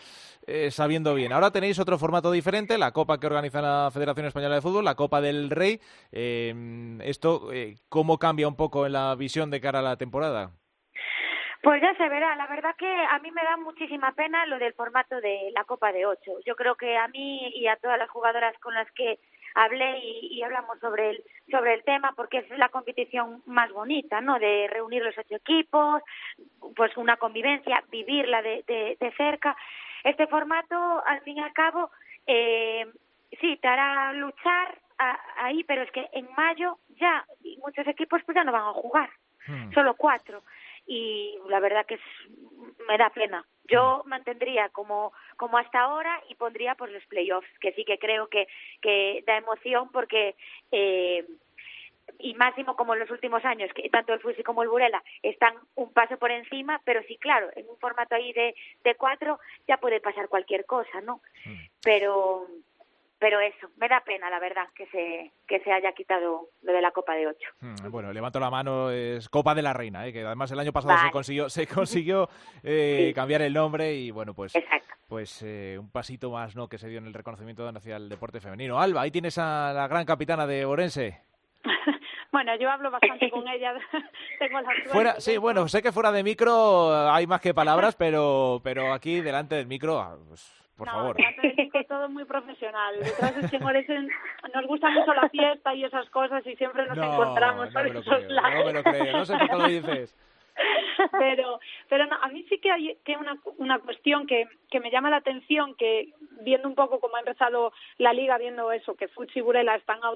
eh, 0.46 0.70
sabiendo 0.70 1.14
bien. 1.14 1.32
Ahora 1.32 1.50
tenéis 1.50 1.78
otro 1.78 1.98
formato 1.98 2.30
diferente, 2.30 2.76
la 2.76 2.92
Copa 2.92 3.18
que 3.18 3.26
organiza 3.26 3.62
la 3.62 3.90
Federación 3.92 4.26
Española 4.26 4.56
de 4.56 4.60
Fútbol, 4.60 4.84
la 4.84 4.94
Copa 4.94 5.20
del 5.20 5.48
Rey. 5.50 5.80
Eh, 6.12 6.98
esto, 7.02 7.50
eh, 7.52 7.76
¿cómo 7.88 8.18
cambia 8.18 8.48
un 8.48 8.56
poco 8.56 8.84
en 8.84 8.92
la 8.92 9.14
visión 9.14 9.50
de 9.50 9.60
cara 9.60 9.78
a 9.78 9.82
la 9.82 9.96
temporada? 9.96 10.50
Pues 11.62 11.80
ya 11.80 11.94
se 11.96 12.08
verá. 12.10 12.36
La 12.36 12.46
verdad 12.46 12.74
que 12.76 12.86
a 12.86 13.18
mí 13.20 13.30
me 13.30 13.42
da 13.42 13.56
muchísima 13.56 14.12
pena 14.12 14.44
lo 14.44 14.58
del 14.58 14.74
formato 14.74 15.18
de 15.22 15.50
la 15.54 15.64
Copa 15.64 15.92
de 15.92 16.04
Ocho. 16.04 16.32
Yo 16.44 16.56
creo 16.56 16.74
que 16.74 16.94
a 16.94 17.08
mí 17.08 17.48
y 17.54 17.66
a 17.66 17.76
todas 17.76 17.98
las 17.98 18.10
jugadoras 18.10 18.54
con 18.60 18.74
las 18.74 18.90
que 18.92 19.18
hablé 19.54 19.98
y, 19.98 20.38
y 20.38 20.42
hablamos 20.42 20.78
sobre 20.80 21.10
el 21.10 21.24
sobre 21.50 21.74
el 21.74 21.84
tema 21.84 22.12
porque 22.16 22.38
es 22.38 22.50
la 22.58 22.68
competición 22.70 23.42
más 23.46 23.70
bonita, 23.72 24.20
¿no? 24.20 24.38
De 24.38 24.66
reunir 24.70 25.02
los 25.02 25.16
ocho 25.18 25.36
equipos, 25.36 26.02
pues 26.74 26.96
una 26.96 27.16
convivencia, 27.16 27.82
vivirla 27.90 28.42
de, 28.42 28.64
de, 28.66 28.96
de 29.00 29.12
cerca. 29.12 29.56
Este 30.02 30.26
formato, 30.26 31.02
al 31.06 31.20
fin 31.22 31.36
y 31.38 31.40
al 31.40 31.52
cabo, 31.52 31.90
eh, 32.26 32.86
sí, 33.40 33.56
te 33.58 33.68
hará 33.68 34.12
luchar 34.14 34.78
a- 34.98 35.20
ahí, 35.38 35.64
pero 35.64 35.82
es 35.82 35.90
que 35.92 36.08
en 36.12 36.28
mayo 36.36 36.78
ya 37.00 37.24
muchos 37.64 37.86
equipos 37.86 38.22
pues 38.24 38.34
ya 38.34 38.44
no 38.44 38.52
van 38.52 38.62
a 38.62 38.72
jugar, 38.72 39.10
solo 39.74 39.94
cuatro 39.94 40.42
y 40.86 41.38
la 41.48 41.60
verdad 41.60 41.86
que 41.86 41.94
es, 41.94 42.00
me 42.88 42.98
da 42.98 43.10
pena. 43.10 43.46
Yo 43.66 44.02
mantendría 44.06 44.68
como 44.68 45.12
como 45.36 45.58
hasta 45.58 45.80
ahora 45.80 46.22
y 46.28 46.34
pondría 46.34 46.74
pues 46.74 46.92
los 46.92 47.04
playoffs, 47.06 47.48
que 47.60 47.72
sí 47.72 47.84
que 47.84 47.98
creo 47.98 48.28
que 48.28 48.46
que 48.82 49.24
da 49.26 49.38
emoción 49.38 49.90
porque 49.90 50.36
eh, 50.70 51.24
y 52.18 52.34
máximo 52.34 52.76
como 52.76 52.94
en 52.94 53.00
los 53.00 53.10
últimos 53.10 53.44
años, 53.44 53.70
que 53.74 53.88
tanto 53.88 54.12
el 54.12 54.20
Fusi 54.20 54.42
como 54.42 54.62
el 54.62 54.68
Burela 54.68 55.02
están 55.22 55.54
un 55.74 55.92
paso 55.92 56.18
por 56.18 56.30
encima, 56.30 56.80
pero 56.84 57.02
sí, 57.08 57.16
claro, 57.16 57.50
en 57.56 57.68
un 57.68 57.78
formato 57.78 58.14
ahí 58.14 58.32
de, 58.32 58.54
de 58.84 58.94
cuatro 58.94 59.40
ya 59.66 59.78
puede 59.78 60.00
pasar 60.00 60.28
cualquier 60.28 60.66
cosa, 60.66 61.00
¿no? 61.00 61.20
Pero 61.82 62.46
pero 63.24 63.40
eso, 63.40 63.70
me 63.78 63.88
da 63.88 64.02
pena, 64.04 64.28
la 64.28 64.38
verdad, 64.38 64.64
que 64.76 64.84
se 64.88 65.32
que 65.48 65.58
se 65.60 65.72
haya 65.72 65.92
quitado 65.92 66.50
lo 66.60 66.72
de 66.74 66.82
la 66.82 66.90
Copa 66.90 67.14
de 67.14 67.26
Ocho. 67.26 67.48
Mm, 67.60 67.90
Bueno, 67.90 68.12
levanto 68.12 68.38
la 68.38 68.50
mano, 68.50 68.90
es 68.90 69.30
Copa 69.30 69.54
de 69.54 69.62
la 69.62 69.72
Reina, 69.72 70.06
¿eh? 70.06 70.12
que 70.12 70.20
además 70.22 70.50
el 70.50 70.58
año 70.60 70.74
pasado 70.74 70.98
se 70.98 71.10
consiguió, 71.10 71.48
se 71.48 71.66
consiguió 71.66 72.28
eh, 72.62 73.06
Sí. 73.08 73.14
cambiar 73.14 73.40
el 73.40 73.54
nombre 73.54 73.94
y 73.94 74.10
bueno, 74.10 74.34
pues, 74.34 74.54
Exacto. 74.54 74.94
pues 75.08 75.40
eh, 75.42 75.78
un 75.80 75.90
pasito 75.90 76.30
más 76.30 76.54
¿no? 76.54 76.68
que 76.68 76.76
se 76.76 76.86
dio 76.86 76.98
en 76.98 77.06
el 77.06 77.14
reconocimiento 77.14 77.66
hacia 77.66 77.96
el 77.96 78.10
deporte 78.10 78.40
femenino. 78.42 78.78
Alba, 78.78 79.00
ahí 79.00 79.10
tienes 79.10 79.38
a 79.38 79.72
la 79.72 79.88
gran 79.88 80.04
capitana 80.04 80.46
de 80.46 80.66
Orense. 80.66 81.22
Bueno, 82.30 82.56
yo 82.56 82.68
hablo 82.68 82.90
bastante 82.90 83.30
con 83.30 83.46
ella. 83.46 83.72
Tengo 84.40 84.60
la 84.60 84.64
suerte 84.66 84.88
Fuera, 84.90 85.20
sí, 85.20 85.36
bueno, 85.38 85.68
sé 85.68 85.80
que 85.80 85.92
fuera 85.92 86.10
de 86.10 86.24
micro 86.24 86.92
hay 86.92 87.28
más 87.28 87.40
que 87.40 87.54
palabras, 87.54 87.94
pero, 87.94 88.60
pero 88.64 88.92
aquí 88.92 89.20
delante 89.20 89.54
del 89.54 89.68
micro, 89.68 90.00
ah, 90.00 90.18
pues, 90.28 90.63
por 90.76 90.86
no, 90.86 90.92
favor. 90.92 91.16
micro 91.56 91.84
todo 91.84 92.08
muy 92.08 92.24
profesional. 92.24 92.94
Detrás 93.00 93.36
es 93.36 93.50
que 93.50 93.56
en 93.56 93.62
Orense 93.64 93.98
nos 94.54 94.66
gusta 94.66 94.90
mucho 94.90 95.14
la 95.14 95.28
fiesta 95.28 95.74
y 95.74 95.84
esas 95.84 96.08
cosas 96.10 96.44
y 96.46 96.56
siempre 96.56 96.86
nos 96.86 96.96
No, 96.96 97.12
encontramos 97.12 97.66
no 97.68 97.72
por 97.72 97.86
esos 97.86 98.22
lados. 98.28 98.54
no 98.58 98.64
me 98.66 98.72
lo 98.72 98.82
creo, 98.82 99.12
no 99.18 99.24
sé 99.24 99.36
por 99.38 99.48
qué 99.48 99.56
lo 99.56 99.66
dices. 99.68 100.14
pero 101.18 101.58
pero 101.88 102.06
no, 102.06 102.16
a 102.16 102.28
mí 102.28 102.44
sí 102.48 102.58
que 102.58 102.70
hay 102.70 102.96
que 103.04 103.16
una, 103.16 103.36
una 103.58 103.78
cuestión 103.80 104.26
que, 104.26 104.46
que 104.70 104.80
me 104.80 104.90
llama 104.90 105.10
la 105.10 105.16
atención 105.16 105.74
que 105.74 106.12
viendo 106.42 106.68
un 106.68 106.74
poco 106.74 107.00
cómo 107.00 107.16
ha 107.16 107.20
empezado 107.20 107.72
la 107.98 108.12
liga 108.12 108.38
viendo 108.38 108.70
eso 108.70 108.94
que 108.94 109.08
Fuchi 109.08 109.40
y 109.40 109.42
Burela 109.42 109.74
están 109.74 109.98
a, 110.02 110.12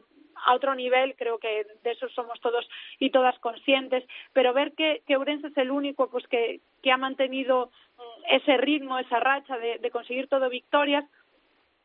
otro 0.53 0.75
nivel 0.77 1.17
creo 1.17 1.39
que 1.39 1.67
de 1.83 1.91
eso 1.91 2.09
somos 2.11 2.41
todos 2.41 2.69
y 3.01 3.11
todas 3.11 3.39
conscientes 3.41 4.05
pero 4.33 4.53
ver 4.53 4.73
que, 4.73 5.03
que 5.07 5.17
Ourense 5.17 5.49
es 5.49 5.57
el 5.57 5.73
único 5.73 6.09
pues 6.09 6.27
que, 6.29 6.61
que 6.83 6.93
ha 6.93 6.97
mantenido 6.97 7.73
mm, 7.97 8.35
ese 8.37 8.57
ritmo 8.59 8.99
esa 8.99 9.19
racha 9.19 9.59
de, 9.59 9.79
de 9.79 9.91
conseguir 9.91 10.29
todo 10.29 10.49
victorias 10.49 11.05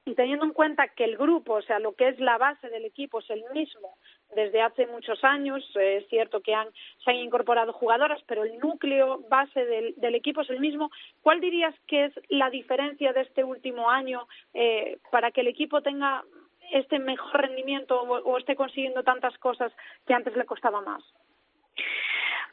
y 0.06 0.16
teniendo 0.16 0.45
en 0.45 0.51
cuenta 0.51 0.89
que 0.89 1.06
el 1.06 1.18
grupo, 1.18 1.54
o 1.54 1.62
sea, 1.62 1.80
lo 1.80 1.93
que 1.93 2.10
es 2.10 2.20
la 2.20 2.38
base 2.38 2.70
del 2.70 2.86
equipo 2.86 3.20
es 3.20 3.30
el 3.30 3.43
mismo 3.54 3.95
desde 4.36 4.61
hace 4.61 4.88
muchos 4.88 5.23
años, 5.23 5.63
eh, 5.75 5.97
es 5.97 6.09
cierto 6.09 6.41
que 6.41 6.53
han, 6.53 6.67
se 7.03 7.11
han 7.11 7.17
incorporado 7.17 7.73
jugadoras, 7.73 8.21
pero 8.27 8.43
el 8.43 8.59
núcleo 8.59 9.19
base 9.29 9.65
del, 9.65 10.15
equipo 10.15 10.41
es 10.41 10.49
el 10.49 10.59
mismo. 10.59 10.91
¿Cuál 11.21 11.39
dirías 11.39 11.75
que 11.88 12.05
es 12.05 12.13
la 12.29 12.49
diferencia 12.49 13.13
de 13.13 13.21
este 13.21 13.43
último 13.43 13.89
año 13.89 14.27
eh, 14.53 14.97
para 15.11 15.31
que 15.31 15.41
el 15.41 15.47
equipo 15.47 15.81
tenga 15.81 16.23
este 16.71 16.99
mejor 16.99 17.41
rendimiento 17.41 18.01
o, 18.01 18.19
o 18.19 18.38
esté 18.38 18.55
consiguiendo 18.55 19.03
tantas 19.03 19.38
cosas 19.38 19.71
que 20.05 20.13
antes 20.13 20.36
le 20.36 20.45
costaba 20.45 20.81
más? 20.81 21.03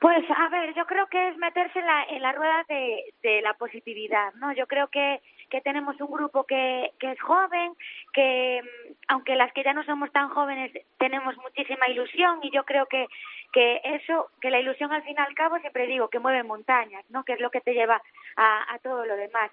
Pues 0.01 0.25
a 0.35 0.49
ver, 0.49 0.75
yo 0.75 0.87
creo 0.87 1.07
que 1.09 1.29
es 1.29 1.37
meterse 1.37 1.79
en 1.79 1.87
la, 1.87 2.05
en 2.05 2.23
la 2.23 2.33
rueda 2.33 2.65
de, 2.69 3.13
de 3.23 3.43
la 3.43 3.53
positividad, 3.53 4.33
¿no? 4.37 4.51
Yo 4.55 4.67
creo 4.67 4.89
que, 4.89 5.21
que 5.51 5.61
tenemos 5.61 6.01
un 6.01 6.11
grupo 6.11 6.45
que, 6.45 6.93
que 6.99 7.13
es 7.13 7.21
joven, 7.21 7.75
que 8.13 8.63
mm, 8.63 8.93
aunque 9.09 9.37
las 9.37 9.53
que 9.53 9.63
ya 9.63 9.75
no 9.75 9.85
somos 9.85 10.11
tan 10.13 10.29
jóvenes 10.31 10.73
tenemos 10.99 11.37
muchísima 11.39 11.89
ilusión 11.89 12.41
y 12.43 12.51
yo 12.51 12.65
creo 12.65 12.87
que, 12.87 13.07
que 13.53 13.81
eso, 13.85 14.31
que 14.41 14.51
la 14.51 14.61
ilusión 14.61 14.93
al 14.93 15.03
fin 15.03 15.17
y 15.19 15.21
al 15.21 15.35
cabo 15.35 15.59
siempre 15.59 15.87
digo 15.87 16.09
que 16.09 16.19
mueve 16.19 16.43
montañas, 16.43 17.05
¿no? 17.11 17.25
Que 17.25 17.35
es 17.35 17.41
lo 17.41 17.51
que 17.51 17.61
te 17.61 17.75
lleva 17.75 18.01
a, 18.37 18.75
a 18.75 18.79
todo 18.79 19.05
lo 19.05 19.17
demás. 19.17 19.51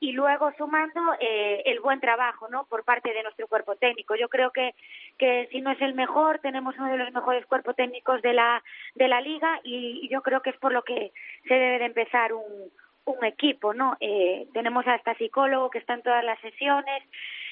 y 0.00 0.12
luego 0.12 0.52
sumando 0.58 1.00
eh, 1.20 1.62
el 1.66 1.80
buen 1.80 2.00
trabajo 2.00 2.48
no 2.48 2.66
por 2.66 2.84
parte 2.84 3.12
de 3.12 3.22
nuestro 3.22 3.46
cuerpo 3.46 3.76
técnico 3.76 4.16
yo 4.16 4.28
creo 4.28 4.50
que 4.50 4.74
que 5.18 5.48
si 5.50 5.60
no 5.60 5.70
es 5.70 5.80
el 5.80 5.94
mejor 5.94 6.40
tenemos 6.40 6.74
uno 6.76 6.90
de 6.90 6.98
los 6.98 7.12
mejores 7.12 7.46
cuerpos 7.46 7.76
técnicos 7.76 8.20
de 8.20 8.34
la 8.34 8.62
de 8.94 9.08
la 9.08 9.20
liga 9.20 9.60
y, 9.62 10.08
yo 10.10 10.20
creo 10.22 10.42
que 10.42 10.50
es 10.50 10.58
por 10.58 10.72
lo 10.72 10.82
que 10.82 11.12
se 11.48 11.54
debe 11.54 11.78
de 11.78 11.86
empezar 11.86 12.32
un 12.32 12.70
un 13.06 13.24
equipo 13.24 13.74
no 13.74 13.96
eh, 14.00 14.46
tenemos 14.52 14.86
hasta 14.86 15.14
psicólogo 15.16 15.70
que 15.70 15.78
está 15.78 15.94
en 15.94 16.02
todas 16.02 16.24
las 16.24 16.40
sesiones 16.40 17.02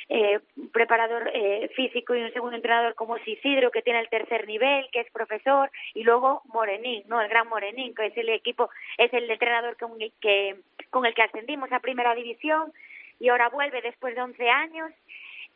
eh, 0.08 0.40
preparador 0.72 1.30
eh, 1.32 1.70
físico 1.74 2.14
y 2.14 2.22
un 2.22 2.32
segundo 2.32 2.56
entrenador 2.56 2.94
como 2.94 3.16
Isidro, 3.16 3.70
que 3.70 3.82
tiene 3.82 4.00
el 4.00 4.08
tercer 4.08 4.46
nivel, 4.46 4.86
que 4.92 5.00
es 5.00 5.10
profesor, 5.10 5.70
y 5.94 6.02
luego 6.02 6.42
Morenín, 6.52 7.04
¿no? 7.06 7.20
El 7.20 7.28
gran 7.28 7.48
Morenín, 7.48 7.94
que 7.94 8.06
es 8.06 8.16
el 8.16 8.28
equipo, 8.28 8.68
es 8.98 9.12
el 9.14 9.30
entrenador 9.30 9.76
con 9.76 10.00
el 10.02 10.12
que, 10.20 10.56
con 10.90 11.06
el 11.06 11.14
que 11.14 11.22
ascendimos 11.22 11.72
a 11.72 11.80
primera 11.80 12.14
división 12.14 12.72
y 13.20 13.28
ahora 13.28 13.48
vuelve 13.48 13.80
después 13.80 14.14
de 14.14 14.22
11 14.22 14.50
años. 14.50 14.92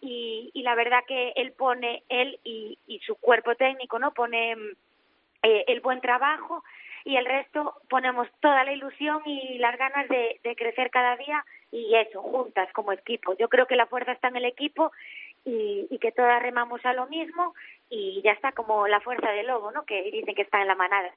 Y, 0.00 0.50
y 0.54 0.62
la 0.62 0.74
verdad 0.74 1.04
que 1.06 1.32
él 1.36 1.52
pone, 1.52 2.02
él 2.08 2.38
y, 2.44 2.78
y 2.86 2.98
su 3.00 3.16
cuerpo 3.16 3.56
técnico, 3.56 3.98
¿no? 3.98 4.12
Pone 4.12 4.52
eh, 5.42 5.64
el 5.66 5.80
buen 5.80 6.00
trabajo 6.00 6.62
y 7.06 7.16
el 7.16 7.24
resto 7.24 7.72
ponemos 7.88 8.26
toda 8.40 8.64
la 8.64 8.72
ilusión 8.72 9.22
y 9.24 9.58
las 9.58 9.78
ganas 9.78 10.08
de, 10.08 10.40
de 10.42 10.56
crecer 10.56 10.90
cada 10.90 11.16
día 11.16 11.44
y 11.70 11.94
eso, 11.94 12.20
juntas 12.20 12.68
como 12.72 12.90
equipo. 12.90 13.36
Yo 13.38 13.48
creo 13.48 13.66
que 13.66 13.76
la 13.76 13.86
fuerza 13.86 14.10
está 14.10 14.26
en 14.26 14.36
el 14.36 14.44
equipo 14.44 14.90
y, 15.44 15.86
y 15.88 15.98
que 15.98 16.10
todas 16.10 16.42
remamos 16.42 16.84
a 16.84 16.94
lo 16.94 17.06
mismo 17.06 17.54
y 17.88 18.20
ya 18.22 18.32
está 18.32 18.52
como 18.52 18.88
la 18.88 19.00
fuerza 19.00 19.30
del 19.30 19.46
lobo, 19.46 19.70
¿no? 19.70 19.84
Que 19.84 20.10
dicen 20.10 20.34
que 20.34 20.42
está 20.42 20.60
en 20.60 20.68
la 20.68 20.74
manada. 20.74 21.12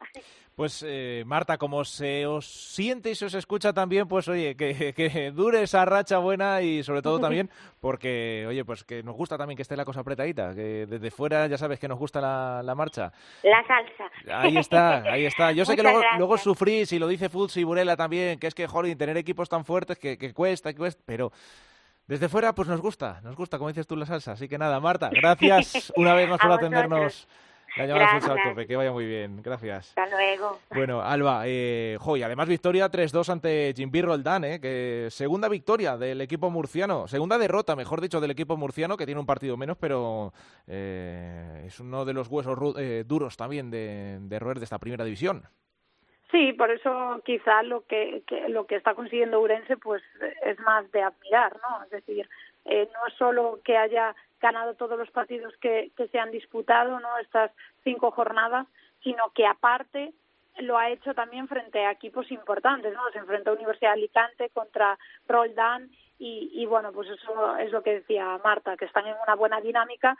Pues 0.56 0.86
eh, 0.88 1.24
Marta, 1.26 1.58
como 1.58 1.84
se 1.84 2.28
os 2.28 2.46
siente 2.46 3.10
y 3.10 3.16
se 3.16 3.26
os 3.26 3.34
escucha 3.34 3.74
también, 3.74 4.08
pues 4.08 4.28
oye, 4.28 4.56
que, 4.56 4.94
que, 4.94 5.32
dure 5.32 5.64
esa 5.64 5.84
racha 5.86 6.20
buena 6.20 6.62
y 6.62 6.84
sobre 6.84 7.02
todo 7.02 7.20
también 7.20 7.50
porque, 7.82 8.46
oye, 8.48 8.64
pues 8.66 8.84
que 8.84 9.02
nos 9.02 9.16
gusta 9.16 9.38
también 9.38 9.56
que 9.56 9.64
esté 9.64 9.76
la 9.76 9.86
cosa 9.86 10.02
apretadita, 10.02 10.54
que 10.54 10.86
desde 10.86 11.12
fuera 11.12 11.48
ya 11.48 11.58
sabes 11.58 11.80
que 11.80 11.88
nos 11.88 11.98
gusta 11.98 12.22
la, 12.22 12.62
la 12.64 12.76
marcha. 12.76 13.12
La 13.42 13.66
salsa. 13.66 14.12
Ahí 14.32 14.58
está, 14.58 14.98
ahí 15.12 15.26
está. 15.26 15.52
Yo 15.52 15.66
sé 15.66 15.76
que 15.76 15.84
luego, 15.84 16.02
luego 16.18 16.38
sufrís 16.38 16.92
y 16.94 17.00
lo 17.00 17.08
dice 17.08 17.30
Futs 17.30 17.58
y 17.58 17.64
Burela 17.64 17.98
también, 17.98 18.40
que 18.40 18.48
es 18.48 18.54
que, 18.54 18.68
joder, 18.68 18.96
tener 18.96 19.18
equipos 19.18 19.50
tan 19.50 19.66
fuertes 19.66 19.98
que, 19.98 20.18
que 20.18 20.34
cuesta, 20.34 20.72
que 20.72 20.78
cuesta, 20.78 21.02
pero 21.06 21.32
desde 22.10 22.28
fuera, 22.28 22.56
pues 22.56 22.68
nos 22.68 22.82
gusta, 22.82 23.22
nos 23.22 23.36
gusta, 23.36 23.60
como 23.60 23.68
dices 23.68 23.86
tú, 23.86 23.96
la 23.96 24.08
salsa. 24.08 24.32
Así 24.32 24.50
que 24.50 24.58
nada, 24.58 24.80
Marta, 24.80 25.12
gracias 25.14 25.94
una 25.96 26.16
vez 26.16 26.28
más 26.28 26.40
por 26.40 26.52
atendernos. 26.52 27.28
La 27.78 27.86
llamada 27.86 28.66
que 28.66 28.76
vaya 28.76 28.92
muy 28.92 29.06
bien, 29.06 29.44
gracias. 29.44 29.90
Hasta 29.90 30.08
luego. 30.08 30.58
Bueno, 30.72 31.04
Alba, 31.04 31.44
eh, 31.46 32.00
joy, 32.02 32.24
además 32.24 32.48
victoria 32.48 32.90
3-2 32.90 33.30
ante 33.30 33.74
Jimby 33.78 34.02
Roldán, 34.02 34.44
eh, 34.44 34.60
que 34.60 35.10
segunda 35.12 35.48
victoria 35.48 35.98
del 35.98 36.20
equipo 36.22 36.50
murciano, 36.50 37.08
segunda 37.08 37.38
derrota, 37.38 37.76
mejor 37.76 38.02
dicho, 38.02 38.20
del 38.20 38.32
equipo 38.32 38.58
murciano, 38.58 38.98
que 38.98 39.06
tiene 39.06 39.22
un 39.22 39.28
partido 39.28 39.56
menos, 39.56 39.78
pero 39.80 40.34
eh, 40.66 41.66
es 41.68 41.80
uno 41.80 42.06
de 42.06 42.14
los 42.14 42.28
huesos 42.28 42.58
eh, 42.80 43.04
duros 43.06 43.38
también 43.38 43.70
de, 43.70 44.18
de 44.20 44.40
roer 44.40 44.58
de 44.58 44.64
esta 44.64 44.80
primera 44.80 45.06
división. 45.06 45.44
Sí, 46.32 46.54
por 46.54 46.70
eso 46.70 47.22
quizá 47.26 47.64
lo 47.64 47.82
que, 47.88 48.24
lo 48.50 48.68
que 48.68 48.76
está 48.76 48.94
consiguiendo 48.94 49.42
Urense 49.42 49.78
pues 49.78 50.04
es 50.44 50.60
más 50.60 50.90
de 50.92 51.02
admirar, 51.02 51.56
¿no? 51.58 51.84
Es 51.84 51.90
decir, 51.90 52.30
eh, 52.66 52.88
no 52.94 53.16
solo 53.18 53.60
que 53.64 53.78
haya 53.78 54.16
ganado 54.40 54.76
todos 54.76 54.98
los 54.98 55.10
partidos 55.10 55.56
que, 55.58 55.92
que 55.98 56.08
se 56.10 56.20
han 56.20 56.30
disputado, 56.30 57.00
¿no? 57.00 57.18
Estas 57.18 57.52
cinco 57.84 58.12
jornadas, 58.12 58.68
sino 59.04 59.32
que 59.34 59.48
aparte 59.48 60.14
lo 60.60 60.78
ha 60.78 60.90
hecho 60.90 61.16
también 61.16 61.48
frente 61.48 61.84
a 61.84 61.92
equipos 61.92 62.32
importantes, 62.32 62.94
¿no? 62.94 63.02
Se 63.12 63.20
enfrentó 63.20 63.50
a 63.50 63.54
Universidad 63.54 63.92
de 63.92 64.00
Alicante 64.02 64.50
contra 64.50 65.00
Roldán 65.28 65.90
y, 66.20 66.52
y 66.54 66.66
bueno, 66.68 66.92
pues 66.92 67.10
eso 67.10 67.58
es 67.58 67.72
lo 67.72 67.82
que 67.82 67.96
decía 67.96 68.40
Marta, 68.44 68.78
que 68.78 68.86
están 68.86 69.08
en 69.08 69.16
una 69.24 69.36
buena 69.36 69.62
dinámica, 69.62 70.16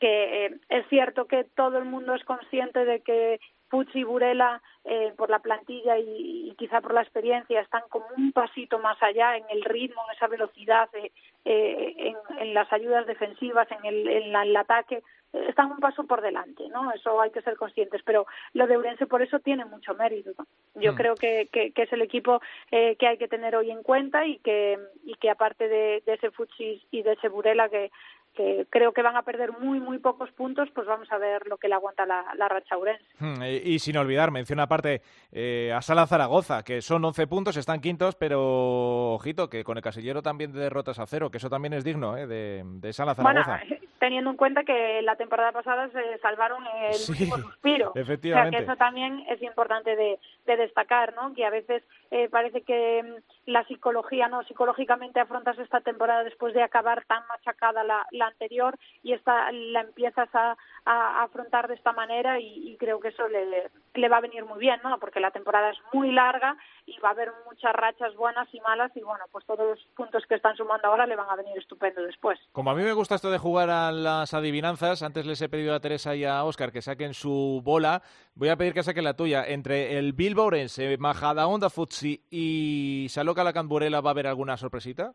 que 0.00 0.46
eh, 0.46 0.60
es 0.70 0.88
cierto 0.88 1.26
que 1.26 1.44
todo 1.44 1.78
el 1.78 1.84
mundo 1.84 2.14
es 2.14 2.24
consciente 2.24 2.84
de 2.84 3.00
que 3.00 3.38
Pucci 3.72 4.00
y 4.00 4.04
Burela, 4.04 4.60
eh, 4.84 5.14
por 5.16 5.30
la 5.30 5.38
plantilla 5.38 5.96
y, 5.96 6.50
y, 6.50 6.54
quizá 6.58 6.82
por 6.82 6.92
la 6.92 7.00
experiencia, 7.00 7.58
están 7.58 7.80
como 7.88 8.04
un 8.18 8.30
pasito 8.30 8.78
más 8.78 9.02
allá 9.02 9.38
en 9.38 9.44
el 9.48 9.64
ritmo, 9.64 10.02
en 10.06 10.14
esa 10.14 10.26
velocidad, 10.26 10.90
eh, 10.92 11.10
eh, 11.46 11.94
en, 11.96 12.38
en, 12.38 12.52
las 12.52 12.70
ayudas 12.70 13.06
defensivas, 13.06 13.66
en 13.70 13.82
el, 13.86 14.06
en 14.08 14.36
el 14.36 14.54
ataque, 14.54 15.02
eh, 15.32 15.46
están 15.48 15.72
un 15.72 15.78
paso 15.78 16.04
por 16.04 16.20
delante, 16.20 16.68
¿no? 16.68 16.92
Eso 16.92 17.18
hay 17.20 17.30
que 17.30 17.40
ser 17.40 17.56
conscientes, 17.56 18.02
pero 18.04 18.26
lo 18.52 18.66
de 18.66 18.76
Urense 18.76 19.06
por 19.06 19.22
eso 19.22 19.38
tiene 19.40 19.64
mucho 19.64 19.94
mérito. 19.94 20.32
¿no? 20.36 20.46
Yo 20.80 20.92
mm. 20.92 20.96
creo 20.96 21.14
que, 21.14 21.48
que, 21.50 21.72
que, 21.72 21.82
es 21.82 21.92
el 21.92 22.02
equipo 22.02 22.40
eh, 22.70 22.96
que 22.96 23.06
hay 23.06 23.16
que 23.16 23.28
tener 23.28 23.56
hoy 23.56 23.70
en 23.70 23.82
cuenta 23.82 24.26
y 24.26 24.38
que, 24.38 24.78
y 25.04 25.14
que 25.14 25.30
aparte 25.30 25.68
de, 25.68 26.02
de 26.04 26.14
ese 26.14 26.30
Futsi 26.30 26.82
y 26.90 27.02
de 27.02 27.12
ese 27.12 27.28
Burela 27.28 27.70
que 27.70 27.90
que 28.34 28.66
creo 28.70 28.92
que 28.92 29.02
van 29.02 29.16
a 29.16 29.22
perder 29.22 29.52
muy, 29.52 29.80
muy 29.80 29.98
pocos 29.98 30.30
puntos, 30.32 30.68
pues 30.74 30.86
vamos 30.86 31.10
a 31.12 31.18
ver 31.18 31.46
lo 31.46 31.58
que 31.58 31.68
le 31.68 31.74
aguanta 31.74 32.06
la, 32.06 32.24
la 32.36 32.48
racha 32.48 32.76
Urense. 32.76 33.04
Hmm, 33.18 33.42
y, 33.42 33.74
y, 33.74 33.78
sin 33.78 33.96
olvidar, 33.96 34.30
menciona 34.30 34.64
aparte 34.64 35.02
eh, 35.30 35.72
a 35.74 35.82
Sala 35.82 36.06
Zaragoza, 36.06 36.62
que 36.62 36.82
son 36.82 37.04
11 37.04 37.26
puntos, 37.26 37.56
están 37.56 37.80
quintos, 37.80 38.16
pero 38.16 39.14
ojito, 39.14 39.48
que 39.48 39.64
con 39.64 39.76
el 39.76 39.82
casillero 39.82 40.22
también 40.22 40.52
de 40.52 40.60
derrotas 40.60 40.98
a 40.98 41.06
cero, 41.06 41.30
que 41.30 41.38
eso 41.38 41.50
también 41.50 41.74
es 41.74 41.84
digno 41.84 42.16
¿eh? 42.16 42.26
de, 42.26 42.62
de 42.64 42.92
Sala 42.92 43.14
Zaragoza. 43.14 43.60
Bueno, 43.66 43.82
teniendo 44.02 44.30
en 44.30 44.36
cuenta 44.36 44.64
que 44.64 45.00
la 45.02 45.14
temporada 45.14 45.52
pasada 45.52 45.88
se 45.90 46.18
salvaron 46.18 46.64
el 46.88 46.94
sí, 46.94 47.12
último 47.12 47.38
suspiro. 47.38 47.92
Efectivamente. 47.94 48.32
O 48.32 48.50
sea, 48.50 48.58
que 48.58 48.64
eso 48.64 48.76
también 48.76 49.24
es 49.28 49.40
importante 49.42 49.94
de, 49.94 50.18
de 50.44 50.56
destacar, 50.56 51.14
¿no? 51.14 51.32
Que 51.34 51.44
a 51.44 51.50
veces 51.50 51.84
eh, 52.14 52.28
parece 52.28 52.60
que 52.60 53.02
mm, 53.02 53.50
la 53.50 53.64
psicología, 53.64 54.28
¿no? 54.28 54.44
Psicológicamente 54.44 55.18
afrontas 55.18 55.58
esta 55.58 55.80
temporada 55.80 56.24
después 56.24 56.52
de 56.52 56.62
acabar 56.62 57.06
tan 57.06 57.26
machacada 57.26 57.82
la, 57.84 58.06
la 58.10 58.26
anterior 58.26 58.78
y 59.02 59.14
esta 59.14 59.50
la 59.50 59.80
empiezas 59.80 60.28
a, 60.34 60.54
afrontar 60.84 61.68
de 61.68 61.74
esta 61.74 61.92
manera 61.92 62.38
y, 62.40 62.76
creo 62.78 62.98
que 63.00 63.08
eso 63.08 63.28
le, 63.28 63.70
le 63.94 64.08
va 64.08 64.16
a 64.16 64.20
venir 64.20 64.44
muy 64.44 64.58
bien, 64.58 64.80
¿no? 64.82 64.98
Porque 64.98 65.20
la 65.20 65.30
temporada 65.30 65.70
es 65.70 65.78
muy 65.92 66.10
larga 66.10 66.56
y 66.86 66.98
va 66.98 67.10
a 67.10 67.12
haber 67.12 67.32
muchas 67.46 67.72
rachas 67.72 68.14
buenas 68.16 68.52
y 68.52 68.60
malas 68.60 68.90
y 68.96 69.00
bueno, 69.00 69.24
pues 69.30 69.46
todos 69.46 69.66
los 69.66 69.78
puntos 69.94 70.24
que 70.28 70.34
están 70.34 70.56
sumando 70.56 70.88
ahora 70.88 71.06
le 71.06 71.14
van 71.14 71.30
a 71.30 71.36
venir 71.36 71.56
estupendo 71.56 72.02
después. 72.02 72.38
Como 72.50 72.70
a 72.72 72.74
mí 72.74 72.82
me 72.82 72.92
gusta 72.92 73.14
esto 73.14 73.30
de 73.30 73.38
jugar 73.38 73.70
a 73.70 73.92
las 73.92 74.34
adivinanzas, 74.34 75.02
antes 75.02 75.24
les 75.24 75.40
he 75.40 75.48
pedido 75.48 75.74
a 75.74 75.80
Teresa 75.80 76.16
y 76.16 76.24
a 76.24 76.44
Óscar 76.44 76.72
que 76.72 76.82
saquen 76.82 77.14
su 77.14 77.62
bola, 77.64 78.02
voy 78.34 78.48
a 78.48 78.56
pedir 78.56 78.74
que 78.74 78.82
saquen 78.82 79.04
la 79.04 79.14
tuya. 79.14 79.44
Entre 79.46 79.98
el 79.98 80.12
Bilbao 80.12 80.46
Orense, 80.46 80.98
Majadahonda 80.98 81.70
Futsi 82.02 82.20
y 82.30 83.06
Saloca 83.08 83.44
la 83.44 83.52
Camburela, 83.52 84.00
¿va 84.00 84.10
a 84.10 84.12
haber 84.12 84.26
alguna 84.26 84.56
sorpresita? 84.56 85.12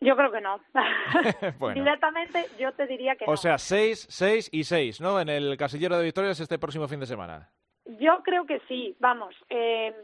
Yo 0.00 0.14
creo 0.14 0.30
que 0.30 0.40
no. 0.40 0.60
bueno. 1.58 1.82
Directamente 1.82 2.46
yo 2.58 2.72
te 2.72 2.86
diría 2.86 3.16
que 3.16 3.24
o 3.24 3.30
no. 3.30 3.36
sea, 3.36 3.58
6, 3.58 4.06
6 4.10 4.50
y 4.52 4.64
6, 4.64 5.00
¿no? 5.00 5.20
En 5.20 5.28
el 5.28 5.56
casillero 5.56 5.96
de 5.96 6.04
victorias 6.04 6.38
este 6.38 6.58
próximo 6.58 6.86
fin 6.86 7.00
de 7.00 7.06
semana. 7.06 7.50
Yo 7.98 8.22
creo 8.22 8.44
que 8.44 8.60
sí, 8.68 8.94
vamos. 9.00 9.34
Eh, 9.48 9.94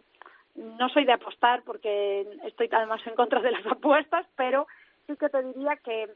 no 0.54 0.88
soy 0.88 1.04
de 1.04 1.12
apostar 1.12 1.62
porque 1.64 2.26
estoy 2.44 2.68
además 2.72 3.00
en 3.06 3.14
contra 3.14 3.40
de 3.42 3.50
las 3.50 3.66
apuestas, 3.70 4.26
pero 4.36 4.66
sí 5.06 5.14
que 5.16 5.28
te 5.28 5.42
diría 5.42 5.76
que 5.84 6.10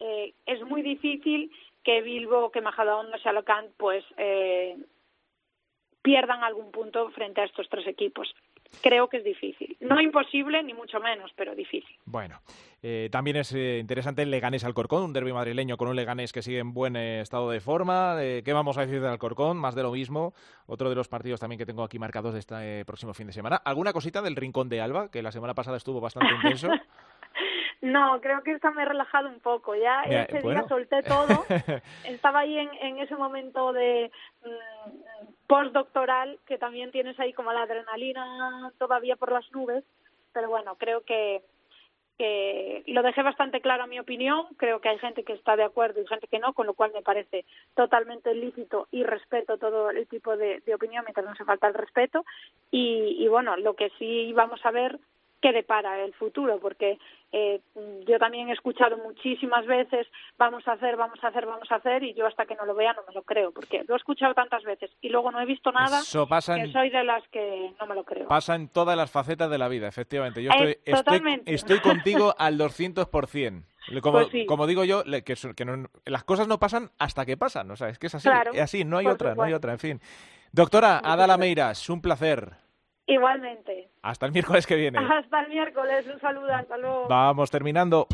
eh, 0.00 0.34
es 0.46 0.62
muy 0.62 0.82
difícil 0.82 1.52
que 1.84 2.02
Bilbo, 2.02 2.50
que 2.50 2.60
Majadahonda, 2.60 3.18
Xalocán, 3.18 3.66
pues 3.76 4.04
eh, 4.16 4.76
pierdan 6.02 6.42
algún 6.42 6.70
punto 6.70 7.10
frente 7.10 7.40
a 7.40 7.44
estos 7.44 7.68
tres 7.68 7.86
equipos. 7.86 8.34
Creo 8.82 9.08
que 9.08 9.18
es 9.18 9.24
difícil. 9.24 9.76
No 9.80 10.00
imposible, 10.00 10.62
ni 10.62 10.74
mucho 10.74 11.00
menos, 11.00 11.30
pero 11.36 11.54
difícil. 11.54 11.96
Bueno, 12.04 12.40
eh, 12.82 13.08
también 13.10 13.36
es 13.36 13.52
eh, 13.52 13.78
interesante 13.78 14.22
el 14.22 14.30
Leganés 14.30 14.64
Alcorcón, 14.64 15.02
un 15.02 15.12
derbi 15.12 15.32
madrileño 15.32 15.76
con 15.76 15.88
un 15.88 15.96
Leganés 15.96 16.32
que 16.32 16.40
sigue 16.40 16.60
en 16.60 16.72
buen 16.72 16.94
eh, 16.94 17.20
estado 17.20 17.50
de 17.50 17.60
forma. 17.60 18.16
Eh, 18.22 18.42
¿Qué 18.44 18.52
vamos 18.52 18.78
a 18.78 18.82
decir 18.82 19.00
del 19.00 19.10
Alcorcón? 19.10 19.56
Más 19.56 19.74
de 19.74 19.82
lo 19.82 19.90
mismo. 19.90 20.34
Otro 20.66 20.88
de 20.88 20.94
los 20.94 21.08
partidos 21.08 21.40
también 21.40 21.58
que 21.58 21.66
tengo 21.66 21.82
aquí 21.82 21.98
marcados 21.98 22.32
de 22.32 22.38
este 22.38 22.84
próximo 22.84 23.12
fin 23.12 23.26
de 23.26 23.32
semana. 23.32 23.56
¿Alguna 23.56 23.92
cosita 23.92 24.22
del 24.22 24.36
Rincón 24.36 24.68
de 24.68 24.80
Alba, 24.80 25.10
que 25.10 25.22
la 25.22 25.32
semana 25.32 25.54
pasada 25.54 25.76
estuvo 25.76 26.00
bastante 26.00 26.32
intenso? 26.34 26.68
No, 27.82 28.20
creo 28.20 28.42
que 28.42 28.52
esta 28.52 28.70
me 28.70 28.82
he 28.82 28.84
relajado 28.84 29.28
un 29.28 29.40
poco. 29.40 29.74
Ya 29.74 30.02
Mira, 30.06 30.22
ese 30.24 30.40
bueno. 30.42 30.60
día 30.60 30.68
solté 30.68 31.02
todo. 31.02 31.46
Estaba 32.04 32.40
ahí 32.40 32.58
en, 32.58 32.70
en 32.80 32.98
ese 32.98 33.16
momento 33.16 33.72
de 33.72 34.10
mmm, 34.44 35.26
postdoctoral 35.46 36.38
que 36.46 36.58
también 36.58 36.90
tienes 36.90 37.18
ahí 37.18 37.32
como 37.32 37.52
la 37.52 37.62
adrenalina 37.62 38.72
todavía 38.78 39.16
por 39.16 39.32
las 39.32 39.50
nubes. 39.52 39.84
Pero 40.32 40.48
bueno, 40.48 40.76
creo 40.76 41.02
que, 41.04 41.42
que 42.18 42.82
lo 42.86 43.02
dejé 43.02 43.22
bastante 43.22 43.62
claro 43.62 43.84
a 43.84 43.86
mi 43.86 43.98
opinión. 43.98 44.46
Creo 44.58 44.80
que 44.80 44.90
hay 44.90 44.98
gente 44.98 45.24
que 45.24 45.32
está 45.32 45.56
de 45.56 45.64
acuerdo 45.64 46.02
y 46.02 46.06
gente 46.06 46.28
que 46.28 46.38
no, 46.38 46.52
con 46.52 46.66
lo 46.66 46.74
cual 46.74 46.92
me 46.92 47.02
parece 47.02 47.46
totalmente 47.74 48.34
lícito 48.34 48.88
y 48.90 49.04
respeto 49.04 49.56
todo 49.56 49.90
el 49.90 50.06
tipo 50.06 50.36
de, 50.36 50.60
de 50.60 50.74
opinión 50.74 51.04
mientras 51.04 51.24
no 51.24 51.34
se 51.34 51.46
falta 51.46 51.66
el 51.66 51.74
respeto. 51.74 52.26
Y, 52.70 53.16
y 53.18 53.26
bueno, 53.28 53.56
lo 53.56 53.74
que 53.74 53.90
sí 53.98 54.34
vamos 54.34 54.60
a 54.66 54.70
ver 54.70 55.00
qué 55.40 55.52
depara 55.52 56.00
el 56.04 56.12
futuro, 56.14 56.58
porque 56.60 56.98
eh, 57.32 57.60
yo 58.06 58.18
también 58.18 58.48
he 58.48 58.52
escuchado 58.52 58.96
muchísimas 58.98 59.64
veces 59.66 60.06
vamos 60.36 60.66
a 60.68 60.72
hacer, 60.72 60.96
vamos 60.96 61.18
a 61.22 61.28
hacer, 61.28 61.46
vamos 61.46 61.70
a 61.70 61.76
hacer 61.76 62.02
y 62.02 62.12
yo 62.14 62.26
hasta 62.26 62.44
que 62.46 62.54
no 62.56 62.66
lo 62.66 62.74
vea 62.74 62.92
no 62.92 63.02
me 63.08 63.14
lo 63.14 63.22
creo, 63.22 63.52
porque 63.52 63.84
lo 63.86 63.94
he 63.94 63.96
escuchado 63.96 64.34
tantas 64.34 64.62
veces 64.64 64.90
y 65.00 65.08
luego 65.08 65.30
no 65.30 65.40
he 65.40 65.46
visto 65.46 65.70
nada 65.72 66.00
Eso 66.00 66.26
pasa 66.26 66.56
que 66.56 66.62
en- 66.62 66.72
soy 66.72 66.90
de 66.90 67.04
las 67.04 67.26
que 67.28 67.72
no 67.80 67.86
me 67.86 67.94
lo 67.94 68.04
creo. 68.04 68.28
Pasa 68.28 68.54
en 68.54 68.68
todas 68.68 68.96
las 68.96 69.10
facetas 69.10 69.48
de 69.50 69.58
la 69.58 69.68
vida, 69.68 69.88
efectivamente. 69.88 70.42
Yo 70.42 70.50
Eh, 70.50 70.52
estoy, 70.54 70.70
estoy, 70.84 70.94
totalmente. 71.04 71.54
estoy 71.54 71.80
contigo 71.80 72.34
al 72.38 72.58
200%. 72.58 73.64
Le- 73.88 74.00
Como, 74.02 74.18
Pues 74.18 74.28
sí. 74.30 74.44
como 74.46 74.66
digo 74.66 74.84
yo, 74.84 75.02
que, 75.04 75.34
que 75.56 75.64
no- 75.64 75.88
las 76.04 76.24
cosas 76.24 76.46
no 76.48 76.58
pasan 76.58 76.90
hasta 76.98 77.24
que 77.24 77.36
pasan. 77.36 77.70
O 77.70 77.76
sea, 77.76 77.88
es 77.88 77.98
que 77.98 78.08
es 78.08 78.14
así. 78.14 78.28
Claro, 78.28 78.52
es 78.52 78.60
así, 78.60 78.84
no 78.84 78.98
hay 78.98 79.06
otra, 79.06 79.34
no 79.34 79.42
hay 79.44 79.52
otra, 79.54 79.72
en 79.72 79.78
fin. 79.78 80.00
Doctora 80.52 80.98
Ada 81.02 81.36
Meiras, 81.38 81.88
un 81.88 82.02
placer. 82.02 82.50
Igualmente. 83.10 83.90
Hasta 84.02 84.26
el 84.26 84.32
miércoles 84.32 84.66
que 84.68 84.76
viene. 84.76 84.98
Hasta 84.98 85.40
el 85.40 85.48
miércoles, 85.48 86.06
un 86.06 86.20
saludo, 86.20 86.54
hasta 86.54 86.76
luego. 86.76 87.08
Vamos 87.08 87.50
terminando. 87.50 88.06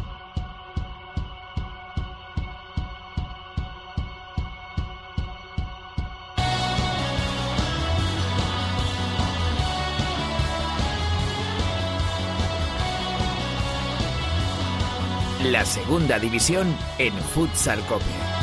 La 15.44 15.64
segunda 15.66 16.18
división 16.18 16.74
en 16.98 17.12
Futsal 17.12 17.81
Cope. 17.86 18.35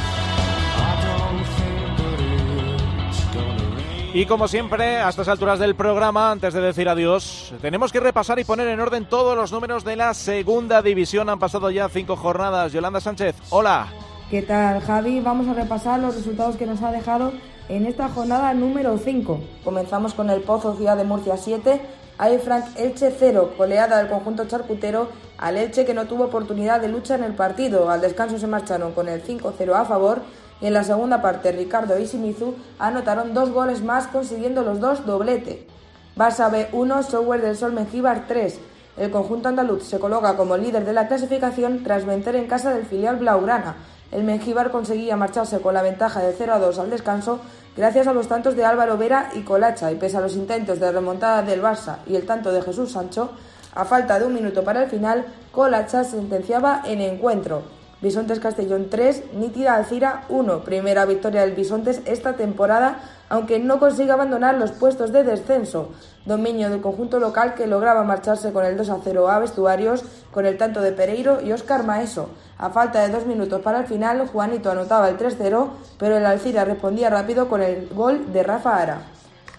Y 4.16 4.28
como 4.28 4.48
siempre, 4.48 4.98
a 4.98 5.10
estas 5.10 5.28
alturas 5.28 5.58
del 5.58 5.74
programa, 5.74 6.30
antes 6.30 6.54
de 6.54 6.62
decir 6.62 6.88
adiós, 6.88 7.52
tenemos 7.64 7.92
que 7.92 8.00
repasar 8.00 8.38
y 8.38 8.44
poner 8.44 8.68
en 8.68 8.80
orden 8.80 9.06
todos 9.06 9.36
los 9.36 9.52
números 9.52 9.84
de 9.84 9.96
la 9.96 10.14
segunda 10.14 10.84
división. 10.84 11.30
Han 11.30 11.40
pasado 11.40 11.72
ya 11.72 11.90
cinco 11.90 12.16
jornadas. 12.16 12.72
Yolanda 12.72 13.02
Sánchez, 13.02 13.36
hola. 13.50 13.88
¿Qué 14.30 14.44
tal, 14.44 14.82
Javi? 14.82 15.20
Vamos 15.20 15.48
a 15.48 15.56
repasar 15.56 16.00
los 16.00 16.16
resultados 16.16 16.58
que 16.58 16.68
nos 16.68 16.84
ha 16.84 16.92
dejado 16.92 17.34
en 17.70 17.88
esta 17.88 18.08
jornada 18.08 18.54
número 18.54 19.00
5. 19.00 19.42
Comenzamos 19.64 20.14
con 20.14 20.30
el 20.30 20.42
Pozo 20.42 20.76
Ciudad 20.76 20.96
de 20.96 21.06
Murcia 21.06 21.36
7, 21.36 21.82
Air 22.20 22.40
Frank 22.40 22.66
Elche 22.76 23.12
0, 23.18 23.56
goleada 23.58 23.98
del 23.98 24.10
conjunto 24.10 24.46
charcutero 24.46 25.10
al 25.40 25.58
Elche 25.58 25.86
que 25.86 25.96
no 25.96 26.06
tuvo 26.06 26.26
oportunidad 26.26 26.80
de 26.80 26.88
lucha 26.88 27.16
en 27.16 27.24
el 27.24 27.34
partido. 27.34 27.90
Al 27.90 28.02
descanso 28.02 28.38
se 28.38 28.46
marcharon 28.46 28.92
con 28.92 29.10
el 29.10 29.24
5-0 29.24 29.74
a 29.74 29.86
favor 29.86 30.22
en 30.64 30.74
la 30.74 30.84
segunda 30.86 31.22
parte 31.22 31.52
Ricardo 31.52 32.00
y 32.00 32.06
Shimizu 32.06 32.56
anotaron 32.80 33.34
dos 33.34 33.52
goles 33.52 33.84
más 33.84 34.08
consiguiendo 34.08 34.64
los 34.64 34.80
dos 34.80 35.06
doblete. 35.06 35.68
Barça 36.16 36.50
B 36.50 36.70
1, 36.72 37.04
Software 37.04 37.42
del 37.42 37.58
Sol 37.58 37.74
Mengíbar 37.74 38.28
3. 38.28 38.60
El 38.96 39.12
conjunto 39.12 39.50
andaluz 39.50 39.84
se 39.84 40.00
coloca 40.00 40.38
como 40.38 40.56
líder 40.56 40.86
de 40.86 40.94
la 40.94 41.10
clasificación 41.10 41.84
tras 41.84 42.06
vencer 42.06 42.38
en 42.38 42.48
casa 42.48 42.74
del 42.74 42.86
filial 42.86 43.18
Blaugrana. 43.18 43.76
El 44.12 44.24
Mengíbar 44.24 44.72
conseguía 44.72 45.18
marcharse 45.18 45.60
con 45.60 45.74
la 45.74 45.82
ventaja 45.82 46.22
de 46.22 46.34
0 46.38 46.54
a 46.54 46.60
2 46.60 46.80
al 46.80 46.90
descanso 46.92 47.42
gracias 47.76 48.08
a 48.08 48.14
los 48.14 48.30
tantos 48.30 48.56
de 48.56 48.64
Álvaro 48.64 48.98
Vera 48.98 49.32
y 49.34 49.42
Colacha 49.42 49.92
y 49.92 49.96
pese 49.96 50.16
a 50.16 50.22
los 50.22 50.36
intentos 50.36 50.80
de 50.80 50.92
remontada 50.92 51.42
del 51.42 51.62
Barça 51.62 51.98
y 52.08 52.16
el 52.16 52.26
tanto 52.26 52.54
de 52.54 52.62
Jesús 52.62 52.94
Sancho, 52.94 53.32
a 53.76 53.84
falta 53.84 54.18
de 54.18 54.28
un 54.28 54.34
minuto 54.34 54.64
para 54.64 54.84
el 54.84 54.90
final, 54.90 55.26
Colacha 55.52 56.06
sentenciaba 56.06 56.84
en 56.86 57.02
encuentro. 57.02 57.83
Bisontes 58.04 58.42
Castellón 58.42 58.90
3, 58.90 59.34
Nítida 59.36 59.76
Alcira 59.76 60.26
1. 60.28 60.66
Primera 60.66 61.06
victoria 61.06 61.40
del 61.40 61.54
Bisontes 61.54 62.02
esta 62.04 62.34
temporada, 62.34 63.00
aunque 63.30 63.60
no 63.60 63.80
consigue 63.80 64.12
abandonar 64.12 64.56
los 64.56 64.74
puestos 64.74 65.14
de 65.14 65.24
descenso. 65.24 65.88
Dominio 66.26 66.70
del 66.70 66.82
conjunto 66.82 67.22
local 67.22 67.54
que 67.56 67.66
lograba 67.66 68.04
marcharse 68.04 68.52
con 68.52 68.66
el 68.66 68.76
2 68.76 68.90
a 68.90 68.98
0 69.02 69.30
a 69.30 69.40
vestuarios 69.40 70.04
con 70.34 70.46
el 70.46 70.58
tanto 70.58 70.82
de 70.82 70.92
Pereiro 70.92 71.40
y 71.40 71.54
Óscar 71.54 71.86
Maeso. 71.86 72.28
A 72.58 72.72
falta 72.72 73.00
de 73.00 73.14
dos 73.14 73.26
minutos 73.26 73.62
para 73.62 73.80
el 73.80 73.88
final, 73.88 74.28
Juanito 74.28 74.70
anotaba 74.70 75.08
el 75.08 75.18
3-0, 75.18 75.70
pero 75.98 76.18
el 76.18 76.26
Alcira 76.26 76.66
respondía 76.66 77.10
rápido 77.10 77.48
con 77.48 77.62
el 77.62 77.88
gol 77.88 78.34
de 78.34 78.44
Rafa 78.44 78.82
Ara. 78.82 79.13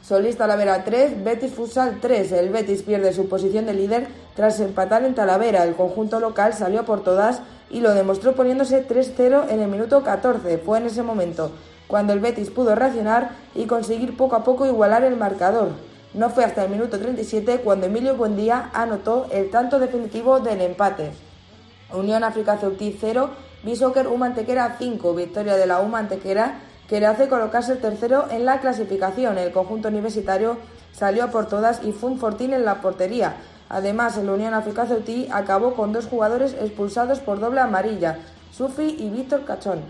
Solís 0.07 0.37
Talavera 0.37 0.85
3, 0.85 1.25
Betis 1.25 1.55
Futsal 1.55 1.99
3. 1.99 2.33
El 2.33 2.51
Betis 2.51 2.83
pierde 2.83 3.15
su 3.15 3.27
posición 3.27 3.65
de 3.65 3.73
líder 3.73 4.09
tras 4.37 4.61
empatar 4.61 5.03
en 5.03 5.15
Talavera. 5.15 5.65
El 5.65 5.75
conjunto 5.75 6.21
local 6.21 6.53
salió 6.53 6.85
por 6.85 7.03
todas 7.03 7.41
y 7.71 7.81
lo 7.81 7.95
demostró 7.95 8.35
poniéndose 8.35 8.87
3-0 8.87 9.49
en 9.49 9.61
el 9.61 9.69
minuto 9.69 10.03
14. 10.03 10.59
Fue 10.59 10.77
en 10.77 10.87
ese 10.87 11.03
momento 11.03 11.53
cuando 11.87 12.13
el 12.13 12.21
Betis 12.21 12.51
pudo 12.51 12.75
reaccionar 12.75 13.31
y 13.55 13.65
conseguir 13.65 14.15
poco 14.15 14.37
a 14.37 14.45
poco 14.45 14.67
igualar 14.67 15.05
el 15.05 15.17
marcador. 15.17 15.69
No 16.13 16.29
fue 16.29 16.45
hasta 16.45 16.65
el 16.65 16.71
minuto 16.71 16.99
37 16.99 17.61
cuando 17.65 17.87
Emilio 17.87 18.15
Buendía 18.15 18.71
anotó 18.75 19.27
el 19.33 19.51
tanto 19.51 19.79
definitivo 19.79 20.39
del 20.39 20.61
empate. 20.61 21.13
Unión 21.95 22.25
África 22.25 22.59
Ceutí 22.59 22.95
0, 23.01 23.31
Bishoker 23.63 24.09
U 24.09 24.19
Mantequera 24.19 24.77
5, 24.79 25.15
victoria 25.15 25.57
de 25.57 25.67
la 25.67 25.81
U 25.81 25.87
Mantequera 25.87 26.61
que 26.89 27.01
le 27.01 27.07
hace 27.07 27.29
colocarse 27.29 27.77
tercero 27.77 28.27
en 28.31 28.45
la 28.45 28.61
clasificación. 28.61 29.39
El 29.39 29.53
conjunto 29.53 29.89
universitario 29.89 30.59
salió 30.93 31.31
por 31.31 31.47
todas 31.47 31.83
y 31.85 31.93
fue 31.93 32.11
un 32.11 32.19
fortín 32.19 32.53
en 32.53 32.65
la 32.65 32.81
portería. 32.81 33.37
Además, 33.69 34.17
el 34.19 34.29
Unión 34.29 34.55
África 34.55 34.87
Ceutí 34.87 35.29
acabó 35.33 35.75
con 35.75 35.93
dos 35.93 36.07
jugadores 36.07 36.55
expulsados 36.55 37.21
por 37.21 37.41
doble 37.41 37.61
amarilla, 37.61 38.19
Sufi 38.53 38.97
y 38.99 39.09
Víctor 39.09 39.45
Cachón. 39.45 39.81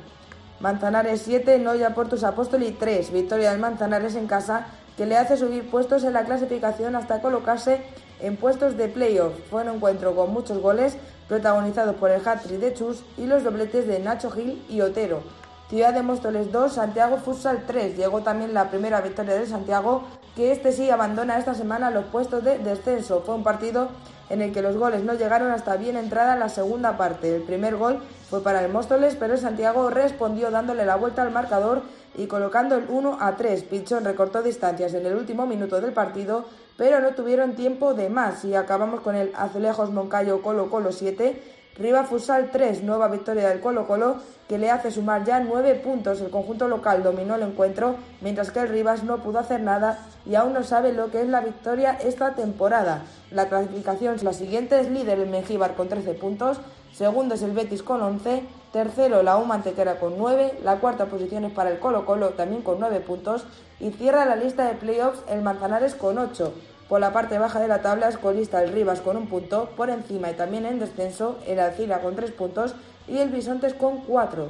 Manzanares 0.61 1.23
7, 1.23 1.59
Noya 1.59 1.95
Portus 1.95 2.25
Apóstoli 2.25 2.71
3, 2.73 3.12
victoria 3.12 3.51
del 3.51 3.61
Manzanares 3.61 4.15
en 4.15 4.27
casa 4.27 4.66
que 4.97 5.07
le 5.07 5.16
hace 5.16 5.37
subir 5.37 5.69
puestos 5.69 6.05
en 6.05 6.12
la 6.12 6.25
clasificación 6.25 6.95
hasta 6.95 7.21
colocarse 7.21 7.83
en 8.21 8.37
puestos 8.37 8.77
de 8.77 8.89
playoff. 8.89 9.35
Fue 9.51 9.62
un 9.62 9.75
encuentro 9.75 10.15
con 10.15 10.33
muchos 10.33 10.59
goles, 10.59 10.97
protagonizados 11.29 11.97
por 11.97 12.11
el 12.11 12.27
hat-trick 12.27 12.61
de 12.61 12.73
Chus 12.73 13.03
y 13.19 13.27
los 13.27 13.43
dobletes 13.43 13.87
de 13.89 13.99
Nacho 13.99 14.31
Gil 14.31 14.65
y 14.69 14.81
Otero. 14.81 15.23
Ciudad 15.70 15.95
de 15.95 16.03
Móstoles 16.03 16.53
2, 16.53 16.74
Santiago 16.74 17.16
Futsal 17.16 17.65
3. 17.66 17.97
Llegó 17.97 18.20
también 18.20 18.53
la 18.53 18.69
primera 18.69 19.01
victoria 19.01 19.35
de 19.35 19.47
Santiago, 19.47 20.03
que 20.36 20.53
este 20.53 20.73
sí 20.73 20.91
abandona 20.91 21.39
esta 21.39 21.55
semana 21.55 21.91
los 21.91 22.05
puestos 22.05 22.45
de 22.45 22.59
descenso. 22.59 23.23
Fue 23.24 23.35
un 23.35 23.43
partido 23.43 23.89
en 24.28 24.43
el 24.43 24.53
que 24.53 24.61
los 24.61 24.77
goles 24.77 25.05
no 25.05 25.15
llegaron 25.15 25.51
hasta 25.51 25.77
bien 25.77 25.97
entrada 25.97 26.36
la 26.36 26.51
segunda 26.51 26.99
parte. 26.99 27.35
El 27.35 27.43
primer 27.43 27.77
gol 27.77 28.03
fue 28.28 28.43
para 28.43 28.62
el 28.62 28.70
Móstoles, 28.70 29.16
pero 29.16 29.35
el 29.35 29.41
Santiago 29.41 29.89
respondió 29.89 30.51
dándole 30.51 30.85
la 30.85 30.97
vuelta 30.97 31.23
al 31.23 31.31
marcador 31.31 31.82
y 32.15 32.27
colocando 32.27 32.77
el 32.77 32.85
1 32.86 33.19
a 33.20 33.36
3. 33.36 33.62
Pichón 33.65 34.05
recortó 34.05 34.43
distancias 34.43 34.93
en 34.93 35.07
el 35.07 35.15
último 35.15 35.47
minuto 35.47 35.81
del 35.81 35.95
partido, 35.95 36.45
pero 36.77 37.01
no 37.01 37.15
tuvieron 37.15 37.55
tiempo 37.55 37.95
de 37.95 38.11
más 38.11 38.45
y 38.45 38.55
acabamos 38.55 39.01
con 39.01 39.16
el 39.16 39.32
Azulejos 39.35 39.91
Moncayo 39.93 40.43
Colo 40.43 40.69
Colo 40.69 40.93
7. 40.93 41.54
Riva 41.77 42.05
Futsal 42.05 42.51
3, 42.53 42.85
nueva 42.85 43.09
victoria 43.09 43.49
del 43.49 43.61
Colo 43.61 43.89
Colo 43.89 44.19
que 44.49 44.59
le 44.59 44.71
hace 44.71 44.93
sumar 44.93 45.25
ya 45.25 45.41
9 45.41 45.75
puntos. 45.77 46.21
El 46.21 46.31
conjunto 46.31 46.69
local 46.69 47.03
dominó 47.03 47.35
el 47.35 47.43
encuentro, 47.43 47.97
mientras 48.21 48.53
que 48.53 48.61
el 48.61 48.69
Rivas 48.69 49.03
no 49.03 49.19
pudo 49.19 49.41
hacer 49.41 49.61
nada 49.61 49.99
y 50.25 50.37
aún 50.37 50.53
no 50.53 50.63
sabe 50.63 50.93
lo 50.93 51.11
que 51.11 51.21
es 51.21 51.29
la 51.29 51.41
victoria 51.41 51.99
esta 52.05 52.35
temporada. 52.35 53.03
La 53.33 53.49
clasificación 53.49 54.15
es 54.15 54.23
la 54.23 54.33
siguiente, 54.33 54.79
es 54.79 54.89
líder 54.89 55.19
el 55.19 55.29
Mengíbar 55.29 55.75
con 55.75 55.89
13 55.89 56.15
puntos, 56.15 56.59
segundo 56.93 57.35
es 57.35 57.43
el 57.43 57.51
Betis 57.51 57.83
con 57.83 58.03
11, 58.03 58.45
tercero 58.73 59.25
la 59.25 59.37
U 59.39 59.45
Mantequera 59.45 59.99
con 59.99 60.17
9, 60.17 60.61
la 60.63 60.77
cuarta 60.77 61.07
posición 61.07 61.45
es 61.45 61.53
para 61.53 61.71
el 61.71 61.81
Colo 61.81 62.07
Colo 62.07 62.31
también 62.31 62.63
con 62.63 62.79
9 62.79 63.01
puntos 63.01 63.47
y 63.81 63.91
cierra 63.91 64.25
la 64.27 64.37
lista 64.37 64.67
de 64.69 64.75
playoffs 64.75 65.25
el 65.29 65.43
Manzanares 65.43 65.97
con 65.97 66.19
8. 66.19 66.55
Por 66.89 67.01
la 67.01 67.12
parte 67.12 67.39
baja 67.39 67.61
de 67.61 67.69
la 67.69 67.81
tabla 67.81 68.09
es 68.09 68.19
colista 68.19 68.62
el 68.62 68.73
Rivas 68.73 69.01
con 69.01 69.16
un 69.16 69.27
punto, 69.27 69.70
por 69.77 69.89
encima 69.89 70.31
y 70.31 70.35
también 70.35 70.66
en 70.66 70.78
descenso 70.78 71.39
el 71.47 71.59
Alcira 71.59 72.01
con 72.01 72.15
3 72.15 72.31
puntos 72.32 72.74
y 73.09 73.19
el 73.19 73.31
Bisontes 73.31 73.73
con 73.73 74.02
4. 74.02 74.48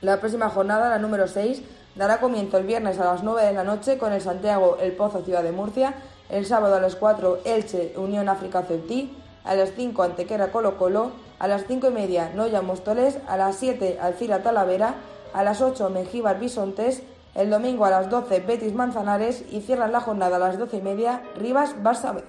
La 0.00 0.18
próxima 0.18 0.50
jornada, 0.50 0.90
la 0.90 0.98
número 0.98 1.28
6, 1.28 1.62
dará 1.94 2.20
comienzo 2.20 2.58
el 2.58 2.66
viernes 2.66 2.98
a 2.98 3.04
las 3.04 3.22
9 3.22 3.46
de 3.46 3.52
la 3.52 3.62
noche 3.62 3.96
con 3.96 4.12
el 4.12 4.20
Santiago 4.20 4.76
El 4.80 4.92
Pozo 4.92 5.22
Ciudad 5.22 5.44
de 5.44 5.52
Murcia, 5.52 5.94
el 6.30 6.46
sábado 6.46 6.74
a 6.74 6.80
las 6.80 6.96
4 6.96 7.38
Elche 7.44 7.94
Unión 7.96 8.28
África 8.28 8.62
Ceutí, 8.62 9.16
a 9.44 9.54
las 9.54 9.70
5 9.76 10.02
Antequera 10.02 10.50
Colo 10.50 10.76
Colo, 10.76 11.12
a 11.38 11.46
las 11.46 11.64
5 11.66 11.88
y 11.88 11.92
media 11.92 12.30
Noya 12.34 12.60
Móstoles, 12.60 13.18
a 13.28 13.36
las 13.36 13.56
7 13.56 13.98
Alcira 14.02 14.42
Talavera, 14.42 14.96
a 15.32 15.44
las 15.44 15.60
8 15.60 15.90
Mengíbar 15.90 16.40
Bisontes, 16.40 17.02
el 17.36 17.50
domingo 17.50 17.84
a 17.84 17.90
las 17.90 18.10
12 18.10 18.40
Betis 18.40 18.72
Manzanares 18.72 19.44
y 19.50 19.60
cierran 19.60 19.92
la 19.92 20.00
jornada 20.00 20.36
a 20.36 20.38
las 20.38 20.58
12 20.58 20.78
y 20.78 20.82
media 20.82 21.22
Rivas 21.36 21.76
Barça 21.82 22.14
B. 22.14 22.24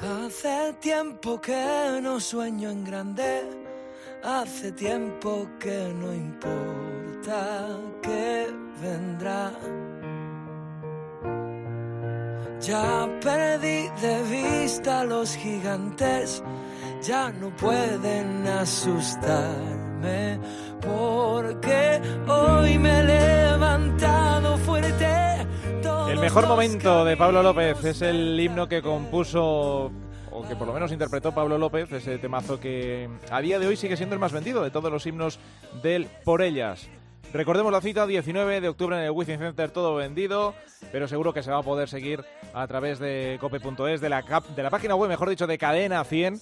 Hace 0.00 0.74
tiempo 0.80 1.40
que 1.40 2.00
no 2.02 2.20
sueño 2.20 2.70
en 2.70 2.84
grande, 2.84 3.42
hace 4.22 4.72
tiempo 4.72 5.46
que 5.58 5.92
no 5.94 6.12
importa 6.12 7.78
qué 8.02 8.46
vendrá. 8.80 9.50
Ya 12.60 13.08
perdí 13.20 13.88
de 14.00 14.22
vista 14.30 15.00
a 15.00 15.04
los 15.04 15.36
gigantes, 15.36 16.42
ya 17.02 17.30
no 17.32 17.54
pueden 17.56 18.46
porque 20.80 22.00
hoy 22.28 22.78
me 22.78 23.00
he 23.00 23.04
levantado 23.04 24.56
fuerte. 24.58 25.06
El 26.08 26.18
mejor 26.18 26.46
momento 26.46 27.04
de 27.04 27.16
Pablo 27.16 27.42
López 27.42 27.84
es 27.84 28.02
el 28.02 28.38
himno 28.38 28.68
que 28.68 28.82
compuso 28.82 29.90
o 30.30 30.42
que 30.48 30.56
por 30.56 30.66
lo 30.66 30.74
menos 30.74 30.90
interpretó 30.90 31.32
Pablo 31.32 31.58
López, 31.58 31.90
ese 31.92 32.18
temazo 32.18 32.58
que 32.58 33.08
a 33.30 33.40
día 33.40 33.58
de 33.58 33.66
hoy 33.66 33.76
sigue 33.76 33.96
siendo 33.96 34.14
el 34.14 34.20
más 34.20 34.32
vendido 34.32 34.62
de 34.62 34.70
todos 34.70 34.90
los 34.90 35.06
himnos 35.06 35.38
del 35.82 36.06
Por 36.24 36.42
Ellas. 36.42 36.88
Recordemos 37.32 37.72
la 37.72 37.80
cita, 37.80 38.06
19 38.06 38.60
de 38.60 38.68
octubre 38.68 38.96
en 38.96 39.04
el 39.04 39.10
Wizzing 39.10 39.38
Center, 39.38 39.70
todo 39.70 39.94
vendido, 39.96 40.54
pero 40.92 41.08
seguro 41.08 41.32
que 41.32 41.42
se 41.42 41.50
va 41.50 41.58
a 41.58 41.62
poder 41.62 41.88
seguir 41.88 42.24
a 42.52 42.66
través 42.66 42.98
de 42.98 43.38
cope.es, 43.40 44.00
de 44.00 44.08
la, 44.08 44.22
de 44.54 44.62
la 44.62 44.70
página 44.70 44.94
web, 44.94 45.08
mejor 45.08 45.28
dicho, 45.28 45.46
de 45.46 45.58
Cadena 45.58 46.04
100 46.04 46.40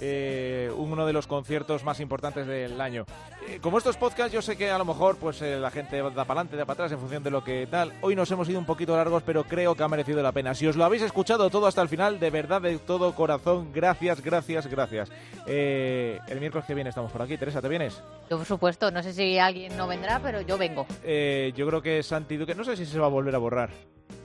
eh, 0.00 0.70
uno 0.76 1.06
de 1.06 1.12
los 1.12 1.26
conciertos 1.26 1.84
más 1.84 2.00
importantes 2.00 2.46
del 2.46 2.80
año. 2.80 3.04
Eh, 3.46 3.58
como 3.60 3.78
estos 3.78 3.96
podcasts, 3.96 4.32
yo 4.32 4.40
sé 4.40 4.56
que 4.56 4.70
a 4.70 4.78
lo 4.78 4.84
mejor 4.84 5.16
pues 5.16 5.42
eh, 5.42 5.58
la 5.58 5.70
gente 5.70 5.98
da 5.98 6.10
para 6.10 6.40
adelante, 6.40 6.56
da 6.56 6.64
para 6.64 6.74
atrás 6.74 6.92
en 6.92 6.98
función 6.98 7.22
de 7.22 7.30
lo 7.30 7.44
que 7.44 7.66
tal. 7.66 7.92
Hoy 8.00 8.16
nos 8.16 8.30
hemos 8.30 8.48
ido 8.48 8.58
un 8.58 8.64
poquito 8.64 8.96
largos, 8.96 9.22
pero 9.22 9.44
creo 9.44 9.74
que 9.74 9.82
ha 9.82 9.88
merecido 9.88 10.22
la 10.22 10.32
pena. 10.32 10.54
Si 10.54 10.66
os 10.66 10.76
lo 10.76 10.84
habéis 10.84 11.02
escuchado 11.02 11.50
todo 11.50 11.66
hasta 11.66 11.82
el 11.82 11.88
final, 11.88 12.18
de 12.18 12.30
verdad, 12.30 12.62
de 12.62 12.78
todo 12.78 13.14
corazón, 13.14 13.72
gracias, 13.72 14.22
gracias, 14.22 14.66
gracias. 14.66 15.10
el 15.46 16.40
miércoles 16.40 16.66
que 16.66 16.74
viene 16.74 16.90
estamos 16.90 17.12
por 17.12 17.22
aquí. 17.22 17.36
Teresa, 17.36 17.60
¿te 17.60 17.68
vienes? 17.68 18.02
Yo, 18.30 18.38
por 18.38 18.46
supuesto. 18.46 18.90
No 18.90 19.02
sé 19.02 19.12
si 19.12 19.38
alguien 19.38 19.76
no 19.76 19.86
vendrá, 19.86 20.20
pero 20.20 20.40
yo 20.40 20.56
vengo. 20.56 20.86
yo 21.04 21.66
creo 21.66 21.82
que 21.82 22.02
Santi 22.02 22.36
Duque, 22.36 22.54
no 22.54 22.64
sé 22.64 22.76
si 22.76 22.86
se 22.86 22.98
va 22.98 23.06
a 23.06 23.10
volver 23.10 23.34
a 23.34 23.38
borrar 23.38 23.70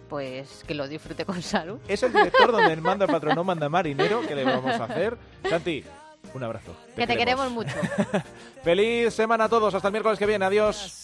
pues 0.06 0.64
que 0.68 0.74
lo 0.74 0.88
disfrute 0.88 1.26
con 1.26 1.42
salud. 1.42 1.80
Es 1.88 2.04
el 2.04 2.14
director 2.14 2.52
donde 2.52 2.74
el 2.74 2.82
manda 2.82 3.08
patrón 3.16 3.36
no 3.36 3.44
manda 3.44 3.70
marinero, 3.70 4.22
que 4.22 4.36
le 4.36 4.44
vamos 4.44 4.80
a 4.80 4.86
hacer. 4.86 5.18
Santi, 5.50 5.84
un 6.34 6.44
abrazo. 6.44 6.76
que 6.96 7.08
te 7.08 7.18
queremos 7.18 7.50
mucho. 7.52 7.76
Feliz 8.64 9.14
semana 9.14 9.46
a 9.46 9.50
todos. 9.50 9.74
Hasta 9.74 9.88
el 9.88 9.92
miércoles 9.92 10.20
que 10.20 10.26
viene. 10.26 10.46
Adiós. 10.46 11.04